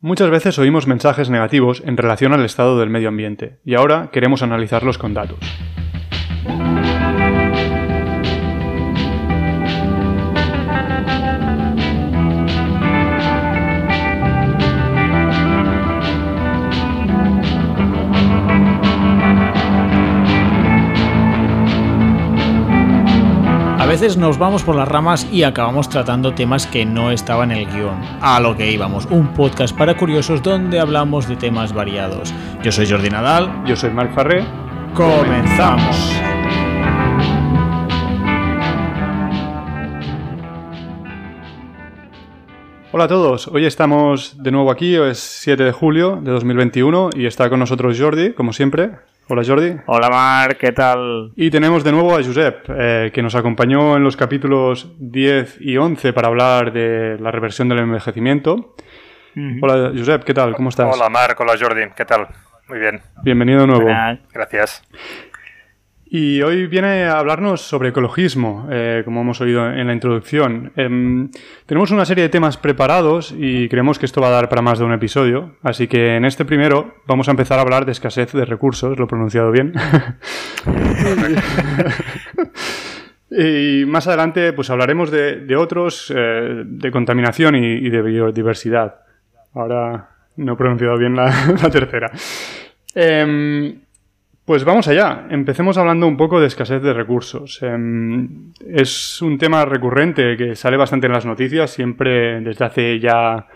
Muchas 0.00 0.30
veces 0.30 0.56
oímos 0.60 0.86
mensajes 0.86 1.28
negativos 1.28 1.82
en 1.84 1.96
relación 1.96 2.32
al 2.32 2.44
estado 2.44 2.78
del 2.78 2.88
medio 2.88 3.08
ambiente 3.08 3.58
y 3.64 3.74
ahora 3.74 4.10
queremos 4.12 4.44
analizarlos 4.44 4.96
con 4.96 5.12
datos. 5.12 5.40
Veces 24.00 24.16
nos 24.16 24.38
vamos 24.38 24.62
por 24.62 24.76
las 24.76 24.86
ramas 24.86 25.26
y 25.32 25.42
acabamos 25.42 25.88
tratando 25.88 26.32
temas 26.32 26.68
que 26.68 26.86
no 26.86 27.10
estaban 27.10 27.50
en 27.50 27.58
el 27.58 27.66
guion. 27.66 28.00
A 28.20 28.38
lo 28.38 28.56
que 28.56 28.70
íbamos, 28.70 29.06
un 29.06 29.34
podcast 29.34 29.76
para 29.76 29.96
curiosos 29.96 30.40
donde 30.40 30.78
hablamos 30.78 31.26
de 31.26 31.34
temas 31.34 31.72
variados. 31.72 32.32
Yo 32.62 32.70
soy 32.70 32.88
Jordi 32.88 33.10
Nadal. 33.10 33.64
Yo 33.66 33.74
soy 33.74 33.90
Marc 33.90 34.14
Farré. 34.14 34.44
Comenzamos. 34.94 36.12
Hola 42.92 43.04
a 43.04 43.08
todos, 43.08 43.48
hoy 43.48 43.66
estamos 43.66 44.40
de 44.40 44.52
nuevo 44.52 44.70
aquí, 44.70 44.94
es 44.94 45.18
7 45.18 45.64
de 45.64 45.72
julio 45.72 46.20
de 46.22 46.30
2021 46.30 47.10
y 47.16 47.26
está 47.26 47.50
con 47.50 47.58
nosotros 47.58 47.98
Jordi, 48.00 48.32
como 48.32 48.52
siempre. 48.52 48.92
Hola 49.30 49.42
Jordi. 49.44 49.76
Hola 49.84 50.08
Marc, 50.08 50.56
¿qué 50.56 50.72
tal? 50.72 51.32
Y 51.36 51.50
tenemos 51.50 51.84
de 51.84 51.92
nuevo 51.92 52.16
a 52.16 52.22
Josep, 52.22 52.64
eh, 52.70 53.10
que 53.12 53.20
nos 53.20 53.34
acompañó 53.34 53.94
en 53.94 54.02
los 54.02 54.16
capítulos 54.16 54.90
10 54.98 55.58
y 55.60 55.76
11 55.76 56.14
para 56.14 56.28
hablar 56.28 56.72
de 56.72 57.18
la 57.20 57.30
reversión 57.30 57.68
del 57.68 57.80
envejecimiento. 57.80 58.74
Hola 59.60 59.92
Josep, 59.94 60.24
¿qué 60.24 60.32
tal? 60.32 60.54
¿Cómo 60.54 60.70
estás? 60.70 60.88
Hola 60.90 61.10
Marc, 61.10 61.38
hola 61.40 61.52
Jordi, 61.60 61.90
¿qué 61.94 62.06
tal? 62.06 62.26
Muy 62.68 62.78
bien. 62.78 63.02
Bienvenido 63.22 63.60
de 63.60 63.66
nuevo. 63.66 63.88
Gracias. 64.32 64.82
Y 66.10 66.40
hoy 66.40 66.66
viene 66.66 67.04
a 67.04 67.18
hablarnos 67.18 67.60
sobre 67.60 67.90
ecologismo, 67.90 68.66
eh, 68.70 69.02
como 69.04 69.20
hemos 69.20 69.42
oído 69.42 69.70
en 69.70 69.86
la 69.86 69.92
introducción. 69.92 70.72
Em, 70.74 71.28
tenemos 71.66 71.90
una 71.90 72.06
serie 72.06 72.22
de 72.22 72.30
temas 72.30 72.56
preparados 72.56 73.34
y 73.36 73.68
creemos 73.68 73.98
que 73.98 74.06
esto 74.06 74.22
va 74.22 74.28
a 74.28 74.30
dar 74.30 74.48
para 74.48 74.62
más 74.62 74.78
de 74.78 74.86
un 74.86 74.94
episodio. 74.94 75.56
Así 75.62 75.86
que 75.86 76.16
en 76.16 76.24
este 76.24 76.46
primero 76.46 76.94
vamos 77.06 77.28
a 77.28 77.32
empezar 77.32 77.58
a 77.58 77.62
hablar 77.62 77.84
de 77.84 77.92
escasez 77.92 78.32
de 78.32 78.46
recursos, 78.46 78.98
lo 78.98 79.04
he 79.04 79.08
pronunciado 79.08 79.50
bien. 79.50 79.74
y 83.30 83.84
más 83.84 84.06
adelante 84.08 84.54
pues 84.54 84.70
hablaremos 84.70 85.10
de, 85.10 85.56
otros, 85.56 86.10
eh, 86.16 86.62
de 86.64 86.90
contaminación 86.90 87.54
y, 87.54 87.90
de 87.90 88.00
biodiversidad. 88.00 89.00
Ahora 89.52 90.08
no 90.36 90.54
he 90.54 90.56
pronunciado 90.56 90.96
bien 90.96 91.14
la, 91.14 91.26
la 91.62 91.68
tercera. 91.68 92.10
Pues 94.48 94.64
vamos 94.64 94.88
allá. 94.88 95.26
Empecemos 95.28 95.76
hablando 95.76 96.06
un 96.06 96.16
poco 96.16 96.40
de 96.40 96.46
escasez 96.46 96.82
de 96.82 96.94
recursos. 96.94 97.62
Em, 97.62 98.50
es 98.66 99.20
un 99.20 99.36
tema 99.36 99.66
recurrente 99.66 100.38
que 100.38 100.56
sale 100.56 100.78
bastante 100.78 101.06
en 101.06 101.12
las 101.12 101.26
noticias, 101.26 101.68
siempre 101.68 102.40
desde 102.40 102.64
hace 102.64 102.98
ya 102.98 103.46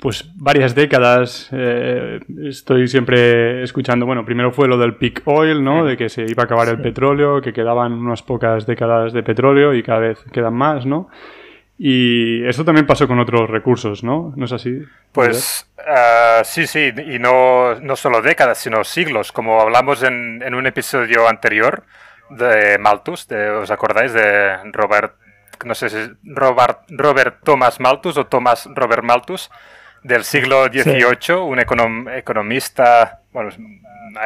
pues 0.00 0.32
varias 0.36 0.74
décadas. 0.74 1.50
eh, 1.52 2.20
estoy 2.46 2.88
siempre 2.88 3.62
escuchando, 3.62 4.06
bueno, 4.06 4.24
primero 4.24 4.50
fue 4.50 4.68
lo 4.68 4.78
del 4.78 4.94
peak 4.94 5.20
oil, 5.26 5.62
¿no? 5.62 5.84
De 5.84 5.98
que 5.98 6.08
se 6.08 6.22
iba 6.22 6.44
a 6.44 6.46
acabar 6.46 6.70
el 6.70 6.80
petróleo, 6.80 7.42
que 7.42 7.52
quedaban 7.52 7.92
unas 7.92 8.22
pocas 8.22 8.64
décadas 8.64 9.12
de 9.12 9.22
petróleo 9.22 9.74
y 9.74 9.82
cada 9.82 9.98
vez 9.98 10.24
quedan 10.32 10.54
más, 10.54 10.86
¿no? 10.86 11.10
Y 11.78 12.44
esto 12.48 12.64
también 12.64 12.86
pasó 12.86 13.06
con 13.06 13.20
otros 13.20 13.48
recursos, 13.48 14.02
¿no? 14.02 14.32
¿No 14.36 14.46
es 14.46 14.52
así? 14.52 14.82
Pues 15.12 15.70
ah, 15.86 16.42
sí, 16.44 16.66
sí, 16.66 16.92
y 17.06 17.18
no, 17.20 17.76
no 17.76 17.94
solo 17.94 18.20
décadas, 18.20 18.58
sino 18.58 18.82
siglos, 18.82 19.30
como 19.30 19.60
hablamos 19.60 20.02
en, 20.02 20.42
en 20.44 20.54
un 20.54 20.66
episodio 20.66 21.28
anterior 21.28 21.84
de 22.30 22.78
Malthus, 22.78 23.28
de- 23.28 23.50
¿os 23.50 23.70
acordáis? 23.70 24.12
De 24.12 24.56
Robert, 24.72 25.14
no 25.64 25.74
sé 25.76 25.88
si 25.88 25.96
es 25.98 26.10
Robert, 26.24 26.80
Robert 26.88 27.36
Thomas 27.44 27.78
Malthus 27.78 28.16
o 28.18 28.26
Thomas 28.26 28.68
Robert 28.74 29.04
Malthus, 29.04 29.48
del 30.02 30.24
siglo 30.24 30.66
XVIII, 30.66 31.36
un 31.36 31.58
econom- 31.58 32.10
economista, 32.16 33.20
bueno, 33.32 33.50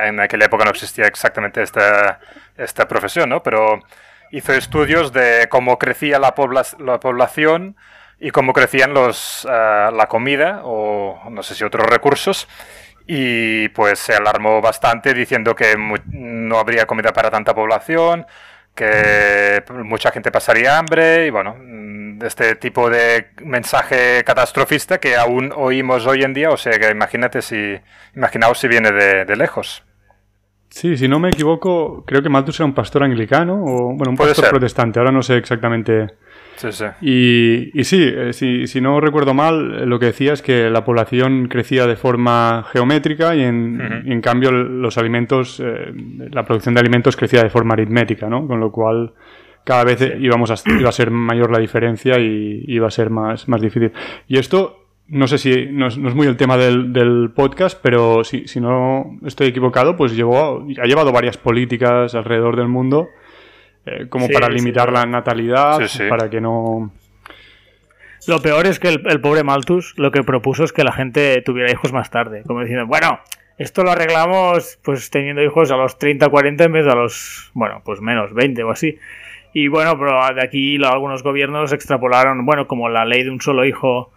en 0.04 0.20
aquella 0.20 0.46
época 0.46 0.64
no 0.64 0.70
existía 0.70 1.06
exactamente 1.06 1.62
esta, 1.62 2.18
esta 2.56 2.88
profesión, 2.88 3.28
¿no? 3.28 3.42
Pero 3.42 3.80
hizo 4.32 4.54
estudios 4.54 5.12
de 5.12 5.46
cómo 5.48 5.78
crecía 5.78 6.18
la, 6.18 6.34
la 6.78 6.98
población 6.98 7.76
y 8.18 8.30
cómo 8.30 8.52
crecían 8.52 8.94
los, 8.94 9.46
ah, 9.48 9.90
la 9.94 10.08
comida 10.08 10.62
o 10.64 11.30
no 11.30 11.42
sé 11.42 11.54
si 11.54 11.64
otros 11.64 11.86
recursos. 11.86 12.48
Y 13.06 13.68
pues 13.70 13.98
se 13.98 14.14
alarmó 14.14 14.60
bastante 14.60 15.12
diciendo 15.12 15.54
que 15.54 15.76
no 16.06 16.58
habría 16.58 16.86
comida 16.86 17.12
para 17.12 17.30
tanta 17.30 17.54
población, 17.54 18.26
que 18.74 19.62
mucha 19.84 20.12
gente 20.12 20.30
pasaría 20.30 20.78
hambre 20.78 21.26
y 21.26 21.30
bueno, 21.30 21.56
mm, 21.58 22.22
este 22.24 22.54
tipo 22.56 22.88
de 22.88 23.30
mensaje 23.42 24.22
catastrofista 24.24 24.98
que 24.98 25.16
aún 25.16 25.52
oímos 25.54 26.06
hoy 26.06 26.22
en 26.22 26.32
día, 26.32 26.50
o 26.50 26.56
sea 26.56 26.78
que 26.78 26.90
imagínate 26.90 27.42
si, 27.42 27.78
imaginaos 28.14 28.58
si 28.58 28.68
viene 28.68 28.92
de, 28.92 29.24
de 29.24 29.36
lejos. 29.36 29.84
Sí, 30.72 30.96
si 30.96 31.06
no 31.06 31.20
me 31.20 31.28
equivoco, 31.28 32.02
creo 32.06 32.22
que 32.22 32.30
Malthus 32.30 32.58
era 32.60 32.64
un 32.66 32.72
pastor 32.72 33.04
anglicano 33.04 33.62
o, 33.62 33.94
bueno, 33.94 34.10
un 34.10 34.16
pastor 34.16 34.48
protestante, 34.48 34.98
ahora 34.98 35.12
no 35.12 35.22
sé 35.22 35.36
exactamente. 35.36 36.06
Sí, 36.56 36.72
sí. 36.72 36.84
Y, 37.02 37.78
y 37.78 37.84
sí, 37.84 38.02
eh, 38.02 38.32
si, 38.32 38.66
si 38.66 38.80
no 38.80 38.98
recuerdo 38.98 39.34
mal, 39.34 39.80
eh, 39.82 39.86
lo 39.86 39.98
que 39.98 40.06
decía 40.06 40.32
es 40.32 40.40
que 40.40 40.70
la 40.70 40.82
población 40.84 41.48
crecía 41.48 41.86
de 41.86 41.96
forma 41.96 42.64
geométrica 42.72 43.34
y 43.34 43.42
en, 43.42 43.80
Ujú. 43.82 44.08
y 44.08 44.12
en 44.12 44.20
cambio 44.22 44.50
los 44.50 44.96
alimentos, 44.96 45.60
eh, 45.62 45.92
la 46.30 46.44
producción 46.44 46.74
de 46.74 46.80
alimentos 46.80 47.16
crecía 47.16 47.42
de 47.42 47.50
forma 47.50 47.74
aritmética, 47.74 48.28
¿no? 48.28 48.46
Con 48.46 48.58
lo 48.58 48.72
cual 48.72 49.12
cada 49.64 49.84
vez 49.84 50.00
íbamos 50.18 50.50
a, 50.50 50.54
iba 50.78 50.88
a 50.88 50.92
ser 50.92 51.10
mayor 51.10 51.50
la 51.50 51.58
diferencia 51.58 52.18
y 52.18 52.64
iba 52.66 52.86
a 52.86 52.90
ser 52.90 53.10
más, 53.10 53.46
más 53.46 53.60
difícil. 53.60 53.92
Y 54.26 54.38
esto, 54.38 54.81
no 55.12 55.26
sé 55.26 55.36
si 55.36 55.66
no 55.66 55.88
es, 55.88 55.98
no 55.98 56.08
es 56.08 56.14
muy 56.14 56.26
el 56.26 56.38
tema 56.38 56.56
del, 56.56 56.94
del 56.94 57.30
podcast, 57.34 57.78
pero 57.82 58.24
si, 58.24 58.48
si 58.48 58.60
no 58.60 59.18
estoy 59.26 59.48
equivocado, 59.48 59.94
pues 59.94 60.16
llevó, 60.16 60.66
ha 60.82 60.86
llevado 60.86 61.12
varias 61.12 61.36
políticas 61.36 62.14
alrededor 62.14 62.56
del 62.56 62.68
mundo 62.68 63.08
eh, 63.84 64.06
como 64.08 64.26
Sí, 64.26 64.32
para 64.32 64.46
sí, 64.46 64.54
limitar 64.54 64.90
la 64.90 65.04
natalidad, 65.04 65.80
Sí, 65.80 65.98
sí. 65.98 66.04
para 66.08 66.30
que 66.30 66.40
no... 66.40 66.92
Lo 68.26 68.40
peor 68.40 68.66
es 68.66 68.78
que 68.78 68.88
el, 68.88 69.02
el 69.06 69.20
pobre 69.20 69.44
Malthus 69.44 69.92
lo 69.98 70.12
que 70.12 70.22
propuso 70.22 70.64
es 70.64 70.72
que 70.72 70.82
la 70.82 70.92
gente 70.92 71.42
tuviera 71.42 71.70
hijos 71.70 71.92
más 71.92 72.08
tarde. 72.10 72.42
Como 72.46 72.60
diciendo, 72.60 72.86
bueno, 72.86 73.20
esto 73.58 73.82
lo 73.82 73.90
arreglamos 73.90 74.78
pues 74.82 75.10
teniendo 75.10 75.42
hijos 75.42 75.70
a 75.70 75.76
los 75.76 75.98
30, 75.98 76.30
40 76.30 76.64
en 76.64 76.72
vez 76.72 76.86
de 76.86 76.92
a 76.92 76.94
los, 76.94 77.50
bueno, 77.52 77.82
pues 77.84 78.00
menos, 78.00 78.32
20 78.32 78.62
o 78.62 78.70
así. 78.70 78.96
Y 79.52 79.68
bueno, 79.68 79.98
pero 79.98 80.12
de 80.34 80.42
aquí 80.42 80.82
algunos 80.82 81.22
gobiernos 81.22 81.72
extrapolaron, 81.74 82.46
bueno, 82.46 82.66
como 82.66 82.88
la 82.88 83.04
ley 83.04 83.24
de 83.24 83.30
un 83.30 83.42
solo 83.42 83.66
hijo 83.66 84.11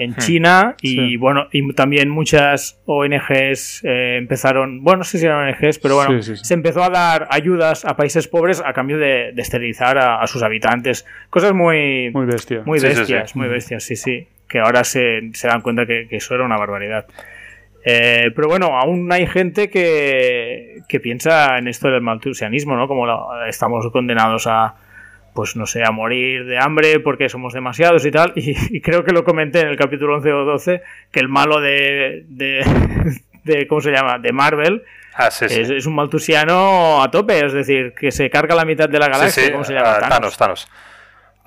en 0.00 0.16
China 0.16 0.74
y 0.82 0.88
Sí. 0.96 1.16
bueno, 1.16 1.46
y 1.52 1.72
también 1.74 2.08
muchas 2.08 2.80
ONGs 2.86 3.82
eh, 3.84 4.16
empezaron, 4.18 4.82
bueno, 4.82 4.98
no 4.98 5.04
sé 5.04 5.18
si 5.18 5.26
eran 5.26 5.46
ONGs, 5.48 5.78
pero 5.78 5.96
bueno, 5.96 6.22
Sí, 6.22 6.32
sí, 6.32 6.36
sí. 6.38 6.44
se 6.44 6.54
empezó 6.54 6.82
a 6.82 6.90
dar 6.90 7.28
ayudas 7.30 7.84
a 7.84 7.96
países 7.96 8.26
pobres 8.28 8.62
a 8.64 8.72
cambio 8.72 8.98
de, 8.98 9.32
de 9.32 9.42
esterilizar 9.42 9.98
a, 9.98 10.20
a 10.22 10.26
sus 10.26 10.42
habitantes. 10.42 11.06
Cosas 11.30 11.52
muy, 11.52 12.10
Muy 12.12 12.26
bestia. 12.26 12.62
muy 12.66 12.78
Sí, 12.80 12.88
sí, 12.90 12.98
bestias, 12.98 13.30
sí. 13.32 13.38
muy 13.38 13.48
bestias, 13.48 13.84
sí, 13.84 13.96
sí. 13.96 14.26
Que 14.48 14.58
ahora 14.58 14.82
se, 14.84 15.30
se 15.34 15.46
dan 15.48 15.60
cuenta 15.60 15.86
que, 15.86 16.08
que 16.08 16.16
eso 16.16 16.34
era 16.34 16.44
una 16.44 16.56
barbaridad. 16.58 17.06
Eh, 17.84 18.30
pero 18.34 18.48
bueno, 18.48 18.78
aún 18.78 19.10
hay 19.12 19.26
gente 19.26 19.70
que, 19.70 20.80
que 20.88 21.00
piensa 21.00 21.56
en 21.58 21.68
esto 21.68 21.88
del 21.90 22.02
maltusianismo, 22.02 22.76
¿no? 22.76 22.86
Como 22.88 23.06
la- 23.06 23.48
estamos 23.48 23.90
condenados 23.90 24.46
a, 24.46 24.74
pues 25.34 25.56
no 25.56 25.66
sé, 25.66 25.82
a 25.84 25.90
morir 25.90 26.44
de 26.46 26.58
hambre 26.58 27.00
porque 27.00 27.28
somos 27.28 27.52
demasiados 27.52 28.04
y 28.04 28.10
tal. 28.10 28.32
Y, 28.36 28.76
y 28.76 28.80
creo 28.80 29.04
que 29.04 29.12
lo 29.12 29.24
comenté 29.24 29.60
en 29.60 29.68
el 29.68 29.76
capítulo 29.76 30.16
11 30.16 30.32
o 30.32 30.44
12, 30.44 30.82
que 31.10 31.20
el 31.20 31.28
malo 31.28 31.60
de, 31.60 32.24
de, 32.28 32.64
de 33.44 33.66
¿cómo 33.66 33.80
se 33.80 33.90
llama? 33.90 34.18
De 34.18 34.32
Marvel 34.32 34.82
Ah, 35.14 35.30
sí, 35.30 35.48
sí. 35.48 35.60
es, 35.60 35.70
es 35.70 35.86
un 35.86 35.94
maltusiano 35.96 37.02
a 37.02 37.10
tope, 37.10 37.44
es 37.44 37.52
decir, 37.52 37.92
que 37.94 38.10
se 38.10 38.30
carga 38.30 38.54
la 38.54 38.64
mitad 38.64 38.88
de 38.88 38.98
la 38.98 39.08
galaxia. 39.08 39.44
sí, 39.44 39.52
¿Cómo 39.52 39.64
se 39.64 39.74
llama? 39.74 39.98
Thanos, 40.08 40.36
Thanos. 40.36 40.68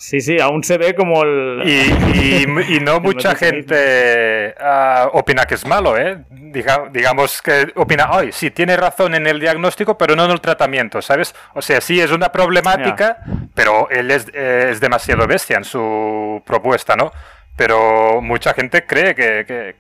Sí, 0.05 0.19
sí, 0.19 0.38
aún 0.39 0.63
se 0.65 0.77
ve 0.77 0.95
como 0.95 1.23
el... 1.23 1.61
Y, 1.65 1.71
y- 2.17 2.45
y 2.75 2.79
no 2.81 3.00
mucha 3.00 3.35
gente 3.35 4.53
ah, 4.59 5.09
opina 5.13 5.45
que 5.45 5.55
es 5.55 5.65
malo, 5.65 5.97
¿eh? 5.97 6.17
Diga- 6.29 6.89
digamos 6.91 7.41
que 7.41 7.71
opina, 7.75 8.07
ay, 8.11 8.31
sí, 8.33 8.51
tiene 8.51 8.75
razón 8.75 9.15
en 9.15 9.27
el 9.27 9.39
diagnóstico, 9.39 9.97
pero 9.97 10.15
no 10.15 10.25
en 10.25 10.31
el 10.31 10.41
tratamiento, 10.41 11.01
¿sabes? 11.01 11.33
O 11.53 11.61
sea, 11.61 11.79
sí 11.79 12.01
es 12.01 12.11
una 12.11 12.31
problemática, 12.33 13.17
pero 13.55 13.89
él 13.89 14.11
es, 14.11 14.27
eh, 14.33 14.67
es 14.71 14.81
demasiado 14.81 15.25
bestia 15.25 15.55
en 15.57 15.63
su 15.63 16.41
propuesta, 16.45 16.95
¿no? 16.97 17.11
Pero 17.55 18.19
mucha 18.21 18.53
gente 18.53 18.85
cree 18.85 19.15
que, 19.15 19.45
que- 19.47 19.75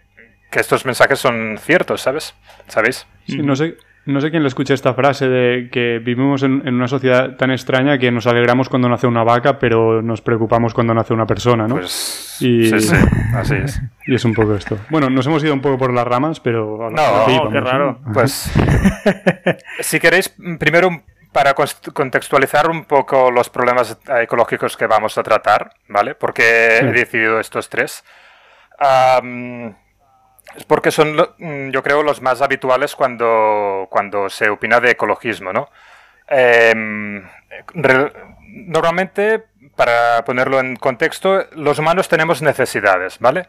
que 0.49 0.59
estos 0.59 0.85
mensajes 0.85 1.19
son 1.19 1.57
ciertos, 1.61 1.99
¿sabes? 2.01 2.33
¿Sabéis? 2.69 3.05
Sí, 3.27 3.39
no 3.39 3.55
sé, 3.57 3.75
no 4.05 4.19
sé 4.19 4.31
quién 4.31 4.43
le 4.43 4.47
escucha 4.47 4.73
esta 4.73 4.93
frase 4.93 5.27
de 5.27 5.69
que 5.71 5.99
vivimos 5.99 6.43
en, 6.43 6.67
una 6.67 6.87
sociedad 6.87 7.35
tan 7.37 7.51
extraña 7.51 7.97
que 7.97 8.11
nos 8.11 8.27
alegramos 8.27 8.67
cuando 8.67 8.89
nace 8.89 9.07
una 9.07 9.23
vaca, 9.23 9.59
pero 9.59 10.01
nos 10.01 10.21
preocupamos 10.21 10.73
cuando 10.73 10.93
nace 10.93 11.13
una 11.13 11.25
persona, 11.25 11.67
¿no? 11.67 11.75
Pues 11.75 12.37
y, 12.41 12.65
sí, 12.65 12.79
sí, 12.79 12.95
así 13.35 13.55
es. 13.55 13.81
Y 14.05 14.15
es 14.15 14.25
un 14.25 14.33
poco 14.33 14.53
esto. 14.55 14.77
Bueno, 14.89 15.09
nos 15.09 15.25
hemos 15.27 15.41
ido 15.45 15.53
un 15.53 15.61
poco 15.61 15.77
por 15.77 15.93
las 15.93 16.05
ramas, 16.05 16.41
pero... 16.41 16.89
No, 16.89 17.49
qué 17.49 17.59
raro. 17.61 17.99
Pues, 18.13 18.51
si 19.79 19.99
queréis, 20.01 20.35
primero 20.59 20.89
para 21.31 21.55
contextualizar 21.55 22.69
un 22.69 22.85
poco 22.85 23.31
los 23.31 23.49
problemas 23.49 23.97
ecológicos 24.21 24.77
que 24.77 24.87
vamos 24.87 25.17
a 25.17 25.23
tratar, 25.23 25.71
¿vale? 25.87 26.15
Porque 26.15 26.77
he 26.77 26.91
decidido 26.91 27.39
estos 27.39 27.69
tres. 27.69 28.03
Es 30.55 30.63
porque 30.65 30.91
son, 30.91 31.15
mm, 31.37 31.69
yo 31.71 31.81
creo, 31.81 32.03
los 32.03 32.21
más 32.21 32.41
habituales 32.41 32.95
cuando, 32.95 33.87
cuando 33.89 34.29
se 34.29 34.49
opina 34.49 34.79
de 34.79 34.91
ecologismo, 34.91 35.51
¿no? 35.51 35.69
Em, 36.27 37.23
normalmente, 37.73 39.43
para 39.75 40.23
ponerlo 40.25 40.59
en 40.59 40.75
contexto, 40.75 41.45
los 41.53 41.79
humanos 41.79 42.07
tenemos 42.07 42.41
necesidades, 42.41 43.19
¿vale? 43.19 43.47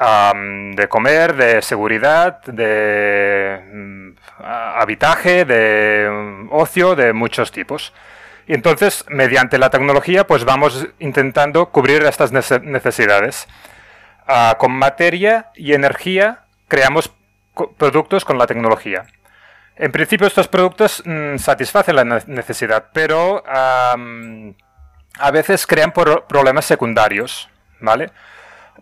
de 0.00 0.88
comer, 0.88 1.36
de 1.36 1.60
seguridad, 1.60 2.40
de 2.46 3.60
mm, 3.70 4.10
habitaje, 4.38 5.44
de 5.44 6.08
mm, 6.10 6.48
ocio, 6.52 6.96
de 6.96 7.12
muchos 7.12 7.52
tipos. 7.52 7.92
Y 8.46 8.54
entonces, 8.54 9.04
mediante 9.08 9.58
la 9.58 9.68
tecnología, 9.68 10.26
pues 10.26 10.44
vamos 10.44 10.88
intentando 11.00 11.66
cubrir 11.66 12.02
estas 12.04 12.32
necesidades. 12.32 13.46
Con 14.58 14.72
materia 14.72 15.50
y 15.54 15.72
energía 15.72 16.44
creamos 16.68 17.10
productos 17.76 18.24
con 18.24 18.38
la 18.38 18.46
tecnología. 18.46 19.06
En 19.76 19.92
principio 19.92 20.26
estos 20.26 20.46
productos 20.46 21.02
mm, 21.04 21.38
satisfacen 21.38 21.96
la 21.96 22.04
necesidad, 22.04 22.86
pero 22.92 23.42
a 23.46 25.30
veces 25.32 25.66
crean 25.66 25.92
problemas 25.92 26.64
secundarios, 26.64 27.48
¿vale? 27.80 28.10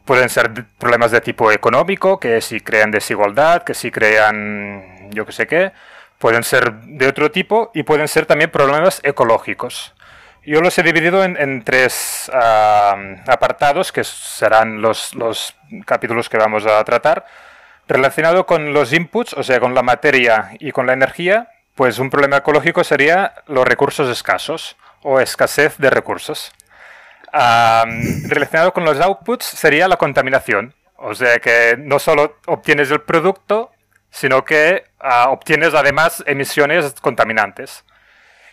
Pueden 0.04 0.28
ser 0.28 0.50
problemas 0.78 1.10
de 1.10 1.20
tipo 1.20 1.50
económico, 1.52 2.18
que 2.18 2.40
si 2.40 2.60
crean 2.60 2.90
desigualdad, 2.90 3.62
que 3.62 3.74
si 3.74 3.90
crean 3.90 5.10
yo 5.10 5.24
que 5.24 5.32
sé 5.32 5.46
qué, 5.46 5.72
pueden 6.18 6.42
ser 6.42 6.74
de 6.82 7.06
otro 7.06 7.30
tipo 7.30 7.70
y 7.74 7.84
pueden 7.84 8.08
ser 8.08 8.26
también 8.26 8.50
problemas 8.50 9.00
ecológicos. 9.02 9.94
Yo 10.48 10.62
los 10.62 10.78
he 10.78 10.82
dividido 10.82 11.22
en, 11.24 11.62
tres 11.62 12.30
apartados, 12.32 13.92
que 13.92 14.02
serán 14.02 14.80
los, 14.80 15.14
capítulos 15.84 16.30
que 16.30 16.38
vamos 16.38 16.64
a 16.64 16.82
tratar. 16.84 17.26
Relacionado 17.86 18.46
con 18.46 18.72
los 18.72 18.94
inputs, 18.94 19.34
o 19.34 19.42
sea, 19.42 19.60
con 19.60 19.74
la 19.74 19.82
materia 19.82 20.52
y 20.58 20.72
con 20.72 20.86
la 20.86 20.94
energía, 20.94 21.50
pues 21.74 21.98
un 21.98 22.08
problema 22.08 22.38
ecológico 22.38 22.82
sería 22.82 23.34
los 23.46 23.68
recursos 23.68 24.08
escasos 24.08 24.78
o 25.02 25.20
escasez 25.20 25.76
de 25.76 25.90
recursos. 25.90 26.50
relacionado 27.30 28.72
con 28.72 28.86
los 28.86 28.98
outputs 29.00 29.44
sería 29.44 29.86
la 29.86 29.98
contaminación, 29.98 30.72
o 30.96 31.14
sea 31.14 31.40
que 31.40 31.76
no 31.78 31.98
solo 31.98 32.38
obtienes 32.46 32.90
el 32.90 33.02
producto, 33.02 33.70
sino 34.10 34.46
que 34.46 34.84
ah, 34.98 35.26
obtienes 35.28 35.74
además 35.74 36.24
emisiones 36.26 36.94
contaminantes. 37.02 37.84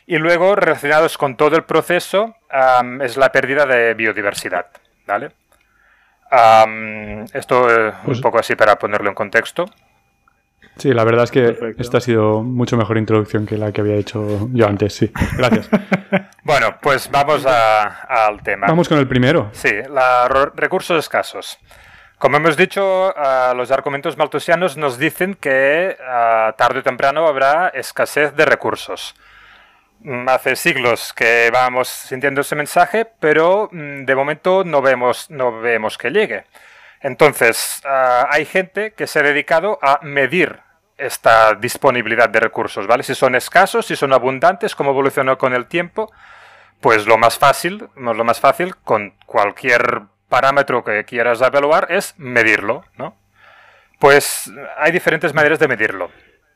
Y 0.08 0.18
luego, 0.18 0.56
relacionados 0.56 1.18
con 1.18 1.36
todo 1.36 1.56
el 1.56 1.64
proceso, 1.64 2.36
es 3.02 3.18
la 3.18 3.32
pérdida 3.32 3.66
de 3.66 3.94
biodiversidad. 3.94 4.68
¿vale? 5.06 5.32
esto 7.34 7.70
es 7.70 7.94
un 7.94 8.06
pues 8.06 8.20
poco 8.20 8.40
así 8.40 8.56
para 8.56 8.78
ponerlo 8.78 9.10
en 9.10 9.16
contexto. 9.16 9.66
Sí, 10.78 10.94
la 10.94 11.06
verdad 11.06 11.24
es 11.24 11.32
que 11.32 11.74
esta 11.78 12.00
ha 12.00 12.02
sido 12.02 12.42
mucho 12.42 12.76
mejor 12.76 12.98
introducción 12.98 13.46
que 13.46 13.58
la 13.58 13.72
que 13.72 13.80
había 13.80 13.96
hecho 13.96 14.50
yo 14.52 14.68
antes, 14.68 14.94
sí. 14.94 15.10
Gracias. 15.38 15.70
bueno, 16.44 16.76
pues 16.82 17.10
vamos 17.10 17.46
al 17.46 18.44
tema. 18.44 18.68
Vamos 18.68 18.90
con 18.90 18.98
el 18.98 19.08
primero. 19.08 19.50
Sí, 19.54 19.72
los 19.72 20.56
recursos 20.56 21.00
escasos. 21.00 21.58
Como 22.18 22.38
hemos 22.38 22.58
dicho, 22.58 23.14
los 23.56 23.72
argumentos 23.72 24.18
maltusianos 24.18 24.76
nos 24.76 24.98
dicen 24.98 25.36
que 25.36 25.96
tarde 26.58 26.80
o 26.80 26.84
temprano 26.84 27.26
habrá 27.26 27.70
escasez 27.70 28.36
de 28.36 28.46
recursos. 28.46 29.16
Mm, 30.06 30.30
hace 30.30 30.56
siglos 30.56 31.14
que 31.14 31.50
vamos 31.52 31.88
sintiendo 31.88 32.42
ese 32.42 32.56
mensaje, 32.56 33.06
pero 33.20 33.70
mm, 33.72 34.06
de 34.06 34.16
momento 34.16 34.64
no 34.64 34.80
vemos, 34.84 35.32
no 35.32 35.60
vemos 35.60 35.98
que 35.98 36.12
llegue. 36.12 36.44
Entonces, 37.02 37.82
ah, 37.86 38.28
hay 38.30 38.46
gente 38.46 38.92
que 38.92 39.08
se 39.08 39.20
ha 39.20 39.24
dedicado 39.24 39.80
a 39.82 40.00
medir 40.04 40.60
esta 40.98 41.56
disponibilidad 41.56 42.30
de 42.30 42.40
recursos, 42.40 42.86
¿vale? 42.86 43.02
Si 43.02 43.16
son 43.16 43.34
escasos, 43.34 43.88
si 43.88 43.96
son 43.96 44.14
abundantes, 44.14 44.76
cómo 44.76 44.92
evolucionó 44.92 45.40
con 45.40 45.56
el 45.56 45.66
tiempo, 45.66 46.12
pues 46.82 47.08
lo 47.08 47.18
más 47.18 47.40
fácil, 47.40 47.90
lo 47.96 48.24
más 48.24 48.40
fácil 48.40 48.76
con 48.76 49.16
cualquier 49.26 50.04
parámetro 50.30 50.84
que 50.84 51.04
quieras 51.06 51.42
evaluar 51.42 51.88
es 51.90 52.14
medirlo, 52.18 52.86
¿no? 52.98 53.18
Pues 54.00 54.52
hay 54.78 54.92
diferentes 54.92 55.34
maneras 55.34 55.58
de 55.58 55.68
medirlo. 55.68 56.12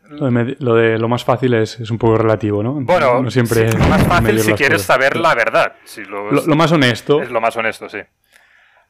Lo 0.10 0.76
de, 0.76 0.98
lo, 0.98 1.08
más 1.08 1.24
fácil 1.24 1.54
es, 1.54 1.80
es, 1.80 1.92
un 1.92 2.00
poco 2.00 2.18
relativo, 2.18 2.64
¿no? 2.64 2.74
Bueno, 2.74 3.22
no 3.22 3.30
siempre 3.30 3.72
lo 3.72 3.86
más 3.86 4.04
fácil 4.08 4.40
si 4.40 4.54
quieres 4.54 4.82
saber 4.82 5.16
la 5.16 5.36
verdad. 5.36 5.74
lo, 6.08 6.56
más 6.56 6.72
honesto. 6.72 7.22
Es 7.22 7.30
lo 7.30 7.40
más 7.40 7.56
honesto, 7.56 7.88
sí. 7.88 8.00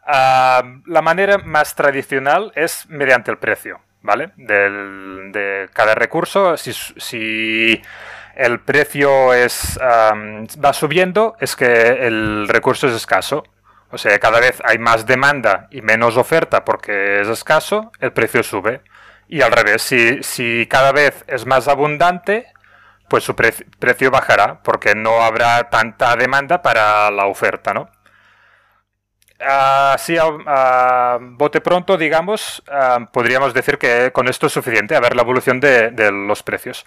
Ah, 0.07 0.63
la 0.85 1.01
manera 1.01 1.37
más 1.39 1.75
tradicional 1.75 2.53
es 2.55 2.85
mediante 2.89 3.31
el 3.31 3.37
precio, 3.37 3.81
¿vale? 4.01 4.31
Del, 4.37 5.31
de 5.33 5.69
cada 5.73 5.93
recurso. 5.93 6.55
Si, 6.55 6.71
si 6.71 7.81
el 8.35 8.61
precio 8.61 9.33
es, 9.33 9.77
va 9.81 10.73
subiendo, 10.73 11.35
es 11.41 11.57
que 11.57 12.07
el 12.07 12.47
recurso 12.47 12.87
es 12.87 12.93
escaso. 12.93 13.43
O 13.91 13.97
sea, 13.97 14.17
cada 14.19 14.39
vez 14.39 14.61
hay 14.63 14.77
más 14.77 15.05
demanda 15.05 15.67
y 15.71 15.81
menos 15.81 16.15
oferta 16.15 16.63
porque 16.63 17.19
es 17.21 17.27
escaso, 17.27 17.91
el 17.99 18.13
precio 18.13 18.41
sube. 18.41 18.81
Y 19.31 19.43
al 19.43 19.51
revés, 19.51 19.83
si, 19.83 20.23
si 20.23 20.65
cada 20.67 20.91
vez 20.91 21.23
es 21.27 21.45
más 21.45 21.67
abundante, 21.67 22.47
pues 23.07 23.23
su 23.23 23.35
precio 23.35 24.09
bajará, 24.09 24.61
porque 24.63 24.95
no 24.95 25.21
habrá 25.21 25.69
tanta 25.69 26.15
demanda 26.15 26.63
para 26.63 27.11
la 27.11 27.27
oferta, 27.27 27.71
¿no? 27.71 27.91
Así, 29.39 30.17
a, 30.19 31.19
bote 31.21 31.61
pronto, 31.61 31.95
digamos, 31.95 32.63
podríamos 33.13 33.53
decir 33.53 33.77
que 33.77 34.11
con 34.11 34.27
esto 34.27 34.47
es 34.47 34.53
suficiente, 34.53 34.95
a 34.95 34.99
ver 34.99 35.15
la 35.15 35.21
evolución 35.21 35.59
de, 35.59 35.91
los 36.11 36.41
precios 36.41 36.85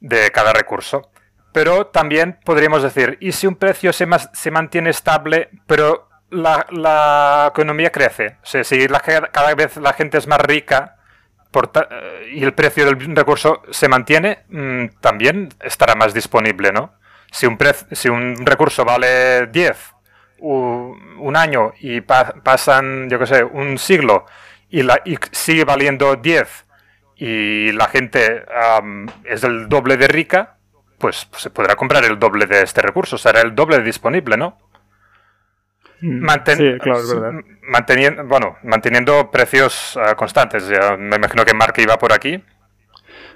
de 0.00 0.32
cada 0.32 0.52
recurso. 0.52 1.10
Pero 1.52 1.86
también 1.86 2.38
podríamos 2.44 2.82
decir, 2.82 3.16
¿y 3.20 3.30
si 3.30 3.46
un 3.46 3.54
precio 3.54 3.92
se, 3.92 4.08
se 4.32 4.50
mantiene 4.50 4.90
estable, 4.90 5.50
pero 5.68 6.08
la, 6.30 7.46
economía 7.48 7.90
crece? 7.92 8.38
O 8.42 8.46
sea, 8.46 8.64
si 8.64 8.88
cada 8.88 9.54
vez 9.54 9.76
la 9.76 9.92
gente 9.92 10.18
es 10.18 10.26
más 10.26 10.40
rica, 10.40 10.96
eh, 11.52 12.30
y 12.32 12.44
el 12.44 12.54
precio 12.54 12.84
del 12.84 13.16
recurso 13.16 13.62
se 13.70 13.88
mantiene, 13.88 14.44
mm, 14.48 15.00
también 15.00 15.48
estará 15.60 15.94
más 15.94 16.14
disponible, 16.14 16.72
¿no? 16.72 16.94
Si 17.32 17.46
un, 17.46 17.58
si 17.92 18.08
un 18.08 18.44
recurso 18.44 18.84
vale 18.84 19.46
10 19.48 19.94
un 20.42 21.36
año 21.36 21.72
y 21.80 22.00
pasan, 22.00 23.10
yo 23.10 23.18
qué 23.18 23.26
sé, 23.26 23.44
un 23.44 23.76
siglo 23.78 24.24
y, 24.70 24.82
la, 24.82 25.00
y 25.04 25.16
sigue 25.32 25.64
valiendo 25.64 26.16
10 26.16 26.66
y 27.16 27.72
la 27.72 27.88
gente 27.88 28.46
es 29.24 29.44
el 29.44 29.68
doble 29.68 29.98
de 29.98 30.08
rica, 30.08 30.56
pues, 30.98 31.26
pues, 31.26 31.42
se 31.42 31.50
podrá 31.50 31.76
comprar 31.76 32.04
el 32.04 32.18
doble 32.18 32.46
de 32.46 32.62
este 32.62 32.80
recurso, 32.80 33.18
será 33.18 33.42
el 33.42 33.54
doble 33.54 33.82
disponible, 33.82 34.36
¿no? 34.36 34.58
Mm. 36.00 36.26
sí, 36.56 36.78
claro, 36.80 37.00
es 37.00 37.14
verdad. 37.14 37.40
Manteniendo, 37.62 38.24
bueno, 38.24 38.56
manteniendo 38.62 39.30
precios 39.30 39.96
eh, 39.96 40.14
constantes. 40.16 40.68
me 40.98 41.16
imagino 41.16 41.44
que 41.44 41.54
Mark 41.54 41.74
iba 41.78 41.98
por 41.98 42.12
aquí. 42.12 42.42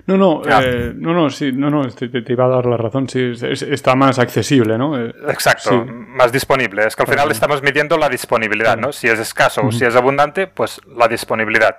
No, 0.07 0.19
no, 0.19 0.43
ah. 0.47 0.61
eh, 0.63 0.93
no, 0.95 1.15
no, 1.15 1.31
sí, 1.31 1.53
no, 1.53 1.71
no, 1.71 1.89
te, 1.91 2.11
iba 2.27 2.45
a 2.45 2.49
dar 2.49 2.67
la 2.67 2.77
razón, 2.77 3.09
sí, 3.09 3.33
está 3.43 3.95
más 3.95 4.19
accesible, 4.19 4.77
¿no? 4.77 4.99
Eh, 4.99 5.15
Exacto, 5.29 5.87
más 5.87 6.31
disponible. 6.31 6.87
Es 6.87 6.95
que 6.95 7.03
al 7.03 7.09
final 7.09 7.31
estamos 7.31 7.63
midiendo 7.63 7.97
la 7.97 8.11
disponibilidad, 8.11 8.77
¿no? 8.77 8.93
Si 8.93 9.09
es 9.09 9.19
escaso 9.19 9.63
o 9.65 9.73
si 9.73 9.85
es 9.85 9.97
abundante, 9.97 10.47
pues 10.47 10.81
la 10.87 11.09
disponibilidad. 11.09 11.79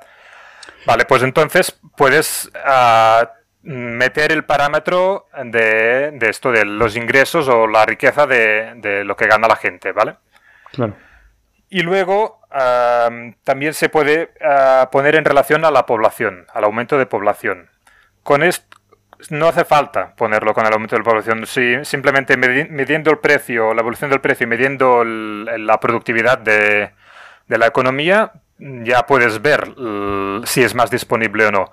Vale, 0.88 1.06
pues 1.06 1.22
entonces 1.22 1.80
puedes 1.96 2.52
ah, 2.66 3.32
meter 3.62 4.32
el 4.32 4.44
parámetro 4.44 5.28
de, 5.44 6.12
de, 6.12 6.30
esto, 6.30 6.52
de 6.52 6.66
los 6.66 6.96
ingresos 6.96 7.48
o 7.48 7.68
la 7.68 7.86
riqueza 7.86 8.26
de, 8.26 8.74
de 8.78 9.04
lo 9.04 9.16
que 9.16 9.28
gana 9.28 9.48
la 9.48 9.56
gente, 9.56 9.92
¿vale? 9.92 10.16
Y 11.70 11.82
luego 11.82 12.42
también 13.44 13.74
se 13.74 13.90
puede 13.90 14.32
ah, 14.42 14.90
poner 14.92 15.16
en 15.16 15.26
relación 15.26 15.66
a 15.66 15.72
la 15.72 15.86
población, 15.86 16.46
al 16.54 16.64
aumento 16.64 16.98
de 16.98 17.06
población. 17.06 17.70
Con 18.24 18.44
esto 18.44 18.76
no 19.30 19.48
hace 19.48 19.66
falta 19.66 20.14
ponerlo 20.16 20.54
con 20.54 20.66
el 20.66 20.74
aumento 20.74 20.96
de 20.96 21.00
la 21.00 21.06
población. 21.06 21.46
Si 21.46 21.84
simplemente 21.84 22.38
midiendo 22.38 23.12
el 23.12 23.18
precio, 23.20 23.74
la 23.74 23.82
evolución 23.82 24.10
del 24.10 24.22
precio 24.22 24.46
y 24.46 24.50
midiendo 24.50 25.04
la 25.04 25.80
productividad 25.80 26.38
de, 26.38 26.92
la 27.48 27.68
economía, 27.68 28.32
ya 28.58 29.06
puedes 29.06 29.42
ver 29.42 29.74
si 30.46 30.64
es 30.64 30.76
más 30.76 30.90
disponible 30.90 31.48
o 31.48 31.52
no. 31.52 31.72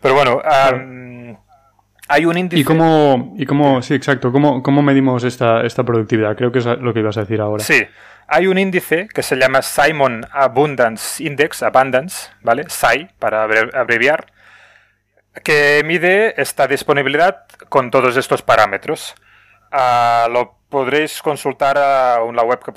Pero 0.00 0.14
bueno, 0.14 0.42
hay 2.08 2.24
un 2.24 2.38
índice. 2.38 2.60
¿Y 2.60 2.64
cómo, 2.64 3.34
y 3.36 3.46
cómo 3.46 3.82
sí, 3.82 3.94
exacto, 3.94 4.30
cómo, 4.30 4.62
cómo 4.62 4.82
medimos 4.82 5.24
esta, 5.24 5.62
esta 5.62 5.82
productividad? 5.84 6.36
Creo 6.36 6.52
que 6.52 6.60
es 6.60 6.66
lo 6.66 6.92
que 6.92 7.00
ibas 7.00 7.16
a 7.16 7.20
decir 7.20 7.40
ahora. 7.40 7.64
Sí, 7.64 7.82
hay 8.28 8.46
un 8.46 8.58
índice 8.58 9.08
que 9.12 9.22
se 9.22 9.36
llama 9.36 9.62
Simon 9.62 10.26
Abundance 10.32 11.22
Index, 11.22 11.62
Abundance, 11.62 12.30
¿vale? 12.42 12.64
SAI, 12.68 13.10
para 13.18 13.44
abreviar, 13.44 14.32
que 15.44 15.82
mide 15.84 16.40
esta 16.40 16.66
disponibilidad 16.66 17.44
con 17.68 17.90
todos 17.90 18.16
estos 18.16 18.42
parámetros. 18.42 19.14
Ah, 19.70 20.28
lo 20.30 20.56
podréis 20.68 21.22
consultar 21.22 21.78
a 21.78 22.18
la 22.32 22.42
web 22.42 22.60
que, 22.62 22.72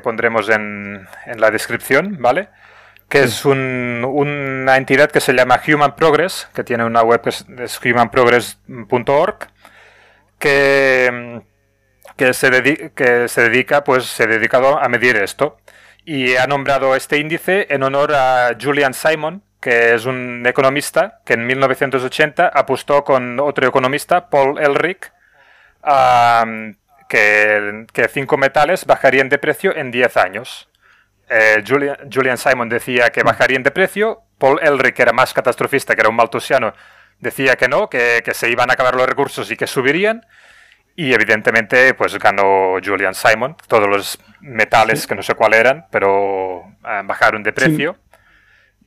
pondremos 0.00 0.48
en, 0.48 1.06
la 1.36 1.50
descripción, 1.50 2.16
¿vale? 2.20 2.48
que 3.08 3.22
es 3.22 3.44
una 3.46 4.76
entidad 4.76 5.10
que 5.10 5.20
se 5.20 5.32
llama 5.32 5.60
Human 5.66 5.96
Progress, 5.96 6.48
que 6.54 6.62
tiene 6.62 6.84
una 6.84 7.02
web 7.02 7.22
que 7.22 7.30
es, 7.30 7.80
humanprogress.org, 7.82 9.38
que, 10.38 11.42
que, 12.18 12.34
se 12.34 12.92
que 12.94 13.28
se 13.28 13.42
dedica, 13.48 13.84
pues, 13.84 14.04
se 14.04 14.24
ha 14.24 14.26
dedicado 14.26 14.78
a 14.78 14.88
medir 14.88 15.16
esto. 15.16 15.58
Y 16.04 16.36
ha 16.36 16.46
nombrado 16.46 16.94
este 16.96 17.18
índice 17.18 17.66
en 17.70 17.82
honor 17.82 18.14
a 18.14 18.56
Julian 18.60 18.92
Simon, 18.94 19.42
que 19.60 19.94
es 19.94 20.04
un 20.04 20.44
economista 20.46 21.20
que 21.24 21.34
en 21.34 21.46
1980 21.46 22.48
apostó 22.48 23.04
con 23.04 23.40
otro 23.40 23.66
economista, 23.66 24.28
Paul 24.28 24.58
Elric, 24.58 25.12
que, 27.08 27.86
que 27.92 28.08
cinco 28.08 28.36
metales 28.36 28.84
bajarían 28.84 29.28
de 29.28 29.38
precio 29.38 29.74
en 29.74 29.90
10 29.90 30.16
años. 30.16 30.68
Eh, 31.30 31.62
Julian, 31.66 32.38
Simon 32.38 32.68
decía 32.68 33.10
que 33.10 33.22
bajarían 33.22 33.62
de 33.62 33.70
precio, 33.70 34.22
Paul 34.38 34.60
Elric, 34.62 34.96
que 34.96 35.02
era 35.02 35.12
más 35.12 35.34
catastrofista, 35.34 35.94
que 35.94 36.00
era 36.00 36.08
un 36.08 36.16
maltusiano, 36.16 36.72
decía 37.20 37.56
que 37.56 37.68
no, 37.68 37.90
que, 37.90 38.22
se 38.32 38.50
iban 38.50 38.70
a 38.70 38.74
acabar 38.74 38.94
los 38.94 39.06
recursos 39.06 39.50
y 39.50 39.56
que 39.56 39.66
subirían. 39.66 40.24
Y 41.00 41.12
evidentemente, 41.12 41.94
pues 41.94 42.18
ganó 42.18 42.76
Julian 42.84 43.14
Simon. 43.14 43.54
Todos 43.68 43.86
los 43.86 44.18
metales, 44.40 45.06
que 45.06 45.14
no 45.14 45.22
sé 45.22 45.36
cuál 45.36 45.54
eran, 45.54 45.86
pero 45.92 46.64
eh, 46.84 47.02
bajaron 47.04 47.44
de 47.44 47.52
precio. 47.52 47.96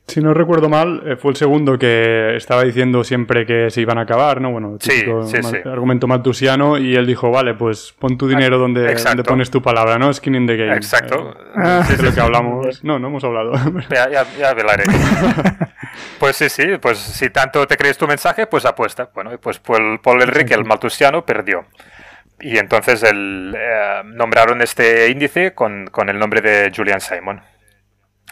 Si 0.08 0.20
no 0.20 0.34
recuerdo 0.34 0.68
mal, 0.68 1.02
eh, 1.06 1.16
fue 1.16 1.30
el 1.30 1.38
segundo 1.38 1.78
que 1.78 2.36
estaba 2.36 2.64
diciendo 2.64 3.02
siempre 3.02 3.46
que 3.46 3.70
se 3.70 3.80
iban 3.80 3.96
a 3.96 4.02
acabar, 4.02 4.42
¿no? 4.42 4.50
Bueno, 4.50 4.76
típico 4.76 5.22
sí, 5.26 5.42
sí, 5.42 5.56
argumento 5.64 6.06
maltusiano 6.06 6.76
y 6.76 6.96
él 6.96 7.06
dijo, 7.06 7.30
vale, 7.30 7.54
pues 7.54 7.94
pon 7.98 8.18
tu 8.18 8.28
dinero 8.28 8.58
donde, 8.58 8.94
donde, 8.94 9.24
pones 9.24 9.50
tu 9.50 9.62
palabra, 9.62 9.98
¿no? 9.98 10.12
Skin 10.12 10.34
in 10.34 10.46
the 10.46 10.56
game. 10.58 10.76
Exacto. 10.76 11.34
Eh, 11.64 11.80
es 11.94 12.02
lo 12.02 12.12
que 12.12 12.20
hablamos. 12.20 12.84
No, 12.84 12.98
no 12.98 13.08
hemos 13.08 13.24
hablado. 13.24 13.52
Ya, 13.90 14.10
ya, 14.10 14.26
ya 14.38 14.50
hablaré. 14.50 14.84
pues 16.18 16.36
sí, 16.36 16.50
sí, 16.50 16.64
pues 16.78 16.98
si 16.98 17.30
tanto 17.30 17.66
te 17.66 17.78
crees 17.78 17.96
tu 17.96 18.06
mensaje, 18.06 18.46
pues 18.46 18.66
apuesta. 18.66 19.08
Bueno, 19.14 19.30
pues 19.40 19.58
Paul, 19.60 19.98
Paul 20.02 20.20
Enrique, 20.20 20.52
el 20.52 20.66
maltusiano, 20.66 21.24
perdió. 21.24 21.64
Y 22.42 22.58
entonces 22.58 23.02
el, 23.04 23.54
eh, 23.56 24.02
nombraron 24.04 24.60
este 24.62 25.08
índice 25.10 25.54
con, 25.54 25.86
con 25.86 26.08
el 26.08 26.18
nombre 26.18 26.40
de 26.40 26.72
Julian 26.74 27.00
Simon. 27.00 27.40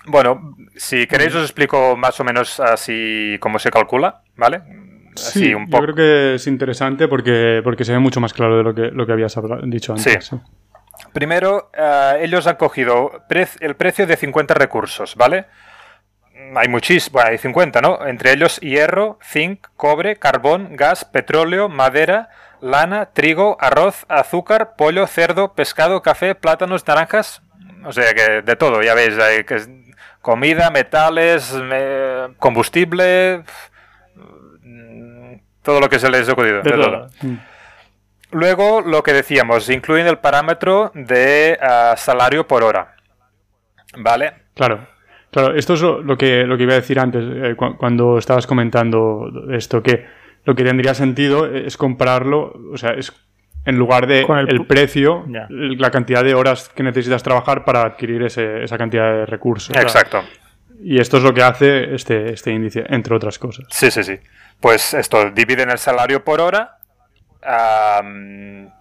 Bueno, 0.07 0.57
si 0.77 1.07
queréis 1.07 1.35
os 1.35 1.43
explico 1.43 1.97
más 1.97 2.19
o 2.21 2.25
menos 2.25 2.59
así 2.59 3.37
cómo 3.41 3.59
se 3.59 3.71
calcula, 3.71 4.23
¿vale? 4.37 4.63
sí, 5.15 5.55
un 5.55 5.69
poco. 5.69 5.87
yo 5.87 5.93
creo 5.93 5.95
que 5.95 6.35
es 6.35 6.47
interesante 6.47 7.09
porque, 7.09 7.61
porque 7.63 7.85
se 7.85 7.93
ve 7.93 7.99
mucho 7.99 8.21
más 8.21 8.33
claro 8.33 8.57
de 8.59 8.63
lo 8.63 8.75
que, 8.75 8.83
lo 8.91 9.07
que 9.07 9.13
habías 9.13 9.37
dicho 9.65 9.93
antes. 9.93 10.27
Sí. 10.27 10.37
Primero, 11.13 11.71
eh, 11.75 12.21
ellos 12.23 12.47
han 12.47 12.57
cogido 12.57 13.25
el 13.61 13.77
precio 13.77 14.07
de 14.07 14.17
50 14.17 14.55
recursos, 14.55 15.17
¿vale? 15.17 15.47
Hay 16.55 16.69
muchísimos, 16.69 17.13
bueno, 17.13 17.31
hay 17.31 17.39
50, 17.39 17.81
¿no? 17.81 18.07
Entre 18.07 18.33
ellos 18.33 18.59
hierro, 18.61 19.19
zinc, 19.23 19.67
cobre, 19.77 20.17
carbón, 20.17 20.77
gas, 20.77 21.05
petróleo, 21.05 21.69
madera, 21.69 22.31
lana, 22.61 23.07
trigo, 23.07 23.57
arroz, 23.61 24.05
azúcar, 24.09 24.75
pollo, 24.77 25.07
cerdo, 25.07 25.55
pescado, 25.55 26.03
café, 26.03 26.35
plátanos, 26.35 26.87
naranjas, 26.87 27.43
o 27.85 27.93
sea 27.93 28.13
que 28.15 28.43
de 28.43 28.57
todo, 28.57 28.83
ya 28.83 28.95
veis, 28.95 29.19
hay 29.19 29.45
que 29.45 29.61
comida, 30.21 30.71
metales, 30.71 31.55
combustible, 32.39 33.43
mm, 34.63 35.35
todo 35.63 35.81
lo 35.81 35.89
que 35.89 35.99
se 35.99 36.11
les 36.11 36.29
ha 36.29 36.33
ocurrido. 36.33 36.63
Mm. 37.23 37.37
Luego, 38.33 38.81
lo 38.81 39.03
que 39.03 39.13
decíamos, 39.13 39.69
incluyen 39.71 40.07
el 40.07 40.19
parámetro 40.19 40.93
de 40.95 41.59
ah, 41.61 41.95
salario 41.97 42.47
por 42.47 42.63
hora. 42.63 42.95
¿Vale? 43.97 44.35
Claro. 44.55 44.87
Claro, 45.33 45.55
esto 45.55 45.75
es 45.75 45.81
lo, 45.81 46.19
que, 46.19 46.45
lo 46.45 46.57
que 46.57 46.65
iba 46.65 46.73
a 46.73 46.81
decir 46.81 46.99
antes, 46.99 47.23
eh, 47.25 47.55
cuando 47.55 48.19
estabas 48.19 48.49
comentando 48.49 49.31
esto, 49.53 49.81
que 49.81 50.05
lo 50.45 50.55
que 50.55 50.65
tendría 50.65 50.95
sentido 50.95 51.47
es 51.47 51.77
comprarlo, 51.77 52.53
o 52.73 52.77
sea, 52.77 52.93
es 52.93 53.13
en 53.65 53.77
lugar 53.77 54.07
de 54.07 54.27
el, 54.49 54.67
precio, 54.67 55.27
la 55.29 55.91
cantidad 55.91 56.25
de 56.25 56.35
horas 56.35 56.71
que 56.71 56.83
necesitas 56.83 57.23
trabajar 57.23 57.65
para 57.65 57.83
adquirir 57.83 58.23
esa 58.23 58.79
cantidad 58.79 59.13
de 59.13 59.27
recursos. 59.27 59.77
Exacto. 59.77 60.23
Y 60.83 60.99
esto 60.99 61.19
es 61.19 61.23
lo 61.23 61.35
que 61.35 61.43
hace 61.43 61.95
este, 61.95 62.33
este 62.33 62.53
índice, 62.53 62.85
entre 62.89 63.15
otras 63.15 63.39
cosas. 63.39 63.67
Sí, 63.69 63.91
sí, 63.91 64.03
sí. 64.03 64.19
Pues 64.61 64.95
esto, 64.95 65.31
dividen 65.31 65.71
el 65.71 65.79
salario 65.79 66.25
por 66.25 66.41
hora, 66.41 66.79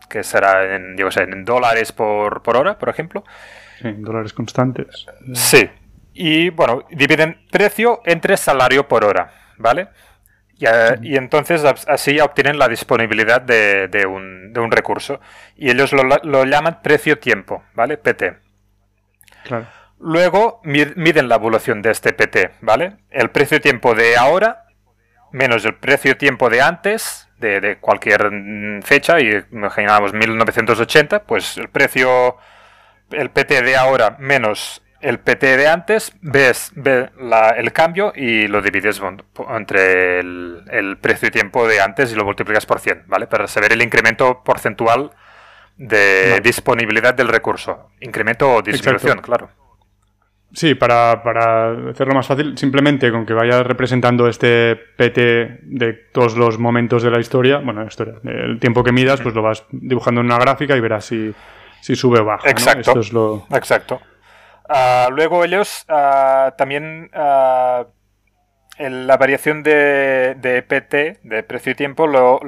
que 0.09 0.23
será 0.23 0.75
en, 0.75 0.95
digo, 0.95 1.09
en 1.15 1.43
dólares 1.43 1.91
por, 1.91 2.41
por 2.41 2.55
hora, 2.55 2.77
por 2.77 2.87
ejemplo. 2.87 3.25
Sí, 3.81 3.89
en 3.89 4.01
dólares 4.01 4.31
constantes. 4.31 5.07
Sí. 5.33 5.69
Y 6.13 6.49
bueno, 6.49 6.85
dividen 6.89 7.41
precio 7.51 8.01
entre 8.05 8.37
salario 8.37 8.87
por 8.87 9.03
hora, 9.03 9.31
¿vale? 9.57 9.89
Y, 10.59 11.15
entonces 11.15 11.63
así 11.63 12.19
obtienen 12.19 12.59
la 12.59 12.67
disponibilidad 12.67 13.41
de, 13.41 14.05
un, 14.05 14.71
recurso. 14.71 15.19
Y 15.55 15.69
ellos 15.69 15.93
lo, 15.93 16.45
llaman 16.45 16.81
precio-tiempo, 16.81 17.63
¿vale? 17.73 17.97
PT. 17.97 18.37
Luego 19.99 20.61
miden 20.63 21.27
la 21.27 21.35
evolución 21.35 21.81
de 21.81 21.91
este 21.91 22.13
PT, 22.13 22.51
¿vale? 22.61 22.97
El 23.09 23.31
precio-tiempo 23.31 23.95
de 23.95 24.17
ahora 24.17 24.65
menos 25.31 25.65
el 25.65 25.75
precio-tiempo 25.75 26.49
de 26.49 26.61
antes, 26.61 27.27
de, 27.37 27.77
cualquier 27.79 28.29
fecha, 28.83 29.19
y 29.19 29.43
imaginamos 29.51 30.13
1980, 30.13 31.23
pues 31.23 31.57
el 31.57 31.69
precio, 31.69 32.37
el 33.11 33.29
PT 33.29 33.61
de 33.61 33.77
ahora 33.77 34.17
menos 34.19 34.81
el 35.01 35.19
PT 35.19 35.57
de 35.57 35.67
antes, 35.67 36.13
ves, 36.21 36.71
el 36.75 37.73
cambio 37.73 38.11
y 38.15 38.47
lo 38.47 38.61
divides 38.61 39.01
entre 39.49 40.19
el, 40.19 40.97
precio 41.01 41.29
y 41.29 41.31
tiempo 41.31 41.67
de 41.67 41.81
antes 41.81 42.11
y 42.11 42.15
lo 42.15 42.25
multiplicas 42.25 42.65
por 42.65 42.79
100, 42.79 43.03
¿vale? 43.07 43.27
Para 43.27 43.47
saber 43.47 43.73
el 43.73 43.81
incremento 43.81 44.43
porcentual 44.43 45.11
de 45.77 46.41
disponibilidad 46.41 47.13
del 47.13 47.29
recurso. 47.29 47.91
Incremento 48.01 48.53
o 48.53 48.61
disminución, 48.61 49.19
claro. 49.19 49.49
Sí, 50.51 50.73
para, 50.73 51.11
hacerlo 51.91 52.15
más 52.15 52.25
fácil, 52.25 52.57
simplemente 52.57 53.11
con 53.11 53.25
que 53.25 53.33
vayas 53.33 53.65
representando 53.65 54.27
este 54.27 54.75
PT 54.97 55.59
de 55.61 55.93
todos 56.11 56.35
los 56.35 56.57
momentos 56.57 57.03
de 57.03 57.11
la 57.11 57.19
historia, 57.19 57.59
bueno, 57.59 57.81
la 57.81 57.87
historia, 57.87 58.15
el 58.23 58.59
tiempo 58.59 58.83
que 58.83 58.91
midas, 58.91 59.21
pues 59.21 59.35
lo 59.35 59.43
vas 59.43 59.63
dibujando 59.69 60.21
en 60.21 60.27
una 60.27 60.39
gráfica 60.39 60.75
y 60.75 60.79
verás 60.79 61.05
si, 61.05 61.33
sube 61.81 62.19
o 62.19 62.25
baja. 62.25 62.49
Exacto. 62.49 62.99
es 62.99 63.13
lo... 63.13 63.45
Exacto. 63.51 64.01
Ah, 64.69 65.09
luego 65.11 65.43
ellos 65.43 65.83
ah, 65.89 66.53
también 66.55 67.09
ah, 67.13 67.87
la 68.77 69.17
variación 69.17 69.63
de, 69.63 70.35
de, 70.39 70.61
PT, 70.61 71.19
de 71.23 71.43
precio 71.43 71.71
y 71.71 71.75
tiempo, 71.75 72.05
lo, 72.05 72.39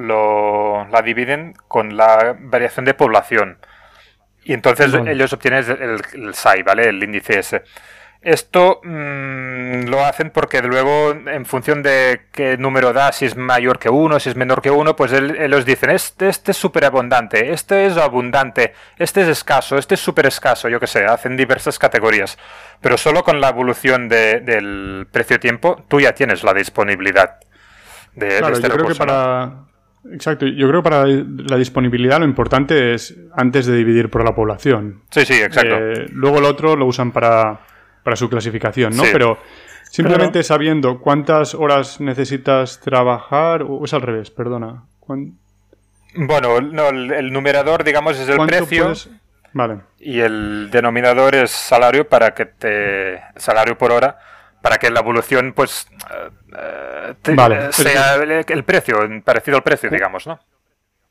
la 0.90 1.02
dividen 1.02 1.54
con 1.68 1.98
la 1.98 2.38
variación 2.40 2.86
de 2.86 2.94
población. 2.94 3.58
Y 4.44 4.54
entonces 4.54 4.94
ellos 4.94 5.34
obtienen 5.34 5.66
el, 5.68 6.02
el, 6.14 6.34
SAI, 6.34 6.64
¿vale? 6.64 6.90
El 6.90 7.04
índice 7.04 7.40
ese. 7.40 7.64
Esto 8.22 8.82
mm, 8.84 9.86
lo 9.88 10.06
hacen 10.06 10.30
porque 10.30 10.62
luego, 10.62 11.12
en 11.12 11.44
función 11.44 11.82
de 11.82 12.22
qué 12.32 12.56
número 12.56 12.94
da, 12.94 13.12
si 13.12 13.26
es 13.26 13.36
mayor 13.36 13.80
que 13.80 13.90
uno, 13.90 14.20
si 14.20 14.30
es 14.30 14.36
menor 14.36 14.62
que 14.62 14.70
uno, 14.70 14.96
pues 14.96 15.12
ellos 15.12 15.66
dicen, 15.66 15.90
este, 15.90 16.30
este 16.30 16.52
es 16.52 16.58
súper 16.58 16.86
abundante, 16.86 17.52
este 17.52 17.88
es 17.88 17.98
abundante, 17.98 18.74
este 19.00 19.22
es 19.22 19.28
escaso, 19.28 19.76
este 19.80 19.96
es 19.96 20.02
súper 20.02 20.28
escaso, 20.28 20.70
yo 20.70 20.80
qué 20.80 20.86
sé, 20.86 21.04
hacen 21.06 21.36
diversas 21.36 21.80
categorías. 21.80 22.38
Pero 22.80 22.96
solo 22.96 23.24
con 23.24 23.42
la 23.42 23.50
evolución 23.50 24.08
del 24.08 25.08
precio-tiempo, 25.12 25.84
tú 25.88 26.00
ya 26.00 26.14
tienes 26.14 26.44
la 26.44 26.54
disponibilidad 26.54 27.40
de, 28.14 28.38
claro, 28.38 28.54
este 28.54 28.68
yo 28.68 28.74
creo 28.76 28.88
que 28.88 28.96
para... 28.96 29.66
Exacto, 30.14 30.46
yo 30.46 30.68
creo 30.68 30.82
que 30.84 30.90
para 30.90 31.06
la 31.08 31.58
disponibilidad 31.58 32.20
lo 32.20 32.26
importante 32.26 32.94
es 32.94 33.16
antes 33.36 33.66
de 33.66 33.76
dividir 33.76 34.10
por 34.10 34.24
la 34.24 34.36
población. 34.36 35.02
Sí, 35.10 35.26
sí, 35.26 35.34
exacto. 35.34 35.76
Eh, 35.76 36.08
luego 36.12 36.40
el 36.40 36.46
otro 36.46 36.76
lo 36.76 36.86
usan 36.86 37.12
para 37.12 37.62
para 38.04 38.16
su 38.16 38.30
clasificación, 38.30 38.96
¿no? 38.96 39.04
Pero 39.12 39.38
simplemente 39.84 40.44
sabiendo 40.44 41.00
cuántas 41.00 41.54
horas 41.56 42.00
necesitas 42.00 42.80
trabajar, 42.80 43.64
o 43.64 43.84
es 43.86 43.94
al 43.94 44.02
revés, 44.02 44.32
perdona. 44.32 44.84
Bueno, 46.16 46.62
no, 46.62 46.90
el, 46.90 47.32
numerador, 47.32 47.84
digamos, 47.84 48.20
es 48.20 48.30
el 48.30 48.46
precio. 48.46 48.94
Vale. 49.54 49.80
Y 50.00 50.22
el 50.22 50.70
denominador 50.72 51.36
es 51.36 51.52
salario 51.52 52.08
para 52.08 52.34
que 52.34 52.46
te. 52.46 53.22
salario 53.36 53.78
por 53.78 53.92
hora 53.92 54.18
para 54.62 54.78
que 54.78 54.90
la 54.90 55.00
evolución 55.00 55.54
pues 55.54 55.88
eh, 56.56 57.34
Vale. 57.36 57.72
sea 57.74 58.16
el, 58.16 58.46
el 58.48 58.64
precio, 58.64 58.98
parecido 59.24 59.58
al 59.58 59.64
precio, 59.64 59.90
digamos, 59.90 60.28
¿no? 60.28 60.40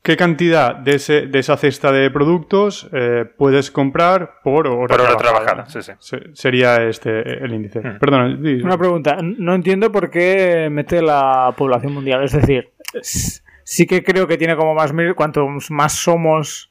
¿Qué 0.03 0.17
cantidad 0.17 0.75
de, 0.75 0.95
ese, 0.95 1.27
de 1.27 1.37
esa 1.39 1.57
cesta 1.57 1.91
de 1.91 2.09
productos 2.09 2.89
eh, 2.91 3.25
puedes 3.37 3.69
comprar 3.69 4.39
por 4.43 4.65
hora, 4.65 4.87
Por 4.95 5.01
hora 5.01 5.15
trabajada? 5.17 5.63
trabajada, 5.65 5.65
sí, 5.69 5.81
sí. 5.83 5.91
Se- 5.99 6.33
Sería 6.33 6.81
este 6.83 7.43
el 7.43 7.53
índice. 7.53 7.81
Mm. 7.81 7.99
Perdona, 7.99 8.35
di- 8.35 8.63
Una 8.63 8.79
pregunta. 8.79 9.17
No 9.21 9.53
entiendo 9.53 9.91
por 9.91 10.09
qué 10.09 10.69
mete 10.71 11.03
la 11.03 11.53
población 11.55 11.93
mundial. 11.93 12.23
Es 12.23 12.31
decir, 12.31 12.69
sí 13.63 13.85
que 13.85 14.03
creo 14.03 14.25
que 14.25 14.37
tiene 14.37 14.55
como 14.55 14.73
más. 14.73 14.91
Cuanto 15.15 15.47
más 15.69 15.93
somos, 15.93 16.70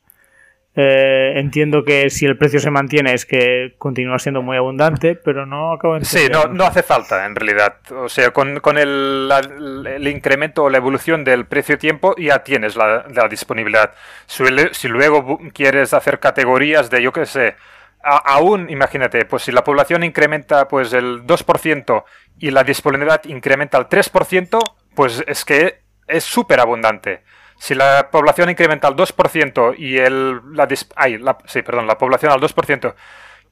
eh, 0.76 1.32
entiendo 1.36 1.84
que 1.84 2.10
si 2.10 2.26
el 2.26 2.38
precio 2.38 2.60
se 2.60 2.70
mantiene 2.70 3.12
es 3.12 3.26
que 3.26 3.74
continúa 3.78 4.18
siendo 4.20 4.40
muy 4.40 4.56
abundante, 4.56 5.16
pero 5.16 5.44
no 5.44 5.72
acabo 5.72 5.98
de 5.98 6.04
Sí, 6.04 6.18
entender. 6.26 6.48
no, 6.48 6.54
no 6.54 6.64
hace 6.64 6.82
falta 6.84 7.26
en 7.26 7.34
realidad. 7.34 7.76
O 7.90 8.08
sea, 8.08 8.30
con, 8.30 8.60
con 8.60 8.78
el, 8.78 9.28
la- 9.28 9.40
el 9.40 10.06
incremento 10.06 10.62
o 10.64 10.70
la 10.70 10.78
evolución 10.78 11.24
del 11.24 11.46
precio-tiempo 11.46 12.14
ya 12.16 12.44
tienes 12.44 12.76
la, 12.76 13.04
la 13.12 13.26
disponibilidad. 13.28 13.92
Si, 14.26 14.88
luego 14.88 15.40
quieres 15.52 15.92
hacer 15.92 16.20
categorías 16.20 16.88
de, 16.88 17.02
yo 17.02 17.12
qué 17.12 17.26
sé, 17.26 17.56
a- 18.02 18.16
aún, 18.34 18.70
imagínate, 18.70 19.24
pues 19.24 19.42
si 19.42 19.52
la 19.52 19.64
población 19.64 20.04
incrementa 20.04 20.68
pues 20.68 20.92
el 20.92 21.26
2% 21.26 22.04
y 22.38 22.52
la 22.52 22.62
disponibilidad 22.64 23.22
incrementa 23.24 23.76
el 23.76 23.86
3%, 23.88 24.58
pues 24.94 25.22
es 25.26 25.44
que 25.44 25.80
es 26.06 26.22
súper 26.24 26.60
abundante. 26.60 27.22
Si 27.62 27.74
la 27.74 28.08
población 28.10 28.48
incrementa 28.48 28.88
al 28.88 28.96
2% 28.96 29.74
y 29.76 29.98
el, 29.98 30.40
la, 30.54 30.66
dis- 30.66 30.90
ay, 30.96 31.18
la- 31.18 31.36
sí, 31.44 31.60
perdón, 31.60 31.86
la 31.86 31.98
población 31.98 32.32
al 32.32 32.40
2% 32.40 32.94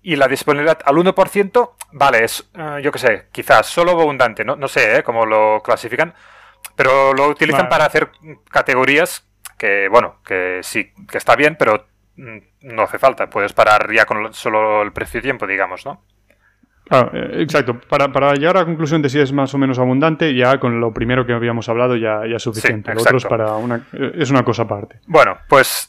y 0.02 0.16
la 0.16 0.28
disponibilidad 0.28 0.78
al 0.82 0.96
1%, 0.96 1.74
vale, 1.92 2.24
es, 2.24 2.50
eh, 2.54 2.80
yo 2.82 2.90
qué 2.90 2.98
sé, 2.98 3.26
quizás 3.32 3.66
solo 3.66 3.90
abundante, 3.92 4.44
no, 4.46 4.56
no 4.56 4.66
sé 4.66 4.96
eh, 4.96 5.02
cómo 5.02 5.26
lo 5.26 5.60
clasifican, 5.62 6.14
pero 6.74 7.12
lo 7.12 7.28
utilizan 7.28 7.64
Vale. 7.64 7.70
para 7.70 7.84
hacer 7.84 8.10
categorías 8.50 9.28
que, 9.58 9.88
bueno, 9.88 10.20
que 10.24 10.60
sí, 10.62 10.90
que 11.10 11.18
está 11.18 11.36
bien, 11.36 11.56
pero 11.58 11.86
mm, 12.16 12.38
no 12.62 12.82
hace 12.84 12.98
falta, 12.98 13.28
puedes 13.28 13.52
parar 13.52 13.92
ya 13.92 14.06
con 14.06 14.22
lo- 14.22 14.32
solo 14.32 14.80
el 14.82 14.92
precio-tiempo, 14.92 15.46
digamos, 15.46 15.84
¿no? 15.84 16.02
Claro, 16.88 17.10
eh, 17.12 17.42
exacto. 17.42 17.78
Para, 17.80 18.10
para 18.10 18.34
llegar 18.34 18.56
a 18.56 18.60
la 18.60 18.66
conclusión 18.66 19.02
de 19.02 19.10
si 19.10 19.20
es 19.20 19.32
más 19.32 19.52
o 19.54 19.58
menos 19.58 19.78
abundante, 19.78 20.34
ya 20.34 20.58
con 20.58 20.80
lo 20.80 20.92
primero 20.92 21.26
que 21.26 21.32
habíamos 21.32 21.68
hablado 21.68 21.96
ya, 21.96 22.22
ya 22.28 22.36
es 22.36 22.42
suficiente. 22.42 22.90
Sí, 22.90 22.96
lo 22.96 23.02
otro 23.02 23.18
es, 23.18 23.24
para 23.26 23.54
una, 23.54 23.86
eh, 23.92 24.12
es 24.14 24.30
una 24.30 24.42
cosa 24.42 24.62
aparte. 24.62 25.00
Bueno, 25.06 25.38
pues 25.48 25.88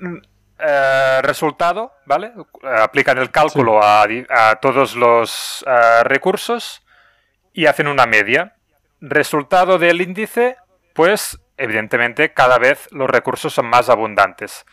mm, 0.00 0.16
eh, 0.58 1.20
resultado, 1.22 1.92
¿vale? 2.06 2.32
Aplican 2.62 3.18
el 3.18 3.30
cálculo 3.30 3.80
a, 3.82 4.06
todos 4.60 4.96
los 4.96 5.64
recursos 6.04 6.82
y 7.52 7.66
hacen 7.66 7.86
una 7.86 8.06
media. 8.06 8.54
Resultado 9.00 9.78
del 9.78 10.00
índice, 10.00 10.56
pues 10.94 11.38
evidentemente 11.58 12.32
cada 12.32 12.58
vez 12.58 12.88
los 12.90 13.10
recursos 13.10 13.52
son 13.52 13.66
más 13.66 13.88
abundantes. 13.88 14.64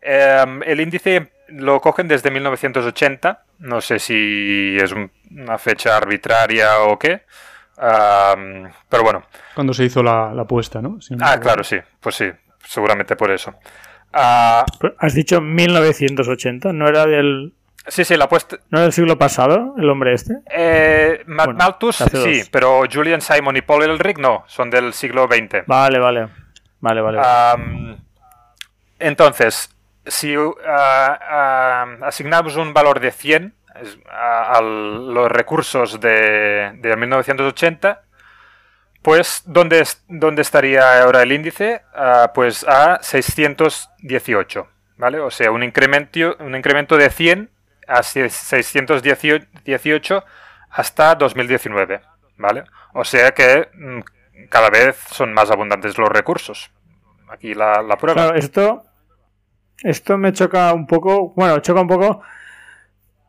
Em, 0.00 0.62
el 0.64 0.80
índice 0.80 1.30
lo 1.48 1.80
cogen 1.80 2.08
desde 2.08 2.30
1980, 2.30 3.44
no 3.60 3.80
sé 3.80 3.98
si 3.98 4.76
es 4.78 4.92
un- 4.92 5.10
una 5.30 5.56
fecha 5.58 5.96
arbitraria 5.96 6.80
o 6.82 6.98
qué, 6.98 7.22
pero 7.76 9.02
bueno, 9.02 9.22
Cuando 9.54 9.72
se 9.72 9.84
hizo 9.84 10.02
la, 10.02 10.32
la 10.34 10.42
apuesta, 10.42 10.82
¿no? 10.82 11.00
Si 11.00 11.14
no 11.14 11.24
me 11.24 11.30
Ah, 11.32 11.40
claro, 11.40 11.64
sí, 11.64 11.76
pues 12.00 12.14
sí, 12.16 12.26
seguramente 12.64 13.16
por 13.16 13.30
eso. 13.30 13.54
Ah, 14.12 14.64
Has 14.98 15.14
dicho 15.14 15.40
1980, 15.40 16.72
¿no 16.72 16.88
era 16.88 17.06
del, 17.06 17.54
sí, 17.86 18.04
sí, 18.04 18.16
la 18.16 18.24
apuesta. 18.24 18.56
no 18.70 18.78
era 18.78 18.82
del 18.84 18.92
siglo 18.92 19.16
pasado 19.18 19.74
el 19.78 19.88
hombre 19.88 20.14
este? 20.14 20.34
Eh, 20.50 21.22
Bueno, 21.26 21.54
Malthus, 21.54 21.96
sí, 21.96 22.42
pero 22.50 22.82
Julian 22.92 23.20
Simon 23.20 23.56
y 23.56 23.62
Paul 23.62 23.84
Elric 23.84 24.18
no, 24.18 24.44
son 24.46 24.68
del 24.70 24.92
siglo 24.92 25.26
XX. 25.30 25.64
Vale, 25.66 25.98
vale. 25.98 26.28
Vale, 26.80 27.00
vale. 27.02 27.18
entonces, 28.98 29.74
si 30.06 30.34
ah, 30.66 31.18
ah, 31.30 31.86
asignamos 32.06 32.56
un 32.56 32.72
valor 32.72 33.00
de 33.00 33.10
100 33.10 33.54
es- 33.80 33.98
a, 34.10 34.60
los 34.60 35.30
recursos 35.30 36.00
de, 36.00 36.72
de 36.76 36.96
1980, 36.96 38.02
pues, 39.02 39.42
¿dónde, 39.46 39.82
dónde 40.08 40.42
estaría 40.42 41.02
ahora 41.02 41.22
el 41.22 41.32
índice? 41.32 41.82
Ah, 41.94 42.32
pues 42.34 42.64
a 42.68 42.98
618, 43.02 44.68
¿vale? 44.98 45.20
O 45.20 45.30
sea, 45.30 45.50
un 45.50 45.62
incremento, 45.62 46.36
un 46.40 46.54
incremento 46.54 46.96
de 46.98 47.08
100 47.10 47.50
a 47.88 48.02
618 48.02 50.24
hasta 50.70 51.14
2019, 51.14 52.00
¿vale? 52.36 52.64
O 52.92 53.04
sea 53.04 53.30
que 53.32 53.68
mm, 53.74 54.00
cada 54.48 54.70
vez 54.70 54.96
son 55.10 55.32
más 55.32 55.50
abundantes 55.50 55.98
los 55.98 56.08
recursos. 56.08 56.70
Aquí 57.28 57.54
la, 57.54 57.82
la 57.82 57.96
prueba. 57.96 58.34
Esto, 58.36 58.82
esto 59.82 60.18
me 60.18 60.32
choca 60.32 60.72
un 60.72 60.86
poco, 60.86 61.32
bueno, 61.36 61.58
choca 61.60 61.80
un 61.80 61.88
poco 61.88 62.22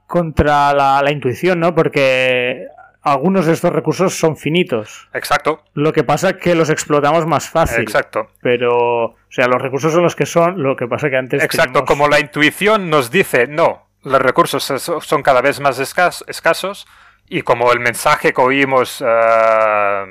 contra 0.07 0.73
la, 0.73 1.01
la 1.01 1.11
intuición, 1.11 1.59
¿no? 1.59 1.73
Porque 1.73 2.67
algunos 3.01 3.45
de 3.45 3.53
estos 3.53 3.71
recursos 3.71 4.13
son 4.17 4.35
finitos. 4.37 5.07
Exacto, 5.13 5.63
Lo 5.73 5.93
que 5.93 6.03
pasa 6.03 6.31
es 6.31 6.35
que 6.37 6.53
los 6.53 6.69
explotamos 6.69 7.25
más 7.25 7.49
fácil. 7.49 7.81
exacto. 7.81 8.27
Pero, 8.41 9.03
o 9.05 9.15
sea, 9.29 9.47
los 9.47 9.61
recursos 9.61 9.93
son 9.93 10.03
los 10.03 10.15
que 10.15 10.25
son, 10.25 10.61
lo 10.61 10.75
que 10.75 10.87
pasa 10.87 11.09
que 11.09 11.17
antes. 11.17 11.43
Exacto, 11.43 11.79
teníamos- 11.79 11.87
como 11.87 12.07
la 12.09 12.19
intuición 12.19 12.89
nos 12.89 13.09
dice, 13.09 13.47
no, 13.47 13.87
los 14.03 14.21
recursos 14.21 14.63
son 15.01 15.23
cada 15.23 15.41
vez 15.41 15.59
más 15.59 15.79
escas- 15.79 16.23
escasos 16.27 16.85
y 17.29 17.41
como 17.43 17.71
el 17.71 17.79
mensaje 17.79 18.33
que 18.33 18.41
oímos 18.41 19.01
eh, 19.05 20.05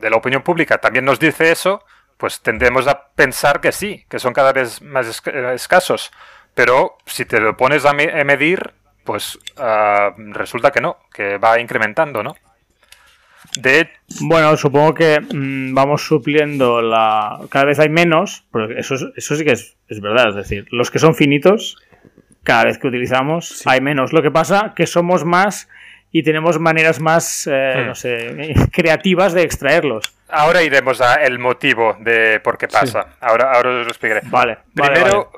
de 0.00 0.10
la 0.10 0.16
opinión 0.16 0.42
pública 0.42 0.78
también 0.78 1.04
nos 1.04 1.18
dice 1.20 1.50
eso, 1.52 1.82
pues 2.18 2.40
tendemos 2.42 2.86
a 2.86 3.06
pensar 3.14 3.60
que 3.62 3.72
sí, 3.72 4.04
que 4.10 4.18
son 4.18 4.34
cada 4.34 4.52
vez 4.52 4.82
más 4.82 5.22
eh, 5.26 5.52
escasos. 5.54 6.10
Pero 6.54 6.98
si 7.06 7.24
te 7.24 7.40
lo 7.40 7.56
pones 7.56 7.84
a, 7.86 7.92
me- 7.94 8.20
a 8.20 8.24
medir, 8.24 8.72
pues 9.04 9.38
eh, 9.56 10.10
resulta 10.32 10.70
que 10.72 10.80
no, 10.82 10.98
que 11.14 11.38
va 11.38 11.58
incrementando, 11.60 12.22
¿no? 12.22 12.34
De 13.56 13.88
Bueno, 14.20 14.56
supongo 14.56 14.94
que 14.94 15.20
mm, 15.20 15.72
vamos 15.74 16.02
supliendo 16.02 16.82
la. 16.82 17.38
Cada 17.50 17.64
vez 17.66 17.78
hay 17.78 17.88
menos, 17.88 18.44
pero 18.52 18.70
eso, 18.76 18.94
es- 18.96 19.06
eso 19.16 19.36
sí 19.36 19.44
que 19.44 19.52
es, 19.52 19.76
es 19.88 20.00
verdad. 20.00 20.30
Es 20.30 20.34
decir, 20.34 20.66
los 20.70 20.90
que 20.90 20.98
son 20.98 21.14
finitos, 21.14 21.76
cada 22.42 22.64
vez 22.64 22.78
que 22.78 22.88
utilizamos, 22.88 23.62
hay 23.66 23.80
menos. 23.80 24.12
Lo 24.12 24.22
que 24.22 24.30
pasa 24.30 24.72
que 24.76 24.86
somos 24.86 25.24
más 25.24 25.68
y 26.10 26.22
tenemos 26.24 26.58
maneras 26.58 27.00
más, 27.00 27.46
eh, 27.46 27.74
Hmm. 27.76 27.86
no 27.86 27.94
sé, 27.94 28.54
creativas 28.72 29.32
de 29.32 29.42
extraerlos. 29.42 30.14
Ahora 30.28 30.62
iremos 30.62 31.00
a 31.00 31.14
el 31.16 31.38
motivo 31.38 31.96
de 32.00 32.40
por 32.40 32.58
qué 32.58 32.68
pasa. 32.68 33.16
Ahora, 33.20 33.52
ahora 33.52 33.70
os 33.70 33.86
lo 33.86 33.88
explicaré. 33.88 34.20
Vale. 34.24 34.58
vale, 34.74 34.92
Primero, 34.92 35.30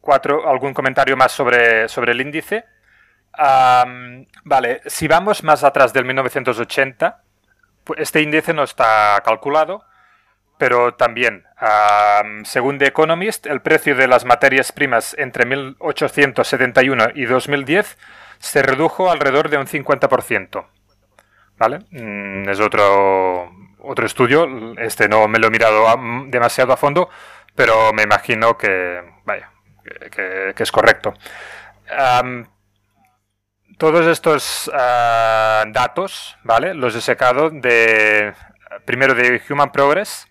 cuatro, 0.00 0.48
algún 0.48 0.72
comentario 0.72 1.16
más 1.16 1.32
sobre, 1.32 1.88
sobre 1.88 2.12
el 2.12 2.20
índice. 2.20 2.64
Vale, 3.36 4.80
si 4.86 5.08
vamos 5.08 5.42
más 5.42 5.64
atrás 5.64 5.92
del 5.92 6.04
1980, 6.04 7.22
pues 7.82 8.00
este 8.00 8.22
índice 8.22 8.52
no 8.54 8.62
está 8.62 9.20
calculado, 9.24 9.84
pero 10.58 10.94
también, 10.94 11.44
am, 11.56 12.44
según 12.44 12.78
The 12.78 12.86
Economist, 12.86 13.46
el 13.46 13.60
precio 13.60 13.96
de 13.96 14.06
las 14.06 14.24
materias 14.24 14.72
primas 14.72 15.14
entre 15.18 15.46
1871 15.46 17.08
y 17.14 17.24
2010 17.24 17.98
se 18.38 18.62
redujo 18.62 19.10
alrededor 19.10 19.48
de 19.48 19.58
un 19.58 19.66
50%. 19.66 20.66
¿Vale? 21.56 21.78
Mm, 21.90 22.48
es 22.48 22.60
otro, 22.60 23.50
otro 23.84 24.06
estudio. 24.06 24.46
Este 24.78 25.08
no 25.08 25.28
me 25.28 25.38
lo 25.38 25.48
he 25.48 25.50
mirado 25.50 25.86
demasiado 26.26 26.72
a 26.72 26.76
fondo, 26.76 27.08
pero 27.54 27.92
me 27.92 28.02
imagino 28.02 28.56
que, 28.56 29.00
vaya, 29.24 29.50
que, 30.10 30.54
es 30.56 30.72
correcto. 30.72 31.14
Todos 33.76 34.06
estos 34.06 34.70
ah, 34.72 35.64
datos, 35.68 36.36
¿vale? 36.44 36.74
Los 36.74 36.94
he 36.94 37.00
sacado 37.00 37.50
de, 37.50 38.32
primero 38.84 39.14
de 39.14 39.42
Human 39.50 39.72
Progress, 39.72 40.28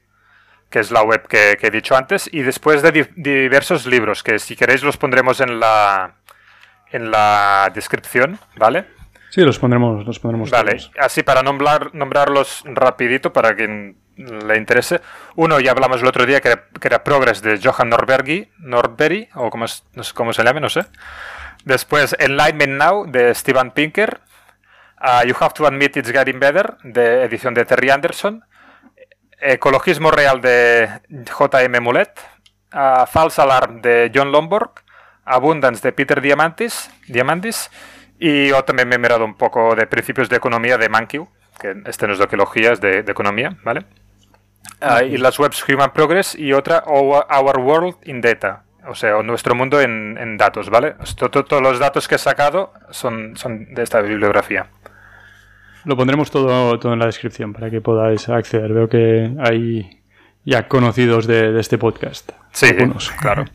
que 0.70 0.80
es 0.80 0.92
la 0.92 1.04
web 1.04 1.28
que, 1.28 1.58
he 1.62 1.70
dicho 1.70 1.96
antes, 1.96 2.30
y 2.32 2.42
después 2.42 2.82
de 2.82 2.92
di- 2.92 3.10
diversos 3.16 3.86
libros, 3.86 4.24
que 4.24 4.40
si 4.40 4.56
queréis 4.56 4.82
los 4.82 4.96
pondremos 4.98 5.42
en 5.42 5.60
la, 5.60 6.16
en 6.90 7.12
la 7.12 7.70
descripción, 7.74 8.40
¿vale? 8.56 8.86
Sí, 9.34 9.42
los 9.42 9.58
pondremos, 9.58 10.06
los 10.06 10.20
pondremos 10.20 10.52
Vale, 10.52 10.74
todos. 10.74 10.92
así 11.00 11.24
para 11.24 11.42
nombrar, 11.42 11.96
nombrarlos 11.96 12.62
rapidito 12.66 13.34
para 13.34 13.56
quien 13.56 13.98
le 14.16 14.58
interese. 14.58 15.02
Uno 15.36 15.60
ya 15.60 15.72
hablamos 15.72 16.02
el 16.02 16.08
otro 16.08 16.28
día 16.28 16.40
que 16.40 16.50
era, 16.50 16.66
que 16.80 16.88
era 16.88 17.04
Progress 17.04 17.42
de 17.42 17.60
Johan 17.60 17.90
Norbergi, 17.90 18.52
Norberry, 18.60 19.30
o 19.34 19.50
como, 19.50 19.66
es- 19.66 19.84
no 19.94 20.04
sé 20.04 20.14
cómo 20.14 20.34
se 20.34 20.44
llame, 20.44 20.60
no 20.62 20.70
sé. 20.70 20.86
Después 21.66 22.16
Enlightenment 22.20 22.74
Now 22.80 23.06
de 23.10 23.34
Steven 23.34 23.72
Pinker. 23.72 24.20
Ah, 24.98 25.24
you 25.26 25.34
Have 25.40 25.54
to 25.56 25.66
Admit 25.66 25.98
It's 25.98 26.12
Getting 26.12 26.40
Better 26.40 26.76
de 26.84 27.24
edición 27.24 27.56
de 27.56 27.66
Terry 27.66 27.90
Anderson. 27.90 28.44
Ecologismo 29.42 30.12
Real 30.12 30.42
de 30.42 30.90
J.M. 31.32 31.80
Mulet. 31.80 32.12
ah, 32.72 33.08
False 33.12 33.42
Alarm 33.42 33.82
de 33.82 34.12
John 34.14 34.32
Lomborg. 34.32 34.74
Abundance 35.26 35.82
de 35.82 35.92
Peter 35.92 36.22
Diamantis. 36.22 36.92
Diamandis. 37.08 37.72
Y 38.26 38.48
yo 38.48 38.64
también 38.64 38.88
me 38.88 38.96
he 38.96 38.98
mirado 38.98 39.26
un 39.26 39.34
poco 39.34 39.76
de 39.76 39.86
principios 39.86 40.30
de 40.30 40.38
economía 40.38 40.78
de 40.78 40.88
Mankiw, 40.88 41.28
que 41.60 41.76
este 41.86 42.08
no 42.08 42.14
es 42.14 42.20
de 42.20 42.24
arqueología, 42.24 42.72
es 42.72 42.80
de, 42.80 43.00
economía, 43.00 43.58
¿vale? 43.66 43.84
Ah, 44.80 45.04
y 45.04 45.18
las 45.18 45.38
webs 45.40 45.62
Human 45.68 45.92
Progress 45.92 46.34
y 46.34 46.54
otra 46.54 46.86
Our, 46.86 47.60
World 47.60 47.98
in 48.06 48.22
Data, 48.22 48.64
o 48.88 48.96
sea, 48.96 49.22
nuestro 49.24 49.56
mundo 49.56 49.82
en, 49.82 50.38
datos, 50.38 50.70
¿vale? 50.70 50.96
Todos 51.18 51.62
los 51.62 51.80
datos 51.80 52.08
que 52.08 52.16
he 52.16 52.18
sacado 52.18 52.72
son, 52.92 53.36
son 53.36 53.74
de 53.74 53.84
esta 53.84 54.00
bibliografía. 54.00 54.68
Lo 55.84 55.98
pondremos 55.98 56.32
todo, 56.32 56.80
todo 56.80 56.94
en 56.94 57.00
la 57.00 57.08
descripción 57.08 57.52
para 57.52 57.70
que 57.70 57.82
podáis 57.82 58.30
acceder. 58.30 58.72
Veo 58.72 58.88
que 58.88 59.36
hay 59.38 60.02
ya 60.46 60.70
conocidos 60.70 61.28
de, 61.28 61.60
este 61.60 61.78
podcast. 61.78 62.32
Sí, 62.54 62.74
claro. 63.20 63.44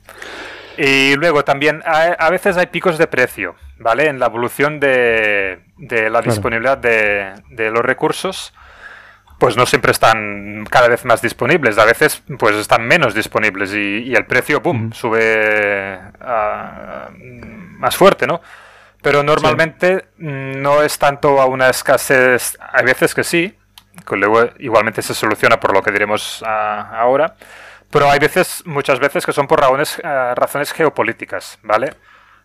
Y 0.78 1.16
luego 1.16 1.42
también 1.42 1.82
a, 1.84 2.30
veces 2.30 2.56
hay 2.56 2.66
picos 2.66 2.98
de 2.98 3.08
precio, 3.08 3.56
¿vale? 3.78 4.06
En 4.06 4.20
la 4.20 4.26
evolución 4.26 4.78
de, 4.78 5.58
la 5.76 6.22
disponibilidad 6.22 6.78
de, 6.78 7.70
los 7.72 7.84
recursos, 7.84 8.54
pues 9.40 9.56
no 9.56 9.66
siempre 9.66 9.90
están 9.90 10.64
cada 10.70 10.86
vez 10.86 11.04
más 11.04 11.20
disponibles, 11.20 11.78
a 11.78 11.84
veces 11.84 12.22
pues 12.38 12.54
están 12.54 12.86
menos 12.86 13.12
disponibles 13.12 13.74
y, 13.74 14.14
el 14.14 14.24
precio, 14.26 14.62
¡pum!, 14.62 14.92
sube 14.92 15.98
más 16.20 17.96
fuerte, 17.96 18.28
¿no? 18.28 18.40
Pero 19.02 19.24
normalmente 19.24 20.06
no 20.18 20.82
es 20.82 20.96
tanto 20.96 21.40
a 21.40 21.46
una 21.46 21.70
escasez, 21.70 22.56
hay 22.72 22.84
veces 22.84 23.16
que 23.16 23.24
sí, 23.24 23.58
que 24.08 24.16
luego 24.16 24.48
igualmente 24.60 25.02
se 25.02 25.12
soluciona 25.12 25.58
por 25.58 25.72
lo 25.72 25.82
que 25.82 25.90
diremos 25.90 26.40
ah, 26.46 26.90
ahora, 27.00 27.34
pero 27.90 28.10
hay 28.10 28.18
veces, 28.18 28.62
muchas 28.66 28.98
veces 28.98 29.24
que 29.24 29.32
son 29.32 29.46
por 29.46 29.60
razones, 29.60 29.98
razones 30.34 30.72
geopolíticas, 30.72 31.58
¿vale? 31.62 31.94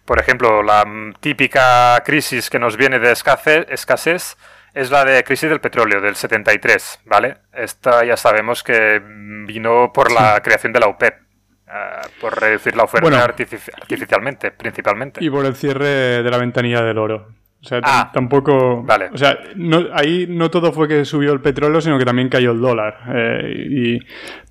Por 0.06 0.20
ejemplo, 0.20 0.64
la 0.64 0.86
típica 1.20 2.02
crisis 2.06 2.50
que 2.50 2.60
nos 2.60 2.76
viene 2.76 3.00
de 3.00 3.12
escasez, 3.12 3.66
escasez 3.70 4.38
es 4.74 4.92
la 4.92 5.06
de 5.06 5.24
crisis 5.24 5.50
del 5.50 5.62
petróleo 5.62 6.02
del 6.02 6.16
73, 6.16 7.02
¿vale? 7.06 7.38
Esta 7.54 8.04
ya 8.04 8.18
sabemos 8.18 8.64
que 8.64 9.02
vino 9.46 9.92
por 9.94 10.12
la 10.12 10.42
creación 10.42 10.74
de 10.74 10.80
la 10.80 10.88
OPEP. 10.88 11.24
Eh, 11.66 12.02
por 12.22 12.40
reducir 12.40 12.76
la 12.76 12.84
oferta 12.84 13.24
artificialmente, 13.24 14.52
principalmente. 14.52 15.24
Y 15.24 15.30
por 15.30 15.46
el 15.46 15.56
cierre 15.56 16.22
de 16.22 16.30
la 16.30 16.38
ventanilla 16.38 16.84
del 16.84 17.00
oro. 17.00 17.30
O 17.64 17.66
sea, 17.66 17.80
ah, 17.84 18.12
tampoco. 18.14 18.84
Vale. 18.84 19.10
O 19.14 19.18
sea, 19.18 19.40
no, 19.56 19.88
ahí 19.94 20.28
no 20.30 20.52
todo 20.52 20.74
fue 20.74 20.88
que 20.90 21.06
subió 21.06 21.32
el 21.32 21.40
petróleo, 21.40 21.80
sino 21.80 21.98
que 21.98 22.04
también 22.04 22.28
cayó 22.28 22.52
el 22.52 22.60
dólar. 22.60 22.98
Eh, 23.16 23.68
y, 23.70 24.00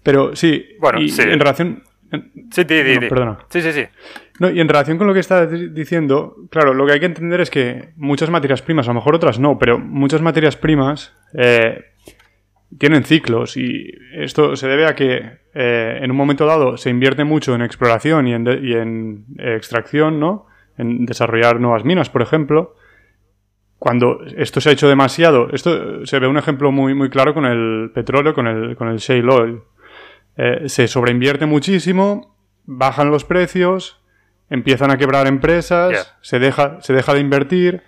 pero 0.02 0.34
sí. 0.34 0.66
Bueno, 0.80 0.98
sí. 1.06 1.20
En 1.20 1.38
relación. 1.38 1.82
sí, 2.50 2.64
di, 2.64 2.82
di, 2.82 2.98
Perdona. 3.00 3.38
Sí, 3.50 3.60
sí, 3.60 3.72
sí. 3.72 3.84
No, 4.40 4.50
y 4.50 4.60
en 4.60 4.68
relación 4.68 4.96
con 4.96 5.06
lo 5.06 5.14
que 5.14 5.20
estás 5.20 5.50
diciendo, 5.74 6.36
claro, 6.50 6.72
lo 6.72 6.86
que 6.86 6.92
hay 6.92 7.00
que 7.00 7.06
entender 7.06 7.42
es 7.42 7.50
que 7.50 7.90
muchas 7.96 8.30
materias 8.30 8.62
primas, 8.62 8.88
a 8.88 8.90
lo 8.90 8.94
mejor 8.94 9.14
otras 9.14 9.38
no, 9.38 9.58
pero 9.58 9.78
muchas 9.78 10.22
materias 10.22 10.56
primas 10.56 11.14
eh, 11.34 11.84
tienen 12.78 13.04
ciclos 13.04 13.56
y 13.56 13.92
esto 14.14 14.56
se 14.56 14.68
debe 14.68 14.86
a 14.86 14.94
que 14.94 15.38
eh, 15.54 15.98
en 16.00 16.10
un 16.10 16.16
momento 16.16 16.46
dado 16.46 16.78
se 16.78 16.88
invierte 16.88 17.24
mucho 17.24 17.54
en 17.54 17.62
exploración 17.62 18.26
y 18.26 18.32
en, 18.32 19.26
extracción, 19.38 20.18
¿no? 20.18 20.46
En 20.78 21.04
desarrollar 21.04 21.60
nuevas 21.60 21.84
minas, 21.84 22.08
por 22.08 22.22
ejemplo. 22.22 22.74
Cuando 23.82 24.20
esto 24.36 24.60
se 24.60 24.68
ha 24.68 24.72
hecho 24.74 24.88
demasiado, 24.88 25.48
esto 25.52 26.06
se 26.06 26.20
ve 26.20 26.28
un 26.28 26.38
ejemplo 26.38 26.70
muy, 26.70 26.94
muy 26.94 27.10
claro 27.10 27.34
con 27.34 27.44
el 27.46 27.90
petróleo, 27.92 28.32
con 28.32 28.46
el, 28.46 28.76
con 28.76 28.86
el 28.86 28.98
shale 28.98 29.28
oil. 29.28 29.60
Eh, 30.36 30.68
se 30.68 30.86
sobreinvierte 30.86 31.46
muchísimo, 31.46 32.36
bajan 32.64 33.10
los 33.10 33.24
precios, 33.24 34.00
empiezan 34.48 34.92
a 34.92 34.98
quebrar 34.98 35.26
empresas, 35.26 36.14
se, 36.20 36.38
deja, 36.38 36.80
se 36.80 36.92
deja 36.92 37.12
de 37.12 37.18
invertir. 37.18 37.82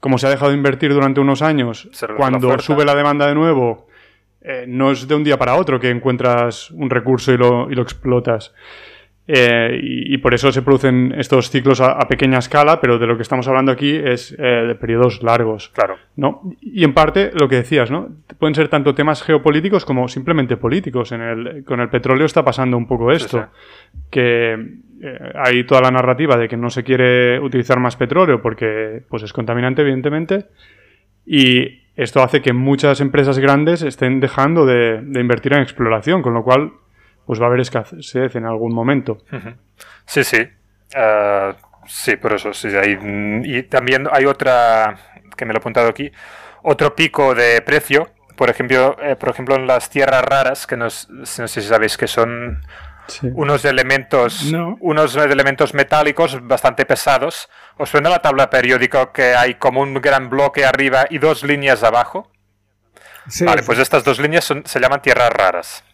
Como 0.00 0.18
se 0.18 0.26
ha 0.26 0.30
dejado 0.30 0.50
de 0.50 0.58
invertir 0.58 0.92
durante 0.92 1.18
unos 1.18 1.40
años, 1.40 1.88
cuando 2.18 2.58
sube 2.58 2.84
la 2.84 2.94
demanda 2.94 3.26
de 3.26 3.34
nuevo, 3.34 3.88
eh, 4.42 4.66
no 4.68 4.90
es 4.90 5.08
de 5.08 5.14
un 5.14 5.24
día 5.24 5.38
para 5.38 5.54
otro 5.54 5.80
que 5.80 5.88
encuentras 5.88 6.70
un 6.72 6.90
recurso 6.90 7.32
y 7.32 7.38
lo, 7.38 7.70
y 7.70 7.74
lo 7.74 7.80
explotas. 7.80 8.52
Eh, 9.28 9.78
y, 9.80 10.18
por 10.18 10.34
eso 10.34 10.50
se 10.50 10.62
producen 10.62 11.14
estos 11.16 11.48
ciclos 11.48 11.80
a, 11.80 11.96
pequeña 12.08 12.38
escala, 12.38 12.80
pero 12.80 12.98
de 12.98 13.06
lo 13.06 13.16
que 13.16 13.22
estamos 13.22 13.46
hablando 13.46 13.70
aquí 13.70 13.94
es 13.94 14.34
eh, 14.36 14.42
de 14.42 14.74
periodos 14.74 15.22
largos. 15.22 15.68
Claro. 15.68 15.96
¿no? 16.16 16.42
Y 16.60 16.82
en 16.82 16.92
parte 16.92 17.30
lo 17.32 17.48
que 17.48 17.56
decías, 17.56 17.90
¿no? 17.90 18.08
Pueden 18.38 18.54
ser 18.54 18.68
tanto 18.68 18.94
temas 18.94 19.22
geopolíticos 19.22 19.84
como 19.84 20.08
simplemente 20.08 20.56
políticos. 20.56 21.12
En 21.12 21.20
el, 21.20 21.64
con 21.64 21.80
el 21.80 21.88
petróleo 21.88 22.26
está 22.26 22.44
pasando 22.44 22.76
un 22.76 22.86
poco 22.86 23.12
esto. 23.12 23.48
Que 24.10 24.56
hay 25.34 25.64
toda 25.64 25.80
la 25.80 25.90
narrativa 25.90 26.36
de 26.36 26.48
que 26.48 26.56
no 26.56 26.70
se 26.70 26.82
quiere 26.82 27.38
utilizar 27.38 27.78
más 27.78 27.96
petróleo 27.96 28.42
porque 28.42 29.02
pues 29.08 29.22
es 29.22 29.32
contaminante, 29.32 29.82
evidentemente. 29.82 30.46
Y 31.24 31.82
esto 31.96 32.22
hace 32.22 32.40
que 32.40 32.52
muchas 32.52 33.00
empresas 33.00 33.38
grandes 33.38 33.82
estén 33.82 34.20
dejando 34.20 34.64
de, 34.64 35.02
invertir 35.20 35.52
en 35.52 35.60
exploración, 35.60 36.22
con 36.22 36.34
lo 36.34 36.42
cual 36.42 36.72
pues 37.26 37.40
va 37.40 37.44
a 37.44 37.48
haber 37.48 37.60
escasez 37.60 38.34
en 38.36 38.46
algún 38.46 38.74
momento. 38.74 39.18
Sí, 40.06 40.24
sí. 40.24 40.48
Ah, 40.94 41.54
sí, 41.86 42.16
por 42.16 42.32
eso. 42.32 42.52
Sí, 42.52 42.68
y 43.44 43.62
también 43.64 44.08
hay 44.10 44.26
otra, 44.26 44.96
que 45.36 45.44
me 45.44 45.52
lo 45.52 45.58
he 45.58 45.60
apuntado 45.60 45.88
aquí, 45.88 46.10
otro 46.62 46.94
pico 46.94 47.34
de 47.34 47.60
precio. 47.62 48.10
Por 48.36 48.50
ejemplo, 48.50 48.96
eh, 49.02 49.14
por 49.16 49.28
ejemplo 49.28 49.56
en 49.56 49.66
las 49.66 49.90
tierras 49.90 50.24
raras, 50.24 50.66
que 50.66 50.76
no, 50.76 50.86
no 50.86 51.26
sé 51.26 51.48
si 51.48 51.62
sabéis 51.62 51.96
que 51.96 52.08
son 52.08 52.62
unos 53.34 53.64
elementos, 53.64 54.52
unos 54.80 55.16
elementos 55.16 55.74
metálicos 55.74 56.46
bastante 56.46 56.86
pesados. 56.86 57.48
¿Os 57.76 57.90
suena 57.90 58.10
la 58.10 58.20
tabla 58.20 58.48
periódica 58.48 59.12
que 59.12 59.34
hay 59.34 59.54
como 59.56 59.80
un 59.80 59.94
gran 59.94 60.30
bloque 60.30 60.64
arriba 60.64 61.06
y 61.10 61.18
dos 61.18 61.42
líneas 61.42 61.82
abajo? 61.82 62.30
vale, 63.44 63.62
pues 63.62 63.78
estas 63.78 64.02
dos 64.02 64.18
líneas 64.18 64.52
se 64.64 64.80
llaman 64.80 65.02
tierras 65.02 65.30
raras. 65.30 65.84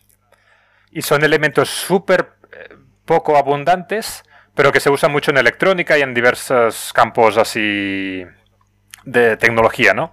Y 0.98 1.02
son 1.02 1.22
elementos 1.22 1.68
súper 1.68 2.32
eh, 2.50 2.74
poco 3.04 3.36
abundantes, 3.36 4.24
pero 4.52 4.72
que 4.72 4.80
se 4.80 4.90
usan 4.90 5.12
mucho 5.12 5.30
en 5.30 5.36
electrónica 5.36 5.96
y 5.96 6.02
en 6.02 6.12
diversos 6.12 6.92
campos 6.92 7.36
así 7.36 8.24
de 9.04 9.36
tecnología, 9.36 9.94
¿no? 9.94 10.12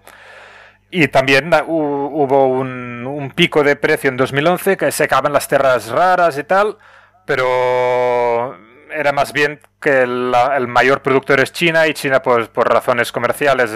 Y 0.92 1.08
también 1.08 1.52
hubo 1.66 2.50
un, 2.50 3.34
pico 3.36 3.64
de 3.64 3.76
precio 3.76 4.12
en 4.12 4.18
2011 4.18 4.78
que 4.78 4.92
se 4.92 5.06
acaban 5.06 5.34
las 5.34 5.48
tierras 5.48 5.88
raras 5.90 6.38
y 6.38 6.44
tal, 6.44 6.78
pero 7.26 8.56
era 8.92 9.12
más 9.12 9.34
bien 9.34 9.60
que 9.82 10.04
el, 10.04 10.36
mayor 10.68 11.02
productor 11.02 11.40
es 11.40 11.52
China 11.52 11.88
y 11.88 11.96
China 11.96 12.22
pues 12.22 12.48
por 12.48 12.72
razones 12.72 13.12
comerciales 13.12 13.72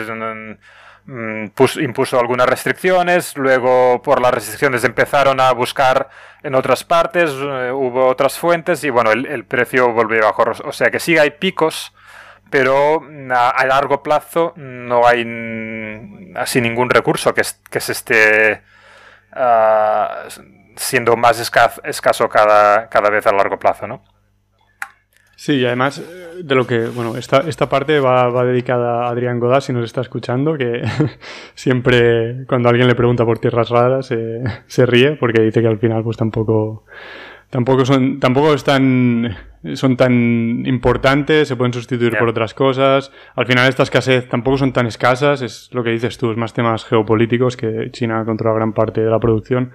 mm, 1.10 1.44
mm, 1.46 1.80
impuso 1.84 2.20
algunas 2.20 2.48
restricciones, 2.48 3.38
luego 3.38 4.02
por 4.02 4.22
las 4.22 4.34
restricciones 4.34 4.84
empezaron 4.84 5.40
a 5.40 5.52
buscar 5.52 6.10
en 6.44 6.56
otras 6.56 6.84
partes, 6.84 7.32
eh, 7.32 7.72
hubo 7.74 8.08
otras 8.08 8.38
fuentes 8.38 8.84
y 8.84 8.90
bueno, 8.90 9.12
el, 9.12 9.46
precio 9.46 9.92
volvió 9.92 10.26
a 10.26 10.32
bajar. 10.32 10.66
O 10.66 10.72
sea 10.72 10.90
que 10.90 11.00
sí 11.00 11.18
hay 11.18 11.32
picos, 11.32 11.94
pero 12.50 13.02
mm, 13.02 13.32
a, 13.32 13.66
largo 13.66 14.04
plazo 14.04 14.54
no 14.56 15.08
hay 15.08 15.26
así 16.36 16.62
ningún 16.62 16.90
recurso 16.90 17.34
que, 17.34 17.44
que 17.70 17.80
se 17.80 17.92
esté 17.92 18.62
ah, 19.34 20.28
siendo 20.76 21.18
más 21.18 21.40
escaso, 21.40 22.30
cada, 22.30 22.90
cada, 22.90 23.10
vez 23.10 23.28
a 23.28 23.34
largo 23.34 23.60
plazo, 23.60 23.88
¿no? 23.88 24.04
Sí, 25.40 25.54
y 25.54 25.66
además 25.66 26.00
eh, 26.00 26.42
de 26.44 26.54
lo 26.54 26.68
que, 26.68 26.88
bueno, 26.88 27.16
esta, 27.16 27.38
esta 27.48 27.70
parte 27.70 28.02
va, 28.02 28.28
va 28.28 28.44
dedicada 28.44 29.06
a 29.06 29.10
Adrián 29.10 29.40
Godá, 29.40 29.62
si 29.62 29.72
nos 29.72 29.86
está 29.86 30.02
escuchando, 30.02 30.58
que 30.58 30.82
siempre 31.56 32.46
cuando 32.46 32.68
alguien 32.68 32.90
le 32.90 32.94
pregunta 32.94 33.24
por 33.24 33.40
tierras 33.40 33.70
raras 33.70 34.08
se 34.68 34.86
ríe 34.86 35.16
porque 35.16 35.42
dice 35.42 35.62
que 35.62 35.68
al 35.68 35.80
final 35.80 36.04
pues 36.04 36.18
tampoco 36.18 36.84
tampoco 37.50 37.86
son 37.86 38.20
tampoco 38.20 38.54
están 38.54 39.34
son 39.76 39.96
tan 39.96 40.66
importantes 40.66 41.48
se 41.48 41.56
pueden 41.56 41.72
sustituir 41.72 42.18
por 42.18 42.28
otras 42.28 42.54
cosas. 42.54 43.10
Al 43.34 43.46
final 43.46 43.70
esta 43.70 43.84
escasez 43.84 44.28
tampoco 44.28 44.58
son 44.58 44.74
tan 44.74 44.88
escasas 44.88 45.42
es 45.42 45.70
lo 45.72 45.86
que 45.86 45.92
dices 45.92 46.18
tú 46.18 46.32
es 46.32 46.38
más 46.38 46.54
temas 46.54 46.84
geopolíticos 46.84 47.56
que 47.56 47.92
China 47.92 48.26
controla 48.26 48.58
gran 48.58 48.74
parte 48.74 49.00
de 49.00 49.10
la 49.10 49.20
producción. 49.22 49.72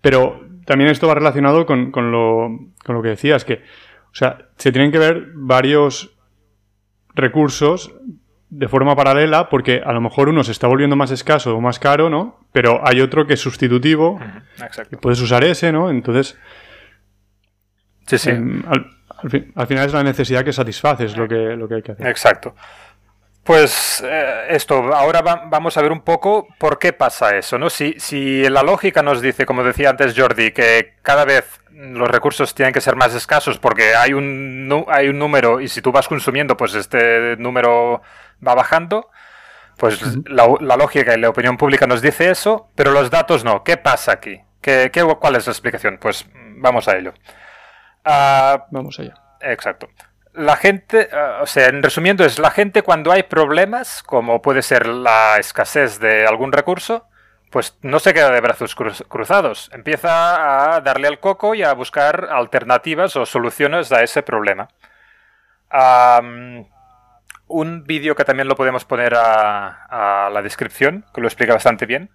Pero 0.00 0.40
también 0.64 0.88
esto 0.88 1.08
va 1.08 1.14
relacionado 1.14 1.66
con, 1.66 1.90
con, 1.90 2.10
lo, 2.10 2.48
con 2.82 2.96
lo 2.96 3.02
que 3.02 3.10
decías 3.10 3.44
que 3.44 3.60
o 4.14 4.16
sea 4.16 4.38
se 4.56 4.72
tienen 4.72 4.92
que 4.92 4.98
ver 4.98 5.32
varios 5.34 6.16
recursos 7.14 7.92
de 8.48 8.68
forma 8.68 8.94
paralela 8.94 9.48
porque 9.48 9.82
a 9.84 9.92
lo 9.92 10.00
mejor 10.00 10.28
uno 10.28 10.44
se 10.44 10.52
está 10.52 10.68
volviendo 10.68 10.94
más 10.94 11.10
escaso 11.10 11.56
o 11.56 11.60
más 11.60 11.80
caro, 11.80 12.08
¿no? 12.08 12.38
Pero 12.52 12.80
hay 12.86 13.00
otro 13.00 13.26
que 13.26 13.34
es 13.34 13.40
sustitutivo. 13.40 14.20
Exacto. 14.62 14.98
puedes 15.00 15.20
usar 15.20 15.42
ese, 15.42 15.72
¿no? 15.72 15.90
Entonces, 15.90 16.38
Sí, 18.06 18.18
sí. 18.18 18.30
Em, 18.30 18.62
al, 19.54 19.66
final 19.66 19.86
es 19.86 19.92
la 19.92 20.02
necesidad 20.02 20.44
que 20.44 20.52
satisfaces 20.52 21.16
lo 21.16 21.26
que, 21.26 21.56
lo 21.56 21.66
que 21.68 21.76
hay 21.76 21.82
que 21.82 21.92
hacer. 21.92 22.06
Exacto. 22.06 22.54
Pues 23.44 24.02
eh, 24.06 24.46
esto, 24.48 24.94
ahora 24.94 25.20
vamos 25.20 25.76
a 25.76 25.82
ver 25.82 25.92
un 25.92 26.00
poco 26.00 26.48
por 26.58 26.78
qué 26.78 26.94
pasa 26.94 27.36
eso, 27.36 27.58
¿no? 27.58 27.68
Si, 27.68 27.94
si 27.98 28.48
la 28.48 28.62
lógica 28.62 29.02
nos 29.02 29.20
dice, 29.20 29.44
como 29.44 29.62
decía 29.62 29.90
antes 29.90 30.14
Jordi, 30.18 30.52
que 30.52 30.94
cada 31.02 31.26
vez 31.26 31.60
los 31.70 32.08
recursos 32.08 32.54
tienen 32.54 32.72
que 32.72 32.80
ser 32.80 32.96
más 32.96 33.14
escasos 33.14 33.58
porque 33.58 33.94
hay 33.94 34.14
un, 34.14 34.86
hay 34.88 35.08
un 35.08 35.18
número 35.18 35.60
y 35.60 35.68
si 35.68 35.82
tú 35.82 35.92
vas 35.92 36.08
consumiendo, 36.08 36.56
pues 36.56 36.74
este 36.74 37.36
número 37.36 38.00
va 38.46 38.54
bajando, 38.54 39.10
pues 39.76 40.00
la, 40.26 40.46
lógica 40.76 41.14
y 41.14 41.20
la 41.20 41.28
opinión 41.28 41.58
pública 41.58 41.86
nos 41.86 42.00
dice 42.00 42.30
eso, 42.30 42.70
pero 42.74 42.92
los 42.92 43.10
datos 43.10 43.44
no. 43.44 43.62
¿Qué 43.62 43.76
pasa 43.76 44.12
aquí? 44.12 44.40
¿Qué, 44.62 44.90
qué 44.90 45.04
cuál 45.20 45.36
es 45.36 45.46
la 45.46 45.52
explicación? 45.52 45.98
Pues 46.00 46.24
vamos 46.32 46.88
a 46.88 46.96
ello. 46.96 47.12
Ah, 48.06 48.64
vamos 48.70 48.98
allá. 48.98 49.14
Exacto 49.42 49.90
la 50.34 50.56
gente, 50.56 51.08
eh, 51.10 51.16
o 51.40 51.46
sea, 51.46 51.68
en 51.68 51.82
resumiendo, 51.82 52.24
es 52.24 52.38
la 52.38 52.50
gente 52.50 52.82
cuando 52.82 53.12
hay 53.12 53.22
problemas, 53.22 54.02
como 54.02 54.42
puede 54.42 54.62
ser 54.62 54.86
la 54.86 55.38
escasez 55.38 56.00
de 56.00 56.26
algún 56.26 56.52
recurso, 56.52 57.06
pues 57.50 57.78
no 57.82 58.00
se 58.00 58.12
queda 58.12 58.32
de 58.32 58.40
brazos 58.40 58.74
cruzados, 58.74 59.70
empieza 59.72 60.74
a 60.74 60.80
darle 60.80 61.06
al 61.06 61.20
coco 61.20 61.54
y 61.54 61.62
a 61.62 61.72
buscar 61.72 62.28
alternativas 62.32 63.14
o 63.14 63.26
soluciones 63.26 63.92
a 63.92 64.02
ese 64.02 64.22
problema. 64.22 64.68
un 67.46 67.84
vídeo 67.84 68.16
que 68.16 68.24
también 68.24 68.48
lo 68.48 68.56
podemos 68.56 68.84
poner 68.84 69.14
a, 69.16 70.30
la 70.32 70.42
descripción, 70.42 71.04
que 71.14 71.20
lo 71.20 71.28
explica 71.28 71.52
bastante 71.54 71.86
bien, 71.86 72.10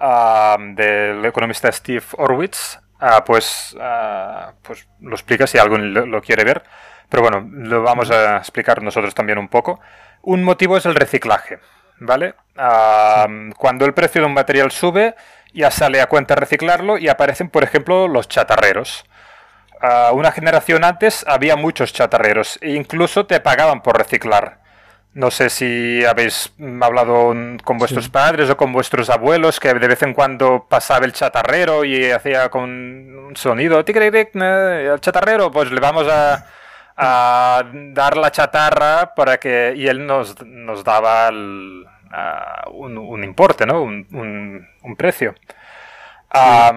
del 0.00 1.24
economista 1.26 1.70
Steve 1.70 2.04
Orwitz, 2.16 2.80
ah, 2.98 3.24
pues, 3.24 3.76
ah, 3.78 4.54
pues 4.62 4.88
lo 5.00 5.14
explica 5.14 5.46
si 5.46 5.58
alguien 5.58 5.92
lo 5.92 6.22
quiere 6.22 6.44
ver. 6.44 6.62
Pero 7.12 7.24
bueno, 7.24 7.46
lo 7.52 7.82
vamos 7.82 8.10
a 8.10 8.38
explicar 8.38 8.82
nosotros 8.82 9.14
también 9.14 9.36
un 9.36 9.48
poco. 9.48 9.78
Un 10.22 10.42
motivo 10.42 10.78
es 10.78 10.86
el 10.86 10.94
reciclaje, 10.94 11.58
¿vale? 11.98 12.34
cuando 13.58 13.84
el 13.84 13.92
precio 13.92 14.22
de 14.22 14.28
un 14.28 14.32
material 14.32 14.70
sube, 14.70 15.14
ya 15.52 15.70
sale 15.70 16.00
a 16.00 16.06
cuenta 16.06 16.34
reciclarlo 16.36 16.96
y 16.96 17.08
aparecen, 17.08 17.50
por 17.50 17.64
ejemplo, 17.64 18.08
los 18.08 18.28
chatarreros. 18.28 19.04
una 20.14 20.32
generación 20.32 20.84
antes 20.84 21.22
había 21.28 21.54
muchos 21.54 21.92
chatarreros 21.92 22.58
e 22.62 22.70
incluso 22.70 23.26
te 23.26 23.40
pagaban 23.40 23.82
por 23.82 23.98
reciclar. 23.98 24.60
No 25.12 25.30
sé 25.30 25.50
si 25.50 26.02
habéis 26.06 26.54
hablado 26.80 27.34
con 27.62 27.76
vuestros 27.76 28.08
padres 28.08 28.48
o 28.48 28.56
con 28.56 28.72
vuestros 28.72 29.10
abuelos 29.10 29.60
que 29.60 29.74
de 29.74 29.86
vez 29.86 30.02
en 30.02 30.14
cuando 30.14 30.66
pasaba 30.66 31.04
el 31.04 31.12
chatarrero 31.12 31.84
y 31.84 32.10
hacía 32.10 32.48
con 32.48 32.70
un 32.70 33.36
sonido, 33.36 33.80
el 33.80 35.00
chatarrero, 35.00 35.52
pues 35.52 35.70
le 35.70 35.80
vamos 35.80 36.08
a, 36.08 36.46
a 37.02 37.64
dar 37.72 38.16
la 38.16 38.30
chatarra 38.30 39.14
para 39.14 39.38
que 39.38 39.74
y 39.76 39.86
él 39.88 40.06
nos, 40.06 40.44
nos 40.46 40.84
daba 40.84 41.30
un, 41.30 42.98
un, 42.98 43.24
importe, 43.24 43.66
¿no? 43.66 43.82
Un, 43.82 44.06
un, 44.82 44.96
precio. 44.96 45.34
Ah, 46.30 46.72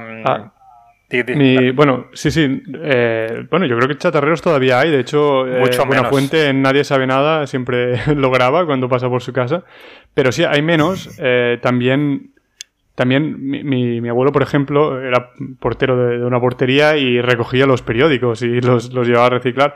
bueno, 1.76 2.08
sí, 2.14 2.32
sí. 2.32 2.64
Eh, 2.74 3.46
bueno, 3.50 3.66
yo 3.66 3.78
creo 3.78 3.88
que 3.88 3.98
chatarreros 3.98 4.42
todavía 4.42 4.80
hay. 4.80 4.90
De 4.90 5.00
hecho, 5.00 5.48
eh, 5.48 5.64
Buena 5.86 6.06
Fuente 6.06 6.50
en 6.50 6.62
Nadie 6.62 6.84
Sabe 6.84 7.06
Nada 7.06 7.46
siempre 7.48 8.02
lo 8.16 8.32
graba 8.32 8.66
cuando 8.66 8.90
pasa 8.90 9.10
por 9.10 9.22
su 9.22 9.32
casa. 9.32 9.64
Pero 10.14 10.32
sí, 10.32 10.44
hay 10.44 10.62
menos. 10.62 11.18
Eh, 11.20 11.60
también 11.62 12.32
también 12.96 13.36
mi, 13.46 14.00
mi, 14.00 14.10
abuelo, 14.10 14.32
por 14.32 14.42
ejemplo, 14.42 15.02
era 15.02 15.32
portero 15.60 15.98
de, 15.98 16.26
una 16.26 16.40
portería 16.40 16.96
y 16.96 17.20
recogía 17.22 17.66
los 17.66 17.82
periódicos 17.82 18.42
y 18.42 18.62
los, 18.62 18.94
los 18.94 19.06
llevaba 19.06 19.28
a 19.28 19.32
reciclar 19.32 19.76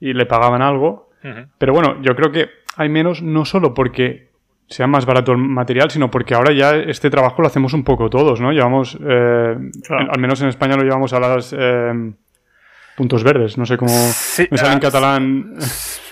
y 0.00 0.12
le 0.12 0.26
pagaban 0.26 0.62
algo. 0.62 1.10
Pero 1.56 1.72
bueno, 1.72 2.02
yo 2.02 2.14
creo 2.14 2.30
que 2.30 2.50
hay 2.76 2.90
menos 2.90 3.22
no 3.22 3.46
solo 3.46 3.72
porque 3.72 4.28
sea 4.66 4.86
más 4.86 5.06
barato 5.06 5.32
el 5.32 5.38
material, 5.38 5.90
sino 5.90 6.10
porque 6.10 6.34
ahora 6.34 6.52
ya 6.52 6.76
este 6.76 7.08
trabajo 7.08 7.40
lo 7.40 7.48
hacemos 7.48 7.72
un 7.72 7.84
poco 7.84 8.10
todos, 8.10 8.40
¿no? 8.40 8.52
Llevamos, 8.52 8.98
eh, 9.00 9.56
al 9.88 10.20
menos 10.20 10.42
en 10.42 10.48
España 10.48 10.76
lo 10.76 10.82
llevamos 10.82 11.12
a 11.14 11.20
las 11.20 11.54
eh, 11.56 12.12
puntos 12.96 13.24
verdes, 13.24 13.58
no 13.58 13.66
sé 13.66 13.76
cómo 13.76 13.92
me 13.92 14.12
sale 14.12 14.72
en 14.72 14.76
ah, 14.76 14.80
catalán. 14.80 15.56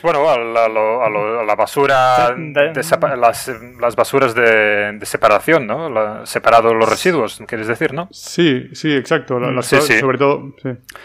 Bueno, 0.03 0.29
a 0.29 0.37
la, 0.37 1.55
basura, 1.55 2.35
las, 2.37 3.97
basuras 3.97 4.35
de, 4.35 4.99
separación, 5.03 5.67
¿no? 5.67 6.27
separado 6.27 6.75
los 6.75 6.89
residuos, 6.89 7.41
quieres 7.47 7.69
decir, 7.69 7.95
¿no? 7.95 8.09
Sí, 8.11 8.69
sí, 8.73 8.93
exacto. 8.93 9.39
Sobre 9.63 10.19
todo, 10.19 10.55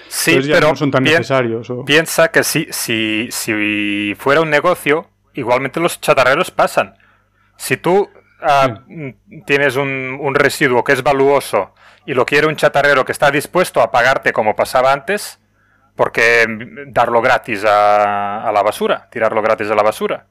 sí. 0.07 0.39
pero 0.47 0.69
no 0.69 0.75
son 0.75 0.89
tan 0.89 1.03
necesarios. 1.03 1.71
Piensa 1.85 2.29
que 2.29 2.43
si, 2.43 2.67
si, 2.71 3.27
si 3.29 4.15
fuera 4.17 4.41
un 4.41 4.49
negocio, 4.49 5.09
igualmente 5.35 5.79
los 5.79 6.01
chatarreros 6.01 6.49
pasan. 6.49 6.95
Si 7.55 7.77
tú 7.77 8.09
ah, 8.41 8.81
tienes 9.45 9.75
un, 9.75 10.17
un 10.19 10.33
residuo 10.33 10.83
que 10.83 10.93
es 10.93 11.03
valuoso 11.03 11.73
y 12.07 12.15
lo 12.15 12.25
quiere 12.25 12.47
un 12.47 12.55
chatarrero 12.55 13.05
que 13.05 13.11
está 13.11 13.29
dispuesto 13.29 13.81
a 13.81 13.91
pagarte 13.91 14.33
como 14.33 14.55
pasaba 14.55 14.91
antes, 14.91 15.39
porque 15.97 16.45
darlo 16.88 17.21
gratis 17.21 17.65
a, 17.67 18.49
la 18.53 18.62
basura, 18.62 19.10
tirarlo 19.12 19.41
gratis 19.41 19.69
a 19.69 19.75
la 19.75 19.83
basura. 19.83 20.27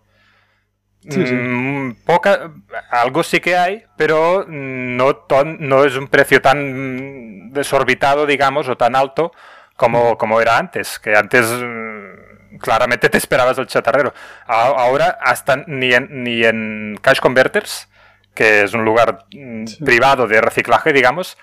Mm, 1.04 1.90
poca, 2.04 2.52
algo 2.90 3.22
sí 3.22 3.40
que 3.40 3.56
hay, 3.56 3.84
pero 3.96 4.46
no, 4.48 5.26
no 5.58 5.84
es 5.84 5.96
un 5.96 6.08
precio 6.08 6.40
tan 6.40 7.52
desorbitado, 7.52 8.26
digamos, 8.26 8.68
o 8.68 8.76
tan 8.76 8.94
alto 8.96 9.32
como, 9.76 10.16
como 10.16 10.40
era 10.40 10.56
antes, 10.56 11.00
que 11.00 11.16
antes 11.16 11.46
mm, 11.46 12.58
claramente 12.58 13.08
te 13.08 13.18
esperabas 13.18 13.58
el 13.58 13.66
chatarrero. 13.66 14.14
Ahora, 14.46 15.18
hasta 15.20 15.64
ni 15.66 15.92
en, 15.92 16.22
ni 16.22 16.44
en 16.44 16.96
Cash 17.02 17.18
Converters, 17.18 17.88
que 18.34 18.62
es 18.62 18.72
un 18.72 18.84
lugar 18.84 19.26
mm, 19.32 19.64
privado 19.84 20.28
de 20.28 20.40
reciclaje, 20.40 20.92
digamos, 20.92 21.36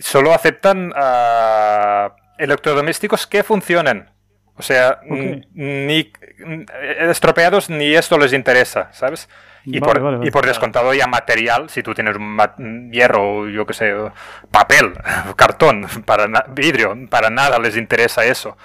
solo 0.00 0.32
aceptan 0.32 0.92
electrodomésticos 2.38 3.26
que 3.26 3.42
funcionen. 3.42 4.10
O 4.56 4.62
sea, 4.62 5.00
ni 5.04 6.12
estropeados 7.00 7.70
ni 7.70 7.94
esto 7.94 8.18
les 8.18 8.32
interesa, 8.32 8.88
¿sabes? 8.92 9.28
Y, 9.64 9.80
por, 9.80 10.20
y 10.22 10.30
por 10.30 10.46
descontado 10.46 10.92
ya 10.92 11.06
material, 11.06 11.70
si 11.70 11.82
tú 11.82 11.94
tienes 11.94 12.16
un 12.16 12.92
hierro, 12.92 13.48
yo 13.48 13.66
qué 13.66 13.72
sé, 13.72 13.94
papel, 14.50 14.92
cartón, 15.36 15.86
para 16.04 16.26
vidrio, 16.50 16.96
para 17.08 17.30
nada 17.30 17.58
les 17.58 17.76
interesa 17.76 18.24
eso. 18.24 18.56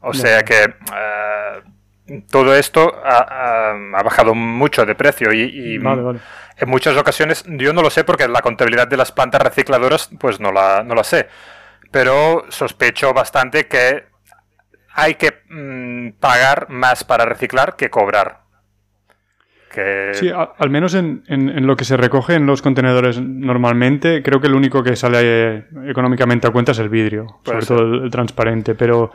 O 0.00 0.14
sea 0.14 0.42
que 0.44 0.62
eh, 0.64 2.22
todo 2.30 2.54
esto 2.54 2.94
ha, 3.04 3.74
bajado 4.04 4.34
mucho 4.34 4.86
de 4.86 4.94
precio 4.94 5.32
y, 5.32 5.76
en 6.58 6.70
muchas 6.70 6.96
ocasiones 6.96 7.44
yo 7.46 7.72
no 7.72 7.82
lo 7.82 7.90
sé 7.90 8.02
porque 8.04 8.26
la 8.26 8.40
contabilidad 8.40 8.88
de 8.88 8.96
las 8.96 9.12
plantas 9.12 9.42
recicladoras 9.42 10.08
pues 10.18 10.40
no 10.40 10.52
la, 10.52 10.82
no 10.82 10.94
la 10.94 11.04
sé 11.04 11.28
pero 11.90 12.44
sospecho 12.48 13.12
bastante 13.12 13.66
que 13.66 14.04
hay 14.94 15.14
que 15.14 15.32
mm, 15.48 16.18
pagar 16.18 16.68
más 16.70 17.04
para 17.04 17.24
reciclar 17.24 17.76
que 17.76 17.90
cobrar. 17.90 18.46
Sí, 20.12 20.30
al 20.30 20.70
menos 20.70 20.94
en, 20.94 21.22
lo 21.66 21.76
que 21.76 21.84
se 21.84 21.98
recoge 21.98 22.34
en 22.34 22.46
los 22.46 22.62
contenedores 22.62 23.20
normalmente, 23.20 24.22
creo 24.22 24.40
que 24.40 24.46
el 24.46 24.54
único 24.54 24.82
que 24.82 24.96
sale 24.96 25.18
eh, 25.20 25.64
económicamente 25.86 26.46
a 26.46 26.50
cuenta 26.50 26.72
es 26.72 26.78
el 26.78 26.88
vidrio, 26.88 27.40
sobre 27.44 27.66
todo 27.66 28.04
el, 28.04 28.10
transparente, 28.10 28.74
pero, 28.74 29.12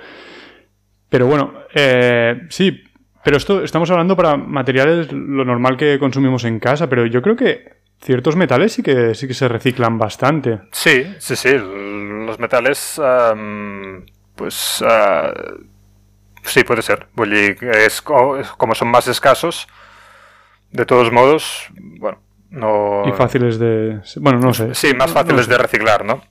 pero 1.09 1.25
bueno, 1.25 1.53
eh, 1.73 2.41
sí, 2.49 2.83
pero 3.23 3.37
esto 3.37 3.63
estamos 3.63 3.89
hablando 3.89 4.15
para 4.15 4.37
materiales 4.37 5.11
lo 5.11 5.43
normal 5.43 5.77
que 5.77 5.97
consumimos 5.97 6.43
en 6.43 6.59
casa, 6.59 6.87
pero 6.87 7.07
yo 7.07 7.23
creo 7.23 7.35
que 7.35 7.80
ciertos 8.01 8.35
metales 8.35 8.73
sí 8.73 8.83
que 8.83 9.15
sí 9.15 9.27
que 9.27 9.33
se 9.33 9.47
reciclan 9.47 9.97
bastante. 9.97 10.61
Sí, 10.71 11.15
sí, 11.19 11.35
sí. 11.35 11.55
Los 11.57 12.39
metales, 12.39 12.99
pues 14.35 14.83
ah, 14.87 15.33
sí 16.43 16.63
puede 16.63 16.81
ser. 16.81 17.07
Es, 17.61 18.01
como 18.01 18.75
son 18.75 18.87
más 18.89 19.07
escasos, 19.07 19.67
de 20.71 20.85
todos 20.85 21.11
modos, 21.11 21.67
bueno, 21.77 22.19
no. 22.49 23.03
Y 23.05 23.11
fáciles 23.13 23.59
de, 23.59 24.01
bueno, 24.17 24.39
no 24.39 24.53
sé. 24.53 24.73
Sí, 24.75 24.93
más 24.93 25.11
fáciles 25.11 25.47
de 25.47 25.57
reciclar, 25.57 26.05
¿no? 26.05 26.21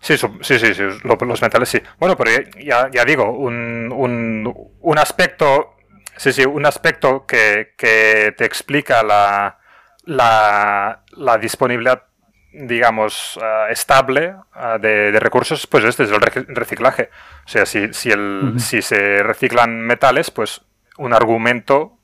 Sí, 0.00 0.16
sí, 0.18 0.58
sí, 0.58 0.74
sí, 0.74 0.82
los 1.04 1.42
metales 1.42 1.68
sí. 1.68 1.80
Bueno, 1.98 2.16
pero 2.16 2.42
ya, 2.60 2.90
ya 2.90 3.04
digo, 3.04 3.30
un, 3.30 3.92
un, 3.92 4.72
un 4.80 4.98
aspecto, 4.98 5.76
sí, 6.16 6.32
sí, 6.32 6.44
un 6.44 6.66
aspecto 6.66 7.24
que, 7.24 7.74
que 7.76 8.34
te 8.36 8.44
explica 8.44 9.04
la, 9.04 9.60
la, 10.04 11.01
la 11.12 11.38
disponibilidad, 11.38 12.04
digamos, 12.52 13.38
eh, 13.42 13.66
estable 13.70 14.34
eh, 14.56 14.78
de, 14.80 15.20
recursos, 15.20 15.66
pues 15.66 15.84
este 15.84 16.04
es 16.04 16.10
el 16.10 16.20
reciclaje. 16.48 17.10
O 17.44 17.48
sea, 17.48 17.66
si, 17.66 17.92
si, 17.92 18.10
el, 18.10 18.54
si 18.58 18.82
se 18.82 19.22
reciclan 19.22 19.80
metales, 19.80 20.30
pues 20.30 20.62
un 20.98 21.14
argumento 21.14 21.98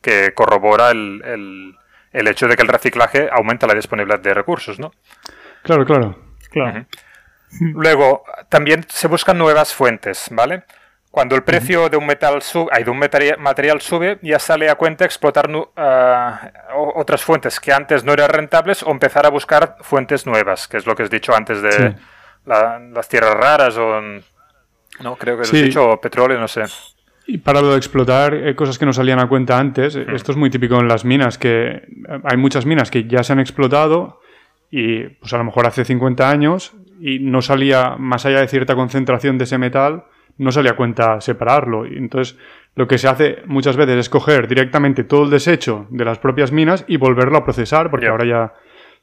que 0.00 0.34
corrobora 0.34 0.90
el, 0.90 1.22
el, 1.24 1.74
el, 2.12 2.28
hecho 2.28 2.48
de 2.48 2.56
que 2.56 2.62
el 2.62 2.68
reciclaje 2.68 3.28
aumenta 3.32 3.66
la 3.66 3.74
disponibilidad 3.74 4.20
de 4.20 4.34
recursos, 4.34 4.78
¿no? 4.78 4.92
Claro, 5.62 5.84
claro. 5.84 6.18
claro. 6.50 6.86
Luego, 7.60 8.24
también 8.48 8.84
se 8.88 9.08
buscan 9.08 9.38
nuevas 9.38 9.74
fuentes, 9.74 10.28
¿vale? 10.30 10.64
Cuando 11.12 11.36
el 11.36 11.42
precio 11.42 11.90
de 11.90 11.98
un 11.98 12.06
metal 12.06 12.40
sube, 12.40 12.70
hay 12.72 12.84
de 12.84 12.90
un 12.90 12.98
material 12.98 13.82
sube, 13.82 14.18
ya 14.22 14.38
sale 14.38 14.70
a 14.70 14.76
cuenta 14.76 15.04
explotar 15.04 15.46
otras 16.74 17.22
fuentes 17.22 17.60
que 17.60 17.70
antes 17.70 18.02
no 18.02 18.14
eran 18.14 18.30
rentables 18.30 18.82
o 18.82 18.90
empezar 18.90 19.26
a 19.26 19.28
buscar 19.28 19.76
fuentes 19.82 20.26
nuevas, 20.26 20.66
que 20.66 20.78
es 20.78 20.86
lo 20.86 20.96
que 20.96 21.02
has 21.02 21.10
dicho 21.10 21.34
antes 21.36 21.60
de 21.60 21.94
las 22.46 23.08
tierras 23.10 23.34
raras 23.34 23.76
o 23.76 24.00
no 24.00 25.16
creo 25.16 25.36
que 25.36 25.42
has 25.42 25.52
dicho 25.52 26.00
petróleo, 26.00 26.40
no 26.40 26.48
sé. 26.48 26.62
Y 27.26 27.36
para 27.36 27.60
lo 27.60 27.72
de 27.72 27.76
explotar 27.76 28.32
eh, 28.32 28.56
cosas 28.56 28.78
que 28.78 28.86
no 28.86 28.94
salían 28.94 29.20
a 29.20 29.28
cuenta 29.28 29.58
antes, 29.58 29.94
hmm. 29.94 30.14
esto 30.14 30.32
es 30.32 30.38
muy 30.38 30.48
típico 30.48 30.80
en 30.80 30.88
las 30.88 31.04
minas, 31.04 31.36
que 31.36 31.82
hay 32.24 32.36
muchas 32.38 32.64
minas 32.64 32.90
que 32.90 33.06
ya 33.06 33.22
se 33.22 33.34
han 33.34 33.38
explotado 33.38 34.22
y 34.70 35.08
pues 35.08 35.34
a 35.34 35.36
lo 35.36 35.44
mejor 35.44 35.66
hace 35.66 35.84
50 35.84 36.30
años 36.30 36.72
y 37.00 37.18
no 37.18 37.42
salía, 37.42 37.96
más 37.98 38.24
allá 38.24 38.40
de 38.40 38.48
cierta 38.48 38.74
concentración 38.74 39.36
de 39.36 39.44
ese 39.44 39.58
metal, 39.58 40.04
no 40.38 40.52
salía 40.52 40.72
a 40.72 40.76
cuenta 40.76 41.20
separarlo. 41.20 41.86
Y 41.86 41.96
entonces 41.96 42.38
lo 42.74 42.86
que 42.86 42.98
se 42.98 43.08
hace 43.08 43.42
muchas 43.46 43.76
veces 43.76 43.96
es 43.96 44.08
coger 44.08 44.48
directamente 44.48 45.04
todo 45.04 45.24
el 45.24 45.30
desecho 45.30 45.86
de 45.90 46.04
las 46.04 46.18
propias 46.18 46.52
minas 46.52 46.84
y 46.88 46.96
volverlo 46.96 47.38
a 47.38 47.44
procesar, 47.44 47.90
porque 47.90 48.08
ahora 48.08 48.24
ya 48.24 48.52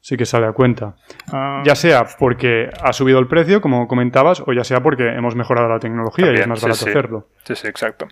sí 0.00 0.16
que 0.16 0.26
sale 0.26 0.46
a 0.46 0.52
cuenta. 0.52 0.96
Ah. 1.32 1.62
Ya 1.64 1.74
sea 1.74 2.04
porque 2.18 2.70
ha 2.82 2.92
subido 2.92 3.18
el 3.18 3.28
precio, 3.28 3.60
como 3.60 3.86
comentabas, 3.86 4.42
o 4.46 4.52
ya 4.52 4.64
sea 4.64 4.82
porque 4.82 5.08
hemos 5.08 5.36
mejorado 5.36 5.68
la 5.68 5.78
tecnología 5.78 6.32
y 6.32 6.36
es 6.36 6.46
más 6.46 6.60
barato 6.62 6.86
hacerlo. 6.86 7.28
Sí, 7.44 7.54
sí, 7.54 7.68
exacto. 7.68 8.08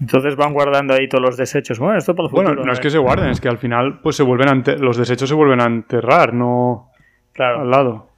Entonces 0.00 0.34
van 0.34 0.54
guardando 0.54 0.94
ahí 0.94 1.08
todos 1.08 1.22
los 1.22 1.36
desechos. 1.36 1.78
Bueno, 1.78 1.98
esto 1.98 2.14
por 2.14 2.30
Bueno, 2.30 2.54
no 2.54 2.72
es 2.72 2.80
que 2.80 2.88
se 2.88 2.98
guarden, 2.98 3.28
es 3.28 3.40
que 3.40 3.48
al 3.48 3.58
final 3.58 4.00
pues 4.00 4.16
se 4.16 4.22
vuelven 4.22 4.48
a 4.48 4.54
los 4.78 4.96
desechos 4.96 5.28
se 5.28 5.34
vuelven 5.34 5.60
a 5.60 5.66
enterrar, 5.66 6.32
no 6.32 6.90
claro. 7.34 7.60
al 7.60 7.70
lado. 7.70 8.09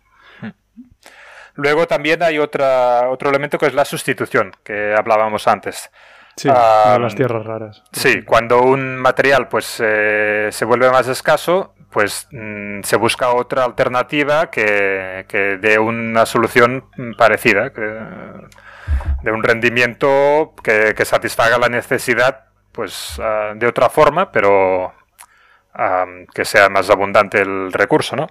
Luego 1.54 1.86
también 1.86 2.22
hay 2.22 2.38
otra, 2.38 3.08
otro 3.10 3.30
elemento 3.30 3.58
que 3.58 3.66
es 3.66 3.74
la 3.74 3.84
sustitución, 3.84 4.52
que 4.64 4.94
hablábamos 4.96 5.46
antes. 5.48 5.90
Sí, 6.36 6.48
las 6.48 7.14
tierras 7.14 7.44
raras. 7.44 7.82
Sí, 7.92 8.22
cuando 8.22 8.62
un 8.62 8.96
material 8.96 9.48
pues 9.48 9.82
eh, 9.84 10.48
se 10.50 10.64
vuelve 10.64 10.90
más 10.90 11.06
escaso, 11.08 11.74
pues 11.90 12.26
mm, 12.30 12.80
se 12.82 12.96
busca 12.96 13.30
otra 13.34 13.64
alternativa 13.64 14.50
que, 14.50 15.26
que 15.28 15.58
dé 15.58 15.78
una 15.78 16.24
solución 16.24 16.86
parecida. 17.18 17.70
Que, 17.70 17.98
de 19.22 19.32
un 19.32 19.42
rendimiento 19.42 20.54
que, 20.62 21.04
satisfaga 21.04 21.58
la 21.58 21.68
necesidad 21.68 22.46
pues 22.72 23.20
ah, 23.22 23.52
de 23.54 23.66
otra 23.66 23.88
forma, 23.88 24.32
pero 24.32 24.92
ah, 25.74 26.06
que 26.34 26.44
sea 26.44 26.68
más 26.68 26.90
abundante 26.90 27.40
el 27.40 27.72
recurso, 27.72 28.16
¿no? 28.16 28.28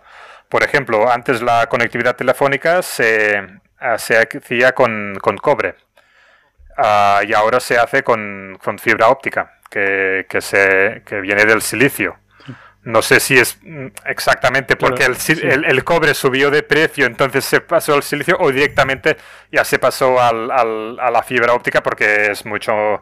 Por 0.52 0.64
ejemplo, 0.64 1.10
antes 1.10 1.42
la 1.42 1.68
conectividad 1.68 2.18
telefónica 2.18 2.82
se, 2.82 3.42
ah, 3.80 3.98
se 3.98 4.18
hacía 4.18 4.74
con, 4.74 5.18
cobre 5.42 5.76
y 6.78 7.34
ahora 7.34 7.62
se 7.62 7.78
hace 7.78 8.04
con, 8.04 8.60
fibra 8.78 9.08
óptica, 9.08 9.60
que, 9.70 10.26
que, 10.28 10.42
se, 10.42 11.04
que 11.06 11.22
viene 11.22 11.46
del 11.46 11.62
silicio. 11.62 12.18
No 12.84 13.02
sé 13.02 13.22
si 13.22 13.38
es 13.38 13.60
mm, 13.62 13.88
exactamente 14.06 14.76
porque 14.76 15.06
el, 15.06 15.84
cobre 15.86 16.14
subió 16.14 16.52
de 16.52 16.64
precio, 16.64 17.06
entonces 17.06 17.46
se 17.46 17.62
pasó 17.62 17.94
al 17.94 18.04
silicio 18.04 18.36
o 18.38 18.52
directamente 18.52 19.16
ya 19.54 19.64
se 19.64 19.80
pasó 19.80 20.22
al, 20.22 20.52
a 20.52 21.12
la 21.12 21.24
fibra 21.24 21.54
óptica 21.54 21.82
porque 21.82 22.32
es 22.32 22.46
mucho 22.46 23.02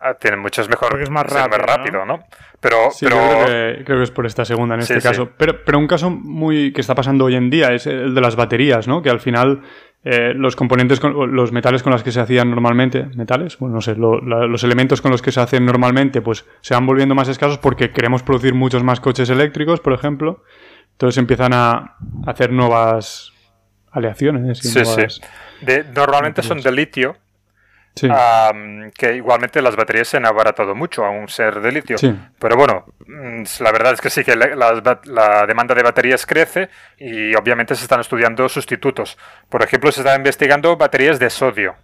ah, 0.00 0.14
tiene 0.14 0.36
muchos 0.36 0.68
mejor 0.68 1.00
es 1.00 1.10
más 1.10 1.26
rápido, 1.26 2.04
¿no? 2.04 2.20
Pero, 2.60 2.88
pero... 3.00 3.16
Creo, 3.84 3.84
que, 3.84 4.02
es 4.02 4.10
por 4.10 4.26
esta 4.26 4.44
segunda 4.44 4.74
en 4.74 4.80
este 4.80 5.00
caso. 5.00 5.30
Pero, 5.36 5.64
pero 5.64 5.78
un 5.78 5.86
caso 5.86 6.10
muy 6.10 6.72
que 6.72 6.80
está 6.80 6.94
pasando 6.94 7.24
hoy 7.24 7.36
en 7.36 7.50
día 7.50 7.72
es 7.72 7.86
el 7.86 8.14
de 8.14 8.20
las 8.20 8.34
baterías, 8.34 8.88
¿no? 8.88 9.00
Que 9.00 9.10
al 9.10 9.20
final 9.20 9.62
eh, 10.04 10.32
los 10.34 10.56
componentes, 10.56 11.00
con, 11.00 11.34
los 11.34 11.52
metales 11.52 11.82
con 11.82 11.92
los 11.92 12.02
que 12.02 12.12
se 12.12 12.20
hacían 12.20 12.50
normalmente, 12.50 13.04
metales, 13.14 13.58
bueno, 13.58 13.76
no 13.76 13.80
sé, 13.80 13.94
los 13.96 14.64
elementos 14.64 15.02
con 15.02 15.10
los 15.10 15.22
que 15.22 15.32
se 15.32 15.40
hacen 15.40 15.66
normalmente, 15.66 16.20
pues 16.20 16.46
se 16.60 16.74
van 16.74 16.86
volviendo 16.86 17.14
más 17.14 17.28
escasos 17.28 17.58
porque 17.58 17.90
queremos 17.90 18.22
producir 18.22 18.54
muchos 18.54 18.82
más 18.82 19.00
coches 19.00 19.28
eléctricos, 19.30 19.80
por 19.80 19.92
ejemplo. 19.92 20.44
Entonces 20.92 21.18
empiezan 21.18 21.52
a 21.52 21.96
hacer 22.26 22.52
nuevas 22.52 23.32
aleaciones. 23.90 24.58
sí, 24.58 24.84
sí. 24.84 25.20
normalmente 25.94 26.42
son 26.42 26.60
de 26.60 26.72
litio, 26.72 27.16
que 28.00 29.16
igualmente 29.16 29.62
las 29.62 29.76
baterías 29.76 30.08
se 30.08 30.16
han 30.16 30.26
abaratado 30.26 30.74
mucho 30.74 31.04
a 31.04 31.10
un 31.10 31.28
ser 31.28 31.60
de 31.60 31.72
litio. 31.72 31.96
Pero 32.38 32.56
bueno, 32.56 32.86
mm, 33.06 33.42
la 33.60 33.72
verdad 33.72 33.94
es 33.94 34.00
que 34.00 34.10
sí 34.10 34.24
que 34.24 34.36
la, 34.36 35.46
demanda 35.46 35.74
de 35.74 35.82
baterías 35.82 36.26
crece 36.26 36.68
y 36.98 37.34
obviamente 37.34 37.74
se 37.74 37.82
están 37.82 38.00
estudiando 38.00 38.48
sustitutos. 38.48 39.18
Por 39.48 39.62
ejemplo, 39.62 39.90
se 39.92 40.00
está 40.00 40.14
investigando 40.14 40.76
baterías 40.76 41.18
de 41.18 41.30
sodio. 41.30 41.76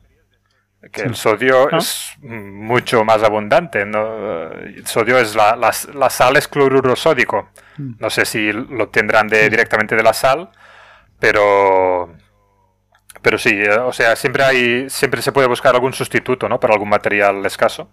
Que 0.93 1.03
el 1.03 1.15
sodio 1.15 1.69
ah. 1.73 1.79
es 1.79 2.15
mucho 2.21 3.05
más 3.05 3.23
abundante. 3.23 3.83
El 3.83 4.87
sodio 4.87 5.19
es 5.19 5.35
la, 5.35 5.57
la, 5.57 6.11
sal 6.11 6.37
es 6.37 6.47
cloruro 6.47 6.95
sódico. 6.95 7.49
Mm. 7.79 7.95
No 7.99 8.11
sé 8.11 8.27
si 8.27 8.53
lo 8.53 8.89
tendrán 8.89 9.27
de, 9.29 9.49
directamente 9.49 9.97
de 9.97 10.03
la 10.03 10.13
sal, 10.13 10.51
pero 11.19 12.15
pero 13.25 13.39
sí, 13.39 13.51
eh, 13.51 13.79
o 13.79 13.93
sea, 13.93 14.15
siempre 14.17 14.45
hay, 14.45 14.91
siempre 14.91 15.23
se 15.23 15.33
puede 15.33 15.49
buscar 15.49 15.75
algún 15.75 15.95
sustituto, 15.95 16.47
¿no? 16.47 16.61
Para 16.61 16.75
algún 16.75 16.91
material 16.91 17.45
escaso. 17.47 17.91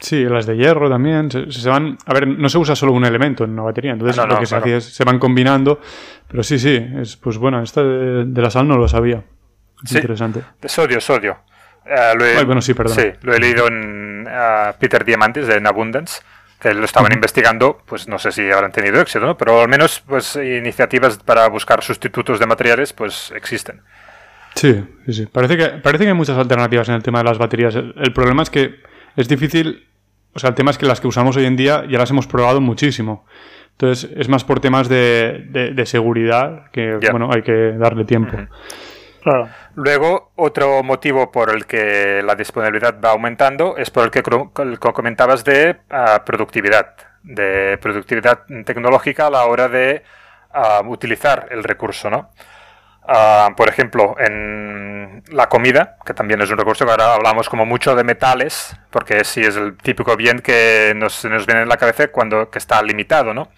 Sí, 0.00 0.24
las 0.24 0.44
de 0.44 0.56
hierro 0.56 0.90
también. 0.90 1.30
Se, 1.30 1.68
van, 1.68 1.96
a 2.04 2.12
ver, 2.12 2.26
no 2.26 2.48
se 2.48 2.58
usa 2.58 2.74
solo 2.74 2.92
un 2.92 3.04
elemento 3.04 3.44
en 3.44 3.50
una 3.50 3.62
batería, 3.62 3.92
entonces 3.92 4.18
ah, 4.18 4.26
lo 4.26 4.40
que 4.40 4.46
se 4.46 4.56
hace 4.56 4.76
es 4.78 4.84
se 4.84 5.04
van 5.04 5.20
combinando. 5.20 5.80
Pero 6.26 6.42
sí, 6.42 6.58
sí, 6.58 6.84
es, 7.00 7.16
pues 7.16 7.38
bueno, 7.38 7.62
esta 7.62 7.82
de, 7.82 8.42
la 8.42 8.50
sal 8.50 8.66
no 8.66 8.76
lo 8.76 8.88
sabía. 8.88 9.22
Es 9.84 9.92
interesante. 9.92 10.42
De 10.60 10.68
sodio, 10.68 11.00
sodio. 11.00 11.38
Eh, 11.86 12.12
lo 12.18 12.26
he, 12.26 12.44
bueno, 12.44 12.60
sí, 12.60 12.74
perdón. 12.74 12.96
Sí, 12.96 13.12
lo 13.22 13.32
he 13.32 13.38
leído 13.38 13.68
en 13.68 14.26
uh, 14.26 14.72
Peter 14.80 15.04
Diamantes 15.04 15.46
de 15.46 15.62
Abundance, 15.64 16.22
que 16.60 16.74
lo 16.74 16.84
estaban 16.84 17.12
investigando, 17.12 17.80
pues 17.86 18.08
no 18.08 18.18
sé 18.18 18.32
si 18.32 18.50
habrán 18.50 18.72
tenido 18.72 19.00
éxito, 19.00 19.24
¿no? 19.24 19.36
Pero 19.36 19.60
al 19.60 19.68
menos, 19.68 20.00
pues 20.00 20.34
iniciativas 20.34 21.18
para 21.18 21.46
buscar 21.48 21.84
sustitutos 21.84 22.40
de 22.40 22.46
materiales, 22.46 22.92
pues 22.92 23.32
existen. 23.36 23.82
Sí, 24.60 24.84
sí, 25.06 25.12
sí. 25.14 25.26
Parece 25.26 25.56
que, 25.56 25.68
parece 25.78 26.04
que 26.04 26.10
hay 26.10 26.14
muchas 26.14 26.36
alternativas 26.36 26.86
en 26.90 26.96
el 26.96 27.02
tema 27.02 27.20
de 27.20 27.24
las 27.24 27.38
baterías. 27.38 27.74
El, 27.74 28.12
problema 28.12 28.42
es 28.42 28.50
que 28.50 28.74
es 29.16 29.26
difícil. 29.26 29.88
O 30.34 30.38
sea, 30.38 30.50
el 30.50 30.54
tema 30.54 30.70
es 30.70 30.76
que 30.76 30.84
las 30.84 31.00
que 31.00 31.06
usamos 31.06 31.34
hoy 31.38 31.46
en 31.46 31.56
día 31.56 31.84
ya 31.88 31.98
las 31.98 32.10
hemos 32.10 32.26
probado 32.26 32.60
muchísimo. 32.60 33.24
Entonces, 33.72 34.10
es 34.14 34.28
más 34.28 34.44
por 34.44 34.60
temas 34.60 34.90
de, 34.90 35.46
de, 35.74 35.86
seguridad 35.86 36.70
que, 36.72 36.98
bueno, 37.10 37.30
hay 37.32 37.40
que 37.40 37.72
darle 37.72 38.04
tiempo. 38.04 38.36
Claro. 39.22 39.48
Luego, 39.76 40.32
otro 40.36 40.82
motivo 40.82 41.32
por 41.32 41.48
el 41.48 41.64
que 41.64 42.22
la 42.22 42.34
disponibilidad 42.34 43.00
va 43.02 43.12
aumentando 43.12 43.78
es 43.78 43.88
por 43.88 44.04
el 44.04 44.10
que, 44.10 44.22
comentabas 44.22 45.42
de 45.42 45.76
ah, 45.88 46.22
productividad, 46.26 46.96
de 47.22 47.78
productividad 47.80 48.40
tecnológica 48.66 49.28
a 49.28 49.30
la 49.30 49.46
hora 49.46 49.68
de 49.70 50.02
ah, 50.52 50.82
utilizar 50.84 51.48
el 51.50 51.64
recurso, 51.64 52.10
¿no? 52.10 52.28
Ah, 53.12 53.54
por 53.56 53.68
ejemplo, 53.68 54.14
en 54.20 55.24
la 55.32 55.48
comida, 55.48 55.96
que 56.06 56.14
también 56.14 56.40
es 56.42 56.50
un 56.52 56.58
recurso 56.58 56.84
que 56.84 56.92
ahora 56.92 57.14
hablamos 57.14 57.48
como 57.48 57.66
mucho 57.66 57.96
de 57.96 58.04
metales, 58.04 58.76
porque 58.90 59.24
sí 59.24 59.40
es 59.40 59.56
el 59.56 59.76
típico 59.76 60.16
bien 60.16 60.38
que 60.38 60.92
nos, 60.94 61.24
viene 61.44 61.62
en 61.62 61.68
la 61.68 61.76
cabeza 61.76 62.06
cuando 62.08 62.50
que 62.50 62.58
está 62.58 62.80
limitado, 62.82 63.34
¿no? 63.34 63.48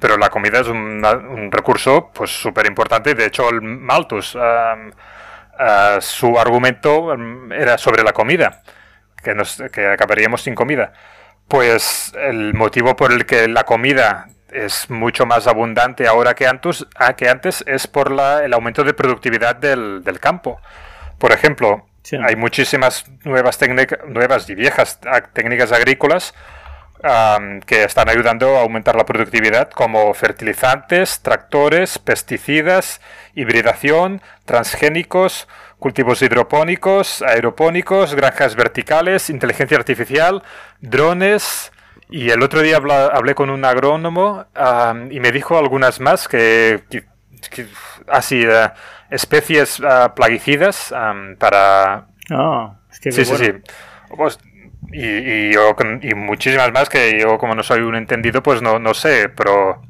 Pero 0.00 0.16
la 0.16 0.30
comida 0.30 0.60
es 0.60 0.68
un, 0.68 1.50
recurso 1.52 2.10
pues 2.14 2.30
súper 2.30 2.64
importante. 2.66 3.14
De 3.14 3.26
hecho, 3.26 3.50
el 3.50 3.60
Malthus, 3.60 4.34
ah, 4.40 5.98
su 6.00 6.38
argumento 6.38 7.14
era 7.52 7.76
sobre 7.76 8.02
la 8.02 8.12
comida, 8.14 8.62
que, 9.22 9.34
nos, 9.34 9.62
que 9.72 9.88
acabaríamos 9.88 10.42
sin 10.42 10.54
comida. 10.54 10.94
Pues 11.48 12.14
el 12.16 12.54
motivo 12.54 12.96
por 12.96 13.12
el 13.12 13.26
que 13.26 13.46
la 13.46 13.64
comida 13.64 14.28
es 14.52 14.90
mucho 14.90 15.26
más 15.26 15.46
abundante 15.46 16.06
ahora 16.06 16.34
que 16.34 16.46
antes, 16.46 16.86
ah, 16.96 17.14
que 17.14 17.28
antes 17.28 17.64
es 17.66 17.86
por 17.86 18.10
la, 18.10 18.44
el 18.44 18.52
aumento 18.52 18.84
de 18.84 18.94
productividad 18.94 19.56
del, 19.56 20.02
del 20.04 20.20
campo. 20.20 20.60
Por 21.18 21.32
ejemplo, 21.32 21.86
hay 22.24 22.36
muchísimas 22.36 23.04
nuevas, 23.24 23.58
nuevas 24.06 24.48
y 24.48 24.54
viejas 24.54 25.00
técnicas 25.32 25.72
agrícolas 25.72 26.34
que 27.66 27.84
están 27.84 28.08
ayudando 28.08 28.56
a 28.56 28.62
aumentar 28.62 28.96
la 28.96 29.04
productividad, 29.04 29.70
como 29.70 30.12
fertilizantes, 30.14 31.20
tractores, 31.20 31.98
pesticidas, 31.98 33.00
hibridación, 33.34 34.22
transgénicos, 34.44 35.46
cultivos 35.78 36.22
hidropónicos, 36.22 37.22
aeropónicos, 37.22 38.14
granjas 38.14 38.56
verticales, 38.56 39.30
inteligencia 39.30 39.76
artificial, 39.76 40.42
drones, 40.80 41.70
y 42.08 42.30
el 42.30 42.42
otro 42.42 42.62
día 42.62 42.76
hablé 42.76 43.34
con 43.34 43.50
un 43.50 43.64
agrónomo 43.64 44.46
y 45.10 45.20
me 45.20 45.32
dijo 45.32 45.58
algunas 45.58 46.00
más 46.00 46.28
que, 46.28 46.82
así, 48.08 48.42
eh, 48.44 48.70
especies 49.10 49.80
uh, 49.80 50.14
plaguicidas 50.14 50.94
para... 51.38 52.06
Ah, 52.30 52.76
sí, 52.90 53.12
sí, 53.12 53.24
sí. 53.24 53.52
Pues, 54.16 54.38
y, 54.92 55.52
yo, 55.52 55.74
y 56.02 56.14
muchísimas 56.14 56.72
más 56.72 56.88
que 56.88 57.20
yo 57.20 57.38
como 57.38 57.54
no 57.54 57.62
soy 57.62 57.80
un 57.80 57.96
entendido 57.96 58.42
pues 58.42 58.62
no, 58.62 58.78
no 58.78 58.94
sé, 58.94 59.28
pero 59.28 59.82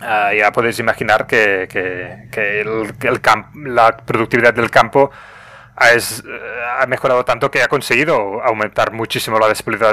ah, 0.00 0.32
ya 0.36 0.50
podéis 0.52 0.78
imaginar 0.80 1.26
que, 1.26 1.68
que, 1.70 2.60
el, 2.60 2.92
la 3.72 3.96
productividad 3.96 4.54
del 4.54 4.70
campo 4.70 5.10
ha, 5.76 6.86
mejorado 6.86 7.24
tanto 7.24 7.50
que 7.50 7.62
ha 7.62 7.68
conseguido 7.68 8.42
aumentar 8.42 8.92
muchísimo 8.92 9.38
la 9.38 9.48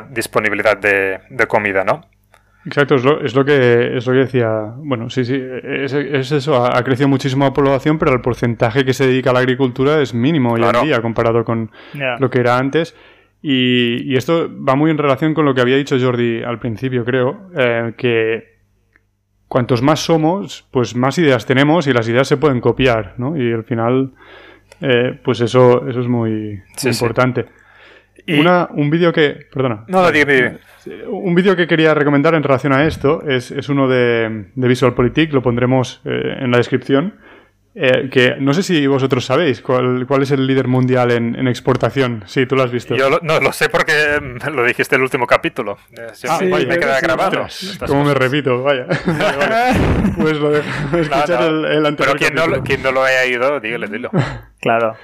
disponibilidad 0.10 0.78
de, 0.78 1.48
comida, 1.48 1.84
¿no? 1.84 2.06
Exacto, 2.66 2.96
es 2.96 3.04
lo, 3.04 3.22
es 3.26 3.34
lo, 3.34 3.44
que 3.44 3.98
es 3.98 4.06
lo 4.06 4.14
que 4.14 4.20
decía. 4.20 4.74
Bueno, 4.78 5.10
sí, 5.10 5.26
sí, 5.26 5.42
es, 5.64 5.94
eso. 6.32 6.64
Ha, 6.64 6.84
crecido 6.84 7.08
muchísimo 7.08 7.46
la 7.46 7.54
población, 7.54 7.98
pero 7.98 8.14
el 8.14 8.22
porcentaje 8.22 8.86
que 8.86 8.94
se 8.94 9.08
dedica 9.08 9.32
a 9.32 9.34
la 9.34 9.40
agricultura 9.40 10.00
es 10.02 10.14
mínimo 10.14 10.54
hoy 10.54 10.62
en 10.62 10.86
día 10.86 11.02
comparado 11.02 11.44
con 11.44 11.72
lo 12.20 12.30
que 12.30 12.40
era 12.40 12.58
antes. 12.58 12.96
Y, 13.42 14.16
esto 14.16 14.50
va 14.54 14.76
muy 14.76 14.92
en 14.92 15.00
relación 15.00 15.34
con 15.34 15.46
lo 15.46 15.56
que 15.56 15.62
había 15.62 15.78
dicho 15.78 15.98
Jordi 16.00 16.44
al 16.44 16.60
principio, 16.60 17.04
creo, 17.04 17.50
eh, 17.58 17.94
que 17.98 18.52
cuantos 19.48 19.82
más 19.82 20.00
somos, 20.00 20.68
pues 20.72 20.96
más 20.96 21.18
ideas 21.18 21.46
tenemos 21.46 21.88
y 21.88 21.94
las 21.94 22.08
ideas 22.08 22.28
se 22.28 22.38
pueden 22.38 22.62
copiar, 22.62 23.16
¿no? 23.18 23.36
Y 23.36 23.52
al 23.52 23.64
final, 23.64 24.12
eh, 24.82 25.20
pues 25.24 25.42
eso, 25.42 25.88
eso 25.88 26.02
es 26.02 26.08
muy, 26.08 26.62
importante. 26.84 27.46
Y... 28.26 28.40
Una, 28.40 28.68
un 28.72 28.90
vídeo 28.90 29.12
que. 29.14 29.48
Perdona. 29.52 29.86
No, 29.88 30.12
dime, 30.12 30.58
Un 31.08 31.34
vídeo 31.34 31.56
que 31.56 31.68
quería 31.68 31.94
recomendar 31.94 32.36
en 32.36 32.44
relación 32.44 32.74
a 32.74 32.86
esto 32.86 33.24
es, 33.28 33.52
es 33.52 33.70
uno 33.70 33.88
de, 33.88 34.48
de 34.54 34.68
VisualPolitik, 34.68 35.34
lo 35.34 35.42
pondremos 35.42 36.02
eh, 36.06 36.38
en 36.40 36.52
la 36.52 36.58
descripción. 36.58 37.16
Eh, 37.74 38.10
que 38.12 38.36
no 38.38 38.54
sé 38.54 38.64
si 38.64 38.86
vosotros 38.86 39.24
sabéis 39.24 39.62
cuál, 39.62 40.06
cuál 40.06 40.24
es 40.24 40.32
el 40.32 40.46
líder 40.46 40.68
mundial 40.68 41.10
en, 41.12 41.48
exportación. 41.48 42.24
Sí, 42.28 42.46
tú 42.46 42.58
lo 42.58 42.64
has 42.64 42.72
visto. 42.72 42.96
Yo 42.98 43.20
no 43.22 43.40
lo 43.40 43.54
sé 43.54 43.70
porque 43.70 43.94
lo 44.54 44.66
dijiste 44.66 44.98
el 44.98 45.02
último 45.02 45.26
capítulo. 45.26 45.78
Eh, 45.98 46.08
ah, 46.28 46.40
me 46.42 46.78
queda 46.78 47.00
grabado. 47.00 47.46
¿Cómo 47.88 48.04
me 48.04 48.14
repito? 48.14 48.62
Vaya. 48.64 48.88
pues 50.18 50.38
lo 50.38 50.52
dejo 50.52 50.98
escuchar 50.98 51.44
El, 51.44 51.86
anterior. 51.86 52.18
Pero 52.20 52.62
quien 52.64 52.84
no, 52.84 52.92
lo 52.92 53.04
haya 53.04 53.26
ido, 53.26 53.60
dígale, 53.62 53.88
dilo. 53.88 54.12
Claro. 54.60 54.96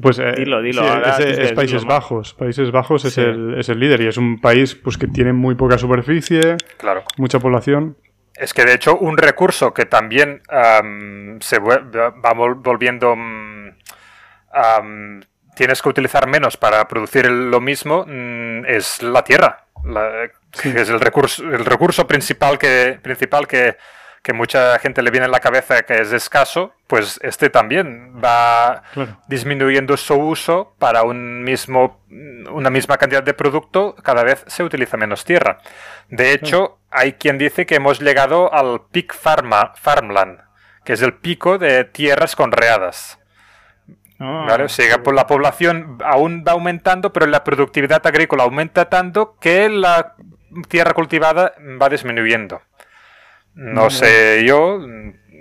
Pues 0.00 0.20
eh, 0.20 0.32
dilo, 0.36 0.62
dilo. 0.62 0.82
es, 1.18 1.52
Países 1.52 1.84
Bajos. 1.84 2.34
Países 2.34 2.70
Bajos 2.70 3.04
es, 3.04 3.18
el, 3.18 3.58
es 3.58 3.68
el 3.68 3.80
líder 3.80 4.02
y 4.02 4.06
es 4.06 4.16
un 4.16 4.40
país 4.40 4.76
pues 4.76 4.96
que 4.96 5.08
tiene 5.08 5.32
muy 5.32 5.56
poca 5.56 5.76
superficie, 5.76 6.56
claro. 6.78 7.02
mucha 7.18 7.40
población. 7.40 7.96
Es 8.40 8.54
que 8.54 8.64
de 8.64 8.72
hecho 8.72 8.96
un 8.96 9.18
recurso 9.18 9.74
que 9.74 9.84
también 9.84 10.42
se 11.40 11.58
va 11.58 12.32
volviendo... 12.54 13.14
Mm, 13.14 13.70
tienes 15.54 15.82
que 15.82 15.88
utilizar 15.90 16.26
menos 16.26 16.56
para 16.56 16.88
producir 16.88 17.30
lo 17.30 17.60
mismo 17.60 18.06
mm, 18.08 18.64
es 18.64 19.02
la 19.02 19.22
tierra. 19.24 19.66
es 20.54 20.88
el 20.88 21.00
recurso, 21.00 21.42
el 21.42 21.66
recurso 21.66 22.06
principal 22.06 22.58
que, 22.58 22.98
principal 23.02 23.46
que, 23.46 23.76
que 24.22 24.32
mucha 24.32 24.78
gente 24.78 25.02
le 25.02 25.10
viene 25.10 25.26
en 25.26 25.32
la 25.32 25.40
cabeza 25.40 25.82
que 25.82 26.00
es 26.00 26.12
escaso, 26.12 26.74
pues 26.86 27.18
este 27.22 27.48
también 27.48 28.20
va 28.22 28.82
disminuyendo 29.28 29.96
su 29.96 30.14
uso 30.14 30.74
para 30.78 31.04
un 31.04 31.42
mismo, 31.42 32.00
una 32.50 32.68
misma 32.68 32.98
cantidad 32.98 33.22
de 33.22 33.32
producto, 33.32 33.94
cada 34.02 34.22
vez 34.22 34.44
se 34.46 34.62
utiliza 34.62 34.96
menos 34.96 35.24
tierra. 35.24 35.58
De 36.08 36.32
hecho, 36.32 36.78
hay 36.90 37.14
quien 37.14 37.38
dice 37.38 37.64
que 37.64 37.76
hemos 37.76 38.00
llegado 38.00 38.52
al 38.52 38.82
peak 38.90 39.14
farmland, 39.14 40.40
que 40.84 40.92
es 40.92 41.02
el 41.02 41.14
pico 41.14 41.56
de 41.56 41.84
tierras 41.84 42.36
conreadas. 42.36 43.18
¿Vale? 44.18 44.64
O 44.64 44.68
sea, 44.68 45.02
pues 45.02 45.16
la 45.16 45.26
población 45.26 45.96
aún 46.04 46.44
va 46.46 46.52
aumentando, 46.52 47.10
pero 47.10 47.24
la 47.24 47.42
productividad 47.42 48.06
agrícola 48.06 48.42
aumenta 48.42 48.90
tanto 48.90 49.38
que 49.40 49.70
la 49.70 50.14
tierra 50.68 50.92
cultivada 50.92 51.54
va 51.80 51.88
disminuyendo. 51.88 52.60
No 53.54 53.90
sé 53.90 54.44
yo 54.46 54.80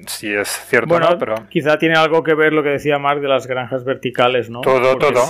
si 0.07 0.33
es 0.33 0.47
cierto 0.47 0.95
o 0.95 0.99
no, 0.99 1.17
pero... 1.17 1.35
Quizá 1.49 1.77
tiene 1.77 1.95
algo 1.95 2.23
que 2.23 2.33
ver 2.33 2.53
lo 2.53 2.63
que 2.63 2.69
decía 2.69 2.97
Mark 2.97 3.21
de 3.21 3.27
las 3.27 3.47
granjas 3.47 3.83
verticales, 3.83 4.49
¿no? 4.49 4.61
Todo, 4.61 4.97
todo. 4.97 5.21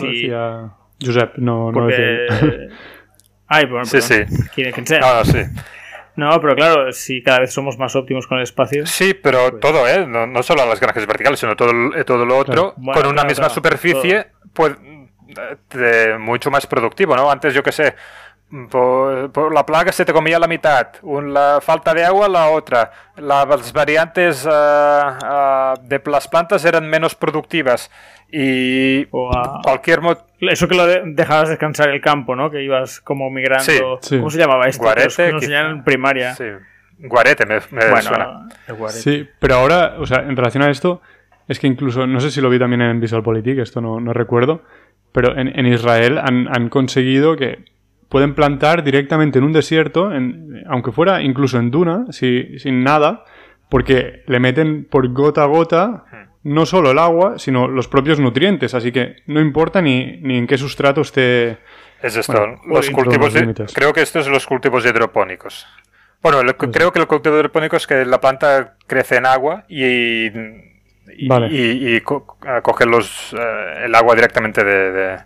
Josep, 1.01 1.37
no, 1.37 1.71
no 1.71 1.87
Ay, 3.47 3.65
bueno, 3.65 3.85
sí, 3.85 4.01
sí. 4.01 4.23
¿Quién, 4.53 4.85
sea? 4.85 4.99
No, 4.99 5.25
sí. 5.25 5.39
No, 6.15 6.39
pero 6.41 6.55
claro, 6.55 6.91
si 6.91 7.23
cada 7.23 7.39
vez 7.39 7.53
somos 7.53 7.77
más 7.77 7.95
óptimos 7.95 8.27
con 8.27 8.37
el 8.37 8.43
espacio. 8.43 8.85
Sí, 8.85 9.13
pero 9.13 9.49
pues 9.49 9.61
todo, 9.61 9.87
¿eh? 9.87 10.05
No, 10.05 10.27
no, 10.27 10.43
solo 10.43 10.65
las 10.65 10.79
granjas 10.79 11.07
verticales, 11.07 11.39
sino 11.39 11.55
todo, 11.55 11.71
eh, 11.95 12.03
todo 12.03 12.25
lo 12.25 12.37
otro, 12.37 12.75
con 12.75 13.07
una 13.07 13.23
misma 13.23 13.49
superficie, 13.49 14.27
pues 14.53 14.75
mucho 16.19 16.51
más 16.51 16.67
productivo, 16.67 17.15
¿no? 17.15 17.31
Antes, 17.31 17.53
yo 17.53 17.63
qué 17.63 17.71
sé, 17.71 17.95
por, 18.69 19.53
la 19.53 19.65
plaga 19.65 19.91
se 19.91 20.05
te 20.05 20.13
comía 20.13 20.39
la 20.39 20.47
mitad, 20.47 20.87
la 21.03 21.59
falta 21.61 21.93
de 21.93 22.03
agua 22.03 22.27
la 22.27 22.49
otra, 22.49 22.91
las 23.15 23.71
variantes 23.73 24.45
uh, 24.45 24.49
uh, 24.49 25.87
de 25.87 26.01
las 26.05 26.27
plantas 26.27 26.65
eran 26.65 26.89
menos 26.89 27.13
productivas 27.13 27.91
y 28.31 29.05
cualquier 29.05 30.01
eso 30.41 30.67
que 30.67 30.75
lo 30.75 30.85
dejabas 30.85 31.49
descansar 31.49 31.89
el 31.89 32.01
campo, 32.01 32.35
¿no? 32.35 32.49
Que 32.51 32.63
ibas 32.63 33.01
como 33.01 33.29
migrando. 33.29 33.99
¿Cómo 34.07 34.29
se 34.29 34.37
llamaba 34.37 34.67
esto? 34.67 34.83
Guarete. 34.83 35.31
Nos 35.31 35.43
en 35.43 35.83
primaria. 35.83 36.35
Sí. 36.35 36.45
Guarete 36.99 37.45
me, 37.45 37.59
bueno, 37.89 38.49
Sí, 38.89 39.27
pero 39.39 39.55
ahora, 39.55 39.95
o 39.99 40.05
sea, 40.05 40.19
en 40.19 40.35
relación 40.35 40.63
a 40.63 40.69
esto, 40.69 41.01
es 41.47 41.59
que 41.59 41.67
incluso, 41.67 42.05
no 42.05 42.19
sé 42.19 42.29
si 42.29 42.41
lo 42.41 42.49
vi 42.49 42.59
también 42.59 42.81
en 42.81 42.99
VisualPolitik, 42.99 43.59
esto 43.59 43.79
no, 43.79 43.99
no 43.99 44.11
recuerdo, 44.11 44.63
pero 45.11 45.37
en, 45.37 45.47
en 45.47 45.65
Israel 45.65 46.17
han, 46.17 46.47
han 46.49 46.69
conseguido 46.69 47.37
que 47.37 47.63
pueden 48.09 48.33
plantar 48.33 48.83
directamente 48.83 49.37
en 49.37 49.45
un 49.45 49.53
desierto, 49.53 50.11
en, 50.13 50.63
aunque 50.67 50.91
fuera 50.91 51.21
incluso 51.21 51.57
en 51.59 51.71
duna, 51.71 52.07
si, 52.09 52.57
sin 52.59 52.83
nada, 52.83 53.23
porque 53.69 54.23
le 54.25 54.39
meten 54.39 54.85
por 54.85 55.07
gota 55.13 55.43
a 55.43 55.45
gota 55.45 56.03
no 56.43 56.65
solo 56.65 56.91
el 56.91 56.99
agua, 56.99 57.37
sino 57.37 57.67
los 57.67 57.87
propios 57.87 58.19
nutrientes, 58.19 58.73
así 58.73 58.91
que 58.91 59.17
no 59.27 59.39
importa 59.39 59.81
ni, 59.81 60.17
ni 60.21 60.37
en 60.37 60.47
qué 60.47 60.57
sustrato 60.57 61.01
esté... 61.01 61.59
Es 62.01 62.15
esto, 62.15 62.59
los 62.65 62.89
cultivos 62.89 63.33
creo 63.73 63.91
que 63.91 64.01
esto 64.01 64.19
es 64.19 64.27
los 64.27 64.47
cultivos 64.47 64.85
hidropónicos. 64.85 65.67
Bueno, 66.21 66.41
pues 66.57 66.71
creo 66.73 66.91
que 66.91 66.99
el 66.99 67.07
cultivo 67.07 67.35
hidropónico 67.35 67.75
es 67.75 67.85
que 67.85 68.05
la 68.05 68.21
planta 68.21 68.75
crece 68.87 69.17
en 69.17 69.25
agua 69.25 69.65
y, 69.67 70.27
y, 71.17 72.01
coge 72.01 72.85
los, 72.85 73.33
eh, 73.33 73.85
el 73.85 73.95
agua 73.95 74.15
directamente 74.15 74.63
de, 74.63 75.19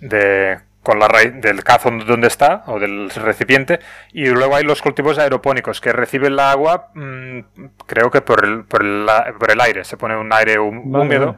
de 0.00 0.58
con 0.88 0.98
la 0.98 1.06
raíz 1.06 1.34
del 1.34 1.62
cazo 1.64 1.90
donde 1.90 2.28
está 2.28 2.62
o 2.64 2.80
del 2.80 3.10
recipiente 3.10 3.78
y 4.10 4.24
luego 4.28 4.56
hay 4.56 4.64
los 4.64 4.80
cultivos 4.80 5.18
aeropónicos 5.18 5.82
que 5.82 5.92
reciben 5.92 6.34
la 6.34 6.50
agua 6.50 6.88
mm, 6.94 7.40
creo 7.84 8.10
que 8.10 8.22
por 8.22 8.42
el, 8.42 8.64
por 8.64 8.82
el, 8.82 9.06
por, 9.38 9.50
el, 9.50 9.60
aire 9.60 9.84
se 9.84 9.98
pone 9.98 10.16
un 10.16 10.32
aire 10.32 10.58
húmedo 10.58 11.36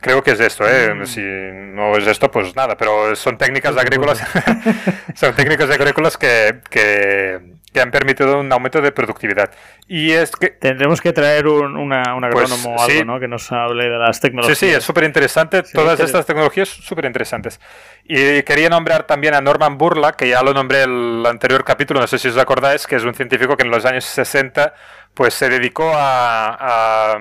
creo 0.00 0.22
que 0.22 0.30
es 0.30 0.38
esto 0.38 0.68
¿eh? 0.68 0.94
Mm. 0.94 1.04
si 1.04 1.20
no 1.20 1.96
es 1.96 2.06
esto 2.06 2.30
pues 2.30 2.54
nada 2.54 2.76
pero 2.76 3.16
son 3.16 3.36
técnicas 3.36 3.76
agrícolas 3.76 4.22
son 5.16 5.34
técnicas 5.34 5.68
agrícolas 5.68 6.16
que, 6.16 6.60
que 6.70 7.55
que 7.76 7.82
han 7.82 7.90
permitido 7.90 8.40
un 8.40 8.50
aumento 8.50 8.80
de 8.80 8.90
productividad. 8.90 9.50
Y 9.86 10.12
es 10.12 10.30
que... 10.30 10.48
Tendremos 10.48 11.02
que 11.02 11.12
traer 11.12 11.46
un, 11.46 11.76
una, 11.76 12.14
un 12.14 12.22
pues 12.30 12.50
agrónomo 12.50 12.74
o 12.74 12.82
algo, 12.82 13.04
¿no? 13.04 13.20
Que 13.20 13.28
nos 13.28 13.52
hable 13.52 13.90
de 13.90 13.98
las 13.98 14.18
tecnologías. 14.18 14.56
Sí, 14.56 14.68
sí, 14.68 14.74
es 14.74 14.82
súper 14.82 15.04
interesante. 15.04 15.62
Todas 15.62 16.00
estas 16.00 16.24
tecnologías 16.24 16.70
súper 16.70 17.04
interesantes. 17.04 17.60
Y 18.02 18.42
quería 18.44 18.70
nombrar 18.70 19.06
también 19.06 19.34
a 19.34 19.42
Norman 19.42 19.76
Burla, 19.76 20.12
que 20.12 20.26
ya 20.26 20.42
lo 20.42 20.54
nombré 20.54 20.84
el 20.84 21.22
anterior 21.28 21.64
capítulo, 21.64 22.00
no 22.00 22.06
sé 22.06 22.18
si 22.18 22.28
os 22.28 22.38
acordáis, 22.38 22.86
que 22.86 22.96
es 22.96 23.04
un 23.04 23.12
científico 23.12 23.58
que 23.58 23.64
en 23.64 23.70
los 23.70 23.84
años 23.84 24.06
60 24.06 24.72
pues 25.12 25.34
se 25.34 25.50
dedicó 25.50 25.92
a, 25.94 26.56
a 26.58 27.18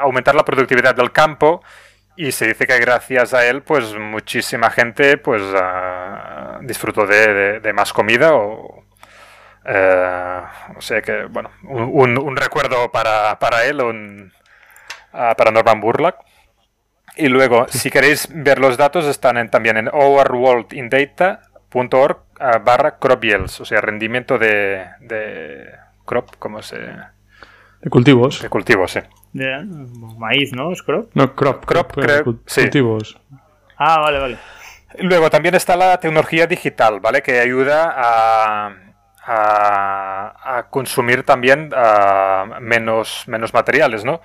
aumentar 0.00 0.34
la 0.34 0.44
productividad 0.44 0.94
del 0.94 1.12
campo 1.12 1.60
y 2.16 2.32
se 2.32 2.46
dice 2.46 2.66
que 2.66 2.78
gracias 2.78 3.34
a 3.34 3.46
él, 3.46 3.62
pues 3.62 3.94
muchísima 3.94 4.70
gente 4.70 5.18
pues 5.18 5.42
uh, 5.42 6.62
disfrutó 6.62 7.06
de, 7.06 7.60
de, 7.60 7.72
más 7.74 7.92
comida 7.92 8.34
o, 8.34 8.75
eh, 9.66 10.40
o 10.76 10.80
sea 10.80 11.02
que, 11.02 11.24
bueno, 11.24 11.50
un, 11.64 12.16
un 12.18 12.36
recuerdo 12.36 12.90
para, 12.90 13.38
para 13.38 13.64
él, 13.64 13.82
un, 13.82 14.32
uh, 15.12 15.34
para 15.36 15.50
Norman 15.50 15.80
Burlack. 15.80 16.16
Y 17.16 17.28
luego, 17.28 17.66
si 17.68 17.90
queréis 17.90 18.28
ver 18.30 18.58
los 18.58 18.76
datos, 18.76 19.06
están 19.06 19.38
en, 19.38 19.50
también 19.50 19.76
en 19.76 19.88
overworldindata.org 19.88 22.18
uh, 22.40 22.58
barra 22.64 22.98
crop 22.98 23.24
yields, 23.24 23.60
o 23.60 23.64
sea, 23.64 23.80
rendimiento 23.80 24.38
de, 24.38 24.86
de 25.00 25.70
crop, 26.04 26.30
¿cómo 26.38 26.62
se...? 26.62 26.78
De 27.80 27.90
cultivos. 27.90 28.42
De 28.42 28.48
cultivos, 28.48 28.92
sí. 28.92 29.00
De 29.32 29.64
maíz, 30.18 30.52
¿no? 30.52 30.72
¿Es 30.72 30.82
crop? 30.82 31.10
No, 31.14 31.34
crop. 31.34 31.64
Crop, 31.64 31.92
creo, 31.92 32.38
sí. 32.46 32.62
Cultivos. 32.62 33.18
Ah, 33.76 34.00
vale, 34.00 34.18
vale. 34.18 34.38
Luego 35.00 35.28
también 35.28 35.54
está 35.54 35.76
la 35.76 36.00
tecnología 36.00 36.46
digital, 36.46 37.00
¿vale? 37.00 37.22
Que 37.22 37.40
ayuda 37.40 37.92
a 37.96 38.74
a, 39.26 40.66
consumir 40.70 41.24
también 41.24 41.70
menos, 42.60 43.24
menos 43.26 43.52
materiales, 43.52 44.04
¿no? 44.04 44.20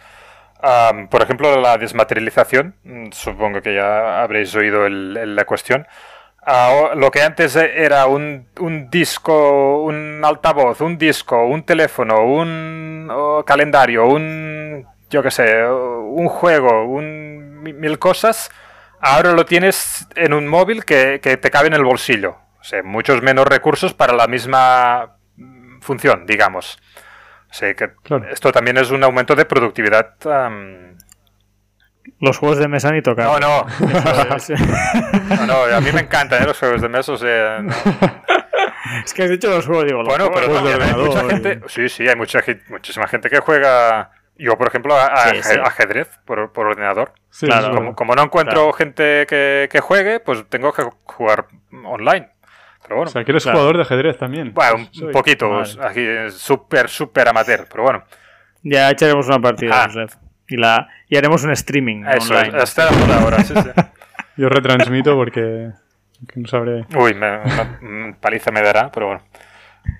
por 1.09 1.23
ejemplo, 1.23 1.59
la 1.59 1.77
desmaterialización, 1.77 2.75
mm, 2.83 3.11
supongo 3.11 3.61
que 3.61 3.73
ya 3.73 4.21
habréis 4.21 4.53
oído 4.55 4.87
la 4.89 5.45
cuestión. 5.45 5.87
lo 6.95 7.11
que 7.11 7.21
antes 7.21 7.55
era 7.55 8.05
un, 8.07 8.47
disco, 8.91 9.83
un 9.83 10.21
altavoz, 10.23 10.81
un 10.81 10.97
disco, 10.97 11.45
un 11.45 11.63
teléfono, 11.63 12.23
un 12.25 13.43
calendario, 13.45 14.05
un, 14.07 14.85
yo 15.09 15.23
qué 15.23 15.31
sé, 15.31 15.65
un 15.65 16.27
juego, 16.27 16.85
mil 17.01 17.99
cosas, 17.99 18.51
ahora 18.99 19.33
lo 19.33 19.45
tienes 19.45 20.07
en 20.15 20.33
un 20.33 20.47
móvil 20.47 20.85
que 20.85 21.19
te 21.19 21.51
cabe 21.51 21.67
en 21.67 21.73
el 21.73 21.83
bolsillo. 21.83 22.37
O 22.61 22.63
sea, 22.63 22.83
muchos 22.83 23.21
menos 23.21 23.45
recursos 23.47 23.93
para 23.93 24.13
la 24.13 24.27
misma 24.27 25.17
función, 25.81 26.25
digamos. 26.25 26.77
O 27.49 27.53
sea, 27.53 27.73
que 27.73 27.89
Claro. 28.03 28.29
esto 28.29 28.51
también 28.51 28.77
es 28.77 28.91
un 28.91 29.03
aumento 29.03 29.35
de 29.35 29.45
productividad. 29.45 30.15
Los 32.19 32.37
juegos 32.37 32.57
de 32.59 32.67
mesa 32.67 32.91
ni 32.91 33.01
tocar. 33.01 33.25
No, 33.25 33.39
no. 33.39 33.65
No, 35.37 35.45
no, 35.47 35.75
a 35.75 35.81
mí 35.81 35.91
me 35.91 36.01
encantan 36.01 36.43
¿eh? 36.43 36.45
los 36.47 36.57
juegos 36.59 36.81
de 36.81 36.89
mesa. 36.89 37.11
O 37.13 37.17
sea, 37.17 37.59
no. 37.61 37.73
es 39.05 39.13
que 39.13 39.23
has 39.23 39.29
dicho 39.29 39.49
los 39.49 39.65
juegos, 39.65 39.85
digo, 39.85 39.99
los 40.03 40.07
Bueno, 40.07 40.29
pero 40.33 40.47
juegos 40.47 40.63
también 40.71 40.81
hay 40.95 41.01
mucha 41.03 41.29
gente. 41.29 41.61
Sí, 41.67 41.89
sí, 41.89 42.07
hay 42.07 42.15
mucha, 42.15 42.39
muchísima 42.69 43.07
gente 43.07 43.29
que 43.29 43.39
juega. 43.39 44.11
Yo, 44.37 44.57
por 44.57 44.67
ejemplo, 44.67 44.95
a- 44.95 45.05
a- 45.07 45.29
Sí, 45.29 45.43
sí. 45.43 45.59
ajedrez 45.63 46.09
por, 46.25 46.51
por 46.51 46.65
ordenador. 46.67 47.13
Sí, 47.29 47.45
Claro. 47.45 47.67
sí, 47.67 47.73
Como, 47.73 47.95
como 47.95 48.15
no 48.15 48.23
encuentro 48.23 48.71
gente 48.73 49.25
que, 49.27 49.67
que 49.71 49.79
juegue, 49.81 50.19
pues 50.19 50.43
tengo 50.49 50.73
que 50.73 50.83
jugar 51.03 51.45
online. 51.85 52.29
Pero 52.91 52.97
O 52.99 53.03
bueno, 53.05 53.11
sea, 53.11 53.23
que 53.23 53.31
eres 53.31 53.43
Claro. 53.43 53.57
jugador 53.59 53.77
de 53.77 53.83
ajedrez 53.83 54.17
también. 54.17 54.53
bueno, 54.53 54.75
un 54.75 54.93
Soy- 54.93 55.13
poquito. 55.13 55.49
Vale. 55.49 55.69
Aquí 55.81 56.01
es 56.01 56.33
súper, 56.33 56.89
súper 56.89 57.25
amateur. 57.29 57.65
Pero 57.71 57.83
bueno, 57.83 58.03
Ya 58.63 58.89
echaremos 58.91 59.25
una 59.27 59.39
partida, 59.39 59.85
Ah. 59.85 60.05
Y, 60.49 60.57
la, 60.57 60.89
y 61.07 61.15
haremos 61.15 61.41
un 61.45 61.51
streaming 61.51 62.03
eso 62.05 62.33
online. 62.35 62.61
es. 62.61 62.75
De 62.75 62.83
moda 62.91 63.21
ahora, 63.21 63.39
sí, 63.43 63.53
sí. 63.55 63.69
Yo 64.35 64.49
retransmito 64.49 65.15
porque 65.15 65.69
que 66.27 66.39
no 66.41 66.47
sabré. 66.49 66.85
Uy, 66.95 67.13
me, 67.13 67.37
una- 67.39 67.79
mm, 67.81 68.13
paliza 68.19 68.51
me 68.51 68.61
dará, 68.61 68.91
pero 68.91 69.07
bueno. 69.07 69.23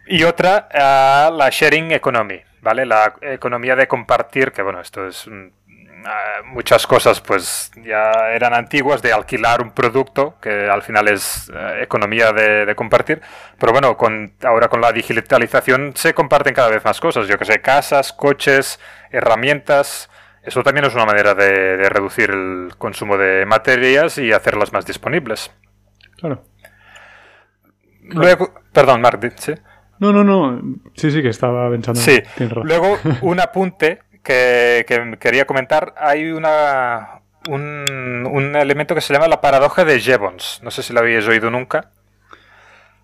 Y 0.08 0.24
otra, 0.24 0.68
ah, 0.74 1.32
la 1.34 1.50
sharing 1.50 1.92
economy, 1.94 2.42
¿vale? 2.62 2.86
La 2.86 3.14
economía 3.22 3.78
de 3.78 3.88
compartir, 3.88 4.52
que 4.52 4.62
bueno, 4.62 4.82
esto 4.82 5.08
es 5.08 5.28
ah, 5.32 5.48
muchas 6.46 6.88
cosas, 6.88 7.22
pues 7.22 7.72
ya 7.84 8.32
eran 8.34 8.54
antiguas 8.54 9.02
de 9.02 9.14
alquilar 9.14 9.62
un 9.62 9.72
producto, 9.72 10.36
que 10.42 10.70
al 10.70 10.82
final 10.82 11.08
es 11.08 11.52
eh, 11.54 11.80
economía 11.84 12.32
de, 12.32 12.66
de 12.66 12.76
compartir, 12.76 13.22
pero 13.60 13.72
bueno, 13.72 13.98
con, 13.98 14.34
ahora 14.44 14.68
con 14.68 14.82
la 14.82 14.92
digitalización 14.92 15.94
se 15.96 16.14
comparten 16.14 16.54
cada 16.54 16.70
vez 16.70 16.84
más 16.84 17.00
cosas, 17.00 17.28
yo 17.28 17.38
que 17.38 17.46
sé, 17.46 17.62
casas, 17.62 18.14
coches, 18.14 18.80
herramientas. 19.12 20.10
Eso 20.44 20.64
también 20.64 20.86
es 20.86 20.96
una 20.96 21.06
manera 21.06 21.36
de, 21.36 21.78
de 21.78 21.90
reducir 21.90 22.32
el 22.32 22.74
consumo 22.78 23.18
de 23.18 23.46
materias 23.46 24.18
y 24.18 24.32
hacerlas 24.32 24.74
más 24.74 24.86
disponibles. 24.86 25.52
Claro. 26.18 26.44
Luego, 28.02 28.54
perdón, 28.74 29.02
Mark, 29.02 29.20
¿sí? 29.38 29.54
No, 30.00 30.12
no, 30.12 30.24
no. 30.24 30.60
Sí, 30.96 31.12
sí, 31.12 31.22
que 31.22 31.30
estaba 31.30 31.70
pensando. 31.70 32.02
Sí. 32.02 32.24
Luego, 32.64 32.98
un 33.22 33.40
apunte 33.40 34.02
que, 34.24 34.86
que 34.88 35.18
quería 35.20 35.46
comentar. 35.46 35.94
Hay 35.98 36.32
una, 36.32 37.22
un, 37.50 38.28
un 38.32 38.56
elemento 38.56 38.96
que 38.96 39.02
se 39.02 39.14
llama 39.14 39.28
la 39.28 39.42
paradoja 39.42 39.86
de 39.86 40.00
Jevons. 40.00 40.60
No 40.64 40.72
sé 40.72 40.84
si 40.84 40.94
lo 40.94 41.00
habéis 41.00 41.28
oído 41.28 41.50
nunca. 41.50 41.92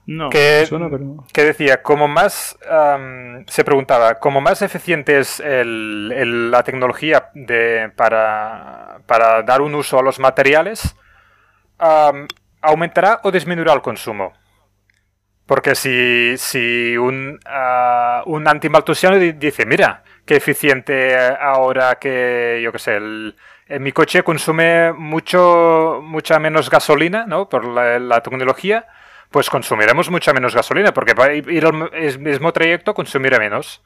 No. 0.05 0.30
Que, 0.30 0.65
Suena, 0.65 0.89
pero- 0.89 1.26
que 1.34 1.43
decía, 1.43 1.82
como 1.84 2.07
más, 2.07 2.57
am, 2.70 3.45
se 3.47 3.65
preguntaba, 3.65 4.15
como 4.20 4.39
más 4.39 4.61
eficiente 4.61 5.20
es 5.20 5.41
el- 5.41 6.13
el- 6.15 6.49
la 6.49 6.63
tecnología 6.63 7.30
de, 7.34 7.91
para, 7.95 8.99
para 9.05 9.43
dar 9.43 9.61
un 9.61 9.76
uso 9.76 9.99
a 9.99 10.03
los 10.03 10.18
materiales, 10.20 10.95
¿aumentará 12.61 13.20
o 13.24 13.32
disminuirá 13.32 13.74
el 13.74 13.82
consumo? 13.82 14.34
Porque 15.45 15.76
si, 15.76 16.36
si 16.38 16.97
un, 16.97 17.39
ah, 17.45 18.24
un 18.26 18.47
antimaltusiano 18.47 19.18
di- 19.18 19.34
dice, 19.34 19.65
mira, 19.65 20.03
qué 20.28 20.36
eficiente 20.36 21.17
ahora 21.17 21.95
que, 21.95 22.59
yo 22.63 22.71
qué 22.71 22.80
sé, 22.80 22.97
el, 22.97 23.36
en 23.69 23.82
mi 23.82 23.91
coche 23.91 24.23
consume 24.23 24.93
mucho, 24.93 25.99
mucha 26.03 26.38
menos 26.39 26.69
gasolina, 26.69 27.25
¿no? 27.25 27.49
Por 27.49 27.65
la, 27.65 28.21
tecnología, 28.21 28.86
pues 29.32 29.49
consumiremos 29.49 30.11
mucha 30.11 30.34
menos 30.34 30.53
gasolina, 30.53 30.93
porque 30.93 31.15
para 31.15 31.34
ir 31.34 31.65
el 31.93 32.19
mismo 32.19 32.53
trayecto 32.53 32.93
consumirá 32.93 33.39
menos. 33.39 33.82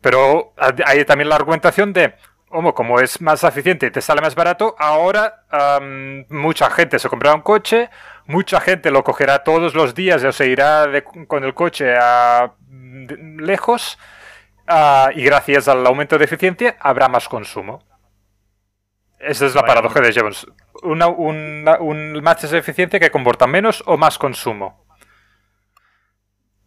Pero 0.00 0.52
hay 0.84 1.04
también 1.04 1.28
la 1.28 1.36
argumentación 1.36 1.92
de, 1.92 2.14
como, 2.48 3.00
es 3.00 3.20
más 3.20 3.42
eficiente 3.44 3.86
y 3.86 3.90
te 3.90 4.00
sale 4.00 4.20
más 4.20 4.34
barato, 4.34 4.76
ahora 4.78 5.44
mucha 6.28 6.70
gente 6.70 6.98
se 6.98 7.08
comprará 7.08 7.34
un 7.34 7.42
coche, 7.42 7.90
mucha 8.26 8.60
gente 8.60 8.90
lo 8.90 9.02
cogerá 9.02 9.42
todos 9.42 9.74
los 9.74 9.94
días, 9.94 10.22
o 10.22 10.32
se 10.32 10.46
irá 10.46 10.86
con 11.26 11.44
el 11.44 11.54
coche 11.54 11.96
a 11.96 12.52
lejos, 13.38 13.98
ah, 14.68 15.10
y 15.14 15.22
gracias 15.24 15.66
al 15.68 15.86
aumento 15.86 16.18
de 16.18 16.24
eficiencia 16.26 16.76
habrá 16.80 17.08
más 17.08 17.28
consumo. 17.28 17.82
Esa 19.18 19.46
es 19.46 19.54
la 19.54 19.62
Bueno. 19.62 19.74
paradoja 19.74 20.00
de 20.00 20.12
Jevons. 20.12 20.46
Una, 20.82 21.08
una- 21.08 21.78
un 21.80 22.22
más 22.22 22.44
eficiente 22.52 23.00
que 23.00 23.10
comporta 23.10 23.46
menos 23.48 23.82
o 23.86 23.96
más 23.96 24.16
consumo. 24.18 24.84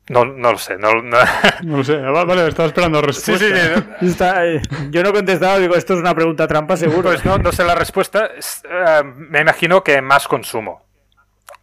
No, 0.10 0.26
no 0.26 0.52
lo 0.52 0.58
sé. 0.58 0.78
No, 0.78 0.94
no- 1.02 1.18
No 1.64 1.78
lo 1.78 1.84
sé. 1.84 1.96
Va- 1.98 2.26
Vale, 2.26 2.48
estaba 2.48 2.68
esperando 2.68 3.00
Sí, 3.00 3.06
respuesta. 3.06 3.46
sí, 3.46 3.86
sí. 4.00 4.06
Está- 4.08 4.46
eh, 4.46 4.62
yo 4.90 5.04
no 5.04 5.10
he 5.10 5.14
contestado, 5.14 5.60
digo, 5.60 5.76
esto 5.76 5.94
es 5.94 6.00
una 6.00 6.14
pregunta 6.14 6.48
trampa 6.48 6.76
seguro. 6.76 7.04
Pues 7.10 7.24
no, 7.24 7.38
no 7.38 7.52
sé 7.52 7.64
la 7.64 7.76
respuesta. 7.76 8.26
Es, 8.38 8.64
eh, 8.70 9.04
me 9.06 9.40
imagino 9.42 9.84
que 9.84 10.02
más 10.02 10.28
consumo. 10.28 10.86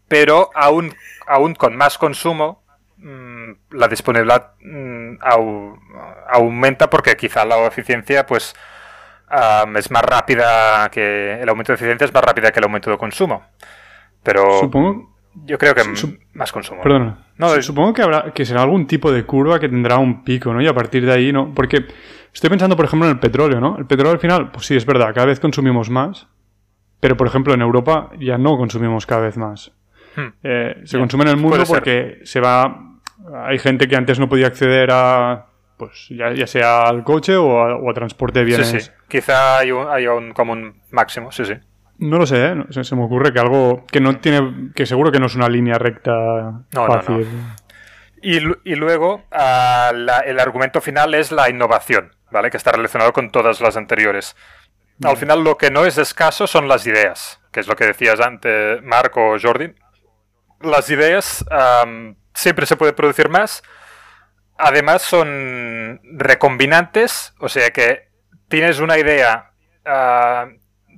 Pero 0.07 0.51
aún, 0.55 0.95
aún 1.27 1.55
con 1.55 1.77
más 1.77 1.99
consumo, 1.99 2.63
la 3.71 3.89
disponibilidad 3.89 4.53
mm, 4.61 5.19
au- 5.21 5.79
aumenta 6.31 6.89
porque 6.91 7.17
quizá 7.17 7.45
la 7.45 7.67
eficiencia 7.67 8.25
pues 8.27 8.55
es 9.77 9.91
más 9.91 10.03
rápida 10.03 10.89
que 10.91 11.41
el 11.41 11.49
aumento 11.49 11.73
de 11.73 11.75
eficiencia 11.75 12.05
es 12.07 12.15
más 12.15 12.25
rápida 12.25 12.51
que 12.51 12.61
el 12.61 12.65
aumento 12.65 12.91
de 12.91 12.97
consumo. 12.97 13.43
Pero 14.23 14.61
Supongo. 14.61 15.15
yo 15.45 15.59
creo 15.59 15.75
que 15.75 15.83
su- 15.97 16.17
más 16.33 16.51
consumo. 16.51 16.83
Perdona. 16.83 17.27
No, 17.37 17.55
es- 17.55 17.67
Supongo 17.67 17.93
que 17.93 18.03
habrá 18.03 18.33
que 18.33 18.45
será 18.45 18.63
algún 18.63 18.87
tipo 18.87 19.13
de 19.13 19.25
curva 19.25 19.61
que 19.61 19.69
tendrá 19.69 19.99
un 19.99 20.25
pico, 20.25 20.53
¿no? 20.53 20.63
Y 20.63 20.67
a 20.67 20.75
partir 20.75 21.05
de 21.05 21.13
ahí, 21.13 21.33
¿no? 21.33 21.53
Porque 21.55 21.85
estoy 22.33 22.51
pensando, 22.51 22.75
por 22.77 22.87
ejemplo, 22.87 23.07
en 23.07 23.15
el 23.15 23.21
petróleo, 23.21 23.61
¿no? 23.61 23.77
El 23.79 23.87
petróleo 23.87 24.13
al 24.13 24.19
final, 24.19 24.51
pues 24.51 24.67
sí, 24.67 24.77
es 24.77 24.87
verdad, 24.87 25.13
cada 25.15 25.27
vez 25.27 25.41
consumimos 25.41 25.91
más. 25.91 26.27
Pero, 27.01 27.17
por 27.17 27.27
ejemplo, 27.29 27.55
en 27.55 27.61
Europa 27.61 28.11
ya 28.19 28.39
no 28.39 28.57
consumimos 28.57 29.07
cada 29.07 29.21
vez 29.21 29.37
más. 29.37 29.71
Hmm. 30.17 30.29
Eh, 30.43 30.81
se 30.85 30.99
consume 30.99 31.25
en 31.25 31.31
el 31.31 31.37
mundo 31.37 31.63
porque 31.69 32.19
se 32.25 32.41
va. 32.41 32.88
Hay 33.47 33.59
gente 33.59 33.89
que 33.89 33.97
antes 33.97 34.19
no 34.19 34.29
podía 34.29 34.47
acceder 34.47 34.91
a. 34.93 35.47
Pues 35.77 36.09
ya, 36.11 36.33
ya 36.33 36.47
sea 36.47 36.83
al 36.89 37.05
coche 37.05 37.37
o 37.37 37.61
a, 37.61 37.77
o 37.77 37.91
a 37.91 37.95
transporte 37.95 38.41
de 38.41 38.45
Sí, 38.47 38.63
bienes. 38.63 38.85
sí. 38.85 38.91
Quizá 39.09 39.59
hay 39.59 39.71
un, 39.71 39.89
hay 39.89 40.07
un 40.09 40.33
como 40.33 40.53
un 40.53 40.83
máximo, 40.91 41.31
sí, 41.31 41.45
sí. 41.45 41.55
No 41.99 42.19
lo 42.19 42.27
sé, 42.27 42.47
¿eh? 42.47 42.55
No- 42.55 42.67
se, 42.71 42.83
se 42.85 42.97
me 42.97 43.05
ocurre 43.05 43.33
que 43.33 43.39
algo 43.41 43.85
que 43.87 44.01
no 44.01 44.19
tiene. 44.19 44.71
que 44.75 44.87
seguro 44.87 45.13
que 45.13 45.21
no 45.21 45.27
es 45.27 45.35
una 45.37 45.49
línea 45.49 45.79
recta 45.79 46.13
no, 46.73 46.87
fácil. 46.87 47.27
Y, 48.23 48.41
lu- 48.41 48.59
y 48.65 48.75
luego 48.75 49.23
ah, 49.31 49.93
la- 49.95 50.21
el 50.21 50.41
argumento 50.41 50.81
final 50.81 51.15
es 51.15 51.31
la 51.31 51.49
innovación, 51.49 52.11
¿vale? 52.33 52.51
Que 52.51 52.57
está 52.57 52.73
relacionado 52.73 53.13
con 53.13 53.31
todas 53.31 53.61
las 53.61 53.77
anteriores. 53.77 54.35
Al 55.05 55.17
final 55.17 55.45
lo 55.45 55.57
que 55.57 55.71
no 55.71 55.85
es 55.85 55.97
escaso 55.97 56.49
son 56.49 56.67
las 56.67 56.85
ideas, 56.89 57.41
que 57.53 57.61
es 57.61 57.69
lo 57.69 57.77
que 57.77 57.87
decías 57.87 58.19
antes 58.21 58.83
Marco 58.83 59.31
o 59.35 59.37
Jordi. 59.41 59.73
Las 60.61 60.91
ideas 60.91 61.45
siempre 62.39 62.67
se 62.67 62.77
puede 62.77 62.93
producir 62.93 63.29
más. 63.29 63.63
Además 64.57 65.03
son 65.03 66.01
recombinantes, 66.05 67.35
o 67.39 67.49
sea 67.49 67.71
que 67.71 68.09
tienes 68.49 68.81
una 68.81 68.99
idea, 68.99 69.53
ah, 69.85 70.47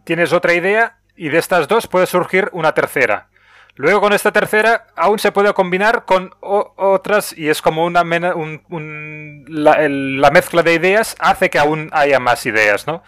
tienes 0.04 0.32
otra 0.32 0.54
idea 0.54 0.98
y 1.16 1.28
de 1.28 1.38
estas 1.38 1.68
dos 1.68 1.86
puede 1.86 2.06
surgir 2.06 2.48
una 2.52 2.72
tercera. 2.72 3.28
Luego 3.76 4.00
con 4.00 4.12
esta 4.12 4.32
tercera 4.32 4.86
aún 4.96 5.18
se 5.18 5.32
puede 5.32 5.52
combinar 5.54 6.04
con 6.04 6.34
otras 6.40 7.36
y 7.36 7.48
es 7.48 7.62
como 7.62 7.84
una 7.84 8.02
un- 8.02 8.62
un- 8.68 9.44
la, 9.48 9.72
el- 9.74 10.20
la 10.20 10.30
mezcla 10.30 10.62
de 10.62 10.74
ideas 10.74 11.16
hace 11.18 11.50
que 11.50 11.58
aún 11.58 11.88
haya 11.92 12.18
más 12.18 12.44
ideas, 12.46 12.86
¿no? 12.86 13.02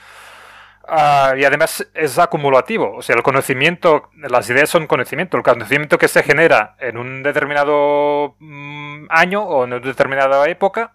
Ah, 0.95 1.32
y 1.38 1.45
además 1.47 1.88
es 1.95 2.18
acumulativo, 2.18 2.97
o 2.97 3.01
sea, 3.01 3.16
el 3.16 3.22
conocimiento, 3.22 4.11
las 4.14 4.51
ideas 4.51 4.68
son 4.68 4.86
conocimiento, 4.86 5.38
el 5.38 5.43
conocimiento 5.43 5.97
que 5.97 6.07
se 6.07 6.22
genera 6.22 6.76
en 6.80 6.99
un 6.99 7.22
determinado 7.22 8.36
mm, 8.38 9.07
año 9.09 9.43
o 9.43 9.64
en 9.64 9.72
una 9.72 9.80
determinada 9.80 10.47
época, 10.51 10.93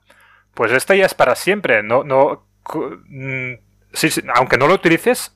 pues 0.53 0.71
este 0.71 0.99
ya 0.99 1.07
es 1.07 1.15
para 1.15 1.33
siempre, 1.33 1.81
no, 1.81 2.03
no, 2.03 2.45
mm, 3.07 3.53
sí, 3.91 4.11
sí, 4.11 4.21
aunque 4.35 4.59
no 4.59 4.67
lo 4.67 4.75
utilices, 4.75 5.35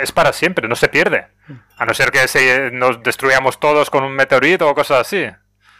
es 0.00 0.10
para 0.10 0.32
siempre, 0.32 0.66
no 0.66 0.74
se 0.74 0.88
pierde, 0.88 1.28
a 1.76 1.86
no 1.86 1.94
ser 1.94 2.10
que 2.10 2.26
se, 2.26 2.72
nos 2.72 3.04
destruyamos 3.04 3.60
todos 3.60 3.88
con 3.88 4.02
un 4.02 4.16
meteorito 4.16 4.68
o 4.68 4.74
cosas 4.74 5.02
así. 5.02 5.28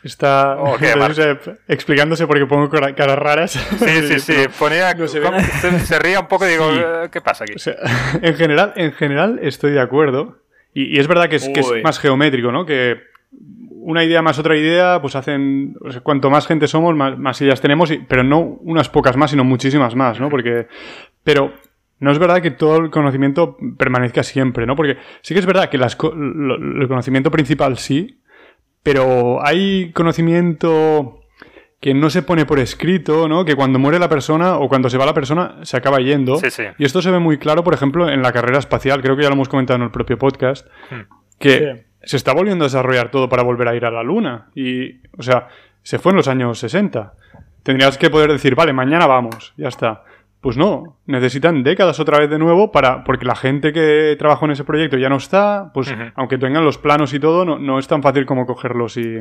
Está 0.06 0.56
eh, 0.80 1.38
explicándose 1.68 2.26
porque 2.26 2.46
pongo 2.46 2.68
cara- 2.70 2.94
caras 2.94 3.18
raras. 3.18 3.50
Sí, 3.52 4.02
sí, 4.08 4.20
sí, 4.20 4.34
ponía, 4.58 4.94
No 4.94 5.06
se 5.08 5.20
se, 5.20 5.80
se 5.80 5.98
ría 5.98 6.20
un 6.20 6.28
poco 6.28 6.46
y 6.46 6.50
digo, 6.50 6.72
Sí. 6.72 6.80
"Eh, 6.80 7.08
¿qué 7.10 7.20
pasa 7.20 7.44
aquí? 7.44 7.54
O 7.54 7.58
sea, 7.58 7.74
en 8.22 8.34
general, 8.34 8.72
en 8.76 8.92
general 8.92 9.38
estoy 9.42 9.72
de 9.72 9.80
acuerdo. 9.80 10.38
Y, 10.72 10.96
y 10.96 10.98
es 11.00 11.08
verdad 11.08 11.28
que 11.28 11.36
es, 11.36 11.48
que 11.48 11.60
es 11.60 11.70
Uy. 11.70 11.82
más 11.82 11.98
geométrico, 11.98 12.52
¿no? 12.52 12.66
Que 12.66 13.00
una 13.70 14.04
idea 14.04 14.20
más 14.22 14.38
otra 14.38 14.56
idea, 14.56 15.00
pues 15.00 15.16
hacen. 15.16 15.76
o 15.80 15.90
sea, 15.90 16.00
cuanto 16.02 16.28
más 16.30 16.46
gente 16.46 16.66
somos, 16.68 16.94
más, 16.96 17.18
más 17.18 17.40
ideas 17.40 17.60
tenemos, 17.60 17.90
y- 17.90 17.98
pero 17.98 18.22
no 18.22 18.40
unas 18.40 18.88
pocas 18.88 19.16
más, 19.16 19.30
sino 19.30 19.44
muchísimas 19.44 19.94
más, 19.94 20.20
¿no? 20.20 20.28
Porque. 20.28 20.66
Pero 21.24 21.52
no 21.98 22.12
es 22.12 22.18
verdad 22.18 22.42
que 22.42 22.50
todo 22.50 22.76
el 22.76 22.90
conocimiento 22.90 23.56
permanezca 23.78 24.22
siempre, 24.22 24.66
¿no? 24.66 24.76
Porque 24.76 24.98
sí 25.22 25.32
que 25.34 25.40
es 25.40 25.46
verdad 25.46 25.70
que 25.70 25.78
las 25.78 25.94
el 26.00 26.84
conocimiento 26.88 27.30
principal 27.30 27.78
sí, 27.78 28.20
pero 28.86 29.44
hay 29.44 29.90
conocimiento 29.90 31.18
que 31.80 31.92
no 31.92 32.08
se 32.08 32.22
pone 32.22 32.46
por 32.46 32.60
escrito, 32.60 33.26
¿no? 33.26 33.44
Que 33.44 33.56
cuando 33.56 33.80
muere 33.80 33.98
la 33.98 34.08
persona 34.08 34.58
o 34.58 34.68
cuando 34.68 34.88
se 34.88 34.96
va 34.96 35.04
la 35.04 35.12
persona 35.12 35.56
se 35.62 35.76
acaba 35.76 35.98
yendo. 35.98 36.36
Sí, 36.36 36.52
sí. 36.52 36.62
Y 36.78 36.84
esto 36.84 37.02
se 37.02 37.10
ve 37.10 37.18
muy 37.18 37.36
claro, 37.36 37.64
por 37.64 37.74
ejemplo, 37.74 38.08
en 38.08 38.22
la 38.22 38.30
carrera 38.32 38.60
espacial, 38.60 39.02
creo 39.02 39.16
que 39.16 39.24
ya 39.24 39.28
lo 39.28 39.34
hemos 39.34 39.48
comentado 39.48 39.78
en 39.78 39.82
el 39.82 39.90
propio 39.90 40.18
podcast, 40.18 40.68
Hmm. 40.88 41.00
que 41.40 41.86
se 42.04 42.16
está 42.16 42.32
volviendo 42.32 42.64
a 42.64 42.68
desarrollar 42.68 43.10
todo 43.10 43.28
para 43.28 43.42
volver 43.42 43.66
a 43.66 43.74
ir 43.74 43.84
a 43.84 43.90
la 43.90 44.04
Luna. 44.04 44.50
Y, 44.54 45.00
o 45.18 45.22
sea, 45.22 45.48
se 45.82 45.98
fue 45.98 46.12
en 46.12 46.16
los 46.18 46.28
años 46.28 46.60
60. 46.60 47.12
Tendrías 47.64 47.98
que 47.98 48.08
poder 48.08 48.30
decir, 48.30 48.54
vale, 48.54 48.72
mañana 48.72 49.08
vamos, 49.08 49.52
ya 49.56 49.66
está. 49.66 50.04
Pues 50.46 50.56
no, 50.56 51.00
necesitan 51.06 51.64
décadas 51.64 51.98
otra 51.98 52.20
vez 52.20 52.30
de 52.30 52.38
nuevo 52.38 52.70
para. 52.70 53.02
porque 53.02 53.24
la 53.24 53.34
gente 53.34 53.72
que 53.72 54.14
trabajó 54.16 54.44
en 54.44 54.52
ese 54.52 54.62
proyecto 54.62 54.96
ya 54.96 55.08
no 55.08 55.16
está. 55.16 55.72
Pues 55.74 55.92
aunque 56.14 56.38
tengan 56.38 56.64
los 56.64 56.78
planos 56.78 57.12
y 57.14 57.18
todo, 57.18 57.44
no, 57.44 57.58
no 57.58 57.80
es 57.80 57.88
tan 57.88 58.00
fácil 58.00 58.26
como 58.26 58.46
cogerlos 58.46 58.96
y. 58.96 59.18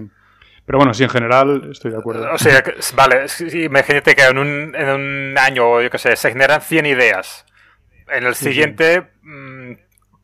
Pero 0.67 0.77
bueno, 0.77 0.93
sí, 0.93 1.01
en 1.01 1.09
general 1.09 1.69
estoy 1.71 1.93
de 1.93 1.97
acuerdo. 1.97 2.31
O 2.31 2.37
sea, 2.37 2.63
vale, 2.95 3.27
sí, 3.27 3.63
imagínate 3.63 4.13
que 4.13 4.23
en 4.23 4.37
un, 4.37 4.75
en 4.75 4.87
un 4.87 5.35
año, 5.39 5.81
yo 5.81 5.89
qué 5.89 5.97
sé, 5.97 6.15
se 6.15 6.29
generan 6.29 6.61
100 6.61 6.85
ideas. 6.85 7.47
En 8.07 8.23
el 8.23 8.35
siguiente, 8.35 9.07
mm, 9.23 9.71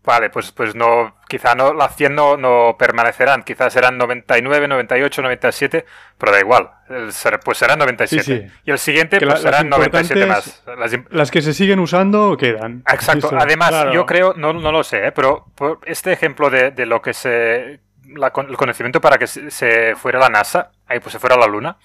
vale, 0.03 0.29
pues, 0.29 0.51
pues 0.51 0.73
no, 0.75 1.15
quizá 1.27 1.53
no, 1.55 1.73
las 1.73 1.95
100 1.95 2.15
no, 2.15 2.37
no 2.37 2.75
permanecerán, 2.77 3.43
quizás 3.43 3.71
serán 3.73 3.97
99, 3.97 4.67
98, 4.67 5.21
97, 5.21 5.85
pero 6.17 6.31
da 6.31 6.39
igual, 6.39 6.71
el 6.89 7.09
pues 7.43 7.57
serán 7.57 7.79
97. 7.79 8.23
Sí, 8.23 8.37
sí. 8.39 8.53
Y 8.65 8.71
el 8.71 8.79
siguiente, 8.79 9.19
Que 9.19 9.25
pues 9.27 9.43
la- 9.43 9.51
serán 9.51 9.69
97 9.69 10.25
más. 10.25 10.63
Las 11.09 11.29
que 11.31 11.41
se 11.41 11.53
siguen 11.53 11.79
usando 11.79 12.35
quedan. 12.37 12.83
Exacto. 12.91 13.29
Además, 13.37 13.69
Claro. 13.69 13.93
yo 13.93 14.05
creo, 14.05 14.33
no, 14.35 14.53
no 14.53 14.71
lo 14.71 14.83
sé, 14.83 15.07
¿eh? 15.07 15.11
pero 15.11 15.45
por 15.55 15.79
este 15.85 16.11
ejemplo 16.11 16.49
de, 16.49 16.71
de 16.71 16.85
lo 16.85 17.01
que 17.01 17.13
se. 17.13 17.79
la 18.15 18.27
el 18.49 18.57
conocimiento 18.57 18.99
para 18.99 19.17
que 19.17 19.27
se, 19.27 19.51
se 19.51 19.95
fuera 19.95 20.19
la 20.19 20.29
NASA, 20.29 20.71
ahí 20.87 20.99
pues 20.99 21.13
se 21.13 21.19
fuera 21.19 21.35
a 21.35 21.39
la 21.39 21.47
Luna, 21.47 21.77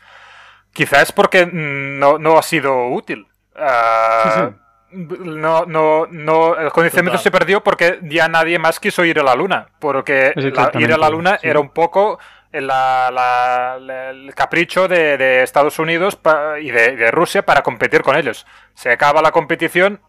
quizás 0.73 1.03
es 1.03 1.13
porque 1.13 1.47
mm, 1.47 1.99
no, 1.99 2.19
no 2.19 2.39
ha 2.39 2.43
sido 2.43 2.89
útil. 2.89 3.27
Ah, 3.55 4.51
No, 4.97 5.65
no, 5.67 6.07
no, 6.11 6.57
el 6.57 6.71
conocimiento 6.71 7.13
Total. 7.19 7.23
se 7.23 7.31
perdió 7.31 7.63
porque 7.63 7.99
ya 8.03 8.29
nadie 8.29 8.59
más 8.59 8.81
quiso 8.81 9.05
ir 9.05 9.19
a 9.21 9.23
la 9.23 9.35
Luna, 9.35 9.69
porque 9.79 10.33
la- 10.37 10.71
ir 10.81 10.93
a 10.93 10.97
la 10.97 11.11
Luna 11.11 11.39
sí. 11.41 11.49
era 11.49 11.61
un 11.61 11.69
poco 11.71 12.19
la- 12.53 13.77
el 14.11 14.35
capricho 14.35 14.89
de, 14.89 15.17
de 15.19 15.43
Estados 15.43 15.79
Unidos 15.79 16.17
pa- 16.17 16.59
y 16.61 16.71
de, 16.71 16.97
de 16.97 17.11
Rusia 17.11 17.45
para 17.45 17.63
competir 17.63 18.03
con 18.03 18.17
ellos. 18.17 18.47
Se 18.75 18.91
acaba 18.91 19.21
la 19.23 19.33
competición, 19.33 20.01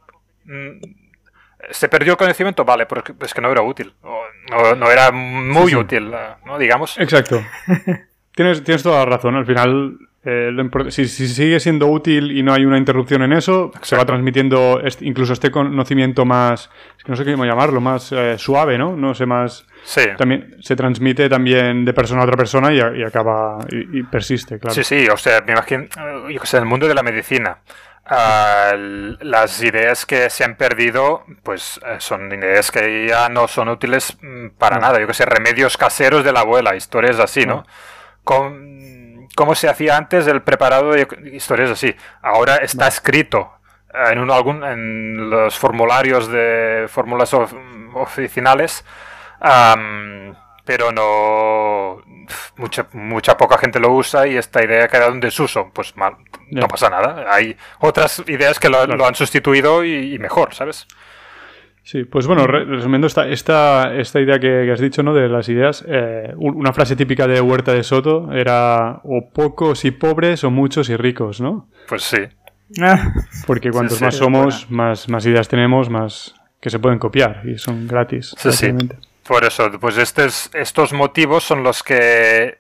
mm, 0.46 0.80
se 1.72 1.90
perdió 1.90 2.14
el 2.14 2.18
conocimiento, 2.18 2.64
vale, 2.64 2.86
pero 2.86 3.02
es 3.02 3.06
que- 3.06 3.26
es 3.26 3.34
que 3.34 3.42
no 3.42 3.52
era 3.52 3.62
útil, 3.62 3.94
o 4.04 4.22
no, 4.50 4.76
no 4.76 4.92
era 4.92 5.12
muy 5.12 5.64
Sí, 5.66 5.70
sí. 5.72 5.76
útil, 5.76 6.14
¿no? 6.46 6.58
digamos. 6.58 6.98
Exacto. 6.98 7.42
tienes, 8.36 8.64
tienes 8.64 8.84
toda 8.84 9.00
la 9.00 9.06
razón. 9.18 9.36
Al 9.36 9.46
final, 9.46 9.98
eh, 10.30 10.52
lo 10.52 10.92
si, 10.92 11.08
si 11.08 11.28
sigue 11.28 11.60
siendo 11.60 11.88
útil 11.88 12.32
y 12.38 12.44
no 12.44 12.54
hay 12.54 12.66
una 12.66 12.78
interrupción 12.78 13.22
en 13.24 13.32
eso, 13.34 13.72
se 13.82 13.96
va 13.96 14.06
transmitiendo 14.06 14.82
este- 14.84 15.06
incluso 15.06 15.32
este 15.34 15.50
conocimiento 15.52 16.26
más, 16.26 16.70
es 16.98 17.04
que 17.04 17.12
no 17.12 17.16
sé 17.16 17.24
cómo 17.24 17.46
llamarlo, 17.46 17.80
más 17.80 18.12
eh, 18.12 18.38
suave, 18.38 18.78
¿no? 18.78 18.98
No 18.98 19.14
sé, 19.14 19.26
más... 19.26 19.66
Sí. 19.84 20.02
También 20.18 20.58
se 20.60 20.76
transmite 20.76 21.30
también 21.30 21.86
de 21.86 21.94
persona 21.94 22.22
a 22.22 22.26
otra 22.26 22.36
persona 22.36 22.74
y, 22.74 22.78
y 23.00 23.04
acaba 23.04 23.60
y, 23.72 24.00
y 24.00 24.04
persiste, 24.04 24.60
claro. 24.60 24.76
Sí, 24.76 24.84
sí, 24.84 25.08
o 25.08 25.16
sea, 25.16 25.42
me 25.46 25.54
imagino, 25.54 25.86
yo 26.30 26.42
que 26.42 26.48
sé, 26.48 26.58
en 26.58 26.64
el 26.64 26.70
mundo 26.70 26.88
de 26.90 26.94
la 26.96 27.04
medicina, 27.04 27.60
las 29.22 29.62
ideas 29.64 30.06
que 30.06 30.30
se 30.30 30.44
han 30.44 30.56
perdido, 30.56 31.24
pues 31.44 31.80
eh, 31.86 31.96
son 32.00 32.32
ideas 32.34 32.72
que 32.72 33.08
ya 33.08 33.30
no 33.30 33.48
son 33.48 33.70
útiles 33.70 34.18
mm, 34.22 34.50
para 34.58 34.76
No. 34.78 34.82
nada. 34.84 35.00
Yo 35.00 35.08
que 35.08 35.14
sé, 35.14 35.26
remedios 35.26 35.78
caseros 35.78 36.24
de 36.24 36.32
la 36.34 36.42
abuela, 36.42 36.76
historias 36.76 37.20
así, 37.20 37.46
¿no? 37.46 37.56
No. 37.58 37.66
Con, 38.24 38.97
cómo 39.38 39.56
se 39.56 39.70
hacía 39.70 39.96
antes 39.96 40.26
el 40.28 40.42
preparado 40.42 40.92
de 40.92 41.08
historias 41.32 41.70
así. 41.70 41.96
Ahora 42.22 42.56
está 42.58 42.88
escrito 42.88 43.54
en, 44.12 44.20
un, 44.20 44.32
algún, 44.32 44.64
en 44.66 45.30
los 45.30 45.56
formularios 45.58 46.28
de 46.28 46.88
fórmulas 46.90 47.34
of- 47.34 47.54
oficinales, 47.94 48.84
pero 50.66 50.92
no 50.92 52.02
mucha, 52.58 52.88
mucha 52.94 53.38
poca 53.38 53.58
gente 53.58 53.80
lo 53.80 53.92
usa 53.94 54.28
y 54.28 54.36
esta 54.36 54.64
idea 54.64 54.86
ha 54.86 54.88
quedado 54.90 55.12
en 55.14 55.20
desuso. 55.22 55.70
Pues 55.74 55.96
mal, 55.96 56.18
no 56.52 56.68
pasa 56.68 56.90
nada. 56.90 57.26
Hay 57.32 57.56
otras 57.80 58.22
ideas 58.28 58.60
que 58.60 58.70
lo, 58.70 58.78
Claro. 58.80 58.98
lo 58.98 59.08
han 59.08 59.16
sustituido 59.16 59.84
y, 59.86 60.16
y 60.16 60.20
mejor, 60.20 60.54
¿sabes? 60.54 60.88
Sí, 61.90 62.04
pues 62.04 62.28
bueno, 62.28 62.46
re- 62.48 62.66
resumiendo 62.66 63.08
esta, 63.08 63.30
esta, 63.30 63.96
esta 63.96 64.20
idea 64.20 64.40
que, 64.40 64.64
que 64.66 64.72
has 64.74 64.82
dicho, 64.82 65.04
¿no? 65.04 65.14
De 65.14 65.30
las 65.30 65.48
ideas, 65.48 65.86
eh, 65.88 66.34
un- 66.36 66.58
una 66.58 66.74
frase 66.74 66.98
típica 66.98 67.28
de 67.28 67.40
Huerta 67.40 67.72
de 67.74 67.82
Soto 67.84 68.30
era 68.34 69.00
o 69.06 69.30
pocos 69.34 69.86
y 69.86 69.92
pobres 69.92 70.44
o 70.44 70.52
muchos 70.52 70.90
y 70.90 70.98
ricos, 70.98 71.40
¿no? 71.40 71.70
Pues 71.88 72.04
sí. 72.04 72.18
Ah, 72.82 73.14
Porque 73.46 73.72
cuantos 73.72 74.00
sí, 74.00 74.04
más 74.04 74.16
somos, 74.18 74.70
más, 74.70 75.08
más 75.08 75.26
ideas 75.26 75.48
tenemos, 75.48 75.90
más 75.90 76.36
que 76.60 76.70
se 76.70 76.78
pueden 76.80 77.00
copiar 77.00 77.44
y 77.48 77.58
son 77.58 77.88
gratis. 77.88 78.36
Sí, 78.38 78.52
sí. 78.52 78.74
Por 79.26 79.46
eso, 79.46 79.72
pues 79.80 79.98
estos, 79.98 80.50
estos 80.54 80.92
motivos 80.92 81.46
son 81.46 81.64
los 81.64 81.84
que 81.84 82.58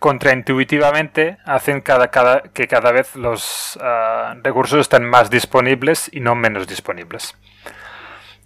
contraintuitivamente 0.00 1.38
hacen 1.46 1.80
cada, 1.80 2.08
cada, 2.08 2.42
que 2.42 2.68
cada 2.68 2.92
vez 2.92 3.16
los 3.16 3.78
ah, 3.80 4.34
recursos 4.42 4.80
estén 4.80 5.04
más 5.08 5.30
disponibles 5.30 6.10
y 6.12 6.20
no 6.20 6.34
menos 6.34 6.66
disponibles. 6.66 7.34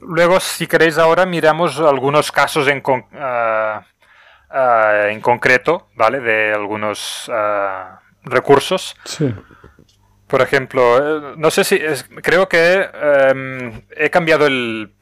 Luego, 0.07 0.41
si 0.41 0.67
queréis 0.67 0.99
ahora, 0.99 1.27
miramos 1.27 1.81
algunos 1.81 2.31
casos 2.33 2.69
en, 2.69 2.81
con- 2.81 3.07
ah, 3.15 3.83
ah, 4.51 5.07
en 5.09 5.21
concreto, 5.21 5.89
¿vale? 5.95 6.21
De 6.21 6.53
algunos 6.53 7.31
ah, 7.33 8.01
recursos. 8.25 8.97
Sí. 9.05 9.35
Por 10.27 10.41
ejemplo, 10.43 11.37
no 11.37 11.51
sé 11.51 11.65
si 11.65 11.77
es- 11.77 12.09
creo 12.23 12.49
que 12.49 12.89
he 13.97 14.11
cambiado 14.11 14.47
el 14.47 14.93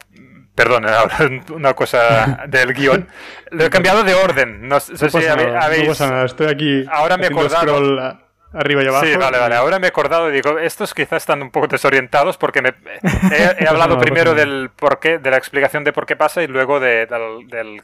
perdón, 0.55 0.85
ahora 0.89 1.17
una 1.53 1.73
cosa 1.73 2.45
del 2.47 2.73
guion. 2.75 3.07
Lo 3.51 3.65
he 3.65 3.69
cambiado 3.69 4.03
de 4.03 4.13
orden. 4.13 4.67
No 4.67 4.79
sé 4.79 4.93
No 4.93 5.09
si 5.09 5.17
nada, 5.27 5.35
no 5.47 5.61
habéis 5.61 5.87
pasa 5.89 6.09
nada, 6.11 6.25
estoy 6.25 6.47
aquí 6.47 6.85
Ahora 6.91 7.17
me 7.17 7.23
he 7.25 7.27
acordado. 7.27 8.19
Arriba 8.53 8.83
y 8.83 8.87
abajo. 8.87 9.05
Sí, 9.05 9.15
vale, 9.17 9.37
vale. 9.39 9.55
Ahora 9.55 9.79
me 9.79 9.87
he 9.87 9.89
acordado 9.89 10.29
y 10.29 10.33
digo, 10.33 10.59
estos 10.59 10.93
quizás 10.93 11.23
están 11.23 11.41
un 11.41 11.51
poco 11.51 11.67
desorientados 11.67 12.37
porque 12.37 12.61
me, 12.61 12.69
he, 12.69 13.63
he 13.63 13.67
hablado 13.67 13.97
primero 13.99 14.31
nada. 14.33 14.45
del 14.45 14.69
por 14.75 14.99
qué, 14.99 15.17
de 15.17 15.31
la 15.31 15.37
explicación 15.37 15.83
de 15.83 15.93
por 15.93 16.05
qué 16.05 16.15
pasa 16.15 16.43
y 16.43 16.47
luego 16.47 16.79
de, 16.79 17.07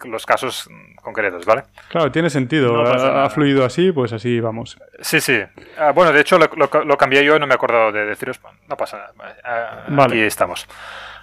los 0.06 0.26
casos 0.26 0.70
concretos, 1.02 1.46
¿vale? 1.46 1.64
Claro, 1.90 2.12
tiene 2.12 2.30
sentido. 2.30 2.72
No 2.84 2.90
ha, 2.90 3.26
ha 3.26 3.30
fluido 3.30 3.66
así, 3.66 3.92
pues 3.92 4.14
así 4.14 4.40
vamos. 4.40 4.78
Sí, 5.02 5.20
sí. 5.22 5.42
Ah, 5.78 5.92
bueno, 5.92 6.12
de 6.14 6.22
hecho 6.22 6.38
lo, 6.38 6.48
lo- 6.56 6.84
lo 6.86 6.98
cambié 6.98 7.24
yo 7.24 7.36
y 7.36 7.40
no 7.40 7.48
me 7.48 7.54
he 7.54 7.56
acordado 7.56 7.92
de 7.92 8.06
deciros. 8.06 8.40
No 8.68 8.78
pasa 8.78 8.98
nada. 8.98 9.36
Ah, 9.44 9.84
Vale. 9.90 10.16
Aquí 10.16 10.24
estamos. 10.24 10.68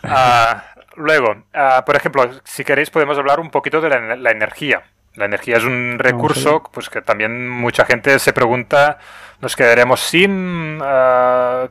Ah, 0.02 0.64
luego, 0.96 1.44
por 1.84 1.96
ejemplo, 1.96 2.28
si 2.44 2.64
queréis 2.64 2.90
podemos 2.90 3.18
hablar 3.18 3.40
un 3.40 3.50
poquito 3.50 3.80
de 3.80 3.88
la, 3.88 4.16
la 4.16 4.30
energía. 4.30 4.82
La 5.16 5.24
energía 5.26 5.56
es 5.56 5.64
un 5.64 5.98
recurso 5.98 6.62
pues 6.72 6.90
que 6.90 7.02
también 7.02 7.48
mucha 7.48 7.84
gente 7.86 8.18
se 8.18 8.32
pregunta, 8.32 8.98
¿nos 9.40 9.56
quedaremos 9.56 10.00
sin? 10.00 10.78
ah, 10.82 11.68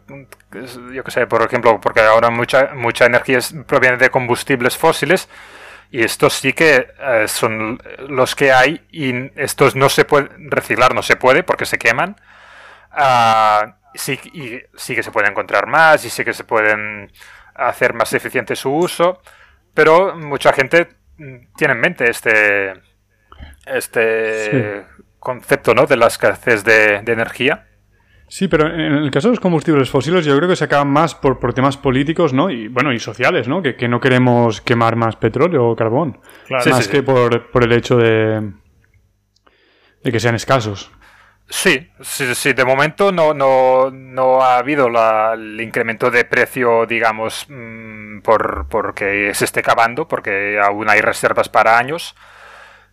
yo 0.93 1.03
qué 1.03 1.11
sé, 1.11 1.27
por 1.27 1.41
ejemplo, 1.43 1.79
porque 1.79 2.01
ahora 2.01 2.29
mucha, 2.29 2.71
mucha 2.75 3.05
energía 3.05 3.37
es- 3.39 3.55
proviene 3.67 3.97
de 3.97 4.09
combustibles 4.09 4.77
fósiles 4.77 5.29
y 5.91 6.03
estos 6.03 6.33
sí 6.33 6.53
que 6.53 6.87
eh, 6.99 7.27
son 7.27 7.79
los 8.09 8.35
que 8.35 8.51
hay 8.51 8.85
y 8.91 9.31
estos 9.39 9.75
no 9.75 9.89
se 9.89 10.05
pueden 10.05 10.51
reciclar, 10.51 10.93
no 10.95 11.03
se 11.03 11.15
puede 11.15 11.43
porque 11.43 11.65
se 11.65 11.77
queman. 11.77 12.15
Ah, 12.91 13.77
sí, 13.93 14.19
y 14.33 14.59
sí 14.75 14.95
que 14.95 15.03
se 15.03 15.11
puede 15.11 15.29
encontrar 15.29 15.67
más 15.67 16.05
y 16.05 16.09
sí 16.09 16.23
que 16.23 16.33
se 16.33 16.43
pueden 16.43 17.11
hacer 17.55 17.93
más 17.93 18.13
eficiente 18.13 18.55
su 18.55 18.71
uso, 18.73 19.21
pero 19.73 20.15
mucha 20.15 20.53
gente 20.53 20.89
mm, 21.17 21.37
tiene 21.57 21.73
en 21.73 21.79
mente 21.81 22.09
este, 22.09 22.73
este 23.65 24.85
concepto 25.19 25.73
¿no? 25.73 25.85
de 25.85 25.97
la 25.97 26.07
escasez 26.07 26.63
de, 26.63 27.01
de 27.01 27.11
energía. 27.13 27.67
Sí, 28.27 28.47
pero 28.47 28.67
en 28.67 28.81
el 28.93 29.11
caso 29.11 29.27
de 29.27 29.33
los 29.33 29.39
combustibles 29.39 29.89
fósiles 29.89 30.25
yo 30.25 30.35
creo 30.35 30.49
que 30.49 30.55
se 30.55 30.63
acaban 30.65 30.87
más 30.89 31.13
por, 31.13 31.39
por 31.39 31.53
temas 31.53 31.77
políticos, 31.77 32.33
¿no? 32.33 32.49
Y 32.49 32.67
bueno, 32.67 32.91
y 32.91 32.99
sociales, 32.99 33.47
¿no? 33.47 33.61
Que, 33.61 33.75
que 33.75 33.87
no 33.87 33.99
queremos 33.99 34.61
quemar 34.61 34.95
más 34.95 35.15
petróleo 35.15 35.67
o 35.67 35.75
carbón. 35.75 36.19
Claro. 36.47 36.71
Más 36.71 36.85
sí, 36.85 36.91
que 36.91 37.03
por, 37.03 37.51
por 37.51 37.63
el 37.63 37.71
hecho 37.71 37.97
de, 37.97 38.51
de 40.03 40.11
que 40.11 40.19
sean 40.19 40.33
escasos. 40.35 40.91
Sí, 41.47 41.87
sí, 42.01 42.33
sí, 42.33 42.53
de 42.53 42.65
momento 42.65 43.11
no, 43.11 43.35
no, 43.35 43.91
no 43.91 44.41
ha 44.41 44.57
habido 44.57 44.89
la- 44.89 45.33
el 45.35 45.61
incremento 45.61 46.09
de 46.09 46.25
precio, 46.25 46.87
digamos, 46.87 47.45
mm, 47.47 48.21
por, 48.21 48.67
porque 48.67 49.31
se 49.35 49.45
esté 49.45 49.59
acabando, 49.59 50.07
porque 50.07 50.59
aún 50.59 50.89
hay 50.89 51.01
reservas 51.01 51.47
para 51.47 51.77
años. 51.77 52.15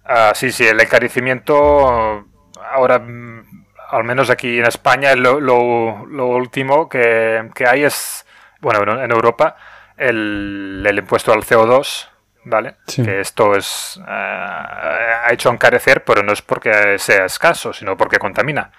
Ah, 0.05 0.33
sí, 0.35 0.51
sí, 0.53 0.67
el 0.67 0.81
encarecimiento 0.81 2.25
ahora, 2.73 2.99
mm, 2.99 3.67
al 3.91 4.05
menos 4.05 4.31
aquí 4.31 4.59
en 4.59 4.67
España, 4.67 5.15
lo, 5.15 5.41
lo- 5.41 6.07
lo 6.07 6.27
último 6.29 6.89
que, 6.89 7.49
que 7.55 7.67
hay 7.67 7.85
es, 7.85 8.27
bueno, 8.61 9.01
en 9.03 9.11
Europa, 9.11 9.57
el, 9.97 10.85
el 10.87 10.99
impuesto 10.99 11.33
al 11.33 11.45
CO2, 11.45 12.11
¿vale? 12.45 12.77
Sí. 12.87 13.03
Que 13.05 13.21
esto 13.21 13.55
es 13.57 14.01
eh, 14.09 14.11
ha 14.11 15.29
hecho 15.33 15.51
encarecer, 15.51 16.03
pero 16.05 16.23
no 16.23 16.33
es 16.33 16.43
porque 16.43 16.99
sea 16.99 17.25
escaso, 17.27 17.73
sino 17.73 17.97
porque 17.97 18.19
contamina. 18.19 18.73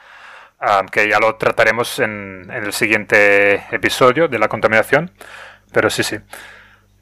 Ah, 0.60 0.84
que 0.92 1.10
ya 1.10 1.20
lo 1.20 1.36
trataremos 1.36 2.00
en, 2.00 2.48
en 2.52 2.64
el 2.66 2.74
siguiente 2.74 3.66
episodio 3.72 4.28
de 4.30 4.40
la 4.40 4.48
contaminación. 4.50 5.12
Pero 5.74 5.90
sí, 5.90 6.04
sí. 6.04 6.18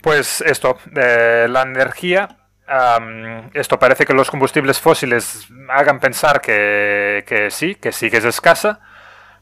Pues 0.02 0.42
esto, 0.42 0.78
eh, 0.96 1.46
la 1.50 1.62
energía, 1.62 2.28
esto 3.54 3.80
parece 3.80 4.06
que 4.06 4.14
los 4.14 4.30
combustibles 4.32 4.80
fósiles 4.80 5.48
hagan 5.70 6.00
pensar 6.00 6.42
que, 6.42 7.24
que 7.28 7.52
sí, 7.52 7.76
que 7.76 7.92
sí 7.92 8.10
que 8.10 8.18
es 8.18 8.26
escasa, 8.26 8.80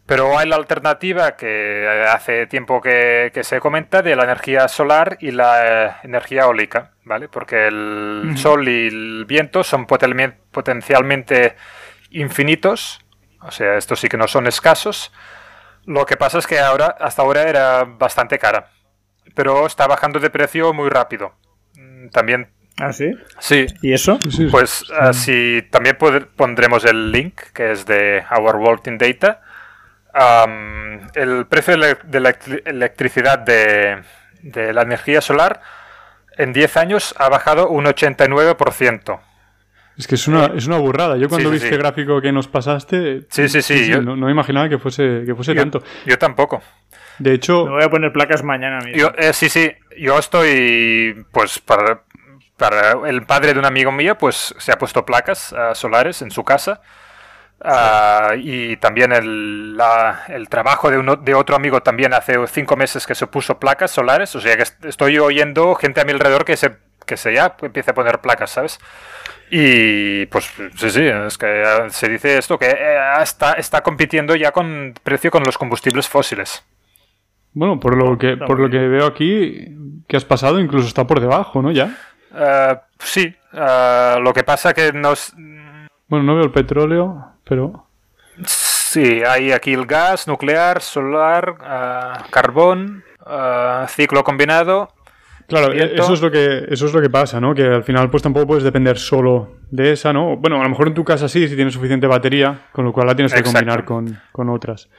pero 0.05 0.37
hay 0.39 0.47
la 0.49 0.55
alternativa 0.55 1.35
que 1.35 1.87
hace 2.11 2.47
tiempo 2.47 2.81
que, 2.81 3.31
que 3.33 3.43
se 3.43 3.59
comenta 3.59 4.01
de 4.01 4.15
la 4.15 4.23
energía 4.23 4.67
solar 4.67 5.17
y 5.21 5.31
la 5.31 5.87
eh, 5.87 5.91
energía 6.03 6.43
eólica, 6.43 6.91
¿vale? 7.03 7.29
Porque 7.29 7.67
el 7.67 8.33
sol 8.35 8.67
y 8.67 8.87
el 8.87 9.25
viento 9.25 9.63
son 9.63 9.85
potencialmente- 9.85 10.37
potencialmente 10.51 11.55
infinitos, 12.09 12.99
o 13.41 13.51
sea, 13.51 13.75
estos 13.77 13.99
sí 13.99 14.09
que 14.09 14.17
no 14.17 14.27
son 14.27 14.47
escasos. 14.47 15.11
Lo 15.85 16.05
que 16.05 16.17
pasa 16.17 16.39
es 16.39 16.47
que 16.47 16.59
ahora, 16.59 16.95
hasta 16.99 17.21
ahora 17.21 17.43
era 17.43 17.83
bastante 17.83 18.39
cara, 18.39 18.71
pero 19.35 19.65
está 19.67 19.87
bajando 19.87 20.19
de 20.19 20.29
precio 20.31 20.73
muy 20.73 20.89
rápido. 20.89 21.33
Mm, 21.75 22.09
También, 22.09 22.51
¿Ah, 22.79 22.93
sí? 22.93 23.11
sí, 23.39 23.65
¿Y 23.81 23.93
eso? 23.93 24.19
Sí, 24.21 24.31
sí, 24.31 24.47
pues 24.49 24.85
así 24.99 25.61
también 25.69 25.97
pod- 25.97 26.27
pondremos 26.35 26.85
el 26.85 27.11
link 27.11 27.39
que 27.53 27.71
es 27.71 27.85
de 27.85 28.23
Our 28.31 28.55
World 28.55 28.87
in 28.87 28.97
Data. 28.97 29.41
El 31.15 31.45
precio 31.47 31.75
de 31.77 32.19
la 32.19 32.35
electricidad 32.65 33.39
de, 33.39 34.01
de 34.41 34.73
la 34.73 34.81
energía 34.83 35.21
solar 35.21 35.61
en 36.37 36.53
10 36.53 36.77
años 36.77 37.15
ha 37.17 37.29
bajado 37.29 37.69
un 37.69 37.85
89%. 37.85 39.19
Es 39.97 40.07
que 40.07 40.15
es 40.15 40.27
una, 40.29 40.45
es 40.55 40.65
una 40.67 40.77
burrada. 40.77 41.17
Yo 41.17 41.27
cuando 41.27 41.49
Sí, 41.49 41.53
vi 41.55 41.59
sí, 41.59 41.65
este 41.65 41.75
sí. 41.75 41.81
gráfico 41.81 42.21
que 42.21 42.31
nos 42.31 42.47
pasaste, 42.47 43.23
Sí, 43.29 43.49
sí, 43.49 43.61
sí, 43.61 43.89
yo- 43.89 44.01
no, 44.01 44.15
no 44.15 44.27
me 44.27 44.31
imaginaba 44.31 44.69
que 44.69 44.77
fuese, 44.77 45.23
que 45.25 45.35
fuese 45.35 45.53
Yo, 45.53 45.61
tanto. 45.61 45.83
yo 46.05 46.17
tampoco. 46.17 46.61
De 47.17 47.33
hecho, 47.33 47.65
Me 47.65 47.71
voy 47.71 47.83
a 47.83 47.89
poner 47.89 48.13
placas 48.13 48.41
mañana 48.43 48.77
mismo. 48.79 48.95
Yo, 48.97 49.11
eh, 49.17 49.33
sí, 49.33 49.49
sí, 49.49 49.69
yo 49.97 50.17
estoy, 50.17 51.25
pues, 51.33 51.59
para, 51.59 52.03
el 53.07 53.25
padre 53.25 53.53
de 53.53 53.59
un 53.59 53.65
amigo 53.65 53.91
mío, 53.91 54.17
pues, 54.17 54.53
se 54.57 54.71
ha 54.71 54.77
puesto 54.77 55.05
placas 55.05 55.53
ah, 55.53 55.73
solares 55.75 56.21
en 56.21 56.31
su 56.31 56.43
casa. 56.43 56.81
Ah, 57.61 58.35
y 58.37 58.77
también 58.77 59.11
el, 59.11 59.77
trabajo 60.49 60.89
de, 60.89 61.17
de 61.21 61.33
otro 61.35 61.55
amigo 61.57 61.81
también 61.83 62.13
hace 62.13 62.35
cinco 62.47 62.77
meses 62.77 63.05
que 63.05 63.15
se 63.15 63.27
puso 63.27 63.59
placas 63.59 63.91
solares. 63.91 64.35
O 64.35 64.41
sea 64.41 64.55
que 64.55 64.63
est- 64.63 64.85
estoy 64.85 65.19
oyendo 65.19 65.75
gente 65.75 66.01
a 66.01 66.05
mi 66.05 66.11
alrededor 66.13 66.45
que 66.45 66.55
se, 66.57 66.77
que 67.05 67.17
se 67.17 67.33
ya 67.33 67.55
empieza 67.61 67.91
a 67.91 67.93
poner 67.95 68.19
placas, 68.21 68.51
¿sabes? 68.51 68.79
Y 69.51 70.25
pues 70.27 70.45
sí, 70.75 70.89
sí, 70.91 71.05
es 71.07 71.37
que 71.37 71.63
ah, 71.65 71.89
se 71.89 72.07
dice 72.09 72.37
esto 72.37 72.57
que 72.59 72.67
eh, 72.69 72.97
está, 73.21 73.53
está 73.53 73.81
compitiendo 73.81 74.35
ya 74.35 74.51
con 74.51 74.93
precio 75.03 75.31
con 75.31 75.43
los 75.43 75.57
combustibles 75.57 76.07
fósiles. 76.07 76.63
bueno, 77.53 77.79
por 77.79 77.97
lo 77.97 78.17
que, 78.17 78.33
está 78.33 78.45
por 78.45 78.59
lo 78.59 78.69
que 78.69 78.77
veo 78.77 79.05
aquí, 79.05 79.75
que 80.07 80.17
has 80.17 80.25
pasado, 80.25 80.59
incluso 80.59 80.87
está 80.87 81.05
por 81.07 81.19
debajo, 81.19 81.61
¿no? 81.61 81.71
Ya. 81.71 81.97
Ah, 82.33 82.81
sí, 82.99 83.33
ah, 83.53 84.19
lo 84.21 84.33
que 84.33 84.43
pasa 84.43 84.73
que 84.73 84.93
nos... 84.93 85.33
Bueno, 86.07 86.25
no 86.25 86.35
veo 86.35 86.45
el 86.45 86.51
petróleo, 86.51 87.33
pero. 87.43 87.85
Sí, 88.45 89.21
hay 89.23 89.51
aquí 89.51 89.73
el 89.73 89.85
gas, 89.85 90.27
nuclear, 90.27 90.81
solar, 90.81 91.57
ah, 91.61 92.25
carbón, 92.31 93.03
ciclo 93.87 94.23
combinado. 94.23 94.89
Claro, 95.47 95.71
Viento. 95.71 96.03
eso 96.03 96.13
es 96.13 96.21
lo 96.21 96.29
que 96.29 96.65
eso 96.69 96.85
es 96.85 96.93
lo 96.93 97.01
que 97.01 97.09
pasa, 97.09 97.39
¿no? 97.39 97.55
Que 97.55 97.63
al 97.63 97.83
final 97.83 98.09
pues 98.11 98.21
tampoco 98.21 98.45
puedes 98.45 98.63
depender 98.63 98.99
solo 98.99 99.57
de 99.71 99.91
esa, 99.93 100.13
¿no? 100.13 100.37
Bueno, 100.37 100.59
a 100.59 100.63
lo 100.63 100.69
mejor 100.69 100.87
en 100.87 100.93
tu 100.93 101.03
casa 101.03 101.27
sí, 101.27 101.47
si 101.47 101.55
tienes 101.55 101.73
suficiente 101.73 102.05
batería, 102.05 102.67
con 102.71 102.85
lo 102.85 102.93
cual 102.93 103.07
la 103.07 103.15
tienes 103.15 103.33
que 103.33 103.39
Exacto. 103.39 103.57
combinar 103.59 103.83
con, 103.85 104.19
con 104.31 104.49
otras. 104.49 104.89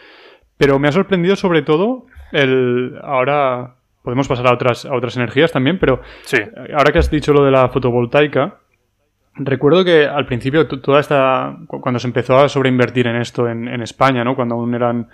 Pero 0.56 0.78
me 0.80 0.88
ha 0.88 0.92
sorprendido 0.92 1.36
sobre 1.36 1.62
todo 1.62 2.06
el 2.32 2.98
ahora 3.02 3.76
podemos 4.02 4.26
pasar 4.28 4.46
a 4.48 4.52
otras 4.54 4.84
a 4.86 4.94
otras 4.94 5.16
energías 5.16 5.52
también, 5.52 5.78
pero 5.78 6.00
Sí, 6.22 6.38
ahora 6.76 6.92
que 6.92 6.98
has 6.98 7.10
dicho 7.10 7.32
lo 7.32 7.44
de 7.44 7.50
la 7.50 7.68
fotovoltaica, 7.68 8.56
recuerdo 9.36 9.84
que 9.84 10.06
al 10.06 10.26
principio 10.26 10.66
toda 10.66 11.00
esta 11.00 11.56
cu- 11.66 11.80
cuando 11.80 11.98
se 11.98 12.06
empezó 12.06 12.38
a 12.38 12.48
sobreinvertir 12.48 13.06
en 13.06 13.16
esto 13.16 13.48
en, 13.48 13.68
en 13.68 13.82
España, 13.82 14.24
¿no? 14.24 14.34
Cuando 14.34 14.54
aún 14.56 14.74
eran 14.74 15.08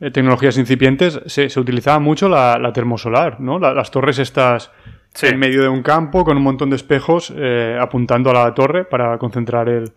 eh, 0.00 0.10
tecnologías 0.10 0.58
incipientes, 0.58 1.20
se, 1.26 1.48
se 1.48 1.60
utilizaba 1.60 1.98
mucho 1.98 2.28
la, 2.28 2.58
la 2.58 2.72
termosolar, 2.72 3.40
¿no? 3.40 3.58
La- 3.58 3.72
las 3.74 3.90
torres 3.90 4.18
estas 4.18 4.72
sí. 5.14 5.26
en 5.28 5.38
medio 5.38 5.62
de 5.62 5.68
un 5.68 5.82
campo 5.82 6.24
con 6.24 6.36
un 6.36 6.42
montón 6.42 6.70
de 6.70 6.76
espejos 6.76 7.32
eh, 7.36 7.76
apuntando 7.80 8.30
a 8.30 8.34
la 8.34 8.54
torre 8.54 8.84
para 8.84 9.16
concentrar 9.18 9.68
el, 9.68 9.92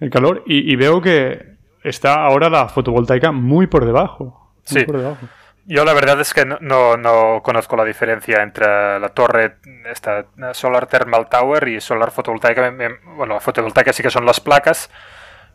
el 0.00 0.10
calor. 0.10 0.42
Y, 0.46 0.72
y 0.72 0.76
veo 0.76 1.00
que 1.02 1.52
está 1.84 2.24
ahora 2.24 2.48
la 2.48 2.68
fotovoltaica 2.68 3.30
muy 3.32 3.66
por 3.66 3.84
debajo. 3.84 4.52
Muy 4.70 4.80
Sí. 4.80 4.86
por 4.86 4.96
debajo. 4.98 5.26
Yo 5.64 5.84
la 5.84 5.94
verdad 5.94 6.20
es 6.20 6.34
que 6.34 6.44
no, 6.44 6.58
no, 6.60 6.96
no 6.96 7.40
conozco 7.42 7.76
la 7.76 7.84
diferencia 7.84 8.42
entre 8.42 8.98
la 8.98 9.08
torre, 9.10 9.56
esta 9.90 10.26
Solar 10.52 10.86
Thermal 10.86 11.28
Tower 11.28 11.68
y 11.68 11.80
Solar 11.80 12.10
Fotovoltaica. 12.10 12.72
Bueno, 13.16 13.34
la 13.34 13.40
fotovoltaica 13.40 13.92
sí 13.92 14.02
que 14.02 14.10
son 14.10 14.26
las 14.26 14.40
placas. 14.40 14.90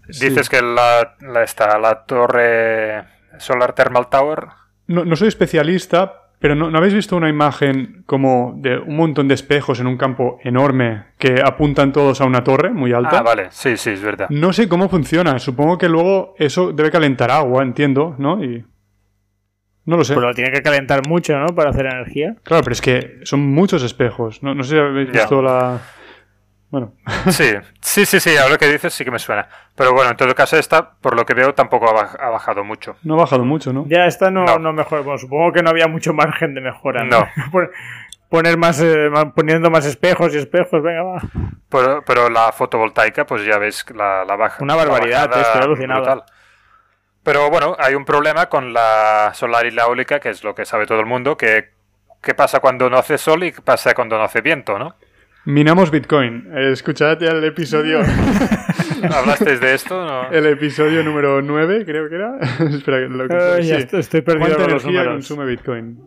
Sí. 0.10 0.30
Dices 0.30 0.48
que 0.50 0.62
la, 0.62 1.16
la, 1.20 1.44
esta, 1.44 1.78
la 1.78 2.06
torre 2.06 3.04
Solar 3.38 3.74
Thermal 3.74 4.08
Tower... 4.10 4.48
No, 4.88 5.04
no 5.04 5.18
soy 5.18 5.28
especialista, 5.28 6.30
pero 6.40 6.56
no, 6.56 6.72
¿no 6.72 6.78
habéis 6.78 6.94
visto 6.94 7.18
una 7.18 7.28
imagen 7.28 8.04
como 8.06 8.54
de 8.56 8.78
un 8.78 8.96
montón 8.96 9.28
de 9.28 9.34
espejos 9.34 9.82
en 9.82 9.88
un 9.88 9.98
campo 9.98 10.40
enorme 10.44 11.08
que 11.18 11.42
apuntan 11.44 11.92
todos 11.92 12.22
a 12.22 12.26
una 12.26 12.46
torre 12.46 12.70
muy 12.70 12.94
alta? 12.94 13.20
Ah, 13.20 13.24
vale, 13.24 13.48
sí, 13.50 13.76
sí, 13.76 13.90
es 13.90 14.02
verdad. 14.02 14.30
No 14.30 14.54
sé 14.54 14.70
cómo 14.70 14.88
funciona. 14.88 15.40
Supongo 15.40 15.78
que 15.78 15.90
luego 15.90 16.36
eso 16.38 16.72
debe 16.72 16.90
calentar 16.90 17.32
agua, 17.32 17.64
entiendo, 17.64 18.16
¿no? 18.18 18.42
Y 18.42 18.64
no 19.88 19.98
lo 19.98 20.04
sé. 20.04 20.14
Pero 20.14 20.28
lo 20.28 20.34
tiene 20.36 20.52
que 20.52 20.62
calentar 20.62 21.08
mucho, 21.08 21.36
¿no? 21.40 21.48
Para 21.56 21.72
hacer 21.72 21.88
energía. 21.88 22.36
Claro, 22.44 22.62
pero 22.64 22.74
es 22.74 22.82
que 22.82 23.20
son 23.24 23.40
muchos 23.40 23.82
espejos. 23.82 24.44
No, 24.44 24.54
no 24.54 24.62
sé 24.64 24.76
si 24.76 24.78
habéis 24.80 25.08
Ya. 25.12 25.22
visto 25.22 25.42
la. 25.42 25.80
Bueno, 26.70 26.94
Sí, 27.32 27.54
sí, 27.82 28.06
sí, 28.06 28.20
sí, 28.20 28.36
ahora 28.38 28.58
que 28.58 28.68
dices 28.68 28.94
sí 28.94 29.04
que 29.06 29.12
me 29.12 29.20
suena. 29.20 29.48
Pero 29.76 29.94
bueno, 29.94 30.12
en 30.12 30.18
todo 30.18 30.36
caso 30.36 30.58
esta, 30.58 30.92
por 31.00 31.16
lo 31.16 31.26
que 31.26 31.34
veo, 31.34 31.54
tampoco 31.54 31.88
ha, 31.90 31.94
baj- 31.94 32.18
ha 32.22 32.30
bajado 32.30 32.64
mucho. 32.64 32.98
no 33.04 33.14
ha 33.14 33.18
bajado 33.18 33.46
mucho, 33.46 33.72
¿no? 33.74 33.86
Ya 33.88 34.06
esta 34.06 34.30
no, 34.30 34.44
No. 34.46 34.60
no. 34.60 34.74
mejora. 34.74 35.02
Bueno, 35.02 35.18
supongo 35.18 35.54
que 35.54 35.64
no 35.64 35.70
había 35.70 35.88
mucho 35.88 36.14
margen 36.14 36.54
de 36.54 36.62
mejora. 36.62 37.04
No. 37.06 37.26
Pon- 37.52 37.70
Poner 38.30 38.58
más, 38.58 38.82
eh, 38.82 39.10
poniendo 39.34 39.70
más 39.72 39.86
espejos 39.86 40.36
y 40.36 40.38
espejos, 40.40 40.84
venga, 40.84 41.02
va. 41.02 41.22
Pero, 41.70 42.04
pero 42.06 42.30
la 42.30 42.52
fotovoltaica, 42.52 43.26
pues 43.26 43.46
ya 43.46 43.58
ves 43.58 43.86
que 43.86 43.94
la, 43.94 44.26
la 44.26 44.36
baja. 44.36 44.62
Una 44.62 44.76
barbaridad, 44.76 45.32
estoy 45.34 45.62
alucinado. 45.62 46.02
brutal. 46.02 46.24
Pero 47.28 47.50
bueno, 47.50 47.76
hay 47.78 47.94
un 47.94 48.06
problema 48.06 48.46
con 48.48 48.72
la 48.72 49.32
solar 49.34 49.66
y 49.66 49.72
la 49.72 49.84
eólica, 49.84 50.22
que 50.22 50.30
es 50.30 50.46
lo 50.46 50.56
que 50.56 50.64
sabe 50.64 50.86
todo 50.86 51.02
el 51.02 51.06
mundo, 51.06 51.36
que 51.36 51.72
qué 52.24 52.34
pasa 52.34 52.62
cuando 52.62 52.90
no 52.90 52.98
hace 52.98 53.18
sol 53.18 53.44
y 53.44 53.52
qué 53.52 53.62
pasa 53.62 53.94
cuando 53.94 54.18
no 54.18 54.24
hace 54.24 54.40
viento, 54.40 54.80
¿no? 54.80 54.96
Minamos 55.44 55.92
Bitcoin. 55.92 56.50
Escuchad 56.58 57.20
ya 57.20 57.32
el 57.32 57.44
episodio. 57.44 58.00
¿Hablasteis 59.14 59.60
de 59.60 59.74
esto? 59.74 60.06
No? 60.06 60.30
el 60.32 60.46
episodio 60.46 61.04
número 61.04 61.42
9, 61.42 61.84
creo 61.86 62.08
que 62.08 62.16
era. 62.16 62.38
Espera, 62.70 63.00
que 63.00 63.08
lo 63.10 63.26
Eh, 63.26 63.62
ya 63.64 63.76
sí. 63.76 63.82
estoy, 63.84 64.00
estoy 64.00 64.22
perdido 64.22 64.48
¿Cuánta 64.56 64.64
los 64.74 64.84
energía 64.86 65.04
números. 65.04 65.28
consume 65.28 65.46
Bitcoin? 65.48 66.00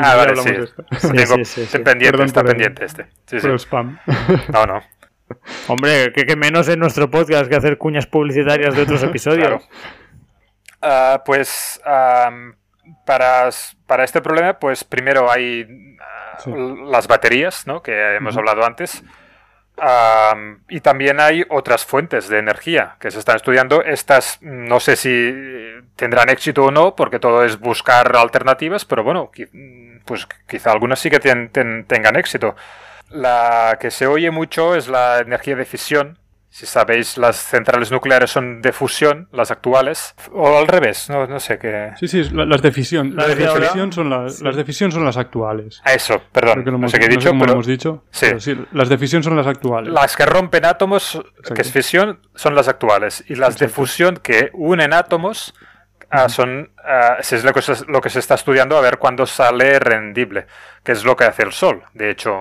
Ah, 0.00 0.14
vale, 0.18 0.36
sí. 0.36 0.54
Sí, 0.98 1.08
Tengo- 1.08 1.34
sí, 1.36 1.44
sí, 1.44 1.66
sí. 1.66 1.78
pendiente, 1.80 2.10
Perdón 2.12 2.26
está 2.26 2.44
pendiente 2.44 2.84
este. 2.84 3.06
Sí, 3.26 3.38
sí. 3.38 3.40
Por 3.40 3.50
el 3.50 3.56
spam. 3.58 3.98
No, 4.52 4.66
no. 4.66 4.82
Hombre, 5.68 6.12
que, 6.12 6.26
que 6.26 6.36
menos 6.36 6.68
en 6.68 6.78
nuestro 6.78 7.10
podcast 7.10 7.48
que 7.50 7.56
hacer 7.56 7.76
cuñas 7.76 8.06
publicitarias 8.06 8.74
de 8.76 8.82
otros 8.82 9.02
episodios. 9.02 9.48
Claro. 9.48 9.62
Ah, 10.82 11.22
pues 11.24 11.80
para, 13.06 13.50
para 13.86 14.04
este 14.04 14.20
problema, 14.20 14.58
pues 14.58 14.84
primero 14.84 15.30
hay 15.30 15.96
ah, 16.00 16.38
Sí. 16.42 16.50
las 16.86 17.06
baterías, 17.06 17.66
¿no? 17.66 17.82
Que 17.82 18.16
hemos 18.16 18.36
hablado 18.36 18.64
antes. 18.64 19.02
Y 20.68 20.80
también 20.80 21.20
hay 21.20 21.44
otras 21.48 21.84
fuentes 21.84 22.28
de 22.28 22.38
energía 22.38 22.96
que 23.00 23.10
se 23.10 23.18
están 23.18 23.36
estudiando. 23.36 23.82
Estas 23.82 24.38
no 24.42 24.78
sé 24.80 24.96
si 24.96 25.34
tendrán 25.96 26.28
éxito 26.28 26.64
o 26.64 26.70
no, 26.70 26.94
porque 26.94 27.18
todo 27.18 27.44
es 27.44 27.58
buscar 27.58 28.14
alternativas, 28.16 28.84
pero 28.84 29.02
bueno, 29.04 29.30
qui- 29.32 30.00
pues 30.04 30.26
quizá 30.48 30.72
algunas 30.72 30.98
sí 30.98 31.10
que 31.10 31.18
ten- 31.20 31.50
ten- 31.50 31.84
tengan 31.86 32.16
éxito. 32.16 32.56
La 33.10 33.76
que 33.80 33.90
se 33.90 34.06
oye 34.06 34.30
mucho 34.30 34.74
es 34.74 34.88
la 34.88 35.18
energía 35.18 35.56
de 35.56 35.64
fisión. 35.64 36.18
Si 36.52 36.66
sabéis, 36.66 37.16
las 37.16 37.36
centrales 37.36 37.92
nucleares 37.92 38.30
son 38.32 38.60
de 38.60 38.72
fusión, 38.72 39.28
las 39.32 39.52
actuales. 39.52 40.16
O 40.32 40.58
al 40.58 40.66
revés, 40.66 41.08
no, 41.08 41.24
no 41.28 41.38
sé 41.38 41.58
qué. 41.58 41.92
Sí, 41.98 42.08
sí, 42.08 42.24
la- 42.32 42.44
las 42.44 42.60
de 42.60 42.72
fisión. 42.72 43.14
Las 43.14 43.28
de 43.28 43.36
fisión 43.36 43.92
son 43.92 44.10
las, 44.10 44.40
las 44.42 44.56
de 44.56 44.64
fisión 44.64 44.90
son 44.90 45.04
las 45.04 45.16
actuales. 45.16 45.80
Ah, 45.84 45.92
Eso, 45.94 46.20
perdón, 46.32 46.64
lo 46.64 46.72
no 46.72 46.78
hemos, 46.78 46.90
sé 46.90 46.98
qué 46.98 47.04
he 47.04 47.08
no 47.08 47.12
sé 47.14 47.18
dicho, 47.28 47.38
pero 47.38 47.52
hemos 47.52 47.66
dicho. 47.66 48.04
Sí. 48.10 48.26
pero 48.26 48.40
sí, 48.40 48.58
las 48.72 48.88
de 48.88 48.98
fisión 48.98 49.22
son 49.22 49.36
las 49.36 49.46
actuales. 49.46 49.92
las 49.92 50.16
que 50.16 50.26
rompen 50.26 50.64
átomos, 50.64 51.22
que 51.54 51.62
es 51.62 51.70
fisión, 51.70 52.18
son 52.34 52.56
las 52.56 52.66
actuales. 52.66 53.22
Y 53.28 53.36
las 53.36 53.56
de 53.56 53.68
fusión 53.68 54.16
que 54.16 54.50
unen 54.52 54.92
átomos, 54.92 55.54
ah, 56.10 56.28
son, 56.28 56.72
ah, 56.84 57.18
es 57.20 57.44
lo 57.44 57.52
que, 57.52 57.62
se, 57.62 57.74
lo 57.86 58.00
que 58.00 58.10
se 58.10 58.18
está 58.18 58.34
estudiando 58.34 58.76
a 58.76 58.80
ver 58.80 58.98
cuándo 58.98 59.24
sale 59.24 59.78
rendible, 59.78 60.46
que 60.82 60.90
es 60.90 61.04
lo 61.04 61.14
que 61.14 61.24
hace 61.24 61.44
el 61.44 61.52
Sol. 61.52 61.84
De 61.94 62.10
hecho, 62.10 62.36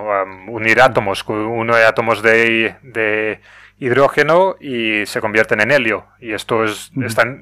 unir 0.47 0.82
átomos, 0.82 1.24
uno 1.28 1.76
de 1.76 1.86
átomos 1.86 2.24
de, 2.24 2.76
de, 2.82 3.39
hidrógeno 3.80 4.55
y 4.59 5.05
se 5.05 5.21
convierten 5.21 5.61
en 5.61 5.71
helio. 5.71 6.05
Y 6.19 6.34
esto 6.34 6.63
es, 6.63 6.91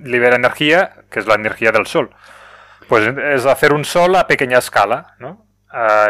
libera 0.04 0.36
energía, 0.36 1.04
que 1.10 1.20
es 1.20 1.28
la 1.28 1.36
energía 1.36 1.72
del 1.72 1.88
Sol. 1.88 2.12
Pues 2.88 3.06
es 3.08 3.46
hacer 3.46 3.74
un 3.74 3.84
Sol 3.84 4.16
a 4.16 4.28
pequeña 4.28 4.60
escala, 4.60 5.16
¿no? 5.20 5.46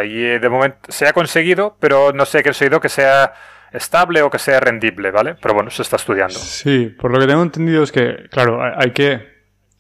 y 0.06 0.40
de 0.40 0.50
momento 0.50 0.78
se 0.88 1.08
ha 1.08 1.14
conseguido, 1.14 1.76
pero 1.80 2.14
no 2.14 2.26
sé 2.26 2.44
qué 2.44 2.52
he 2.52 2.64
oído 2.64 2.80
que 2.80 2.90
sea 2.90 3.34
estable 3.72 4.22
o 4.22 4.30
que 4.30 4.40
sea 4.40 4.60
rendible, 4.60 5.12
¿vale? 5.12 5.36
Pero 5.42 5.54
bueno, 5.54 5.70
se 5.70 5.82
está 5.82 5.96
estudiando. 5.96 6.36
Sí, 6.36 6.96
por 6.98 7.12
lo 7.12 7.20
que 7.20 7.28
tengo 7.28 7.42
entendido 7.42 7.84
es 7.84 7.92
que, 7.92 8.28
claro, 8.32 8.62
hay 8.64 8.92
que, 8.92 9.28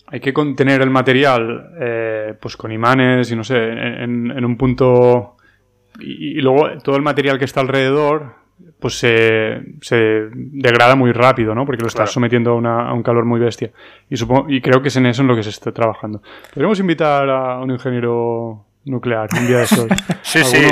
hay 0.07 0.19
que 0.19 0.33
contener 0.33 0.81
el 0.81 0.89
material 0.89 1.73
eh, 1.79 2.33
pues 2.39 2.57
con 2.57 2.71
imanes 2.71 3.31
y 3.31 3.35
no 3.35 3.43
sé, 3.43 3.55
en, 3.57 4.43
un 4.43 4.57
punto... 4.57 5.37
Y, 5.99 6.41
luego 6.41 6.77
todo 6.83 6.95
el 6.95 7.01
material 7.01 7.39
que 7.39 7.45
está 7.45 7.61
alrededor 7.61 8.35
pues 8.79 8.99
se, 8.99 9.61
se 9.81 10.29
degrada 10.33 10.95
muy 10.95 11.11
rápido, 11.11 11.55
¿no? 11.55 11.65
Porque 11.65 11.81
lo 11.81 11.87
estás 11.87 12.11
sometiendo 12.11 12.59
a, 12.65 12.93
un 12.93 13.03
calor 13.03 13.25
muy 13.25 13.39
bestia. 13.39 13.71
Y, 14.09 14.17
supongo, 14.17 14.49
y 14.49 14.61
creo 14.61 14.81
que 14.81 14.89
es 14.89 14.95
en 14.95 15.05
eso 15.05 15.21
en 15.21 15.27
lo 15.27 15.35
que 15.35 15.43
se 15.43 15.49
está 15.49 15.71
trabajando. 15.71 16.21
Podríamos 16.53 16.79
invitar 16.79 17.29
a 17.29 17.59
un 17.59 17.71
ingeniero 17.71 18.65
nuclear 18.85 19.29
un 19.39 19.47
día 19.47 19.57
de 19.57 19.63
esos. 19.63 19.87
sí, 20.21 20.43
sí. 20.43 20.63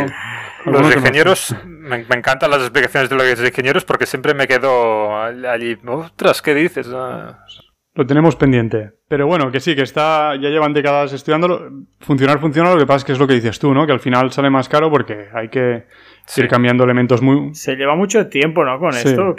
Los 0.65 0.95
ingenieros, 0.95 1.55
me, 1.65 1.97
encantan 1.97 2.49
las 2.49 2.61
explicaciones 2.61 3.09
de 3.09 3.15
los 3.15 3.39
ingenieros 3.39 3.85
porque 3.85 4.07
siempre 4.07 4.33
me 4.33 4.47
quedo 4.47 5.15
allí, 5.21 5.77
ostras, 5.85 6.41
¿qué 6.41 6.55
dices? 6.55 6.87
Ah. 6.91 7.45
Lo 7.93 8.05
tenemos 8.05 8.35
pendiente. 8.35 8.91
Pero 9.07 9.27
bueno, 9.27 9.51
que 9.51 9.59
sí, 9.59 9.75
que 9.75 9.83
está, 9.83 10.35
ya 10.35 10.49
llevan 10.49 10.73
décadas 10.73 11.13
estudiándolo. 11.13 11.71
Funcionar 11.99 12.39
funciona, 12.39 12.73
lo 12.73 12.79
que 12.79 12.85
pasa 12.85 12.97
es 12.97 13.03
que 13.05 13.11
es 13.13 13.19
lo 13.19 13.27
que 13.27 13.35
dices 13.35 13.57
tú, 13.57 13.73
¿no? 13.73 13.85
Que 13.85 13.93
al 13.93 13.99
final 13.99 14.31
sale 14.31 14.49
más 14.49 14.67
caro 14.67 14.89
porque 14.89 15.29
hay 15.33 15.49
que 15.49 15.85
ir 16.37 16.47
cambiando 16.47 16.83
elementos 16.83 17.21
muy... 17.21 17.53
Se 17.55 17.75
lleva 17.75 17.95
mucho 17.95 18.27
tiempo, 18.27 18.63
¿no? 18.63 18.79
Con 18.79 18.93
esto. 18.93 19.35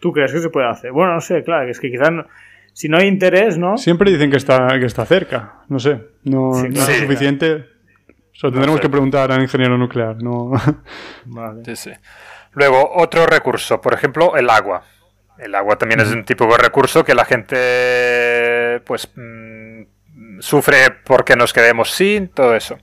¿Tú 0.00 0.12
crees 0.12 0.32
que 0.32 0.40
se 0.40 0.50
puede 0.50 0.68
hacer? 0.68 0.92
Bueno, 0.92 1.14
no 1.14 1.20
sé, 1.20 1.42
claro, 1.42 1.68
es 1.68 1.80
que 1.80 1.90
quizás... 1.90 2.10
si 2.72 2.88
no 2.88 2.98
hay 2.98 3.06
interés, 3.06 3.58
¿no? 3.58 3.76
Siempre 3.78 4.10
dicen 4.10 4.30
que 4.30 4.36
está, 4.36 4.68
que 4.78 4.86
está 4.86 5.06
cerca. 5.06 5.60
No 5.68 5.78
sé. 5.78 6.00
No, 6.24 6.52
no 6.52 6.66
es 6.66 6.98
suficiente. 6.98 7.66
O 8.42 8.50
tendremos 8.50 8.80
que 8.80 8.90
preguntar 8.90 9.32
al 9.32 9.40
ingeniero 9.40 9.78
nuclear, 9.78 10.22
no. 10.22 10.52
vale. 11.24 11.76
sí, 11.76 11.90
Luego, 12.52 12.90
otro 12.96 13.26
recurso, 13.26 13.80
por 13.80 13.94
ejemplo, 13.94 14.36
el 14.36 14.50
agua. 14.50 14.82
El 15.38 15.54
agua 15.54 15.76
también 15.76 16.00
es 16.00 16.12
un 16.12 16.24
tipo 16.24 16.46
de 16.46 16.58
recurso 16.58 17.04
que 17.04 17.14
la 17.14 17.24
gente, 17.24 18.80
pues, 18.84 19.10
mm, 19.16 20.40
sufre 20.40 20.90
porque 21.04 21.36
nos 21.36 21.52
quedemos 21.52 21.90
sin, 21.90 22.28
todo 22.28 22.54
eso. 22.54 22.78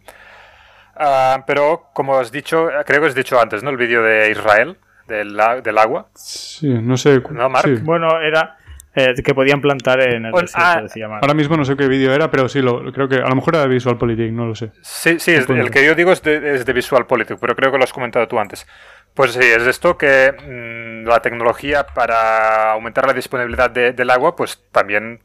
Ah, 1.03 1.43
pero, 1.47 1.89
como 1.93 2.15
has 2.19 2.31
dicho, 2.31 2.69
creo 2.85 3.01
que 3.01 3.07
has 3.07 3.15
dicho 3.15 3.41
antes, 3.41 3.63
¿no? 3.63 3.71
El 3.71 3.77
vídeo 3.77 4.03
de 4.03 4.29
Israel, 4.29 4.77
del, 5.07 5.35
del 5.63 5.77
agua. 5.79 6.09
Sí, 6.13 6.69
no 6.69 6.95
sé. 6.95 7.23
¿No, 7.31 7.49
Mark? 7.49 7.81
Bueno, 7.81 8.21
era 8.21 8.57
eh, 8.93 9.15
que 9.23 9.33
podían 9.33 9.61
plantar 9.61 9.99
en 9.99 10.25
el 10.25 10.31
desierto, 10.31 10.57
ah, 10.57 10.81
decía 10.83 11.07
Ahora 11.07 11.33
mismo 11.33 11.57
no 11.57 11.65
sé 11.65 11.75
qué 11.75 11.87
vídeo 11.87 12.13
era, 12.13 12.29
pero 12.29 12.47
sí, 12.47 12.61
lo, 12.61 12.93
creo 12.93 13.09
que 13.09 13.15
a 13.15 13.27
lo 13.27 13.35
mejor 13.35 13.55
era 13.55 13.63
de 13.63 13.69
Visual 13.69 13.97
no 14.31 14.45
lo 14.45 14.53
sé. 14.53 14.73
Sí, 14.83 15.19
sí, 15.19 15.31
el 15.31 15.71
que 15.71 15.83
yo 15.83 15.95
digo 15.95 16.11
es 16.11 16.21
de, 16.21 16.53
es 16.53 16.67
de 16.67 16.73
Visual 16.73 17.07
pero 17.07 17.55
creo 17.55 17.71
que 17.71 17.77
lo 17.79 17.83
has 17.83 17.93
comentado 17.93 18.27
tú 18.27 18.37
antes. 18.39 18.67
Pues 19.15 19.31
sí, 19.31 19.39
es 19.43 19.65
esto 19.65 19.97
que 19.97 20.33
mm, 20.33 21.07
la 21.07 21.19
tecnología 21.19 21.87
para 21.87 22.73
aumentar 22.73 23.07
la 23.07 23.13
disponibilidad 23.13 23.71
del 23.71 24.09
agua, 24.11 24.35
pues 24.35 24.61
también 24.71 25.23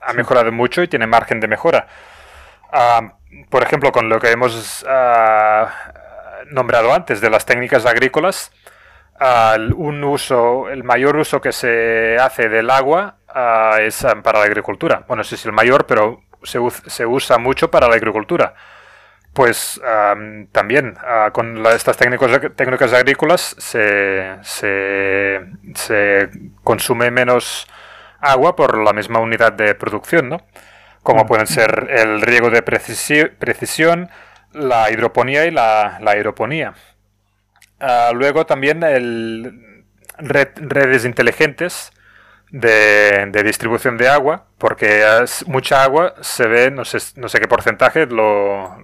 ha 0.00 0.12
mejorado 0.12 0.52
mucho 0.52 0.84
y 0.84 0.88
tiene 0.88 1.08
margen 1.08 1.40
de 1.40 1.48
mejora. 1.48 1.88
Ah, 2.72 3.15
por 3.50 3.62
ejemplo, 3.62 3.92
con 3.92 4.08
lo 4.08 4.20
que 4.20 4.30
hemos 4.30 4.84
ah, 4.88 5.72
nombrado 6.50 6.92
antes 6.92 7.20
de 7.20 7.30
las 7.30 7.46
técnicas 7.46 7.86
agrícolas, 7.86 8.52
un 9.76 10.04
uso, 10.04 10.68
el 10.68 10.84
mayor 10.84 11.16
uso 11.16 11.40
que 11.40 11.52
se 11.52 12.18
hace 12.18 12.48
del 12.48 12.70
agua 12.70 13.16
ah, 13.28 13.78
es 13.80 14.04
ah, 14.04 14.20
para 14.22 14.40
la 14.40 14.44
agricultura. 14.46 15.04
Bueno, 15.06 15.20
no 15.20 15.24
sé 15.24 15.36
si 15.36 15.48
el 15.48 15.54
mayor, 15.54 15.86
pero 15.86 16.22
se, 16.42 16.58
usa 17.06 17.38
mucho 17.38 17.70
para 17.70 17.88
la 17.88 17.96
agricultura. 17.96 18.54
Pues 19.32 19.80
también 20.52 20.96
ah, 21.02 21.30
con 21.32 21.64
estas 21.66 21.96
técnicas 21.96 22.92
agrícolas 22.94 23.54
se, 23.58 24.36
se, 24.42 26.30
consume 26.64 27.10
menos 27.10 27.68
agua 28.18 28.56
por 28.56 28.78
la 28.78 28.94
misma 28.94 29.20
unidad 29.20 29.52
de 29.52 29.74
producción, 29.74 30.30
¿no? 30.30 30.40
Como 31.06 31.22
mm. 31.22 31.26
pueden 31.28 31.46
ser 31.46 31.86
el 31.88 32.20
riego 32.20 32.50
de 32.50 32.62
precisión, 32.62 34.10
la 34.52 34.90
hidroponía 34.90 35.46
y 35.46 35.52
la, 35.52 35.98
la 36.00 36.10
aeroponía. 36.10 36.74
Ah, 37.78 38.10
luego 38.12 38.44
también 38.44 38.82
el 38.82 39.84
redes 40.18 41.04
inteligentes 41.04 41.92
de, 42.50 43.42
distribución 43.44 43.96
de 43.96 44.08
agua, 44.08 44.46
porque 44.58 45.04
mucha 45.46 45.84
agua 45.84 46.14
se 46.22 46.48
ve, 46.48 46.72
no 46.72 46.84
sé, 46.84 46.98
no 47.20 47.28
sé 47.28 47.38
qué 47.38 47.46
porcentaje, 47.46 48.06
lo, 48.06 48.76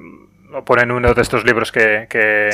lo 0.51 0.65
pone 0.65 0.83
en 0.83 0.93
uno 0.93 1.13
de 1.13 1.23
estos 1.23 1.45
libros 1.45 1.73
que, 1.73 2.07
que, 2.09 2.51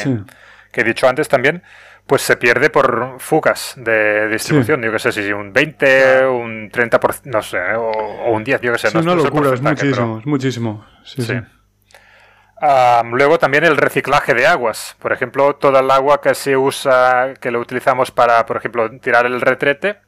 he 0.73 0.85
dicho 0.85 1.09
antes 1.09 1.29
también, 1.29 1.62
pues 2.09 2.22
se 2.22 2.36
pierde 2.36 2.70
por 2.70 3.16
fugas 3.18 3.74
de 3.76 4.28
distribución. 4.28 4.82
Yo 4.82 4.90
que 4.90 4.98
sé, 4.98 5.12
si 5.12 5.32
un 5.32 5.52
20, 5.52 6.26
un 6.26 6.70
30%, 6.70 7.20
no 7.26 7.42
sé, 7.42 7.61
o, 7.76 8.32
un 8.32 8.42
10, 8.42 8.61
yo 8.62 8.72
que 8.72 8.78
sé. 8.78 8.88
Es 8.88 8.94
una 8.94 9.14
locura, 9.14 9.54
es 9.54 9.61
muchísimo, 9.61 10.18
es 10.18 10.26
muchísimo. 10.26 10.86
sí. 11.04 11.22
sí 11.22 11.40
luego 13.12 13.38
también 13.38 13.64
el 13.64 13.76
reciclaje 13.76 14.34
de 14.34 14.46
aguas. 14.46 14.96
Por 14.98 15.12
ejemplo, 15.12 15.56
toda 15.56 15.80
el 15.80 15.90
agua 15.90 16.20
que 16.20 16.34
se 16.34 16.56
usa, 16.56 17.34
que 17.40 17.50
lo 17.50 17.61
utilizamos 17.61 18.11
para, 18.11 18.44
por 18.46 18.56
ejemplo, 18.56 18.90
tirar 19.00 19.26
el 19.26 19.40
retrete, 19.40 19.98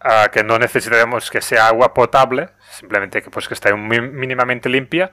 ah, 0.00 0.28
que 0.32 0.44
no 0.44 0.58
necesitamos 0.58 1.30
que 1.30 1.40
sea 1.40 1.68
agua 1.68 1.94
potable, 1.94 2.50
simplemente 2.70 3.22
que, 3.22 3.30
pues, 3.30 3.48
que 3.48 3.54
esté 3.54 3.74
mínimamente 3.74 4.68
limpia, 4.68 5.12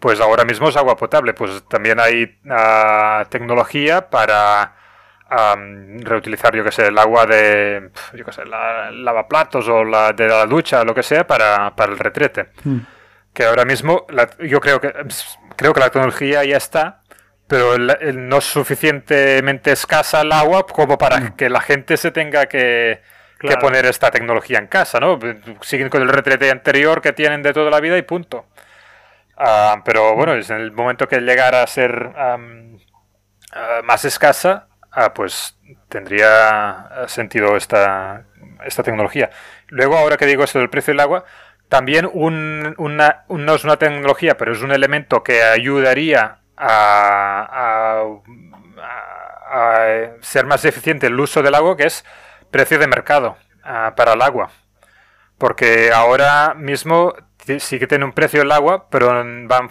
pues 0.00 0.20
ahora 0.20 0.44
mismo 0.44 0.68
es 0.68 0.76
agua 0.76 0.96
potable. 0.96 1.34
Pues 1.34 1.62
también 1.68 2.00
hay 2.00 2.38
ah, 2.50 3.26
tecnología 3.30 4.10
para 4.10 4.74
reutilizar, 6.00 6.54
yo 6.54 6.64
que 6.64 6.72
sé, 6.72 6.86
el 6.88 6.98
agua 6.98 7.26
de, 7.26 7.90
yo 8.14 8.24
que 8.24 8.32
sé, 8.32 8.44
la, 8.44 8.90
lavaplatos 8.90 9.68
o 9.68 9.84
la 9.84 10.12
de 10.12 10.28
la 10.28 10.46
ducha, 10.46 10.84
lo 10.84 10.94
que 10.94 11.02
sea, 11.02 11.26
para, 11.26 11.72
el 11.76 11.98
retrete. 11.98 12.48
Hmm. 12.64 12.78
Que 13.32 13.44
ahora 13.44 13.64
mismo, 13.64 14.06
yo 14.40 14.60
creo 14.60 14.80
que 14.80 14.92
creo 15.56 15.72
que 15.72 15.80
la 15.80 15.90
tecnología 15.90 16.44
ya 16.44 16.56
está, 16.56 17.02
pero 17.46 17.78
no 17.78 18.38
es 18.38 18.44
suficientemente 18.44 19.72
escasa 19.72 20.22
el 20.22 20.32
agua 20.32 20.66
como 20.66 20.98
para 20.98 21.20
mm. 21.20 21.36
que 21.36 21.48
la 21.50 21.60
gente 21.60 21.96
se 21.96 22.10
tenga 22.10 22.46
que, 22.46 23.00
poner 23.60 23.86
esta 23.86 24.10
tecnología 24.10 24.58
en 24.58 24.68
casa, 24.68 25.00
¿no? 25.00 25.18
Siguen 25.60 25.88
con 25.88 26.02
el 26.02 26.08
retrete 26.08 26.50
anterior 26.50 27.00
que 27.02 27.12
tienen 27.12 27.42
de 27.42 27.52
toda 27.52 27.70
la 27.70 27.80
vida 27.80 27.98
y 27.98 28.02
punto. 28.02 28.46
Ah, 29.36 29.82
pero 29.84 30.14
bueno, 30.14 30.34
en 30.34 30.60
el 30.60 30.72
momento 30.72 31.08
que 31.08 31.20
llegara 31.20 31.62
a 31.62 31.66
ser 31.66 32.12
ah, 32.16 32.38
más 33.84 34.04
escasa, 34.04 34.68
ah, 34.92 35.12
pues 35.14 35.56
tendría 35.88 36.90
sentido 37.08 37.56
esta, 37.56 38.24
esta 38.64 38.82
tecnología. 38.82 39.30
Luego, 39.68 39.96
ahora 39.96 40.16
que 40.16 40.26
digo 40.26 40.44
esto 40.44 40.58
del 40.58 40.70
precio 40.70 40.92
del 40.92 41.00
agua, 41.00 41.24
también 41.68 42.08
un, 42.12 42.74
una, 42.76 43.24
no 43.28 43.54
es 43.54 43.64
una 43.64 43.78
tecnología, 43.78 44.36
pero 44.36 44.52
es 44.52 44.60
un 44.60 44.72
elemento 44.72 45.22
que 45.22 45.42
ayudaría 45.42 46.38
a, 46.56 48.04
ser 50.20 50.46
más 50.46 50.64
eficiente 50.64 51.06
el 51.06 51.18
uso 51.18 51.42
del 51.42 51.54
agua, 51.54 51.76
que 51.76 51.84
es 51.84 52.04
precio 52.50 52.78
de 52.78 52.86
mercado 52.86 53.36
para 53.96 54.12
el 54.12 54.22
agua. 54.22 54.50
Porque 55.38 55.90
ahora 55.92 56.54
mismo 56.54 57.14
sí 57.58 57.78
que 57.78 57.86
tiene 57.86 58.04
un 58.04 58.12
precio 58.12 58.42
el 58.42 58.52
agua, 58.52 58.88
pero 58.90 59.08
va 59.48 59.68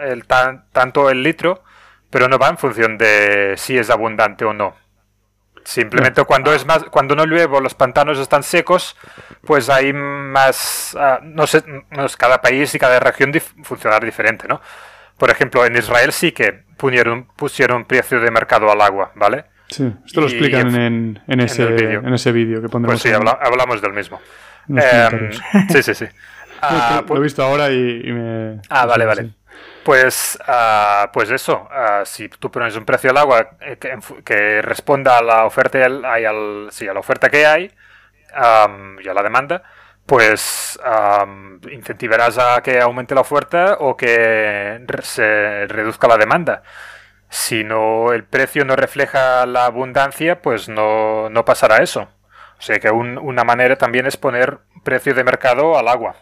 el, 0.00 0.26
tanto 0.26 1.10
el 1.10 1.22
litro, 1.22 1.62
pero 2.10 2.28
no 2.28 2.38
va 2.38 2.48
en 2.48 2.58
función 2.58 2.98
de 2.98 3.54
si 3.56 3.78
es 3.78 3.90
abundante 3.90 4.44
o 4.44 4.52
no. 4.52 4.74
Simplemente 5.64 6.24
cuando 6.24 6.52
es 6.52 6.66
más, 6.66 6.84
cuando 6.84 7.14
no 7.14 7.26
llueve 7.26 7.60
los 7.60 7.74
pantanos 7.74 8.18
están 8.18 8.42
secos, 8.42 8.96
pues 9.42 9.68
hay 9.68 9.92
más, 9.92 10.96
ah, 10.98 11.20
no 11.22 11.46
sé, 11.46 11.62
cada 12.18 12.40
país 12.40 12.74
y 12.74 12.78
cada 12.78 12.98
región 12.98 13.32
funcionar 13.62 14.04
diferente, 14.04 14.48
¿no? 14.48 14.60
Por 15.18 15.30
ejemplo, 15.30 15.64
en 15.66 15.76
Israel 15.76 16.12
sí 16.12 16.32
que 16.32 16.64
pusieron, 16.76 17.26
pusieron 17.36 17.84
precio 17.84 18.20
de 18.20 18.30
mercado 18.30 18.70
al 18.72 18.80
agua, 18.80 19.12
¿vale? 19.14 19.44
Sí, 19.68 19.92
esto 20.04 20.22
lo 20.22 20.26
explican 20.26 20.74
en, 20.74 21.22
en, 21.28 21.40
ese, 21.40 21.62
en 21.62 22.12
ese 22.12 22.32
vídeo 22.32 22.60
que 22.60 22.68
pondremos. 22.68 23.02
Pues 23.02 23.14
sí, 23.14 23.28
hablamos 23.40 23.80
del 23.80 23.92
mismo. 23.92 24.20
Em, 24.68 25.30
sí, 25.68 25.82
sí, 25.82 25.94
sí. 25.94 26.06
Ah, 26.62 26.94
lo 26.96 27.00
he 27.00 27.06
pues 27.06 27.20
visto 27.20 27.42
ahora 27.42 27.70
y, 27.70 28.02
me... 28.12 28.60
Ah, 28.68 28.86
vale, 28.86 29.04
vale. 29.04 29.30
Pues, 29.84 30.38
uh, 30.46 31.10
pues 31.12 31.30
eso, 31.30 31.68
uh, 31.70 32.04
si 32.04 32.28
tú 32.28 32.50
pones 32.50 32.76
un 32.76 32.84
precio 32.84 33.10
al 33.10 33.16
agua 33.16 33.50
eh, 33.60 33.78
que, 34.24 34.62
responda 34.62 35.18
a 35.18 35.22
la 35.22 35.44
oferta, 35.46 35.84
al, 35.84 36.04
al, 36.04 36.68
sí, 36.70 36.86
a 36.86 36.92
la 36.92 37.00
oferta 37.00 37.30
que 37.30 37.46
hay 37.46 37.70
um, 38.34 39.00
y 39.00 39.08
a 39.08 39.14
la 39.14 39.22
demanda, 39.22 39.62
pues 40.06 40.78
incentivarás 41.70 42.38
a 42.38 42.62
que 42.62 42.80
aumente 42.80 43.14
la 43.14 43.20
oferta 43.22 43.76
o 43.80 43.96
que 43.96 44.84
se 45.02 45.66
reduzca 45.68 46.08
la 46.08 46.18
demanda. 46.18 46.62
Si 47.28 47.64
no 47.64 48.12
el 48.12 48.24
precio 48.24 48.64
no 48.64 48.76
refleja 48.76 49.46
la 49.46 49.66
abundancia, 49.66 50.42
pues 50.42 50.68
no, 50.68 51.30
no 51.30 51.44
pasará 51.44 51.78
eso. 51.78 52.08
O 52.58 52.62
sea 52.62 52.78
que 52.78 52.90
una 52.90 53.44
manera 53.44 53.76
también 53.76 54.06
es 54.06 54.16
poner 54.16 54.58
precio 54.84 55.14
de 55.14 55.24
mercado 55.24 55.78
al 55.78 55.88
agua. 55.88 56.16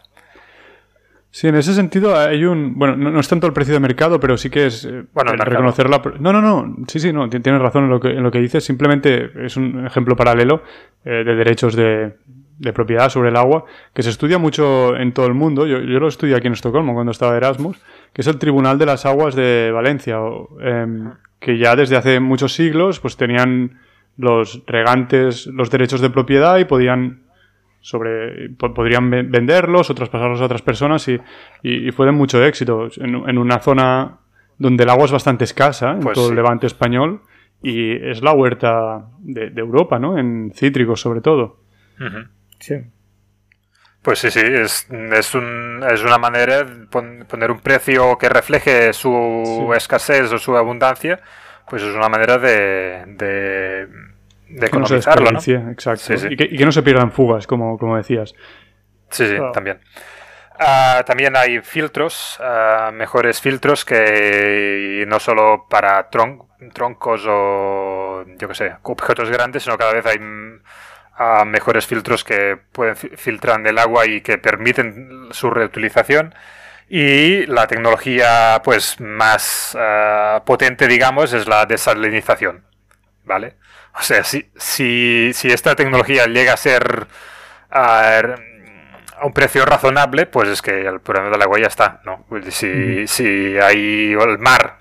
Sí, 1.31 1.47
en 1.47 1.55
ese 1.55 1.73
sentido 1.73 2.17
hay 2.17 2.43
un... 2.45 2.77
Bueno, 2.77 2.95
no, 2.95 3.19
es 3.19 3.27
tanto 3.27 3.45
el 3.45 3.53
precio 3.53 3.75
de 3.75 3.79
mercado, 3.79 4.19
pero 4.19 4.35
sí 4.35 4.49
que 4.49 4.65
es 4.65 4.85
eh, 4.85 5.03
bueno, 5.13 5.33
reconocer 5.33 5.87
la... 5.87 6.01
No, 6.19 6.33
no, 6.33 6.41
no. 6.41 6.77
Sí, 6.87 6.99
sí, 6.99 7.13
no. 7.13 7.29
Tienes 7.29 7.61
razón 7.61 7.83
en 7.83 7.89
lo 7.91 7.99
que, 7.99 8.09
en 8.09 8.23
lo 8.23 8.31
que 8.31 8.39
dices. 8.39 8.63
Simplemente 8.63 9.31
es 9.45 9.55
un 9.55 9.85
ejemplo 9.85 10.15
paralelo 10.15 10.63
eh, 11.05 11.23
de 11.23 11.35
derechos 11.35 11.75
de, 11.75 12.15
de, 12.57 12.73
propiedad 12.73 13.09
sobre 13.09 13.29
el 13.29 13.35
agua 13.35 13.65
que 13.93 14.01
se 14.01 14.09
estudia 14.09 14.39
mucho 14.39 14.95
en 14.95 15.13
todo 15.13 15.27
el 15.27 15.35
mundo. 15.35 15.67
Yo, 15.67 15.79
yo, 15.81 15.99
lo 15.99 16.07
estudié 16.07 16.35
aquí 16.35 16.47
en 16.47 16.53
Estocolmo 16.53 16.95
cuando 16.95 17.11
estaba 17.11 17.37
Erasmus, 17.37 17.77
que 18.11 18.21
es 18.21 18.27
el 18.27 18.39
Tribunal 18.39 18.79
de 18.79 18.87
las 18.87 19.05
Aguas 19.05 19.35
de 19.35 19.69
Valencia, 19.71 20.17
em, 20.61 21.11
que 21.39 21.59
ya 21.59 21.75
desde 21.75 21.95
hace 21.95 22.19
muchos 22.19 22.53
siglos 22.53 22.99
pues 22.99 23.17
tenían 23.17 23.79
los 24.17 24.63
regantes 24.65 25.47
los 25.47 25.69
derechos 25.69 26.01
de 26.01 26.09
propiedad 26.09 26.57
y 26.57 26.65
podían 26.65 27.21
sobre 27.81 28.49
podrían 28.49 29.09
venderlos 29.09 29.89
o 29.89 29.95
traspasarlos 29.95 30.41
a 30.41 30.45
otras 30.45 30.61
personas 30.61 31.07
y, 31.07 31.19
y, 31.63 31.91
fue 31.91 32.05
de 32.05 32.11
mucho 32.11 32.43
éxito 32.43 32.89
en, 32.97 33.37
una 33.37 33.59
zona 33.59 34.19
donde 34.57 34.83
el 34.83 34.89
agua 34.89 35.05
es 35.05 35.11
bastante 35.11 35.45
escasa 35.45 35.91
en 35.91 36.01
pues 36.01 36.15
todo 36.15 36.29
el 36.29 36.35
levante 36.35 36.67
español 36.67 37.21
y 37.61 37.91
es 37.91 38.21
la 38.21 38.33
huerta 38.33 39.07
de, 39.19 39.51
Europa, 39.55 39.99
¿no? 39.99 40.17
En 40.17 40.51
cítricos 40.53 41.01
sobre 41.01 41.21
todo. 41.21 41.61
Sí. 42.59 42.75
Pues 44.01 44.19
sí, 44.19 44.31
sí, 44.31 44.39
es, 44.39 44.87
es, 44.89 45.35
un, 45.35 45.83
es 45.89 46.03
una 46.03 46.17
manera 46.17 46.63
de 46.63 46.85
poner 47.25 47.51
un 47.51 47.59
precio 47.59 48.17
que 48.17 48.29
refleje 48.29 48.93
su 48.93 49.71
escasez 49.75 50.31
o 50.31 50.37
su 50.37 50.55
abundancia, 50.55 51.19
pues 51.69 51.83
es 51.83 51.93
una 51.93 52.07
manera 52.07 52.37
de 52.37 53.03
de 53.07 54.08
economizarlo, 54.49 55.31
¿no? 55.31 55.39
Exacto. 55.71 56.13
Y, 56.29 56.35
que, 56.35 56.65
no 56.65 56.71
se 56.71 56.83
pierdan 56.83 57.11
fugas, 57.11 57.47
como, 57.47 57.77
como 57.77 57.97
decías. 57.97 58.33
Sí, 59.09 59.27
sí, 59.27 59.37
también. 59.53 59.79
Ah, 60.61 61.03
también 61.05 61.37
hay 61.37 61.61
filtros, 61.61 62.37
ah, 62.41 62.91
mejores 62.93 63.39
filtros 63.39 63.85
que 63.85 65.05
no 65.07 65.17
solo 65.17 65.67
para 65.69 66.09
troncos 66.09 67.25
o, 67.29 68.25
yo 68.37 68.47
qué 68.49 68.55
sé, 68.55 68.75
objetos 68.83 69.29
grandes, 69.29 69.63
sino 69.63 69.77
cada 69.77 69.93
vez 69.93 70.05
hay 70.05 70.19
ah, 71.17 71.45
mejores 71.45 71.87
filtros 71.87 72.25
que 72.25 72.57
pueden 72.73 72.97
filtrar 72.97 73.65
el 73.65 73.77
agua 73.77 74.05
y 74.05 74.19
que 74.19 74.37
permiten 74.37 75.29
su 75.31 75.49
reutilización. 75.49 76.35
Y 76.89 77.45
la 77.45 77.67
tecnología 77.67 78.61
pues 78.63 78.99
más 78.99 79.77
potente, 80.45 80.87
digamos, 80.87 81.31
es 81.33 81.47
la 81.47 81.65
desalinización. 81.65 82.65
¿Vale? 83.23 83.55
O 83.99 84.01
sea, 84.01 84.23
si, 84.23 84.49
si, 84.55 85.31
si 85.33 85.51
esta 85.51 85.75
tecnología 85.75 86.25
llega 86.25 86.53
a 86.53 86.57
ser 86.57 87.07
a, 87.69 88.21
un 89.21 89.33
precio 89.33 89.65
razonable, 89.65 90.25
pues 90.25 90.47
es 90.47 90.61
que 90.61 90.87
el 90.87 91.01
problema 91.01 91.29
del 91.29 91.41
agua 91.41 91.59
ya 91.59 91.67
está, 91.67 91.99
¿no? 92.05 92.25
Pues 92.29 92.53
si, 92.53 93.05
si 93.07 93.57
hay 93.59 94.13
el 94.13 94.39
mar, 94.39 94.79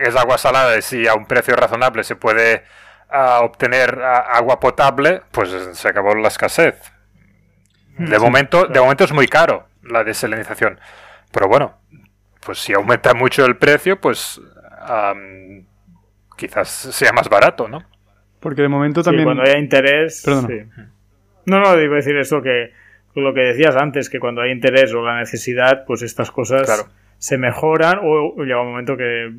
es 0.00 0.16
agua 0.16 0.38
salada, 0.38 0.78
y 0.78 0.82
si 0.82 1.06
a 1.06 1.14
un 1.14 1.26
precio 1.26 1.54
razonable 1.54 2.02
se 2.02 2.16
puede 2.16 2.64
obtener 3.10 4.00
agua 4.02 4.58
potable, 4.60 5.22
pues 5.30 5.50
se 5.72 5.88
acabó 5.88 6.14
la 6.14 6.28
escasez. 6.28 6.76
De, 7.98 8.18
momento, 8.18 8.66
de 8.66 8.80
momento 8.80 9.04
es 9.04 9.12
muy 9.12 9.28
caro 9.28 9.68
la 9.82 10.04
desalinización. 10.04 10.80
Pero 11.30 11.48
bueno, 11.48 11.78
pues 12.40 12.58
si 12.58 12.72
aumenta 12.72 13.12
mucho 13.12 13.44
el 13.44 13.56
precio, 13.56 14.00
pues 14.00 14.40
quizás 16.40 16.68
sea 16.68 17.12
más 17.12 17.28
barato, 17.28 17.68
¿no? 17.68 17.84
Porque 18.40 18.62
de 18.62 18.68
momento 18.68 19.02
también... 19.02 19.24
cuando 19.24 19.42
haya 19.42 19.58
interés... 19.58 20.26
No, 21.46 21.58
no, 21.58 21.80
iba 21.80 21.94
a 21.94 21.96
decir 21.96 22.16
eso 22.16 22.42
que 22.42 22.72
lo 23.14 23.34
que 23.34 23.40
decías 23.40 23.76
antes, 23.76 24.08
que 24.08 24.18
cuando 24.18 24.40
hay 24.40 24.52
interés 24.52 24.94
o 24.94 25.02
la 25.02 25.18
necesidad, 25.18 25.84
pues 25.86 26.02
estas 26.02 26.30
cosas 26.30 26.88
se 27.18 27.38
mejoran 27.38 27.98
o 28.02 28.42
llega 28.44 28.62
un 28.62 28.70
momento 28.70 28.96
que 28.96 29.30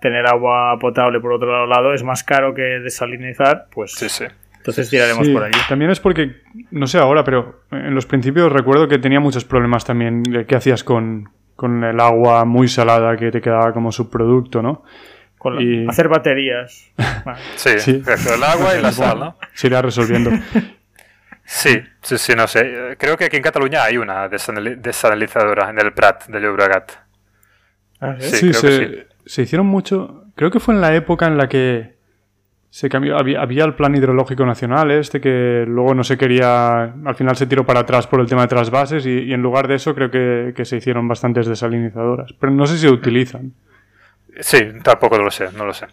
tener 0.00 0.26
agua 0.26 0.78
potable 0.80 1.20
por 1.20 1.32
otro 1.32 1.66
lado 1.66 1.92
es 1.92 2.02
más 2.02 2.24
caro 2.24 2.54
que 2.54 2.62
desalinizar, 2.62 3.66
pues 3.72 3.92
sí, 3.92 4.08
sí. 4.08 4.24
entonces 4.56 4.88
tiraremos 4.88 5.28
por 5.28 5.44
allí. 5.44 5.58
También 5.68 5.90
es 5.90 6.00
porque, 6.00 6.36
no 6.70 6.86
sé 6.86 6.98
ahora, 6.98 7.22
pero 7.22 7.62
en 7.70 7.94
los 7.94 8.06
principios 8.06 8.50
recuerdo 8.50 8.88
que 8.88 8.98
tenía 8.98 9.20
muchos 9.20 9.44
problemas 9.44 9.84
también 9.84 10.22
de 10.22 10.46
qué 10.46 10.56
hacías 10.56 10.84
con, 10.84 11.28
con 11.54 11.84
el 11.84 12.00
agua 12.00 12.44
muy 12.44 12.68
salada 12.68 13.16
que 13.16 13.30
te 13.30 13.40
quedaba 13.40 13.72
como 13.72 13.92
subproducto, 13.92 14.62
¿no? 14.62 14.84
Hacer 15.88 16.08
baterías. 16.08 16.90
Sí, 17.56 17.78
sí, 17.78 18.02
el 18.06 18.42
agua 18.42 18.76
y 18.76 18.82
la 18.82 18.92
sal, 18.92 19.18
¿no? 19.18 19.36
Se 19.54 19.68
irá 19.68 19.82
resolviendo. 19.82 20.30
Sí, 21.44 21.82
sí, 22.00 22.18
sí, 22.18 22.32
no 22.34 22.46
sé. 22.46 22.96
Creo 22.98 23.16
que 23.16 23.26
aquí 23.26 23.36
en 23.36 23.42
Cataluña 23.42 23.84
hay 23.84 23.96
una 23.96 24.28
desanalizadora 24.28 25.70
en 25.70 25.78
el 25.78 25.92
Prat 25.92 26.26
de 26.26 26.40
Llobregat. 26.40 26.92
¿Ah, 28.00 28.16
sí, 28.18 28.52
se, 28.52 29.06
se, 29.24 29.42
hicieron 29.42 29.66
mucho. 29.66 30.24
Creo 30.34 30.50
que 30.50 30.60
fue 30.60 30.74
en 30.74 30.80
la 30.80 30.94
época 30.94 31.26
en 31.26 31.36
la 31.36 31.48
que 31.48 31.94
se 32.70 32.88
cambió. 32.88 33.16
Había, 33.16 33.64
el 33.64 33.74
plan 33.74 33.94
hidrológico 33.94 34.46
nacional, 34.46 34.90
este 34.90 35.20
que 35.20 35.64
luego 35.68 35.94
no 35.94 36.02
se 36.04 36.16
quería. 36.16 36.82
Al 37.04 37.14
final 37.14 37.36
se 37.36 37.46
tiró 37.46 37.64
para 37.66 37.80
atrás 37.80 38.06
por 38.06 38.20
el 38.20 38.26
tema 38.26 38.42
de 38.42 38.48
trasvases 38.48 39.06
y, 39.06 39.10
y 39.10 39.32
en 39.32 39.42
lugar 39.42 39.68
de 39.68 39.74
eso 39.74 39.94
creo 39.94 40.10
que, 40.10 40.52
que, 40.56 40.64
se 40.64 40.78
hicieron 40.78 41.06
bastantes 41.06 41.46
desalinizadoras. 41.46 42.32
Pero 42.40 42.52
no 42.52 42.66
sé 42.66 42.74
si 42.74 42.86
se 42.86 42.90
utilizan. 42.90 43.52
Sí, 44.40 44.72
tampoco 44.82 45.18
lo 45.18 45.30
sé, 45.30 45.50
no 45.52 45.64
lo 45.64 45.74
sé. 45.74 45.86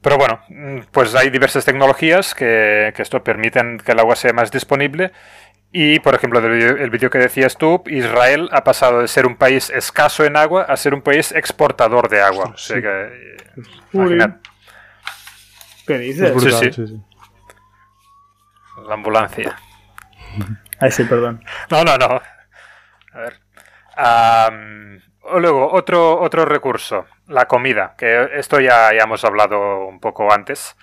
Pero 0.00 0.16
bueno, 0.18 0.40
mm, 0.48 0.80
pues 0.92 1.14
hay 1.14 1.30
diversas 1.30 1.64
tecnologías 1.64 2.34
que, 2.34 2.92
esto 2.96 3.22
permiten 3.22 3.78
que 3.78 3.92
el 3.92 3.98
agua 3.98 4.16
sea 4.16 4.32
más 4.32 4.50
disponible. 4.50 5.12
Y, 5.72 5.98
por 5.98 6.14
ejemplo, 6.14 6.38
el 6.38 6.90
vídeo 6.90 7.10
que 7.10 7.18
decías 7.18 7.58
tú, 7.58 7.82
Israel 7.86 8.48
ha 8.52 8.64
pasado 8.64 9.00
de 9.00 9.08
ser 9.08 9.26
un 9.26 9.36
país 9.36 9.68
escaso 9.68 10.24
en 10.24 10.36
agua 10.36 10.62
a 10.62 10.76
ser 10.76 10.94
un 10.94 11.02
país 11.02 11.32
exportador 11.32 12.08
de 12.08 12.22
agua. 12.22 12.54
¿Qué 15.86 15.98
dices? 15.98 16.32
sí, 16.60 16.72
sí. 16.72 17.02
La 18.86 18.94
ambulancia. 18.94 19.56
Ay, 20.80 20.90
sí, 20.92 21.04
perdón. 21.04 21.44
No, 21.70 21.84
no, 21.84 21.98
no. 21.98 22.22
A 23.12 23.18
ver. 23.18 23.40
luego, 25.40 25.72
otro, 25.72 26.20
otro 26.20 26.44
recurso 26.44 27.06
la 27.28 27.46
comida, 27.46 27.94
que 27.96 28.30
esto 28.34 28.60
ya, 28.60 28.92
ya 28.92 29.04
hemos 29.04 29.24
hablado 29.24 29.86
un 29.86 30.00
poco 30.00 30.32
antes 30.32 30.76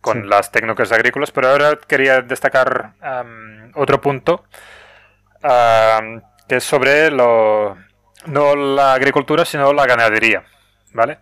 con 0.00 0.28
las 0.28 0.50
técnicas 0.52 0.92
agrícolas, 0.92 1.30
pero 1.30 1.48
ahora 1.48 1.78
quería 1.88 2.20
destacar 2.20 2.92
otro 3.74 4.00
punto, 4.00 4.44
que 5.40 6.56
es 6.56 6.64
sobre 6.64 7.10
lo, 7.10 7.76
no 8.26 8.54
la 8.54 8.92
agricultura, 8.92 9.44
sino 9.44 9.72
la 9.72 9.86
ganadería. 9.86 10.44
¿vale? 10.94 11.18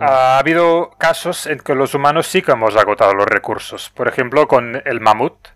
Ha 0.00 0.38
habido 0.38 0.90
casos 0.96 1.46
en 1.46 1.58
que 1.58 1.74
los 1.74 1.94
humanos 1.94 2.26
sí 2.26 2.40
que 2.40 2.52
hemos 2.52 2.76
agotado 2.76 3.12
los 3.14 3.26
recursos. 3.26 3.90
Por 3.90 4.08
ejemplo, 4.08 4.48
con 4.48 4.80
el 4.84 5.00
mamut 5.00 5.48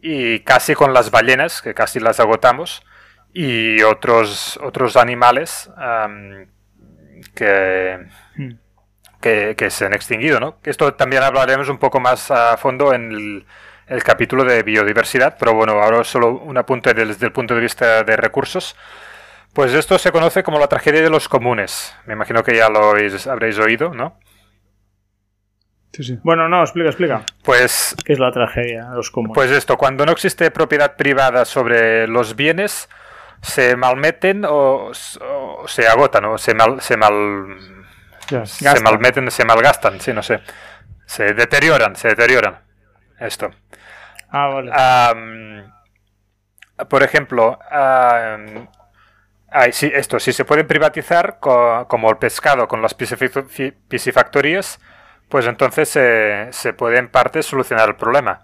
y 0.00 0.40
casi 0.40 0.74
con 0.74 0.94
las 0.94 1.10
ballenas, 1.10 1.60
que 1.62 1.74
casi 1.74 1.98
las 1.98 2.20
agotamos, 2.20 2.82
y 3.32 3.82
otros, 3.82 4.58
otros 4.62 4.96
animales. 4.96 5.70
Que, 7.34 8.06
que, 9.20 9.70
se 9.70 9.86
han 9.86 9.94
extinguido, 9.94 10.40
¿no? 10.40 10.56
Esto 10.64 10.94
también 10.94 11.22
hablaremos 11.22 11.68
un 11.68 11.78
poco 11.78 12.00
más 12.00 12.30
a 12.30 12.56
fondo 12.56 12.92
en 12.92 13.44
el, 13.86 14.02
capítulo 14.04 14.44
de 14.44 14.62
biodiversidad, 14.62 15.36
pero 15.38 15.54
bueno, 15.54 15.72
ahora 15.72 16.04
solo 16.04 16.38
un 16.38 16.56
apunte 16.56 16.94
desde 16.94 17.26
el 17.26 17.32
punto 17.32 17.54
de 17.54 17.60
vista 17.60 18.04
de 18.04 18.16
recursos. 18.16 18.76
Pues 19.52 19.74
esto 19.74 19.98
se 19.98 20.12
conoce 20.12 20.44
como 20.44 20.60
la 20.60 20.68
tragedia 20.68 21.02
de 21.02 21.10
los 21.10 21.28
comunes. 21.28 21.94
Me 22.06 22.12
imagino 22.14 22.44
que 22.44 22.54
ya 22.54 22.68
lo 22.68 22.90
habréis 22.90 23.58
oído, 23.58 23.92
¿no? 23.92 24.16
Sí, 25.92 26.04
sí. 26.04 26.18
Bueno, 26.22 26.48
no, 26.48 26.60
explica, 26.62 26.88
explica. 26.88 27.22
Pues. 27.42 27.96
¿Qué 28.04 28.12
es 28.12 28.20
la 28.20 28.30
tragedia 28.30 28.90
de 28.90 28.96
los 28.96 29.10
comunes? 29.10 29.34
Pues 29.34 29.50
esto, 29.50 29.76
cuando 29.76 30.06
no 30.06 30.12
existe 30.12 30.50
propiedad 30.52 30.94
privada 30.96 31.44
sobre 31.44 32.06
los 32.06 32.36
bienes, 32.36 32.88
se 33.42 33.76
malmeten 33.76 34.44
o, 34.48 34.92
se 34.94 35.88
agotan 35.88 36.24
o 36.26 36.38
se 36.38 36.54
mal, 36.54 36.80
se 36.80 36.96
mal 36.96 37.56
se 38.44 38.80
malmeten, 38.80 39.30
se 39.30 39.44
malgastan, 39.44 40.00
sí, 40.00 40.12
no 40.12 40.22
sé. 40.22 40.40
Se 41.06 41.34
deterioran, 41.34 41.96
se 41.96 42.08
deterioran. 42.08 42.60
Esto. 43.18 43.50
Ah, 44.30 44.46
vale. 44.46 44.70
por 46.88 47.02
ejemplo, 47.02 47.58
esto, 49.52 50.20
si 50.20 50.32
se 50.32 50.44
pueden 50.44 50.66
privatizar 50.66 51.38
como 51.40 52.10
el 52.10 52.16
pescado 52.18 52.68
con 52.68 52.80
las 52.82 52.94
piscifactorías, 52.94 54.78
pues 55.28 55.46
entonces 55.46 55.88
se 55.88 56.72
puede 56.74 56.98
en 56.98 57.08
parte 57.08 57.42
solucionar 57.42 57.88
el 57.88 57.96
problema. 57.96 58.42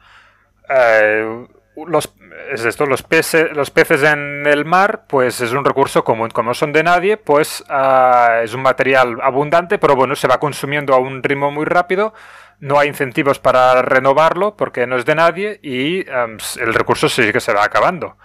Eh, 0.69 1.47
los, 1.87 2.15
es 2.51 2.65
esto, 2.65 2.87
los, 2.87 3.03
peces, 3.03 3.55
los 3.55 3.71
peces 3.71 4.03
en 4.03 4.47
el 4.47 4.65
mar, 4.65 5.05
pues 5.09 5.41
es 5.41 5.53
un 5.53 5.65
recurso 5.65 6.05
común. 6.05 6.31
Como 6.31 6.55
son 6.55 6.73
de 6.73 6.83
nadie, 6.83 7.17
pues 7.17 7.65
ah, 7.69 8.41
es 8.43 8.55
un 8.55 8.63
material 8.63 9.19
abundante, 9.23 9.79
pero 9.79 9.95
bueno, 9.95 10.17
se 10.17 10.29
va 10.29 10.41
consumiendo 10.41 10.95
a 10.95 10.99
un 10.99 11.23
ritmo 11.23 11.51
muy 11.51 11.67
rápido. 11.67 12.15
No 12.61 12.79
hay 12.79 12.89
incentivos 12.89 13.39
para 13.39 13.83
renovarlo 13.83 14.57
porque 14.57 14.87
no 14.87 14.97
es 14.97 15.05
de 15.05 15.15
nadie 15.15 15.61
y 15.63 16.07
el 16.09 16.75
recurso 16.75 17.09
sí 17.09 17.31
que 17.33 17.41
se 17.41 17.53
va 17.53 17.65
acabando. 17.65 18.17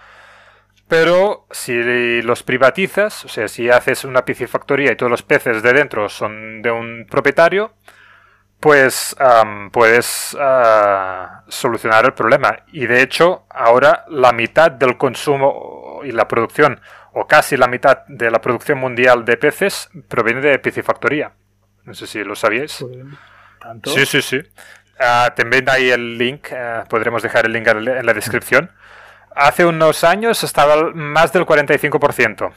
Pero 0.88 1.46
si 1.50 2.20
los 2.22 2.42
privatizas, 2.42 3.24
o 3.24 3.28
sea, 3.28 3.48
si 3.48 3.70
haces 3.70 4.04
una 4.04 4.24
piscifactoría 4.24 4.92
y 4.92 4.96
todos 4.96 5.10
los 5.10 5.22
peces 5.22 5.62
de 5.62 5.72
dentro 5.72 6.08
son 6.08 6.60
de 6.62 6.70
un 6.70 7.06
propietario, 7.10 7.72
pues 8.62 9.16
puedes 9.72 10.36
ah, 10.40 11.42
solucionar 11.48 12.04
el 12.04 12.14
problema. 12.14 12.60
Y 12.72 12.86
de 12.86 13.02
hecho, 13.02 13.44
ahora 13.50 14.04
la 14.08 14.30
mitad 14.32 14.70
del 14.70 14.96
consumo 14.96 16.00
y 16.04 16.12
la 16.12 16.28
producción, 16.28 16.80
o 17.12 17.26
casi 17.26 17.56
la 17.56 17.66
mitad 17.66 18.06
de 18.06 18.30
la 18.30 18.40
producción 18.40 18.78
mundial 18.78 19.24
de 19.24 19.36
peces, 19.36 19.90
proviene 20.06 20.40
de 20.40 20.58
piscifactoría. 20.60 21.32
No 21.82 21.92
sé 21.92 22.06
si 22.06 22.22
lo 22.22 22.36
sabíais. 22.36 22.84
¿Tanto? 23.60 23.90
Sí, 23.90 24.06
sí, 24.06 24.22
sí. 24.22 24.40
Ah, 25.00 25.32
también 25.34 25.68
hay 25.68 25.90
el 25.90 26.16
link, 26.16 26.52
ah, 26.52 26.84
podremos 26.88 27.20
dejar 27.20 27.46
el 27.46 27.52
link 27.52 27.66
en 27.66 28.06
la 28.06 28.14
descripción. 28.14 28.70
Hace 29.34 29.64
unos 29.64 30.04
años 30.04 30.44
estaba 30.44 30.92
más 30.94 31.32
del 31.32 31.44
45%. 31.44 32.52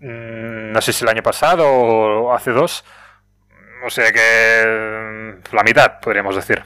Mm, 0.00 0.72
no 0.72 0.80
sé 0.80 0.92
si 0.92 1.04
el 1.04 1.10
año 1.10 1.22
pasado 1.22 1.64
o 1.68 2.34
hace 2.34 2.50
dos 2.50 2.84
o 3.84 3.90
sea 3.90 4.12
que 4.12 4.64
mm, 4.66 5.54
la 5.54 5.62
mitad, 5.62 6.00
podríamos 6.00 6.36
decir. 6.36 6.62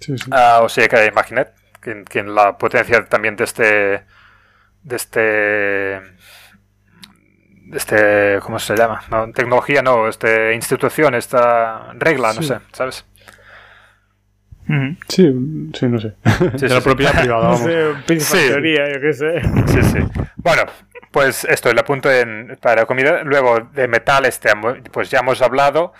Sí, 0.00 0.16
sí. 0.18 0.30
Ah, 0.30 0.60
o 0.62 0.68
sea 0.68 0.88
que 0.88 1.06
imaginad 1.06 1.48
que, 1.80 2.04
que 2.04 2.22
la 2.22 2.56
potencia 2.58 3.04
también 3.06 3.36
de 3.36 3.44
este. 3.44 3.64
de 4.82 4.96
este. 4.96 5.20
de 5.20 6.00
este. 7.76 8.38
¿cómo 8.42 8.58
se 8.58 8.76
llama? 8.76 9.02
No, 9.10 9.30
tecnología 9.32 9.82
no, 9.82 10.08
este 10.08 10.54
institución, 10.54 11.14
esta 11.14 11.92
regla, 11.94 12.32
no 12.34 12.42
sé, 12.42 12.58
¿sabes? 12.72 13.04
Sí, 15.08 15.32
sí, 15.74 15.86
no 15.86 15.98
sé. 16.00 16.14
Sí, 16.24 16.66
de 16.66 16.68
la 16.68 16.80
sí, 16.80 16.84
propiedad 16.84 17.12
privada, 17.20 17.42
No 17.44 17.50
vamos. 17.50 17.60
sé, 17.60 17.94
piscifactoría, 18.06 18.92
yo 18.92 19.00
qué 19.00 19.12
sé. 19.12 19.40
Sí, 19.68 19.82
sí. 19.82 19.98
Bueno, 20.36 20.62
pues 21.12 21.44
esto, 21.44 21.70
el 21.70 21.78
apunto 21.78 22.10
en, 22.10 22.58
para 22.60 22.84
comida. 22.84 23.22
Luego, 23.22 23.60
de 23.60 23.86
metales, 23.86 24.40
te 24.40 24.50
hemo- 24.50 24.82
pues 24.90 25.08
ya 25.10 25.20
hemos 25.20 25.40
hablado. 25.40 25.92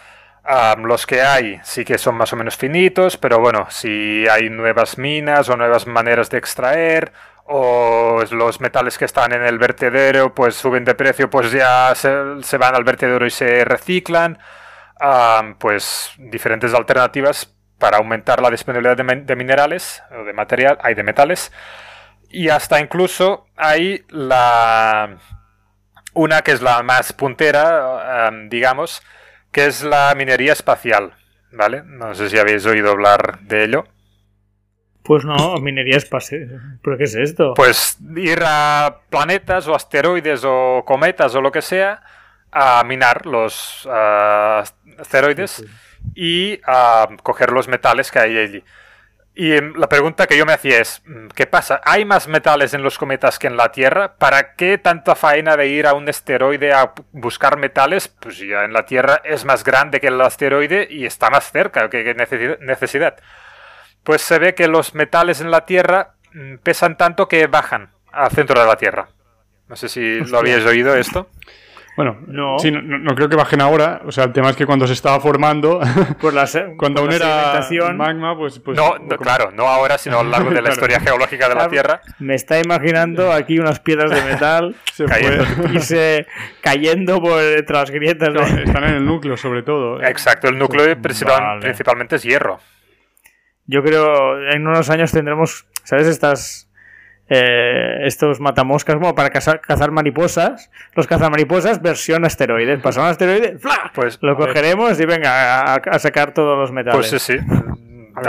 Los 0.78 1.06
que 1.06 1.22
hay 1.22 1.60
sí 1.64 1.84
que 1.84 1.98
son 1.98 2.14
más 2.16 2.32
o 2.32 2.36
menos 2.36 2.56
finitos, 2.56 3.16
pero 3.16 3.40
bueno, 3.40 3.66
si 3.70 4.26
hay 4.28 4.48
nuevas 4.48 4.96
minas 4.96 5.48
o 5.48 5.56
nuevas 5.56 5.86
maneras 5.86 6.30
de 6.30 6.38
extraer, 6.38 7.12
o 7.44 8.22
los 8.30 8.60
metales 8.60 8.98
que 8.98 9.04
están 9.04 9.32
en 9.32 9.42
el 9.44 9.58
vertedero, 9.58 10.34
pues 10.34 10.56
suben 10.56 10.84
de 10.84 10.94
precio, 10.94 11.30
pues 11.30 11.52
ya 11.52 11.92
se, 11.94 12.56
van 12.58 12.74
al 12.74 12.84
vertedero 12.84 13.26
y 13.26 13.30
se 13.30 13.64
reciclan. 13.64 14.38
Pues 15.58 16.12
diferentes 16.18 16.72
alternativas 16.74 17.52
para 17.78 17.98
aumentar 17.98 18.40
la 18.40 18.50
disponibilidad 18.50 18.96
de, 18.96 19.04
min- 19.04 19.26
de 19.26 19.36
minerales 19.36 20.02
o 20.10 20.24
de 20.24 20.32
material, 20.32 20.78
hay 20.82 20.94
de 20.94 21.02
metales. 21.02 21.52
Y 22.30 22.48
hasta 22.48 22.80
incluso 22.80 23.46
hay 23.56 24.04
la 24.08 25.18
una 26.14 26.42
que 26.42 26.52
es 26.52 26.62
la 26.62 26.82
más 26.82 27.12
puntera, 27.12 28.30
digamos, 28.48 29.02
que 29.56 29.64
es 29.64 29.82
la 29.82 30.14
minería 30.14 30.52
espacial, 30.52 31.14
¿vale? 31.50 31.82
No 31.82 32.14
sé 32.14 32.28
si 32.28 32.36
habéis 32.36 32.66
oído 32.66 32.90
hablar 32.90 33.38
de 33.40 33.64
ello. 33.64 33.86
Pues 35.02 35.24
no, 35.24 35.56
minería 35.60 35.96
espacial. 35.96 36.78
¿Pero 36.82 36.98
qué 36.98 37.04
es 37.04 37.14
esto? 37.14 37.54
Pues 37.54 37.96
ir 38.16 38.40
a 38.44 38.98
planetas 39.08 39.66
o 39.66 39.74
asteroides 39.74 40.42
o 40.44 40.84
cometas 40.84 41.34
o 41.34 41.40
lo 41.40 41.50
que 41.50 41.62
sea 41.62 42.02
a 42.52 42.84
minar 42.84 43.24
los 43.24 43.88
ah, 43.90 44.62
asteroides 44.98 45.64
y 46.14 46.60
a 46.66 47.08
coger 47.22 47.50
los 47.50 47.66
metales 47.66 48.10
que 48.10 48.18
hay 48.18 48.36
allí. 48.36 48.64
Y 49.38 49.52
em, 49.52 49.74
la 49.76 49.86
pregunta 49.86 50.26
que 50.26 50.38
yo 50.38 50.46
me 50.46 50.54
hacía 50.54 50.80
es, 50.80 51.02
mm, 51.04 51.26
¿qué 51.34 51.46
pasa? 51.46 51.82
¿Hay 51.84 52.06
más 52.06 52.26
metales 52.26 52.72
en 52.72 52.82
los 52.82 52.96
cometas 52.96 53.38
que 53.38 53.46
en 53.48 53.58
la 53.58 53.70
Tierra? 53.70 54.16
¿Para 54.16 54.54
qué 54.54 54.78
tanta 54.78 55.14
faena 55.14 55.58
de 55.58 55.66
ir 55.68 55.86
a 55.86 55.92
un 55.92 56.08
asteroide 56.08 56.72
a 56.72 56.92
buscar 57.12 57.58
metales? 57.58 58.08
Pues 58.08 58.38
ya 58.38 58.64
en 58.64 58.72
la 58.72 58.86
Tierra 58.86 59.20
es 59.24 59.44
más 59.44 59.62
grande 59.62 60.00
que 60.00 60.06
el 60.06 60.18
asteroide 60.22 60.88
y 60.90 61.04
está 61.04 61.28
más 61.28 61.52
cerca 61.52 61.88
necesi- 61.90 62.58
necesidad. 62.60 63.16
Pues 64.04 64.22
se 64.22 64.38
ve 64.38 64.54
que 64.54 64.68
los 64.68 64.94
metales 64.94 65.42
en 65.42 65.50
la 65.50 65.66
Tierra 65.66 66.14
mm, 66.32 66.56
pesan 66.62 66.96
tanto 66.96 67.28
que 67.28 67.46
bajan 67.46 67.90
al 68.12 68.30
centro 68.30 68.58
de 68.58 68.66
la 68.66 68.76
Tierra. 68.76 69.08
No 69.68 69.76
sé 69.76 69.90
si 69.90 70.20
lo 70.20 70.38
habíais 70.38 70.64
oído 70.64 70.96
esto. 70.96 71.28
Bueno, 71.96 72.18
No. 72.26 72.58
sí, 72.58 72.70
no, 72.70 73.14
creo 73.14 73.28
que 73.30 73.36
bajen 73.36 73.60
ahora. 73.62 74.02
O 74.04 74.12
sea, 74.12 74.24
el 74.24 74.32
tema 74.34 74.50
es 74.50 74.56
que 74.56 74.66
cuando 74.66 74.86
se 74.86 74.92
estaba 74.92 75.18
formando, 75.18 75.80
Por 76.20 76.34
la, 76.34 76.46
se- 76.46 76.74
cuando 76.78 77.00
por 77.00 77.10
aún 77.10 77.18
la 77.20 77.26
era 77.26 77.36
sedimentación, 77.62 77.96
magma, 77.96 78.36
pues... 78.36 78.58
pues 78.60 78.76
no, 78.76 78.94
claro, 79.16 79.50
no 79.52 79.66
ahora, 79.66 79.96
sino 79.96 80.18
a 80.20 80.22
lo 80.22 80.28
largo 80.30 80.50
de 80.50 80.56
la 80.56 80.60
Claro. 80.66 80.74
historia 80.74 81.00
geológica 81.00 81.48
de 81.48 81.54
la. 81.54 81.68
Tierra. 81.68 82.00
Me 82.18 82.34
está 82.34 82.60
imaginando 82.60 83.32
aquí 83.32 83.58
unas 83.58 83.80
piedras 83.80 84.10
de 84.10 84.22
metal 84.30 84.76
se 84.92 85.04
Cayendo. 85.06 85.44
fue. 85.44 85.72
irse 85.72 86.26
cayendo 86.60 87.20
por 87.20 87.42
entre 87.42 87.74
las 87.76 87.90
grietas. 87.90 88.32
De- 88.34 88.62
están 88.64 88.84
en 88.84 88.94
el 88.94 89.04
núcleo, 89.06 89.36
sobre 89.38 89.62
todo. 89.62 90.02
Exacto, 90.02 90.48
el 90.48 90.58
núcleo 90.58 90.84
principal- 91.00 91.40
Vale. 91.40 91.60
principalmente 91.62 92.16
es 92.16 92.22
hierro. 92.22 92.60
Yo 93.66 93.82
creo 93.82 94.38
en 94.50 94.66
unos 94.66 94.90
años 94.90 95.10
tendremos, 95.12 95.66
¿sabes? 95.82 96.06
Estas 96.06 96.65
eh, 97.28 97.98
estos 98.04 98.38
matamoscas 98.40 98.94
como 98.96 99.14
para 99.14 99.30
cazar, 99.30 99.60
cazar 99.60 99.90
mariposas, 99.90 100.70
los 100.94 101.06
cazamariposas 101.06 101.82
versión 101.82 102.24
asteroides. 102.24 102.80
Pasa 102.80 103.00
un 103.00 103.08
asteroide, 103.08 103.58
¡fla! 103.58 103.90
Pues, 103.94 104.18
Lo 104.22 104.36
cogeremos 104.36 104.98
y 105.00 105.06
venga 105.06 105.60
a, 105.62 105.74
a 105.74 105.98
sacar 105.98 106.32
todos 106.32 106.56
los 106.58 106.70
metales. 106.72 107.08
pues 107.10 107.22
sí, 107.22 107.38
sí. 107.38 107.38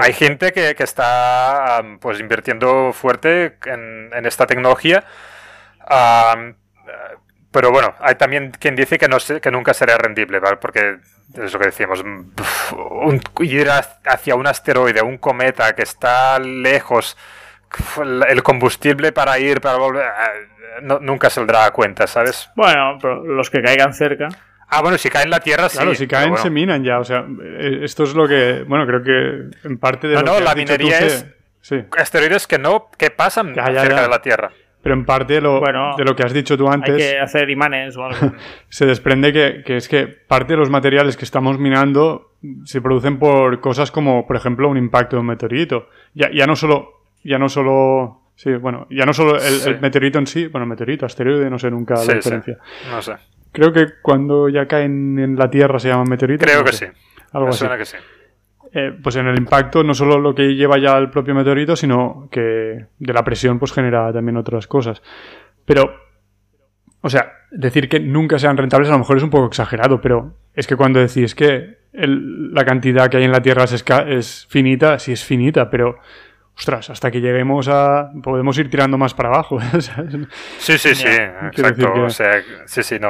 Hay 0.02 0.12
gente 0.14 0.52
que, 0.52 0.76
que 0.76 0.84
está 0.84 1.78
am, 1.78 2.00
pues 2.00 2.20
invirtiendo 2.20 2.92
fuerte 2.92 3.58
en, 3.66 4.10
en 4.14 4.26
esta 4.26 4.46
tecnología. 4.46 5.04
Eh, 5.90 6.54
pero 7.52 7.72
bueno, 7.72 7.96
hay 8.00 8.16
también 8.16 8.52
quien 8.60 8.76
dice 8.76 8.98
que, 8.98 9.08
no 9.08 9.18
que 9.42 9.52
nunca 9.52 9.74
será 9.74 9.98
rendible, 9.98 10.40
¿vale? 10.40 10.58
Porque 10.58 10.98
es 11.42 11.54
lo 11.54 11.60
que 11.60 11.68
decíamos, 11.68 12.02
un- 12.02 13.22
ir 13.40 13.70
ha- 13.70 14.00
hacia 14.06 14.36
un 14.36 14.46
asteroide, 14.48 15.02
un 15.02 15.18
cometa 15.18 15.74
que 15.74 15.84
está 15.84 16.38
lejos, 16.40 17.18
el 18.30 18.44
combustible 18.44 19.12
para 19.12 19.38
ir, 19.40 19.62
para 19.62 19.78
volver, 19.78 20.04
eh, 20.06 20.80
no- 20.84 21.00
nunca 21.00 21.30
saldrá 21.30 21.66
a 21.66 21.72
cuenta, 21.72 22.08
¿sabes? 22.08 22.50
Bueno, 22.56 22.98
pero 23.02 23.24
los 23.24 23.50
que 23.50 23.62
caigan 23.62 23.94
cerca. 23.94 24.28
Ah, 24.70 24.82
bueno, 24.82 24.98
si 24.98 25.10
cae 25.10 25.24
en 25.24 25.30
la 25.30 25.40
Tierra, 25.40 25.70
sí. 25.70 25.78
Claro, 25.78 25.96
si 25.96 26.08
caen 26.08 26.30
bueno. 26.30 26.44
se 26.44 26.50
minan 26.50 26.84
ya. 26.84 27.00
O 27.00 27.04
sea, 27.06 27.26
eh, 27.42 27.80
esto 27.84 28.04
es 28.04 28.14
lo 28.14 28.28
que... 28.28 28.66
Bueno, 28.68 28.86
creo 28.86 29.02
que 29.02 29.68
en 29.68 29.78
parte 29.78 30.08
de 30.08 30.16
No, 30.16 30.22
lo 30.22 30.28
no, 30.34 30.38
que 30.40 30.44
la 30.44 30.56
minería 30.56 31.00
es- 31.00 31.26
Sí, 31.62 31.84
asteroides 31.98 32.48
que 32.48 32.58
no, 32.60 32.90
que 32.98 33.10
pasan 33.10 33.54
Ya, 33.54 33.70
ya, 33.72 33.82
cerca 33.82 33.96
ya. 33.98 34.02
de 34.04 34.08
la 34.10 34.22
Tierra. 34.22 34.52
pero 34.82 34.96
en 34.96 35.06
parte 35.06 35.42
lo, 35.42 35.60
Bueno, 35.60 35.96
de 35.98 36.04
lo 36.06 36.16
que 36.16 36.24
has 36.24 36.32
dicho 36.34 36.58
tú 36.58 36.68
Hay 36.68 36.76
antes... 36.76 36.96
que 36.96 37.20
hacer 37.20 37.50
imanes 37.50 37.98
o 37.98 38.06
algo. 38.06 38.34
se 38.70 38.86
desprende 38.86 39.34
que, 39.34 39.64
que 39.66 39.78
es 39.78 39.88
que 39.90 40.08
parte 40.08 40.54
de 40.54 40.58
los 40.58 40.70
materiales 40.70 41.18
que 41.18 41.26
estamos 41.26 41.58
minando 41.60 42.32
se 42.66 42.82
producen 42.82 43.20
por 43.20 43.60
cosas 43.62 43.92
como, 43.92 44.28
por 44.28 44.36
ejemplo, 44.38 44.70
un 44.70 44.78
impacto 44.78 45.16
de 45.18 45.22
un 45.22 45.26
meteorito. 45.28 45.90
Ya, 46.14 46.30
ya 46.32 46.46
no 46.46 46.56
solo, 46.56 46.97
ya 47.28 47.38
no 47.38 47.50
solo, 47.50 48.32
sí, 48.36 48.54
bueno, 48.56 48.88
ya 48.90 49.06
no 49.06 49.14
solo 49.14 49.36
el, 49.36 49.42
Sí. 49.42 49.70
el 49.70 49.80
meteorito 49.82 50.18
en 50.20 50.28
sí, 50.28 50.48
bueno, 50.48 50.66
meteorito, 50.66 51.06
asteroide, 51.06 51.50
no 51.50 51.60
sé 51.60 51.70
nunca 51.70 51.96
Sí, 51.98 52.08
la 52.08 52.14
sí. 52.14 52.18
diferencia. 52.18 52.58
No 52.90 53.02
sé. 53.02 53.14
Creo 53.52 53.72
que 53.74 53.86
cuando 54.02 54.50
ya 54.50 54.68
caen 54.68 55.18
en 55.20 55.36
la 55.36 55.50
Tierra 55.50 55.80
se 55.80 55.90
llaman 55.90 56.10
meteoritos. 56.10 56.46
Creo 56.46 56.60
no 56.60 56.66
que 56.66 56.74
sé, 56.74 56.88
sí. 56.88 56.92
Algo 57.34 57.48
Me 57.48 57.50
así. 57.50 57.60
suena 57.60 57.78
que 57.78 57.86
sí. 57.86 57.98
Eh, 58.74 58.92
pues 59.02 59.16
en 59.16 59.28
el 59.28 59.38
impacto 59.38 59.84
no 59.84 59.94
solo 59.94 60.20
lo 60.20 60.36
que 60.36 60.54
lleva 60.56 60.78
ya 60.78 60.98
el 60.98 61.10
propio 61.10 61.34
meteorito, 61.34 61.76
sino 61.76 62.28
que 62.32 62.86
de 63.00 63.14
la 63.14 63.24
presión 63.24 63.60
pues 63.60 63.72
genera 63.72 64.12
también 64.14 64.38
otras 64.38 64.68
cosas. 64.68 65.02
Pero, 65.66 65.96
o 67.02 67.10
sea, 67.10 67.32
decir 67.52 67.88
que 67.90 68.00
nunca 68.00 68.38
sean 68.40 68.58
rentables 68.58 68.90
a 68.90 68.94
lo 68.94 69.00
mejor 69.00 69.18
es 69.18 69.24
un 69.24 69.30
poco 69.30 69.48
exagerado, 69.48 70.02
pero 70.02 70.34
es 70.54 70.68
que 70.68 70.76
cuando 70.76 71.00
decís 71.00 71.34
que 71.34 71.78
el- 71.94 72.54
la 72.54 72.66
cantidad 72.66 73.10
que 73.10 73.18
hay 73.18 73.24
en 73.24 73.32
la 73.32 73.42
Tierra 73.42 73.64
es 73.64 74.46
finita, 74.50 75.00
sí 75.00 75.14
es 75.14 75.24
finita, 75.24 75.70
pero, 75.70 75.98
ostras, 76.58 76.90
hasta 76.90 77.12
que 77.12 77.22
lleguemos 77.22 77.68
a... 77.68 78.10
podemos 78.24 78.58
ir 78.58 78.70
tirando 78.70 78.98
más 78.98 79.14
para 79.14 79.30
abajo. 79.30 79.60
¿sabes? 79.80 80.14
Sí, 80.58 80.78
sí, 80.78 80.96
sí, 80.96 81.08
exacto. 81.08 81.94
que- 81.94 82.00
O 82.02 82.10
sea, 82.10 82.42
sí, 82.66 82.84
sí, 82.84 82.98
no. 83.00 83.10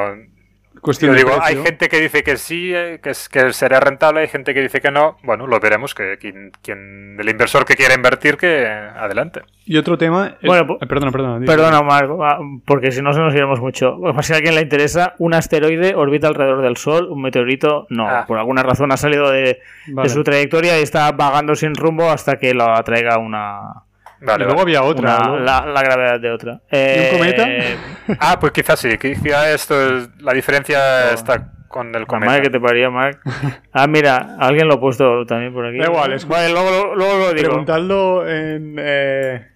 Cuestión 0.87 1.11
Yo 1.11 1.15
de 1.17 1.23
digo, 1.25 1.37
hay 1.41 1.57
gente 1.57 1.89
que 1.89 1.99
dice 1.99 2.23
que 2.23 2.37
sí, 2.37 2.71
eh, 2.73 3.01
que, 3.03 3.09
es, 3.09 3.27
que 3.27 3.51
será 3.51 3.81
rentable, 3.81 4.21
hay 4.21 4.29
gente 4.29 4.53
que 4.53 4.61
dice 4.61 4.79
que 4.79 4.89
no. 4.89 5.17
Bueno, 5.21 5.45
lo 5.45 5.59
veremos, 5.59 5.93
que 5.93 6.17
quien, 6.17 6.51
quien- 6.63 7.17
el 7.19 7.27
inversor 7.27 7.65
que 7.65 7.75
quiera 7.75 7.93
invertir, 7.93 8.37
que 8.37 8.65
adelante. 8.65 9.41
Y 9.65 9.75
otro 9.75 9.97
tema... 9.97 10.37
es- 10.41 10.47
Bueno, 10.47 10.77
eh, 10.79 10.87
perdona, 10.87 11.11
perdona. 11.11 11.45
Perdona, 11.45 11.81
Marco, 11.81 12.17
porque 12.63 12.93
si 12.93 13.01
no 13.01 13.11
se 13.11 13.19
nos 13.19 13.33
iremos 13.35 13.59
mucho. 13.59 13.97
Pues, 13.99 14.25
si 14.25 14.31
a 14.31 14.37
alguien 14.37 14.55
le 14.55 14.61
interesa, 14.61 15.13
un 15.17 15.33
asteroide 15.33 15.93
orbita 15.93 16.29
alrededor 16.29 16.61
del 16.61 16.77
Sol, 16.77 17.07
un 17.11 17.21
meteorito 17.21 17.85
no. 17.89 18.07
Ah. 18.07 18.23
Por 18.25 18.37
alguna 18.37 18.63
razón 18.63 18.93
ha 18.93 18.97
salido 18.97 19.29
de, 19.29 19.59
de 19.87 20.09
su 20.09 20.23
trayectoria 20.23 20.79
y 20.79 20.83
está 20.83 21.11
vagando 21.11 21.53
sin 21.55 21.75
rumbo 21.75 22.09
hasta 22.09 22.37
que 22.39 22.53
lo 22.53 22.63
atraiga 22.73 23.17
una, 23.17 23.83
Vale, 24.21 24.43
y 24.43 24.47
luego 24.47 24.61
vale. 24.63 24.77
había 24.77 24.83
otra. 24.83 25.17
Una- 25.19 25.27
¿no? 25.27 25.39
la, 25.39 25.65
la 25.65 25.81
gravedad 25.83 26.19
de 26.19 26.31
otra. 26.31 26.61
¿Y 26.71 26.99
un 27.13 27.17
cometa? 27.19 27.43
Eh, 27.47 27.75
Ah, 28.19 28.37
pues 28.39 28.51
quizás 28.53 28.79
sí, 28.79 28.97
quizás 28.97 29.47
esto 29.49 29.97
es- 29.97 30.09
la 30.19 30.33
diferencia 30.33 31.11
está 31.11 31.51
con 31.67 31.93
el 31.95 32.07
cometa. 32.07 32.31
madre 32.31 32.43
que 32.43 32.49
te 32.49 32.59
paría, 32.59 32.89
Mark. 32.89 33.19
Ah, 33.73 33.85
mira, 33.87 34.35
alguien 34.39 34.67
lo 34.67 34.75
ha 34.75 34.79
puesto 34.79 35.25
también 35.25 35.53
por 35.53 35.65
aquí. 35.65 35.77
Da 35.77 35.85
igual, 35.85 36.13
es- 36.13 36.27
Vale, 36.27 36.49
luego, 36.51 36.95
luego- 36.95 37.17
lo 37.19 37.33
digo. 37.33 37.47
Preguntadlo 37.49 38.27
en 38.27 38.75
eh, 38.79 39.47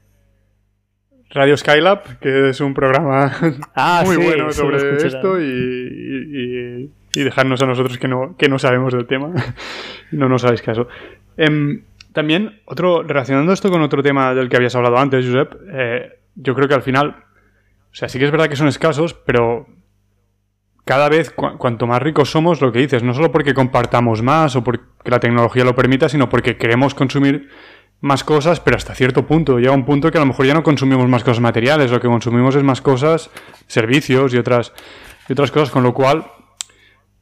Radio 1.31 1.55
Skylab, 1.55 2.19
que 2.19 2.49
es 2.49 2.59
un 2.61 2.73
programa 2.73 3.31
Ah, 3.75 4.03
muy 4.05 4.17
sí, 4.17 4.21
bueno 4.23 4.51
sobre 4.51 4.77
escuché 4.77 5.07
esto 5.07 5.39
y, 5.39 5.45
y- 5.45 6.91
y 7.13 7.23
dejarnos 7.23 7.61
a 7.61 7.65
nosotros 7.65 7.97
que 7.97 8.07
no, 8.07 8.35
que 8.37 8.47
no 8.49 8.59
sabemos 8.59 8.93
del 8.93 9.07
tema. 9.07 9.31
no 10.11 10.29
nos 10.29 10.43
hagáis 10.45 10.61
caso. 10.61 10.87
También, 12.13 12.61
otro, 12.65 13.03
relacionando 13.03 13.53
esto 13.53 13.69
con 13.69 13.81
otro 13.81 14.03
tema 14.03 14.33
del 14.33 14.49
que 14.49 14.57
habías 14.57 14.75
hablado 14.75 14.97
antes, 14.97 15.25
Josep, 15.25 15.53
eh, 15.73 16.19
yo 16.35 16.55
creo 16.55 16.67
que 16.67 16.73
al 16.75 16.81
final, 16.81 17.23
o 17.91 17.95
sea, 17.95 18.09
sí 18.09 18.19
que 18.19 18.25
es 18.25 18.31
verdad 18.31 18.49
que 18.49 18.55
son 18.55 18.67
escasos, 18.67 19.13
pero 19.13 19.67
cada 20.85 21.09
vez 21.09 21.31
cu- 21.31 21.57
cuanto 21.57 21.87
más 21.87 22.01
ricos 22.01 22.31
somos, 22.31 22.61
lo 22.61 22.71
que 22.71 22.79
dices, 22.79 23.03
no 23.03 23.13
solo 23.13 23.31
porque 23.31 23.53
compartamos 23.53 24.21
más 24.21 24.55
o 24.55 24.63
porque 24.63 24.83
la 25.05 25.19
tecnología 25.19 25.63
lo 25.63 25.75
permita, 25.75 26.09
sino 26.09 26.27
porque 26.29 26.57
queremos 26.57 26.93
consumir 26.95 27.49
más 28.01 28.23
cosas, 28.23 28.59
pero 28.59 28.77
hasta 28.77 28.95
cierto 28.95 29.27
punto. 29.27 29.59
Llega 29.59 29.73
un 29.73 29.85
punto 29.85 30.09
que 30.11 30.17
a 30.17 30.21
lo 30.21 30.25
mejor 30.27 30.47
ya 30.47 30.55
no 30.55 30.63
consumimos 30.63 31.07
más 31.07 31.23
cosas 31.23 31.39
materiales, 31.39 31.91
lo 31.91 31.99
que 31.99 32.07
consumimos 32.07 32.55
es 32.55 32.63
más 32.63 32.81
cosas, 32.81 33.29
servicios 33.67 34.33
y 34.33 34.37
otras, 34.37 34.73
y 35.29 35.33
otras 35.33 35.51
cosas, 35.51 35.69
con 35.69 35.83
lo 35.83 35.93
cual 35.93 36.25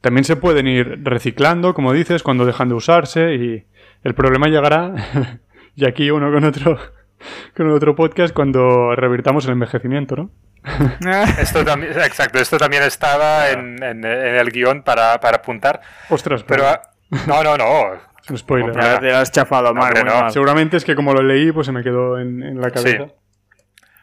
también 0.00 0.24
se 0.24 0.36
pueden 0.36 0.66
ir 0.66 1.00
reciclando, 1.04 1.74
como 1.74 1.92
dices, 1.92 2.22
cuando 2.22 2.46
dejan 2.46 2.70
de 2.70 2.74
usarse 2.74 3.34
y 3.34 3.66
el 4.04 4.14
problema 4.14 4.46
llegará, 4.48 4.92
y 5.76 5.86
aquí 5.86 6.10
uno 6.10 6.32
con 6.32 6.44
otro, 6.44 6.78
con 7.56 7.70
otro 7.70 7.94
podcast, 7.94 8.34
cuando 8.34 8.94
revirtamos 8.96 9.44
el 9.46 9.52
envejecimiento, 9.52 10.16
¿no? 10.16 10.30
Esto 11.40 11.64
también, 11.64 11.92
exacto, 11.92 12.38
esto 12.38 12.58
también 12.58 12.82
estaba 12.82 13.48
en, 13.48 13.82
en- 13.82 14.04
en 14.04 14.34
el 14.36 14.50
guion 14.50 14.82
para, 14.82 15.18
para 15.18 15.38
apuntar. 15.38 15.80
Ostras, 16.10 16.42
Pero 16.44 16.64
pero 17.08 17.26
no, 17.26 17.42
no, 17.42 17.56
no. 17.56 17.94
es 18.22 18.30
un 18.30 18.36
spoiler. 18.36 18.72
Te 19.00 19.10
has 19.10 19.32
chafado. 19.32 19.70
Hombre, 19.70 20.04
no. 20.04 20.20
mal. 20.22 20.30
Seguramente 20.30 20.76
es 20.76 20.84
que 20.84 20.94
como 20.94 21.14
lo 21.14 21.22
leí, 21.22 21.50
pues 21.50 21.64
se 21.66 21.72
me 21.72 21.82
quedó 21.82 22.18
en, 22.18 22.42
en 22.42 22.60
la 22.60 22.70
cabeza. 22.70 23.06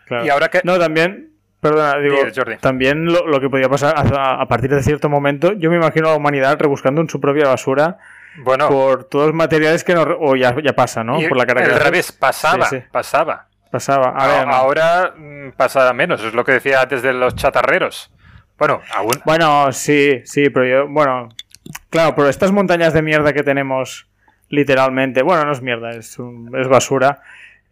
Claro. 0.08 0.26
Y 0.26 0.30
ahora 0.30 0.48
que... 0.48 0.62
No, 0.64 0.80
también, 0.80 1.34
perdona, 1.62 2.00
digo, 2.00 2.16
Jordi. 2.36 2.58
también 2.58 3.06
lo, 3.06 3.28
lo 3.28 3.40
que 3.40 3.50
podía 3.52 3.70
pasar 3.70 3.94
a, 3.96 4.42
a 4.42 4.48
partir 4.48 4.72
de 4.72 4.82
cierto 4.82 5.10
momento, 5.10 5.54
yo 5.54 5.70
me 5.70 5.76
imagino 5.76 6.08
a 6.08 6.12
la 6.14 6.18
humanidad 6.18 6.58
rebuscando 6.60 7.02
en 7.02 7.10
su 7.10 7.22
propia 7.22 7.48
basura 7.48 8.00
Bueno, 8.38 8.70
por 8.70 9.04
todos 9.06 9.28
los 9.28 9.36
materiales 9.36 9.84
que 9.84 9.94
no, 9.96 10.02
o 10.04 10.36
ya, 10.36 10.56
ya 10.64 10.74
pasa, 10.74 11.04
¿no? 11.04 11.22
y 11.22 11.28
Por 11.28 11.38
la 11.38 11.46
cara 11.46 11.64
al 11.66 11.80
revés, 11.80 12.12
pasaba, 12.12 12.66
Sí, 12.66 12.78
sí. 12.78 12.84
pasaba. 12.92 13.48
pasaba. 13.72 14.10
Ahora, 14.10 14.42
A- 14.42 14.46
no. 14.46 14.52
Ahora 14.54 15.14
mm, 15.18 15.52
pasa 15.58 15.92
menos, 15.94 16.24
es 16.24 16.34
lo 16.34 16.44
que 16.46 16.54
decía 16.54 16.82
antes 16.82 17.02
de 17.02 17.14
los 17.14 17.36
chatarreros. 17.36 18.12
Bueno, 18.58 18.82
aún... 18.96 19.12
Bueno, 19.26 19.72
sí, 19.72 20.22
sí, 20.26 20.50
pero 20.50 20.66
yo, 20.66 20.88
bueno, 20.88 21.30
claro, 21.90 22.16
pero 22.16 22.30
estas 22.30 22.52
montañas 22.52 22.94
de 22.94 23.02
mierda 23.02 23.34
que 23.34 23.44
tenemos, 23.44 24.08
literalmente, 24.50 25.22
bueno, 25.22 25.46
no 25.46 25.52
es 25.52 25.62
mierda, 25.62 25.92
es, 25.92 26.18
un- 26.20 26.56
es 26.60 26.68
basura. 26.68 27.22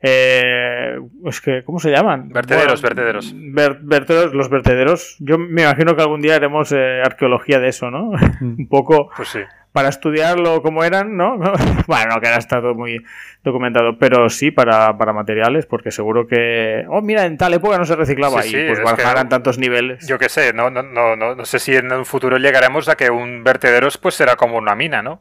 Eh, 0.08 1.00
es 1.26 1.42
que, 1.42 1.64
¿cómo 1.64 1.80
se 1.80 1.90
llaman? 1.90 2.30
Vertederos, 2.30 2.82
Bueno, 2.82 2.96
vertederos. 2.96 3.34
ver- 3.36 3.80
vertederos, 3.82 4.34
los 4.36 4.50
vertederos. 4.50 5.16
Yo 5.20 5.38
me 5.40 5.64
imagino 5.64 5.96
que 5.96 6.02
algún 6.04 6.22
día 6.22 6.36
haremos 6.36 6.72
eh, 6.72 7.02
arqueología 7.04 7.60
de 7.60 7.70
eso, 7.70 7.90
¿no? 7.90 8.10
un 8.42 8.68
poco 8.70 9.10
Pues 9.16 9.30
sí. 9.30 9.40
Para 9.76 9.90
estudiarlo 9.90 10.62
como 10.62 10.86
eran, 10.86 11.18
¿no? 11.18 11.38
bueno, 11.88 12.16
no, 12.16 12.22
que 12.22 12.28
ahora 12.28 12.40
está 12.40 12.62
todo 12.62 12.74
muy 12.76 13.04
documentado, 13.44 14.00
pero 14.00 14.30
sí 14.30 14.50
para, 14.50 14.98
para 14.98 15.12
materiales, 15.12 15.66
porque 15.66 15.92
seguro 15.92 16.28
que, 16.28 16.86
oh, 16.88 17.02
mira, 17.02 17.26
en 17.26 17.38
tal 17.38 17.54
época 17.54 17.78
no 17.78 17.84
se 17.84 17.98
reciclaba 17.98 18.42
Sí, 18.42 18.48
y 18.48 18.52
sí, 18.52 18.64
pues 18.68 18.80
que- 18.80 18.86
bajarán 18.86 19.28
tantos 19.28 19.58
niveles. 19.58 20.08
Yo 20.08 20.18
qué 20.18 20.30
sé, 20.30 20.54
no, 20.54 20.70
no, 20.70 20.82
no, 20.82 21.18
no, 21.18 21.36
no 21.36 21.44
sé 21.46 21.60
si 21.60 21.76
en 21.76 21.92
un 21.92 22.06
futuro 22.06 22.38
llegaremos 22.38 22.88
a 22.88 22.96
que 22.96 23.10
un 23.10 23.44
vertedero 23.44 23.90
pues 24.02 24.16
será 24.16 24.38
como 24.38 24.58
una 24.58 24.76
mina, 24.76 25.02
¿no? 25.04 25.20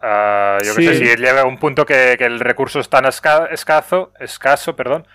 Ah, 0.00 0.58
yo 0.64 0.76
qué 0.76 0.82
Sí. 0.82 0.86
sé, 0.86 0.94
si 0.94 1.16
llega 1.20 1.40
a 1.40 1.44
un 1.44 1.58
punto 1.58 1.84
que, 1.84 2.14
que 2.16 2.24
el 2.24 2.38
recurso 2.38 2.78
es 2.78 2.88
tan 2.88 3.04
esca- 3.04 3.48
escaso, 3.50 4.12
escaso, 4.20 4.76
perdón, 4.76 5.08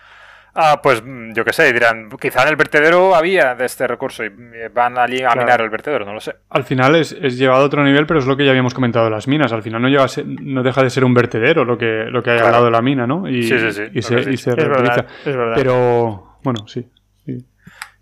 ah, 0.54 0.80
pues 0.82 1.02
mm, 1.04 1.32
yo 1.32 1.44
qué 1.44 1.52
sé, 1.52 1.72
dirán, 1.72 2.08
quizá 2.20 2.42
en 2.42 2.48
el 2.48 2.56
vertedero 2.56 3.14
había 3.14 3.54
de 3.54 3.64
este 3.66 3.86
recurso 3.86 4.24
y 4.24 4.28
eh, 4.28 4.70
van 4.72 4.98
allí 4.98 5.16
a 5.22 5.28
Claro. 5.30 5.40
minar 5.42 5.60
el 5.60 5.70
vertedero, 5.70 6.04
no 6.04 6.12
lo 6.14 6.20
sé. 6.20 6.34
Al 6.50 6.64
final 6.64 6.94
es, 6.96 7.12
es 7.12 7.36
llevado 7.38 7.62
a 7.62 7.66
otro 7.66 7.82
nivel, 7.84 8.06
pero 8.06 8.20
es 8.20 8.26
lo 8.26 8.36
que 8.36 8.44
ya 8.44 8.50
habíamos 8.50 8.74
comentado 8.74 9.04
de 9.06 9.10
las 9.10 9.26
minas. 9.28 9.52
Al 9.52 9.62
final 9.62 9.82
no, 9.82 9.88
llega 9.88 10.04
a 10.04 10.08
ser- 10.08 10.26
no 10.26 10.62
deja 10.62 10.82
de 10.82 10.90
ser 10.90 11.04
un 11.04 11.14
vertedero 11.14 11.64
lo 11.64 11.76
que, 11.78 12.04
lo 12.08 12.22
que 12.22 12.30
hay 12.30 12.36
Claro. 12.38 12.46
al 12.48 12.52
lado 12.52 12.64
de 12.66 12.70
la 12.70 12.82
mina, 12.82 13.06
¿no? 13.06 13.28
Y, 13.28 13.42
Sí, 13.44 13.58
sí, 13.58 13.70
sí, 13.72 13.82
y 13.92 14.02
se, 14.02 14.14
y 14.30 14.36
se 14.36 14.50
Es 14.50 14.56
verdad, 14.56 14.74
reutiliza. 14.78 15.06
es 15.30 15.36
verdad. 15.36 15.54
Pero, 15.56 16.36
bueno, 16.42 16.66
sí. 16.68 16.88
sí. 17.26 17.44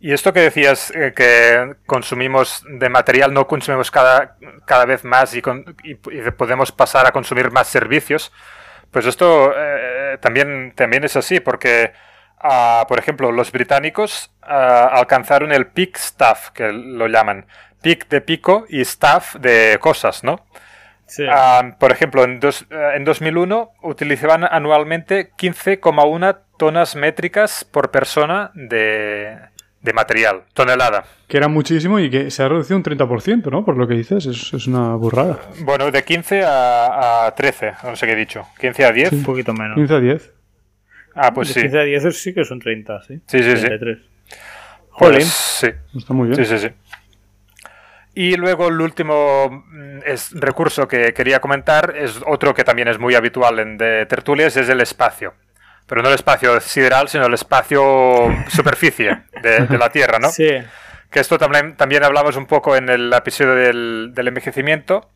Y 0.01 0.13
esto 0.13 0.33
que 0.33 0.41
decías, 0.41 0.91
eh, 0.97 1.13
que 1.15 1.75
consumimos 1.87 2.65
de 2.69 2.89
material, 2.89 3.33
no 3.33 3.47
consumimos 3.47 3.91
cada, 3.93 4.37
cada 4.67 4.85
vez 4.85 5.05
más 5.05 5.35
y, 5.37 5.41
con- 5.43 5.77
y- 5.85 5.93
y 5.93 6.31
podemos 6.37 6.73
pasar 6.73 7.07
a 7.07 7.13
consumir 7.13 7.53
más 7.53 7.69
servicios, 7.69 8.33
pues 8.91 9.07
esto 9.07 9.53
eh, 9.57 10.19
también, 10.21 10.73
también 10.75 11.05
es 11.05 11.17
así, 11.17 11.39
porque, 11.41 11.93
ah, 12.43 12.85
por 12.89 12.99
ejemplo, 12.99 13.33
los 13.33 13.53
británicos 13.53 14.31
ah, 14.43 14.91
alcanzaron 14.93 15.53
el 15.53 15.67
peak 15.67 15.97
staff, 15.97 16.51
que 16.51 16.73
lo 16.73 17.07
llaman, 17.09 17.47
peak 17.83 18.09
de 18.09 18.21
pico 18.21 18.65
y 18.69 18.81
staff 18.83 19.35
de 19.37 19.79
cosas, 19.81 20.23
¿no? 20.25 20.45
Sí. 21.07 21.25
Ah, 21.29 21.77
por 21.79 21.93
ejemplo, 21.93 22.25
en, 22.25 22.41
dos- 22.41 22.67
eh, 22.71 22.93
en 22.97 23.05
2001 23.05 23.73
utilizaban 23.83 24.45
anualmente 24.45 25.31
15,1 25.37 26.39
tonas 26.57 26.97
métricas 26.97 27.65
por 27.71 27.91
persona 27.91 28.51
de, 28.55 29.37
de 29.83 29.93
material, 29.93 30.45
tonelada. 30.55 31.05
Que 31.29 31.37
era 31.37 31.49
muchísimo 31.49 31.99
y 31.99 32.09
que 32.09 32.31
se 32.31 32.43
ha 32.43 32.49
reducido 32.49 32.77
un 32.77 32.85
30%, 32.85 33.51
¿no? 33.51 33.65
Por 33.65 33.77
lo 33.77 33.87
que 33.87 33.95
dices, 33.95 34.25
es, 34.27 34.55
es 34.55 34.67
una 34.67 34.95
burrada. 34.95 35.39
Bueno, 35.61 35.91
de 35.91 36.03
15 36.03 36.45
a, 36.45 37.27
a 37.27 37.35
13, 37.35 37.73
no 37.85 37.97
sé 37.97 38.07
qué 38.07 38.13
he 38.13 38.17
dicho. 38.17 38.47
15 38.61 38.85
a 38.87 38.93
10. 38.93 39.13
un 39.13 39.23
poquito 39.25 39.53
menos. 39.53 39.75
15 39.77 39.95
a 39.95 40.01
10. 40.01 40.33
Ah, 41.15 41.33
pues 41.33 41.49
de 41.49 41.55
sí. 41.55 41.61
15 41.63 41.79
a 41.79 41.83
10 41.83 42.19
sí 42.19 42.35
que 42.35 42.45
son 42.45 42.59
30, 42.59 43.03
sí. 43.03 43.21
Sí, 43.27 43.43
sí, 43.43 43.57
sí. 43.57 43.67
33. 43.67 43.99
Pues 43.99 45.11
Jolín. 45.11 45.27
sí. 45.27 45.69
Está 45.97 46.15
muy 46.15 46.29
bien. 46.29 46.45
Sí, 46.45 46.45
sí, 46.45 46.59
sí. 46.59 46.75
Y 48.15 48.37
luego 48.37 48.69
el 48.69 48.81
último 48.81 49.49
mm, 49.51 50.01
es, 50.05 50.33
recurso 50.33 50.87
que 50.87 51.15
quería 51.15 51.41
comentar 51.41 51.95
es 51.97 52.21
otro 52.27 52.55
que 52.55 52.65
también 52.65 52.89
es 52.89 52.99
muy 52.99 53.15
habitual 53.15 53.59
en 53.59 53.79
de 53.79 54.07
tertulias, 54.07 54.57
es 54.57 54.69
el 54.69 54.81
espacio. 54.81 55.35
Pero 55.87 56.03
no 56.03 56.09
el 56.09 56.15
espacio 56.15 56.61
sideral, 56.61 57.09
sino 57.09 57.27
el 57.27 57.35
espacio 57.35 57.83
superficie 58.49 59.23
de, 59.43 59.67
de 59.67 59.79
la 59.79 59.89
Tierra, 59.91 60.19
¿no? 60.19 60.31
Sí. 60.31 60.49
Que 61.11 61.21
esto 61.21 61.39
también, 61.39 61.77
también 61.77 62.05
hablamos 62.05 62.37
un 62.37 62.47
poco 62.47 62.75
en 62.75 62.89
el 62.89 63.13
episodio 63.13 63.55
del, 63.55 64.13
del 64.15 64.29
envejecimiento. 64.29 65.11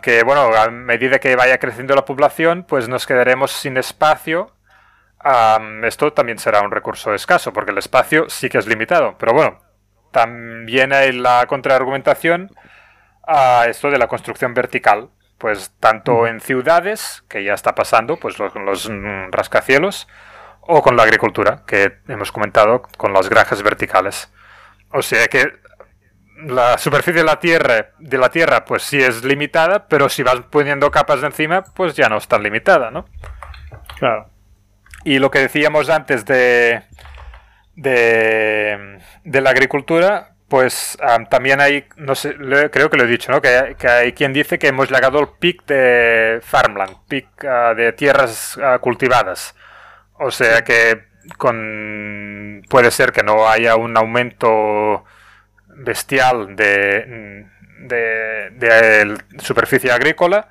que 0.00 0.22
bueno, 0.22 0.54
a 0.54 0.70
medida 0.70 1.18
que 1.18 1.36
vaya 1.36 1.58
creciendo 1.58 1.94
la 1.94 2.06
población, 2.06 2.64
pues 2.66 2.88
nos 2.88 3.06
quedaremos 3.06 3.50
sin 3.50 3.76
espacio. 3.76 4.52
Esto 5.82 6.12
también 6.12 6.38
será 6.38 6.62
un 6.62 6.70
recurso 6.70 7.14
escaso, 7.14 7.52
porque 7.52 7.72
el 7.72 7.78
espacio 7.78 8.28
sí 8.30 8.48
que 8.48 8.58
es 8.58 8.66
limitado. 8.66 9.16
Pero 9.18 9.34
bueno, 9.34 9.58
también 10.12 10.92
hay 10.92 11.12
la 11.12 11.46
contraargumentación 11.46 12.50
a 13.26 13.66
esto 13.68 13.90
de 13.90 13.98
la 13.98 14.08
construcción 14.08 14.54
vertical. 14.54 15.10
Pues 15.38 15.74
tanto 15.80 16.26
en 16.26 16.40
ciudades, 16.40 17.24
que 17.28 17.42
ya 17.42 17.54
está 17.54 17.74
pasando, 17.74 18.18
pues 18.18 18.38
los, 18.38 18.54
los 18.56 18.90
mm, 18.90 19.30
rascacielos, 19.30 20.06
o 20.60 20.82
con 20.82 20.96
la 20.96 21.04
agricultura, 21.04 21.62
que 21.66 21.98
hemos 22.08 22.30
comentado 22.30 22.82
con 22.98 23.14
las 23.14 23.30
granjas 23.30 23.62
verticales. 23.62 24.30
O 24.92 25.00
sea 25.00 25.28
que 25.28 25.50
la 26.44 26.78
superficie 26.78 27.22
de 27.22 27.24
la 27.24 27.38
tierra, 27.38 27.90
de 27.98 28.18
la 28.18 28.30
tierra, 28.30 28.64
pues 28.64 28.82
sí 28.82 29.00
es 29.00 29.24
limitada, 29.24 29.86
pero 29.88 30.08
si 30.08 30.22
vas 30.22 30.40
poniendo 30.50 30.90
capas 30.90 31.20
de 31.20 31.28
encima, 31.28 31.62
pues 31.74 31.94
ya 31.94 32.08
no 32.08 32.18
es 32.18 32.28
tan 32.28 32.42
limitada, 32.42 32.90
¿no? 32.90 33.06
Claro. 33.98 34.30
Y 35.04 35.18
lo 35.18 35.30
que 35.30 35.38
decíamos 35.40 35.88
antes 35.88 36.24
de, 36.26 36.82
de, 37.76 38.98
de 39.24 39.40
la 39.40 39.50
agricultura, 39.50 40.34
pues 40.48 40.98
am, 41.00 41.26
también 41.26 41.60
hay, 41.60 41.86
no 41.96 42.14
sé, 42.14 42.34
creo 42.70 42.90
que 42.90 42.96
lo 42.96 43.04
he 43.04 43.06
dicho, 43.06 43.32
¿no? 43.32 43.40
Que, 43.40 43.48
hay- 43.48 43.74
que 43.76 43.88
hay 43.88 44.12
quien 44.12 44.32
dice 44.32 44.58
que 44.58 44.68
hemos 44.68 44.90
llegado 44.90 45.18
al 45.18 45.30
pic 45.38 45.64
de 45.66 46.40
farmland, 46.42 46.96
pic 47.08 47.28
ah, 47.44 47.74
de 47.74 47.92
tierras 47.92 48.58
ah, 48.62 48.78
cultivadas. 48.80 49.54
O 50.14 50.30
sea 50.30 50.62
que 50.64 51.04
con, 51.38 52.62
puede 52.68 52.90
ser 52.90 53.12
que 53.12 53.22
no 53.22 53.48
haya 53.48 53.76
un 53.76 53.96
aumento 53.96 55.04
bestial 55.68 56.56
de, 56.56 57.46
de, 57.80 58.50
de 58.52 59.16
superficie 59.38 59.90
agrícola, 59.92 60.48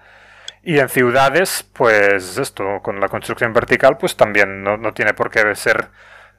y 0.64 0.80
en 0.80 0.90
ciudades, 0.90 1.68
pues 1.74 2.38
esto, 2.38 2.82
con 2.82 3.00
la 3.00 3.08
construcción 3.10 3.54
vertical, 3.54 3.98
pues 3.98 4.16
también 4.18 4.64
no, 4.64 4.78
no 4.78 4.94
tiene 4.94 5.14
por 5.14 5.30
qué 5.30 5.56
ser 5.56 5.88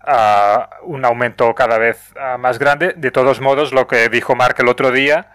ah, 0.03 0.69
un 0.83 1.05
aumento 1.05 1.55
cada 1.55 1.79
vez 1.79 2.13
ah, 2.21 2.37
más 2.39 2.59
grande. 2.59 2.95
De 2.97 3.11
todos 3.11 3.41
modos, 3.41 3.73
lo 3.73 3.87
que 3.87 4.09
dijo 4.09 4.35
Mark 4.37 4.57
el 4.59 4.69
otro 4.69 4.91
día, 4.91 5.33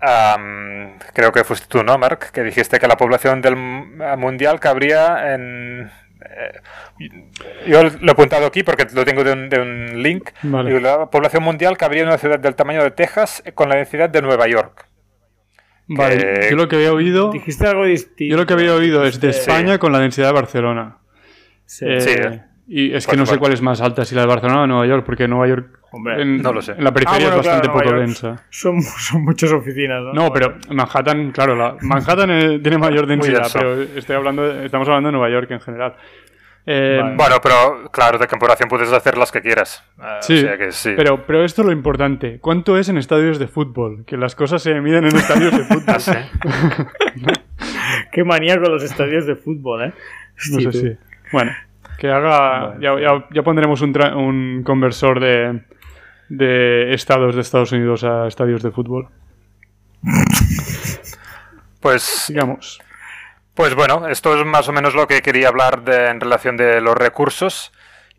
am, 0.00 0.98
creo 1.14 1.32
que 1.32 1.44
fuiste 1.44 1.66
tú, 1.68 1.82
¿no, 1.82 1.98
Mark? 1.98 2.30
Que 2.32 2.42
dijiste 2.42 2.78
que 2.78 2.86
la 2.88 2.96
población 2.96 3.40
del 3.40 3.56
mu- 3.56 4.16
mundial 4.16 4.60
cabría 4.60 5.34
en 5.34 5.90
eh, 6.20 6.60
yo 7.66 7.82
lo 7.84 8.08
he 8.08 8.10
apuntado 8.10 8.46
aquí 8.46 8.64
porque 8.64 8.86
lo 8.92 9.04
tengo 9.04 9.22
de 9.24 9.32
un, 9.32 9.48
de 9.48 9.60
un 9.60 10.02
link. 10.02 10.30
Vale. 10.42 10.80
La 10.80 11.06
población 11.06 11.44
mundial 11.44 11.76
cabría 11.76 12.02
en 12.02 12.08
una 12.08 12.18
ciudad 12.18 12.38
del 12.40 12.56
tamaño 12.56 12.82
de 12.82 12.90
Texas 12.90 13.42
con 13.54 13.68
la 13.68 13.76
densidad 13.76 14.10
de 14.10 14.20
Nueva 14.20 14.48
York. 14.48 14.87
Vale, 15.88 16.16
Que- 16.18 16.48
yo 16.50 16.56
lo 16.56 16.68
que 16.68 16.76
había 16.76 16.92
oído, 16.92 17.30
Dijiste 17.32 17.66
algo 17.66 17.84
distinto. 17.86 18.30
yo 18.30 18.36
lo 18.36 18.46
que 18.46 18.52
había 18.54 18.74
oído 18.74 19.04
es 19.04 19.20
de 19.20 19.30
España 19.30 19.78
con 19.78 19.90
la 19.92 19.98
densidad 20.00 20.28
de 20.28 20.32
Barcelona. 20.34 20.98
Sí. 21.64 21.86
Eh, 21.88 22.00
Sí, 22.00 22.10
eh. 22.10 22.42
Y 22.70 22.94
es 22.94 23.06
que 23.06 23.12
Pues 23.12 23.18
no 23.20 23.24
sé 23.26 23.38
cuál 23.38 23.54
es 23.54 23.62
más 23.62 23.80
alta, 23.80 24.04
si 24.04 24.14
la 24.14 24.20
de 24.22 24.26
Barcelona 24.26 24.64
o 24.64 24.66
Nueva 24.66 24.86
York, 24.86 25.02
porque 25.06 25.26
Nueva 25.26 25.48
York 25.48 25.78
Hombre, 25.90 26.20
en, 26.20 26.42
no 26.42 26.52
lo 26.52 26.60
sé. 26.60 26.72
en 26.72 26.84
la 26.84 26.92
periferia 26.92 27.28
Ah, 27.28 27.30
bueno, 27.30 27.40
es 27.40 27.46
bastante 27.46 27.68
claro, 27.68 27.78
poco 27.78 27.90
York 27.90 28.00
densa. 28.06 28.44
Son, 28.50 28.82
son 28.82 29.24
muchas 29.24 29.50
oficinas, 29.52 30.02
¿no? 30.02 30.12
No, 30.12 30.30
pero 30.32 30.56
Manhattan, 30.70 31.30
claro, 31.32 31.56
la, 31.56 31.76
Manhattan 31.80 32.30
eh, 32.30 32.58
tiene 32.62 32.76
mayor 32.76 33.06
densidad, 33.06 33.48
pero 33.54 33.80
estoy 33.80 34.16
hablando, 34.16 34.44
estamos 34.62 34.86
hablando 34.86 35.08
de 35.08 35.12
Nueva 35.12 35.30
York 35.30 35.50
en 35.50 35.60
general. 35.60 35.94
Eh, 36.70 36.98
Vale. 37.00 37.16
Bueno, 37.16 37.36
pero 37.42 37.90
claro, 37.90 38.18
de 38.18 38.26
comparación 38.26 38.68
puedes 38.68 38.92
hacer 38.92 39.16
las 39.16 39.32
que 39.32 39.40
quieras. 39.40 39.82
Eh, 39.98 40.02
Sí, 40.20 40.34
o 40.36 40.40
sea 40.42 40.58
que 40.58 40.70
sí. 40.70 40.92
Pero, 40.94 41.24
pero 41.26 41.42
esto 41.42 41.62
es 41.62 41.66
lo 41.66 41.72
importante. 41.72 42.40
¿Cuánto 42.40 42.76
es 42.76 42.90
en 42.90 42.98
estadios 42.98 43.38
de 43.38 43.48
fútbol? 43.48 44.04
Que 44.04 44.18
las 44.18 44.34
cosas 44.34 44.62
se 44.62 44.78
miden 44.82 45.06
en 45.06 45.16
estadios 45.16 45.52
de 45.56 45.64
fútbol. 45.64 45.84
Ah, 45.86 45.98
sí. 45.98 46.12
Qué 48.12 48.22
manía 48.24 48.60
con 48.60 48.70
los 48.70 48.82
estadios 48.82 49.24
de 49.26 49.36
fútbol, 49.36 49.84
¿eh? 49.84 49.92
No 50.50 50.70
sé 50.70 50.72
si. 50.72 50.96
Bueno, 51.32 51.52
que 51.98 52.08
haga. 52.10 52.66
Vale, 52.68 52.80
ya, 52.84 53.00
ya- 53.00 53.26
ya 53.32 53.42
pondremos 53.42 53.80
un, 53.80 53.94
tra- 53.94 54.14
un 54.14 54.62
conversor 54.62 55.20
de, 55.20 55.62
de 56.28 56.92
estados 56.92 57.34
de 57.34 57.40
Estados 57.40 57.72
Unidos 57.72 58.04
a 58.04 58.26
estadios 58.26 58.62
de 58.62 58.72
fútbol. 58.72 59.08
Pues, 61.80 62.02
Sigamos. 62.02 62.78
Pues 63.58 63.74
bueno, 63.74 64.06
esto 64.06 64.38
es 64.38 64.46
más 64.46 64.68
o 64.68 64.72
menos 64.72 64.94
lo 64.94 65.08
que 65.08 65.20
quería 65.20 65.48
hablar 65.48 65.82
de- 65.82 66.10
en 66.10 66.20
relación 66.20 66.56
de 66.56 66.80
los 66.80 66.96
recursos. 66.96 67.72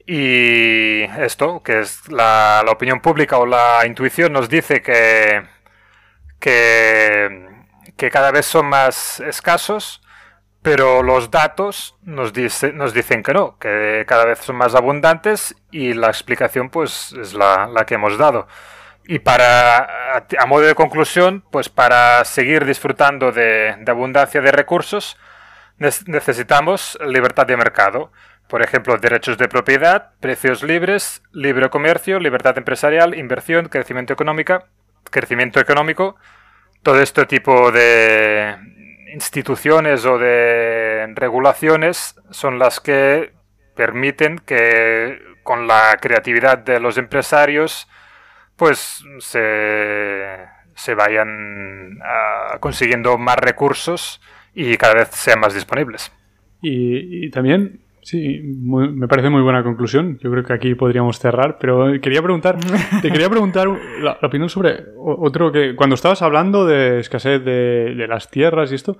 Y 0.05 1.03
esto, 1.17 1.63
que 1.63 1.79
es 1.79 2.09
la, 2.11 2.61
opinión 2.67 2.99
pública 2.99 3.37
o 3.37 3.45
la 3.45 3.85
intuición, 3.85 4.33
nos 4.33 4.49
dice 4.49 4.81
que, 4.81 5.43
que, 6.41 8.09
cada 8.11 8.31
vez 8.31 8.47
son 8.47 8.65
más 8.65 9.21
escasos, 9.21 10.01
pero 10.61 11.03
los 11.03 11.31
datos 11.31 11.95
nos, 12.03 12.33
dice, 12.33 12.73
nos 12.73 12.93
dicen 12.93 13.23
que 13.23 13.33
no, 13.33 13.57
que 13.59 14.03
cada 14.09 14.25
vez 14.25 14.39
son 14.39 14.57
más 14.57 14.75
abundantes 14.75 15.55
y 15.71 15.93
la 15.93 16.07
explicación 16.07 16.69
pues 16.69 17.13
es 17.13 17.33
la, 17.33 17.67
la 17.67 17.85
que 17.85 17.95
hemos 17.95 18.17
dado. 18.17 18.45
Y 19.05 19.19
para, 19.19 20.17
a, 20.17 20.45
modo 20.47 20.63
de 20.63 20.75
conclusión, 20.75 21.45
pues 21.49 21.69
para 21.69 22.25
seguir 22.25 22.65
disfrutando 22.65 23.31
de 23.31 23.85
abundancia 23.87 24.41
de 24.41 24.51
recursos, 24.51 25.17
necesitamos 25.79 26.97
libertad 27.05 27.47
de 27.47 27.57
mercado. 27.57 28.11
Por 28.47 28.61
ejemplo, 28.61 28.97
derechos 28.97 29.37
de 29.37 29.47
propiedad, 29.47 30.11
precios 30.19 30.63
libres, 30.63 31.21
libre 31.31 31.69
comercio, 31.69 32.19
libertad 32.19 32.57
empresarial, 32.57 33.15
inversión, 33.15 33.69
crecimiento 33.69 34.13
económica, 34.13 34.65
crecimiento 35.09 35.59
económico. 35.59 36.15
Todo 36.83 37.01
este 37.01 37.25
tipo 37.25 37.71
de 37.71 38.57
instituciones 39.13 40.05
o 40.05 40.17
de 40.17 41.11
regulaciones 41.15 42.15
son 42.31 42.59
las 42.59 42.79
que 42.79 43.33
permiten 43.75 44.39
que 44.39 45.21
con 45.43 45.67
la 45.67 45.97
creatividad 46.01 46.57
de 46.57 46.79
los 46.79 46.97
empresarios 46.97 47.87
pues 48.55 49.03
se, 49.19 50.37
se 50.75 50.93
vayan 50.93 51.99
ah, 52.03 52.57
consiguiendo 52.59 53.17
más 53.17 53.37
recursos 53.37 54.21
y 54.61 54.77
cada 54.77 54.93
vez 54.95 55.09
sean 55.11 55.39
más 55.39 55.53
disponibles. 55.53 56.11
Y, 56.61 57.25
y 57.25 57.29
también, 57.29 57.79
sí, 58.01 58.41
muy- 58.43 58.89
me 58.91 59.07
parece 59.07 59.29
muy 59.29 59.41
buena 59.41 59.63
conclusión. 59.63 60.17
Yo 60.21 60.29
creo 60.31 60.43
que 60.43 60.53
aquí 60.53 60.75
podríamos 60.75 61.19
cerrar, 61.19 61.57
pero 61.59 61.91
quería 62.01 62.21
preguntar, 62.21 62.57
te 63.01 63.11
quería 63.11 63.29
preguntar 63.29 63.67
la, 64.01 64.17
la 64.21 64.27
opinión 64.27 64.49
sobre 64.49 64.83
otro 64.97 65.51
que 65.51 65.75
cuando 65.75 65.95
estabas 65.95 66.21
hablando 66.21 66.65
de 66.65 66.99
escasez 66.99 67.43
de, 67.43 67.95
de 67.95 68.07
las 68.07 68.29
tierras 68.29 68.71
y 68.71 68.75
esto, 68.75 68.97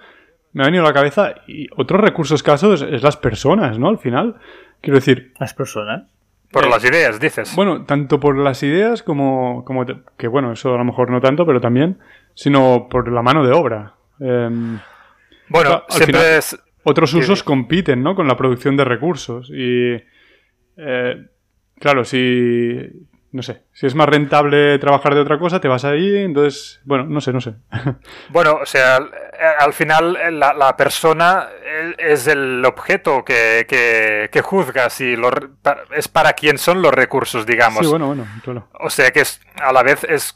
me 0.54 0.64
ha 0.64 0.66
venido 0.68 0.84
a 0.84 0.88
la 0.88 0.94
cabeza 0.94 1.36
y 1.48 1.68
otro 1.76 1.98
recurso 1.98 2.34
escaso 2.36 2.74
es, 2.74 2.82
es 2.82 3.04
las 3.04 3.18
personas, 3.18 3.78
¿no? 3.78 3.90
Al 3.90 4.00
final, 4.00 4.36
quiero 4.82 4.96
decir, 4.98 5.34
Las 5.40 5.54
personas. 5.54 6.04
Por 6.52 6.66
Eh, 6.66 6.70
las 6.70 6.84
ideas, 6.84 7.20
dices. 7.20 7.56
bueno, 7.56 7.84
tanto 7.86 8.20
por 8.20 8.36
las 8.36 8.64
ideas 8.64 9.04
como, 9.04 9.64
como 9.66 9.86
te- 9.86 9.98
que 10.18 10.28
bueno, 10.28 10.52
eso 10.54 10.74
a 10.74 10.78
lo 10.80 10.84
mejor 10.86 11.12
no 11.12 11.22
tanto, 11.22 11.46
pero 11.46 11.62
también, 11.62 11.98
sino 12.34 12.88
por 12.90 13.12
la 13.12 13.22
mano 13.22 13.46
de 13.46 13.52
obra. 13.54 13.94
Em, 14.20 14.80
Bueno, 15.50 15.84
siempre 15.90 16.20
final- 16.20 16.38
es... 16.38 16.58
otros 16.84 17.14
usos 17.14 17.40
sí. 17.40 17.46
compiten, 17.46 18.02
¿no? 18.04 18.16
Con 18.16 18.28
la 18.28 18.38
producción 18.38 18.78
de 18.78 18.86
recursos. 18.86 19.50
Y, 19.54 19.96
eh, 20.78 21.26
claro, 21.80 22.06
si, 22.06 22.78
no 23.32 23.42
sé, 23.44 23.64
si 23.74 23.86
es 23.86 23.96
más 23.96 24.08
rentable 24.10 24.80
trabajar 24.80 25.14
de 25.14 25.22
otra 25.22 25.38
cosa, 25.40 25.60
te 25.60 25.68
vas 25.68 25.86
ahí, 25.86 26.18
entonces, 26.18 26.82
bueno, 26.86 27.06
no 27.06 27.22
sé, 27.22 27.34
no 27.34 27.42
sé. 27.42 27.56
Bueno, 28.30 28.60
o 28.62 28.66
sea, 28.66 28.98
al, 28.98 29.12
al 29.60 29.74
final 29.74 30.16
eh, 30.18 30.32
la, 30.32 30.54
la 30.54 30.76
persona 30.78 31.48
eh, 31.64 31.96
es 31.98 32.28
el 32.28 32.64
objeto 32.66 33.24
que, 33.26 33.66
que, 33.68 34.30
que 34.32 34.42
juzga 34.42 34.90
si 34.90 35.16
lo 35.16 35.30
es 35.96 36.08
para 36.08 36.34
quién 36.34 36.58
son 36.58 36.82
los 36.82 36.94
recursos, 36.94 37.46
digamos. 37.46 37.82
Sí, 37.86 37.88
bueno, 37.90 38.08
bueno, 38.08 38.26
claro. 38.44 38.68
O 38.80 38.90
sea 38.90 39.12
que 39.12 39.22
es, 39.22 39.42
a 39.62 39.72
la 39.74 39.84
vez 39.84 40.04
es 40.06 40.36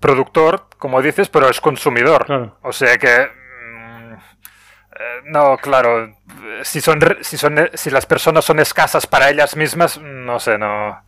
productor, 0.00 0.66
como 0.78 1.00
dices, 1.00 1.28
pero 1.28 1.48
es 1.48 1.60
consumidor. 1.60 2.26
Claro. 2.26 2.58
O 2.62 2.72
sea 2.72 2.98
que... 2.98 3.28
eh, 5.00 5.22
No, 5.26 5.56
claro. 5.56 6.14
Si 6.62 6.80
son, 6.80 7.00
si 7.22 7.36
son, 7.36 7.56
si 7.74 7.90
las 7.90 8.06
personas 8.06 8.44
son 8.44 8.60
escasas 8.60 9.06
para 9.06 9.30
ellas 9.30 9.56
mismas, 9.56 10.00
no 10.00 10.38
sé, 10.38 10.58
no. 10.58 11.02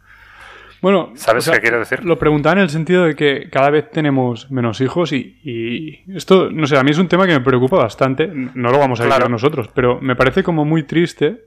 Bueno, 0.81 1.12
¿Sabes 1.14 1.48
qué 1.48 1.60
quiero 1.60 1.78
decir? 1.78 2.05
Lo 2.05 2.19
preguntaba 2.19 2.55
en 2.55 2.59
el 2.62 2.69
sentido 2.70 3.05
de 3.05 3.14
que 3.14 3.48
cada 3.51 3.70
vez 3.70 3.89
tenemos 3.93 4.51
menos 4.51 4.81
hijos 4.81 5.12
y, 5.12 5.39
y 5.44 6.02
esto, 6.16 6.51
no 6.51 6.66
sé, 6.66 6.77
a 6.77 6.82
mí 6.82 6.90
es 6.90 6.98
un 6.98 7.06
tema 7.06 7.24
que 7.27 7.32
me 7.35 7.40
preocupa 7.40 7.77
bastante. 7.77 8.27
No 8.27 8.70
lo 8.70 8.78
vamos 8.81 9.01
a 9.01 9.05
Claro. 9.05 9.20
vivir 9.20 9.31
nosotros, 9.31 9.69
pero 9.74 10.01
me 10.01 10.16
parece 10.16 10.43
como 10.43 10.64
muy 10.64 10.82
triste 10.82 11.44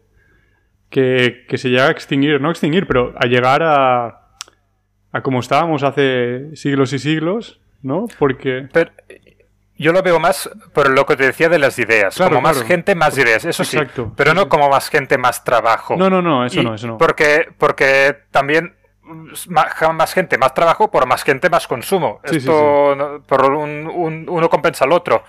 que, 0.90 1.46
que 1.50 1.58
se 1.58 1.70
llegue 1.70 1.82
a 1.82 1.90
extinguir, 1.92 2.40
no 2.40 2.50
extinguir, 2.50 2.88
pero 2.88 3.14
a 3.18 3.26
llegar 3.26 3.62
a, 3.62 4.22
a 5.12 5.22
como 5.22 5.42
estábamos 5.42 5.84
hace 5.84 6.56
siglos 6.56 6.94
y 6.94 7.00
siglos, 7.00 7.60
¿no? 7.82 8.06
Porque... 8.18 8.70
Pero 8.72 8.92
yo 9.78 9.92
lo 9.92 10.02
veo 10.02 10.20
más 10.20 10.50
por 10.74 10.90
lo 10.90 11.06
que 11.06 11.16
te 11.16 11.26
decía 11.26 11.50
de 11.50 11.60
las 11.60 11.78
ideas. 11.80 12.16
Claro, 12.16 12.30
como 12.36 12.42
más 12.42 12.64
gente, 12.64 12.96
más 12.96 13.18
ideas. 13.18 13.44
Eso 13.46 13.64
Exacto. 13.64 14.06
sí. 14.06 14.12
Pero 14.16 14.32
Sí, 14.32 14.36
no 14.36 14.44
sí. 14.44 14.48
como 14.50 14.70
más 14.70 14.90
gente, 14.90 15.18
más 15.18 15.44
trabajo. 15.44 15.96
No, 15.98 16.10
no, 16.10 16.22
no, 16.22 16.46
eso 16.46 16.62
Y 16.62 16.64
no, 16.64 16.76
eso 16.76 16.88
no. 16.88 16.98
Porque, 16.98 17.50
porque 17.58 18.18
también 18.32 18.76
más 19.92 20.14
gente, 20.14 20.38
más 20.38 20.54
trabajo, 20.54 20.90
por 20.90 21.06
más 21.06 21.24
gente, 21.24 21.50
más 21.50 21.68
consumo. 21.68 22.20
Sí, 22.26 22.32
sí, 22.32 22.38
Esto 22.38 22.96
no- 22.96 23.22
por 23.24 23.52
un- 23.52 23.88
un- 23.94 24.26
uno 24.30 24.50
compensa 24.50 24.86
al 24.86 24.92
otro. 24.94 25.24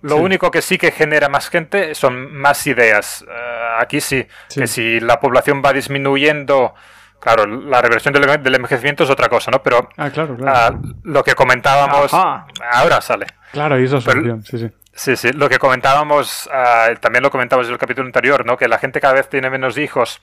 Lo 0.00 0.16
Sí. 0.16 0.22
único 0.22 0.50
que 0.50 0.62
sí 0.62 0.78
que 0.78 0.92
genera 0.92 1.28
más 1.28 1.48
gente 1.50 1.94
son 1.94 2.32
más 2.32 2.66
ideas. 2.66 3.24
Eh, 3.28 3.68
aquí 3.80 4.00
sí, 4.00 4.26
Sí. 4.48 4.60
que 4.60 4.66
si 4.66 5.00
la 5.00 5.18
población 5.20 5.60
va 5.64 5.72
disminuyendo, 5.72 6.72
claro, 7.20 7.46
la 7.46 7.82
reversión 7.82 8.14
del, 8.14 8.42
del 8.42 8.54
envejecimiento 8.54 9.02
es 9.04 9.10
otra 9.10 9.28
cosa, 9.28 9.50
¿no? 9.50 9.60
Pero 9.62 9.88
Ah, 9.96 10.08
claro, 10.10 10.36
claro. 10.36 10.56
ah, 10.56 10.88
lo 11.02 11.24
que 11.24 11.34
comentábamos 11.34 12.14
Ajá. 12.14 12.46
ahora 12.72 13.00
sale. 13.00 13.26
Claro, 13.52 13.76
ahí 13.76 13.84
es 13.84 13.92
la 13.92 14.00
pero- 14.00 14.40
sí, 14.42 14.58
sí. 14.58 14.70
Sí, 14.98 15.14
sí, 15.16 15.30
lo 15.32 15.48
que 15.48 15.58
comentábamos, 15.58 16.50
ah, 16.52 16.88
también 17.00 17.22
lo 17.22 17.30
comentamos 17.30 17.66
en 17.68 17.72
el 17.72 17.78
capítulo 17.78 18.06
anterior, 18.06 18.44
¿no? 18.44 18.56
Que 18.56 18.66
la 18.66 18.78
gente 18.78 19.00
cada 19.00 19.14
vez 19.14 19.28
tiene 19.28 19.48
menos 19.48 19.78
hijos. 19.78 20.20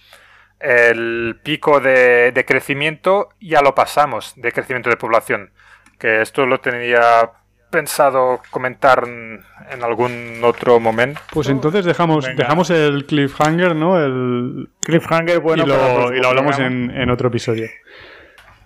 El 0.59 1.39
pico 1.43 1.79
de, 1.79 2.33
de 2.33 2.45
crecimiento 2.45 3.29
ya 3.39 3.61
lo 3.61 3.73
pasamos, 3.73 4.33
de 4.35 4.51
crecimiento 4.51 4.89
de 4.89 4.97
población. 4.97 5.51
Que 5.97 6.21
esto 6.21 6.45
lo 6.45 6.59
tenía 6.59 7.31
pensado 7.69 8.41
comentar 8.51 9.05
en, 9.05 9.43
algún 9.81 10.41
otro 10.43 10.81
momento. 10.81 11.21
Pues 11.31 11.47
entonces 11.47 11.85
dejamos, 11.85 12.25
Venga. 12.25 12.43
dejamos 12.43 12.69
el 12.69 13.05
cliffhanger, 13.05 13.77
¿no? 13.77 13.97
El, 14.03 14.69
Cliffhanger, 14.81 15.39
bueno. 15.39 15.63
y, 15.63 15.67
lo, 15.67 16.13
y 16.13 16.25
hablamos 16.25 16.59
en 16.59 17.09
otro 17.09 17.29
episodio. 17.29 17.69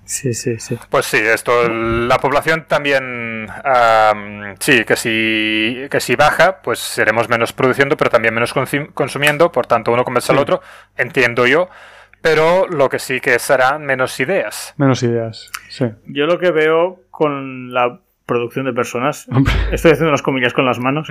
Sí, 0.09 0.33
sí, 0.33 0.57
sí. 0.59 0.75
Pues 0.89 1.05
sí, 1.05 1.17
esto, 1.17 1.69
la 1.69 2.17
población 2.17 2.65
también, 2.67 3.45
am, 3.63 4.55
sí, 4.59 4.83
que 4.83 4.95
si, 4.95 5.87
que 5.91 5.99
si 5.99 6.15
baja, 6.15 6.61
pues 6.63 6.79
seremos 6.79 7.29
menos 7.29 7.53
produciendo, 7.53 7.95
pero 7.95 8.09
también 8.09 8.33
menos 8.33 8.55
consum- 8.55 8.91
consumiendo, 8.95 9.51
por 9.51 9.67
tanto 9.67 9.91
uno 9.91 10.03
convence 10.03 10.31
al 10.31 10.39
Sí. 10.39 10.41
otro, 10.41 10.61
entiendo 10.97 11.45
yo, 11.45 11.69
pero 12.23 12.65
lo 12.67 12.89
que 12.89 12.97
sí 12.97 13.19
que 13.21 13.37
serán 13.37 13.85
menos 13.85 14.19
ideas. 14.19 14.73
Menos 14.77 15.03
ideas, 15.03 15.51
sí. 15.69 15.85
Yo 16.07 16.25
lo 16.25 16.39
que 16.39 16.49
veo 16.49 17.01
con 17.11 17.71
la 17.71 17.99
producción 18.25 18.65
de 18.65 18.73
personas, 18.73 19.27
Hombre. 19.31 19.53
estoy 19.71 19.91
haciendo 19.91 20.11
las 20.11 20.23
comillas 20.23 20.53
con 20.53 20.65
las 20.65 20.79
manos, 20.79 21.07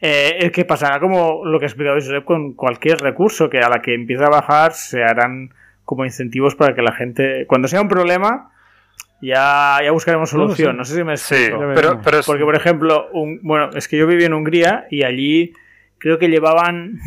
eh, 0.00 0.36
es 0.40 0.50
que 0.50 0.64
pasará 0.64 0.98
como 0.98 1.44
lo 1.44 1.58
que 1.58 1.66
ha 1.66 1.68
explicado 1.68 1.96
Josep 1.96 2.24
con 2.24 2.54
cualquier 2.54 3.00
recurso, 3.00 3.50
que 3.50 3.58
a 3.60 3.68
la 3.68 3.82
que 3.82 3.94
empiece 3.94 4.24
a 4.24 4.30
bajar 4.30 4.72
se 4.72 5.02
harán 5.04 5.52
como 5.90 6.04
incentivos 6.04 6.54
para 6.54 6.72
que 6.72 6.82
la 6.82 6.92
gente, 6.92 7.46
cuando 7.48 7.66
sea 7.66 7.80
un 7.82 7.88
problema, 7.88 8.52
ya, 9.20 9.78
ya 9.82 9.90
buscaremos 9.90 10.30
solución. 10.30 10.70
sí. 10.74 10.76
No 10.78 10.84
sé 10.84 10.94
si 10.94 11.02
me 11.02 11.16
Sí, 11.16 11.34
explico. 11.34 11.60
Ya 11.68 11.74
pero, 11.74 12.00
pero 12.00 12.18
es- 12.20 12.26
Porque, 12.26 12.44
por 12.44 12.54
ejemplo, 12.54 13.08
un, 13.12 13.40
bueno, 13.42 13.70
es 13.74 13.88
que 13.88 13.96
yo 13.98 14.06
viví 14.06 14.22
en 14.22 14.32
Hungría 14.32 14.86
y 14.88 15.02
allí 15.02 15.52
creo 15.98 16.20
que 16.20 16.28
llevaban 16.28 17.00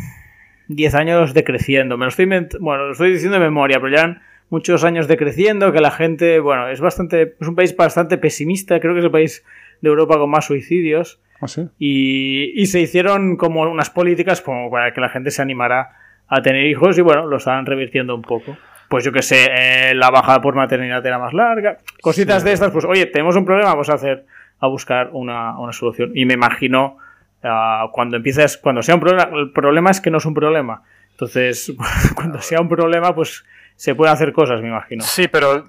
10 0.68 0.94
años 0.94 1.32
decreciendo. 1.32 1.96
Me 1.96 2.04
lo 2.04 2.10
estoy, 2.10 2.26
bueno, 2.60 2.84
lo 2.84 2.92
estoy 2.92 3.10
diciendo 3.12 3.38
de 3.38 3.44
memoria, 3.44 3.80
pero 3.80 3.90
ya 3.90 4.00
eran 4.00 4.22
muchos 4.50 4.84
años 4.84 5.08
decreciendo, 5.08 5.72
que 5.72 5.80
la 5.80 5.90
gente, 5.90 6.38
bueno, 6.40 6.68
es 6.68 6.82
bastante, 6.82 7.36
es 7.40 7.48
un 7.48 7.54
país 7.54 7.74
bastante 7.74 8.18
pesimista, 8.18 8.80
creo 8.80 8.92
que 8.92 8.98
es 9.00 9.06
el 9.06 9.10
país 9.10 9.42
de 9.80 9.88
Europa 9.88 10.18
con 10.18 10.28
más 10.28 10.44
suicidios. 10.44 11.20
¿Ah, 11.40 11.48
sí? 11.48 11.66
y, 11.78 12.52
y 12.60 12.66
se 12.66 12.80
hicieron 12.80 13.36
como 13.38 13.62
unas 13.62 13.88
políticas 13.88 14.42
como 14.42 14.70
para 14.70 14.92
que 14.92 15.00
la 15.00 15.08
gente 15.08 15.30
se 15.30 15.40
animara 15.40 15.88
a 16.28 16.40
tener 16.42 16.64
hijos 16.66 16.96
y 16.98 17.02
bueno, 17.02 17.26
lo 17.26 17.36
estaban 17.38 17.66
revirtiendo 17.66 18.14
un 18.14 18.22
poco. 18.22 18.56
Pues 18.88 19.04
yo 19.04 19.12
que 19.12 19.22
sé, 19.22 19.48
eh, 19.50 19.94
la 19.94 20.10
bajada 20.10 20.40
por 20.40 20.54
maternidad 20.54 21.04
era 21.04 21.18
más 21.18 21.32
larga, 21.32 21.78
cositas 22.00 22.44
de 22.44 22.52
estas, 22.52 22.70
pues 22.70 22.84
oye, 22.84 23.06
tenemos 23.06 23.36
un 23.36 23.44
problema, 23.44 23.70
vamos 23.70 23.88
a 23.90 23.94
hacer, 23.94 24.26
a 24.60 24.66
buscar 24.66 25.10
una, 25.12 25.58
una 25.58 25.72
solución. 25.72 26.12
Y 26.14 26.24
me 26.26 26.34
imagino 26.34 26.98
ah, 27.42 27.88
cuando 27.92 28.16
empieces, 28.16 28.58
cuando 28.58 28.82
sea 28.82 28.94
un 28.94 29.00
problema, 29.00 29.28
el 29.34 29.52
problema 29.52 29.90
es 29.90 30.00
que 30.00 30.10
no 30.10 30.18
es 30.18 30.24
un 30.26 30.34
problema. 30.34 30.82
Entonces, 31.10 31.72
cuando 32.14 32.40
sea 32.40 32.60
un 32.60 32.68
problema, 32.68 33.14
pues 33.14 33.44
se 33.76 33.94
puede 33.94 34.12
hacer 34.12 34.32
cosas, 34.32 34.60
me 34.60 34.68
imagino. 34.68 35.02
Sí, 35.04 35.28
pero 35.28 35.64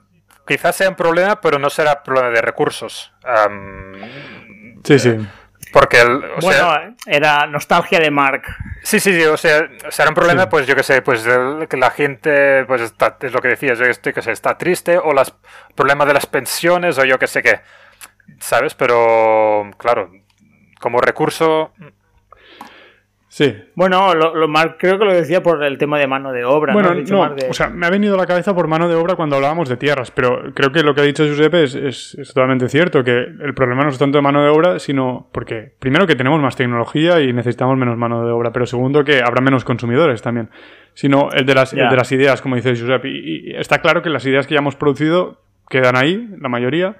quizás 0.48 0.76
sea 0.76 0.90
un 0.90 0.96
problema, 0.96 1.40
pero 1.42 1.60
no 1.60 1.70
será 1.70 2.04
problema 2.04 2.30
de 2.30 2.42
recursos. 2.42 3.14
Sí, 4.84 5.00
sí. 5.00 5.18
Porque, 5.78 6.00
el, 6.00 6.24
o 6.24 6.38
bueno, 6.42 6.58
sea, 6.74 6.94
era 7.06 7.46
nostalgia 7.48 8.00
de 8.00 8.10
Mark. 8.10 8.44
sí, 8.82 8.98
sí, 9.02 9.12
sí, 9.14 9.26
o 9.26 9.36
sea, 9.36 9.68
será 9.90 10.08
un 10.08 10.16
problema, 10.16 10.44
Sí. 10.44 10.48
pues 10.50 10.68
yo 10.68 10.74
que 10.76 10.84
sé, 10.84 11.02
pues 11.02 11.26
el- 11.26 11.68
que 11.68 11.76
la 11.76 11.92
gente, 11.92 12.64
pues 12.64 12.82
está, 12.82 13.18
es 13.22 13.34
lo 13.34 13.42
que 13.42 13.50
decías, 13.50 13.78
yo 13.78 13.86
que 14.14 14.22
sé, 14.22 14.32
está 14.32 14.58
triste, 14.58 14.98
o 14.98 15.12
los 15.12 15.36
problemas 15.76 16.08
de 16.08 16.14
las 16.14 16.28
pensiones, 16.28 16.98
o 16.98 17.04
yo 17.04 17.20
que 17.20 17.28
sé 17.28 17.44
qué, 17.44 17.60
¿sabes? 18.40 18.74
Pero, 18.74 19.70
claro, 19.78 20.12
como 20.80 21.02
recurso, 21.02 21.74
Sí. 23.38 23.54
Bueno, 23.76 24.16
lo, 24.16 24.34
lo 24.34 24.48
Mark 24.48 24.78
creo 24.80 24.98
que 24.98 25.04
lo 25.04 25.14
decía 25.14 25.44
por 25.44 25.62
el 25.62 25.78
tema 25.78 26.00
de 26.00 26.08
mano 26.08 26.32
de 26.32 26.46
obra. 26.46 26.72
Bueno, 26.72 26.94
¿no? 26.94 27.28
No, 27.28 27.36
de- 27.36 27.50
o 27.50 27.54
sea, 27.54 27.68
me 27.68 27.86
ha 27.86 27.90
venido 27.90 28.16
a 28.16 28.18
la 28.18 28.26
cabeza 28.26 28.56
por 28.56 28.70
mano 28.70 28.88
de 28.88 28.96
obra 28.96 29.16
cuando 29.16 29.36
hablábamos 29.36 29.68
de 29.68 29.76
tierras, 29.76 30.10
pero 30.10 30.54
creo 30.54 30.72
que 30.72 30.84
lo 30.84 30.96
que 30.96 31.02
ha 31.02 31.04
dicho 31.04 31.26
Giuseppe 31.26 31.64
es, 31.66 31.76
es- 31.76 32.16
es 32.18 32.30
totalmente 32.30 32.70
cierto, 32.70 33.04
que 33.04 33.12
el 33.12 33.54
problema 33.54 33.84
no 33.84 33.90
es 33.90 33.98
tanto 33.98 34.18
de 34.18 34.22
mano 34.22 34.42
de 34.42 34.48
obra, 34.50 34.80
sino 34.80 35.28
porque, 35.34 35.74
primero, 35.80 36.08
que 36.08 36.16
tenemos 36.16 36.40
más 36.42 36.56
tecnología 36.56 37.20
y 37.20 37.34
necesitamos 37.34 37.78
menos 37.78 37.98
mano 37.98 38.26
de 38.26 38.32
obra, 38.32 38.54
pero 38.54 38.66
segundo, 38.66 39.04
que 39.04 39.22
habrá 39.22 39.42
menos 39.42 39.66
consumidores 39.66 40.22
también, 40.22 40.50
sino 40.94 41.28
el 41.34 41.46
de 41.46 41.56
las, 41.56 41.74
el 41.74 41.90
de 41.90 41.96
las 41.98 42.10
ideas, 42.14 42.42
como 42.42 42.56
dice 42.56 42.74
Giuseppe. 42.74 43.10
Y, 43.10 43.50
y 43.52 43.56
está 43.58 43.80
claro 43.80 44.02
que 44.02 44.10
las 44.10 44.26
ideas 44.26 44.48
que 44.48 44.54
ya 44.54 44.60
hemos 44.62 44.78
producido 44.78 45.42
quedan 45.68 45.98
ahí, 45.98 46.30
la 46.40 46.48
mayoría, 46.48 46.96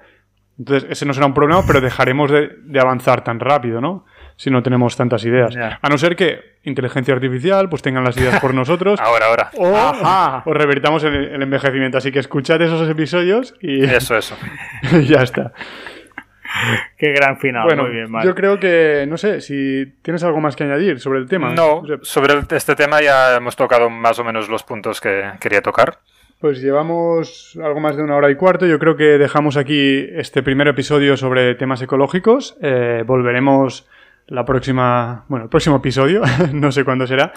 entonces 0.58 0.86
ese 0.90 1.06
no 1.06 1.14
será 1.14 1.24
un 1.24 1.32
problema, 1.32 1.62
pero 1.66 1.80
dejaremos 1.80 2.30
de, 2.30 2.50
de 2.62 2.78
avanzar 2.78 3.24
tan 3.24 3.40
rápido, 3.40 3.80
¿no? 3.80 4.04
Si 4.36 4.50
no 4.50 4.62
tenemos 4.62 4.96
tantas 4.96 5.24
ideas. 5.24 5.56
A 5.56 5.88
no 5.88 5.96
ser 5.98 6.14
que 6.14 6.56
inteligencia 6.64 7.14
artificial 7.14 7.68
pues 7.70 7.80
tengan 7.82 8.04
las 8.04 8.16
ideas 8.18 8.38
por 8.40 8.52
nosotros 8.60 9.00
ahora, 9.00 9.26
ahora. 9.26 9.50
o, 9.56 9.74
Ajá. 9.74 10.42
o 10.44 10.52
revertamos 10.52 11.02
el, 11.04 11.14
el 11.14 11.42
envejecimiento. 11.42 11.96
Así 11.98 12.12
que 12.12 12.18
escuchad 12.18 12.60
esos 12.60 12.88
episodios 12.88 13.54
y 13.60 13.82
Eso, 13.96 14.16
eso. 14.16 14.36
ya 15.08 15.22
está. 15.22 15.52
Qué 16.96 17.12
gran 17.12 17.38
final. 17.38 17.64
bueno, 17.64 17.82
Muy 17.84 17.92
bien, 17.92 18.06
yo 18.24 18.34
creo 18.34 18.58
que, 18.58 19.04
no 19.08 19.16
sé, 19.16 19.40
si 19.40 19.84
tienes 20.02 20.22
algo 20.24 20.40
más 20.40 20.56
que 20.56 20.64
añadir 20.64 21.00
sobre 21.00 21.18
el 21.18 21.26
tema. 21.28 21.52
No, 21.54 21.82
sobre 22.02 22.34
este 22.56 22.74
tema 22.76 23.02
ya 23.02 23.36
hemos 23.36 23.56
tocado 23.56 23.90
más 23.90 24.18
o 24.18 24.24
menos 24.24 24.48
los 24.48 24.62
puntos 24.62 25.00
que 25.00 25.24
quería 25.40 25.60
tocar. 25.60 25.98
Pues 26.38 26.60
llevamos 26.62 27.58
algo 27.62 27.80
más 27.80 27.96
de 27.96 28.02
una 28.02 28.16
hora 28.16 28.30
y 28.30 28.36
cuarto. 28.36 28.66
Yo 28.66 28.78
creo 28.78 28.96
que 28.96 29.18
dejamos 29.18 29.56
aquí 29.56 30.06
este 30.12 30.42
primer 30.42 30.68
episodio 30.68 31.16
sobre 31.16 31.54
temas 31.54 31.80
ecológicos. 31.82 32.56
Eh, 32.62 33.02
volveremos 33.06 33.86
la 34.28 34.44
próxima, 34.44 35.24
bueno, 35.28 35.44
el 35.44 35.48
próximo 35.50 35.76
episodio, 35.76 36.22
no 36.52 36.72
sé 36.72 36.84
cuándo 36.84 37.06
será, 37.06 37.32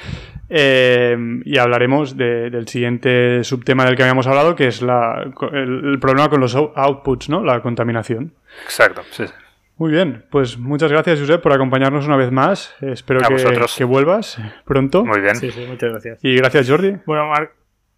eh, 0.49 1.15
y 1.45 1.57
hablaremos 1.57 2.17
de- 2.17 2.49
del 2.49 2.67
siguiente 2.67 3.43
subtema 3.43 3.85
del 3.85 3.95
que 3.95 4.03
habíamos 4.03 4.25
hablado, 4.27 4.55
que 4.55 4.67
es 4.67 4.81
la, 4.81 5.23
el, 5.51 5.81
el 5.91 5.99
problema 5.99 6.29
con 6.29 6.39
los 6.41 6.55
out- 6.55 6.73
outputs, 6.75 7.29
¿no? 7.29 7.43
La 7.43 7.61
contaminación. 7.61 8.33
Exacto, 8.63 9.01
sí. 9.11 9.27
sí. 9.27 9.33
Muy 9.77 9.91
bien, 9.91 10.25
pues 10.29 10.57
muchas 10.57 10.91
gracias, 10.91 11.19
Josep, 11.21 11.41
por 11.41 11.53
acompañarnos 11.53 12.05
una 12.05 12.17
vez 12.17 12.31
más. 12.31 12.75
Espero 12.81 13.21
que, 13.21 13.35
que 13.77 13.83
vuelvas 13.85 14.37
pronto. 14.65 15.05
Muy 15.05 15.21
bien. 15.21 15.37
Sí, 15.37 15.51
sí, 15.51 15.65
muchas 15.69 15.91
gracias. 15.91 16.19
Y 16.21 16.35
gracias, 16.35 16.69
Jordi. 16.69 16.97
Bueno, 17.05 17.27
Mark. 17.29 17.51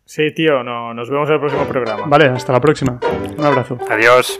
Sí, 0.05 0.31
tío, 0.35 0.61
no, 0.63 0.93
nos 0.93 1.09
vemos 1.09 1.27
en 1.29 1.33
el 1.35 1.39
próximo 1.39 1.65
programa. 1.65 2.03
Vale, 2.05 2.25
hasta 2.25 2.51
la 2.53 2.59
próxima. 2.61 2.99
Un 3.35 3.43
abrazo. 3.45 3.79
Adiós. 3.89 4.39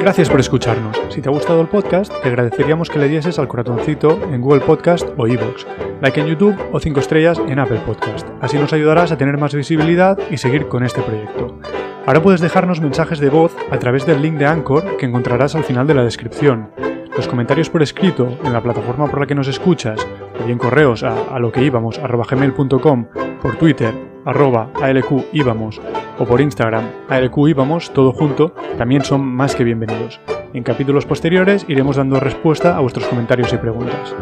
Gracias 0.00 0.28
por 0.28 0.40
escucharnos. 0.40 1.00
Si 1.08 1.20
te 1.22 1.28
ha 1.28 1.32
gustado 1.32 1.60
el 1.60 1.68
podcast, 1.68 2.12
te 2.22 2.28
agradeceríamos 2.28 2.90
que 2.90 2.98
le 2.98 3.08
dieses 3.08 3.38
al 3.38 3.48
corazoncito 3.48 4.20
en 4.30 4.40
Google 4.40 4.60
Podcast 4.60 5.08
o 5.16 5.26
iVoox, 5.26 5.66
like 6.02 6.20
en 6.20 6.26
YouTube 6.26 6.56
o 6.72 6.80
5 6.80 7.00
estrellas 7.00 7.40
en 7.48 7.58
Apple 7.58 7.80
Podcast. 7.86 8.26
Así 8.40 8.58
nos 8.58 8.72
ayudarás 8.72 9.12
a 9.12 9.16
tener 9.16 9.38
más 9.38 9.54
visibilidad 9.54 10.18
y 10.30 10.36
seguir 10.36 10.68
con 10.68 10.84
este 10.84 11.00
proyecto. 11.00 11.58
Ahora 12.06 12.22
puedes 12.22 12.42
dejarnos 12.42 12.80
mensajes 12.80 13.18
de 13.18 13.30
voz 13.30 13.56
a 13.70 13.78
través 13.78 14.04
del 14.04 14.20
link 14.20 14.36
de 14.36 14.46
Anchor 14.46 14.96
que 14.98 15.06
encontrarás 15.06 15.54
al 15.54 15.64
final 15.64 15.86
de 15.86 15.94
la 15.94 16.04
descripción. 16.04 16.70
Los 17.16 17.28
comentarios 17.28 17.70
por 17.70 17.82
escrito 17.82 18.38
en 18.44 18.52
la 18.52 18.60
plataforma 18.60 19.06
por 19.08 19.20
la 19.20 19.26
que 19.26 19.36
nos 19.36 19.46
escuchas, 19.46 20.04
o 20.40 20.46
bien 20.46 20.58
correos 20.58 21.04
a, 21.04 21.34
a 21.34 21.38
lo 21.38 21.52
que 21.52 21.62
íbamos 21.62 22.00
gmail.com, 22.00 23.06
por 23.40 23.56
Twitter 23.56 23.94
arroba 24.24 24.70
ALQ 24.82 25.26
íbamos 25.32 25.80
o 26.18 26.24
por 26.24 26.40
Instagram 26.40 26.84
ALQ 27.08 27.48
íbamos 27.48 27.92
todo 27.92 28.12
junto, 28.12 28.54
también 28.78 29.04
son 29.04 29.24
más 29.24 29.54
que 29.54 29.64
bienvenidos. 29.64 30.20
En 30.52 30.62
capítulos 30.62 31.06
posteriores 31.06 31.64
iremos 31.68 31.96
dando 31.96 32.18
respuesta 32.18 32.76
a 32.76 32.80
vuestros 32.80 33.06
comentarios 33.06 33.52
y 33.52 33.58
preguntas. 33.58 34.14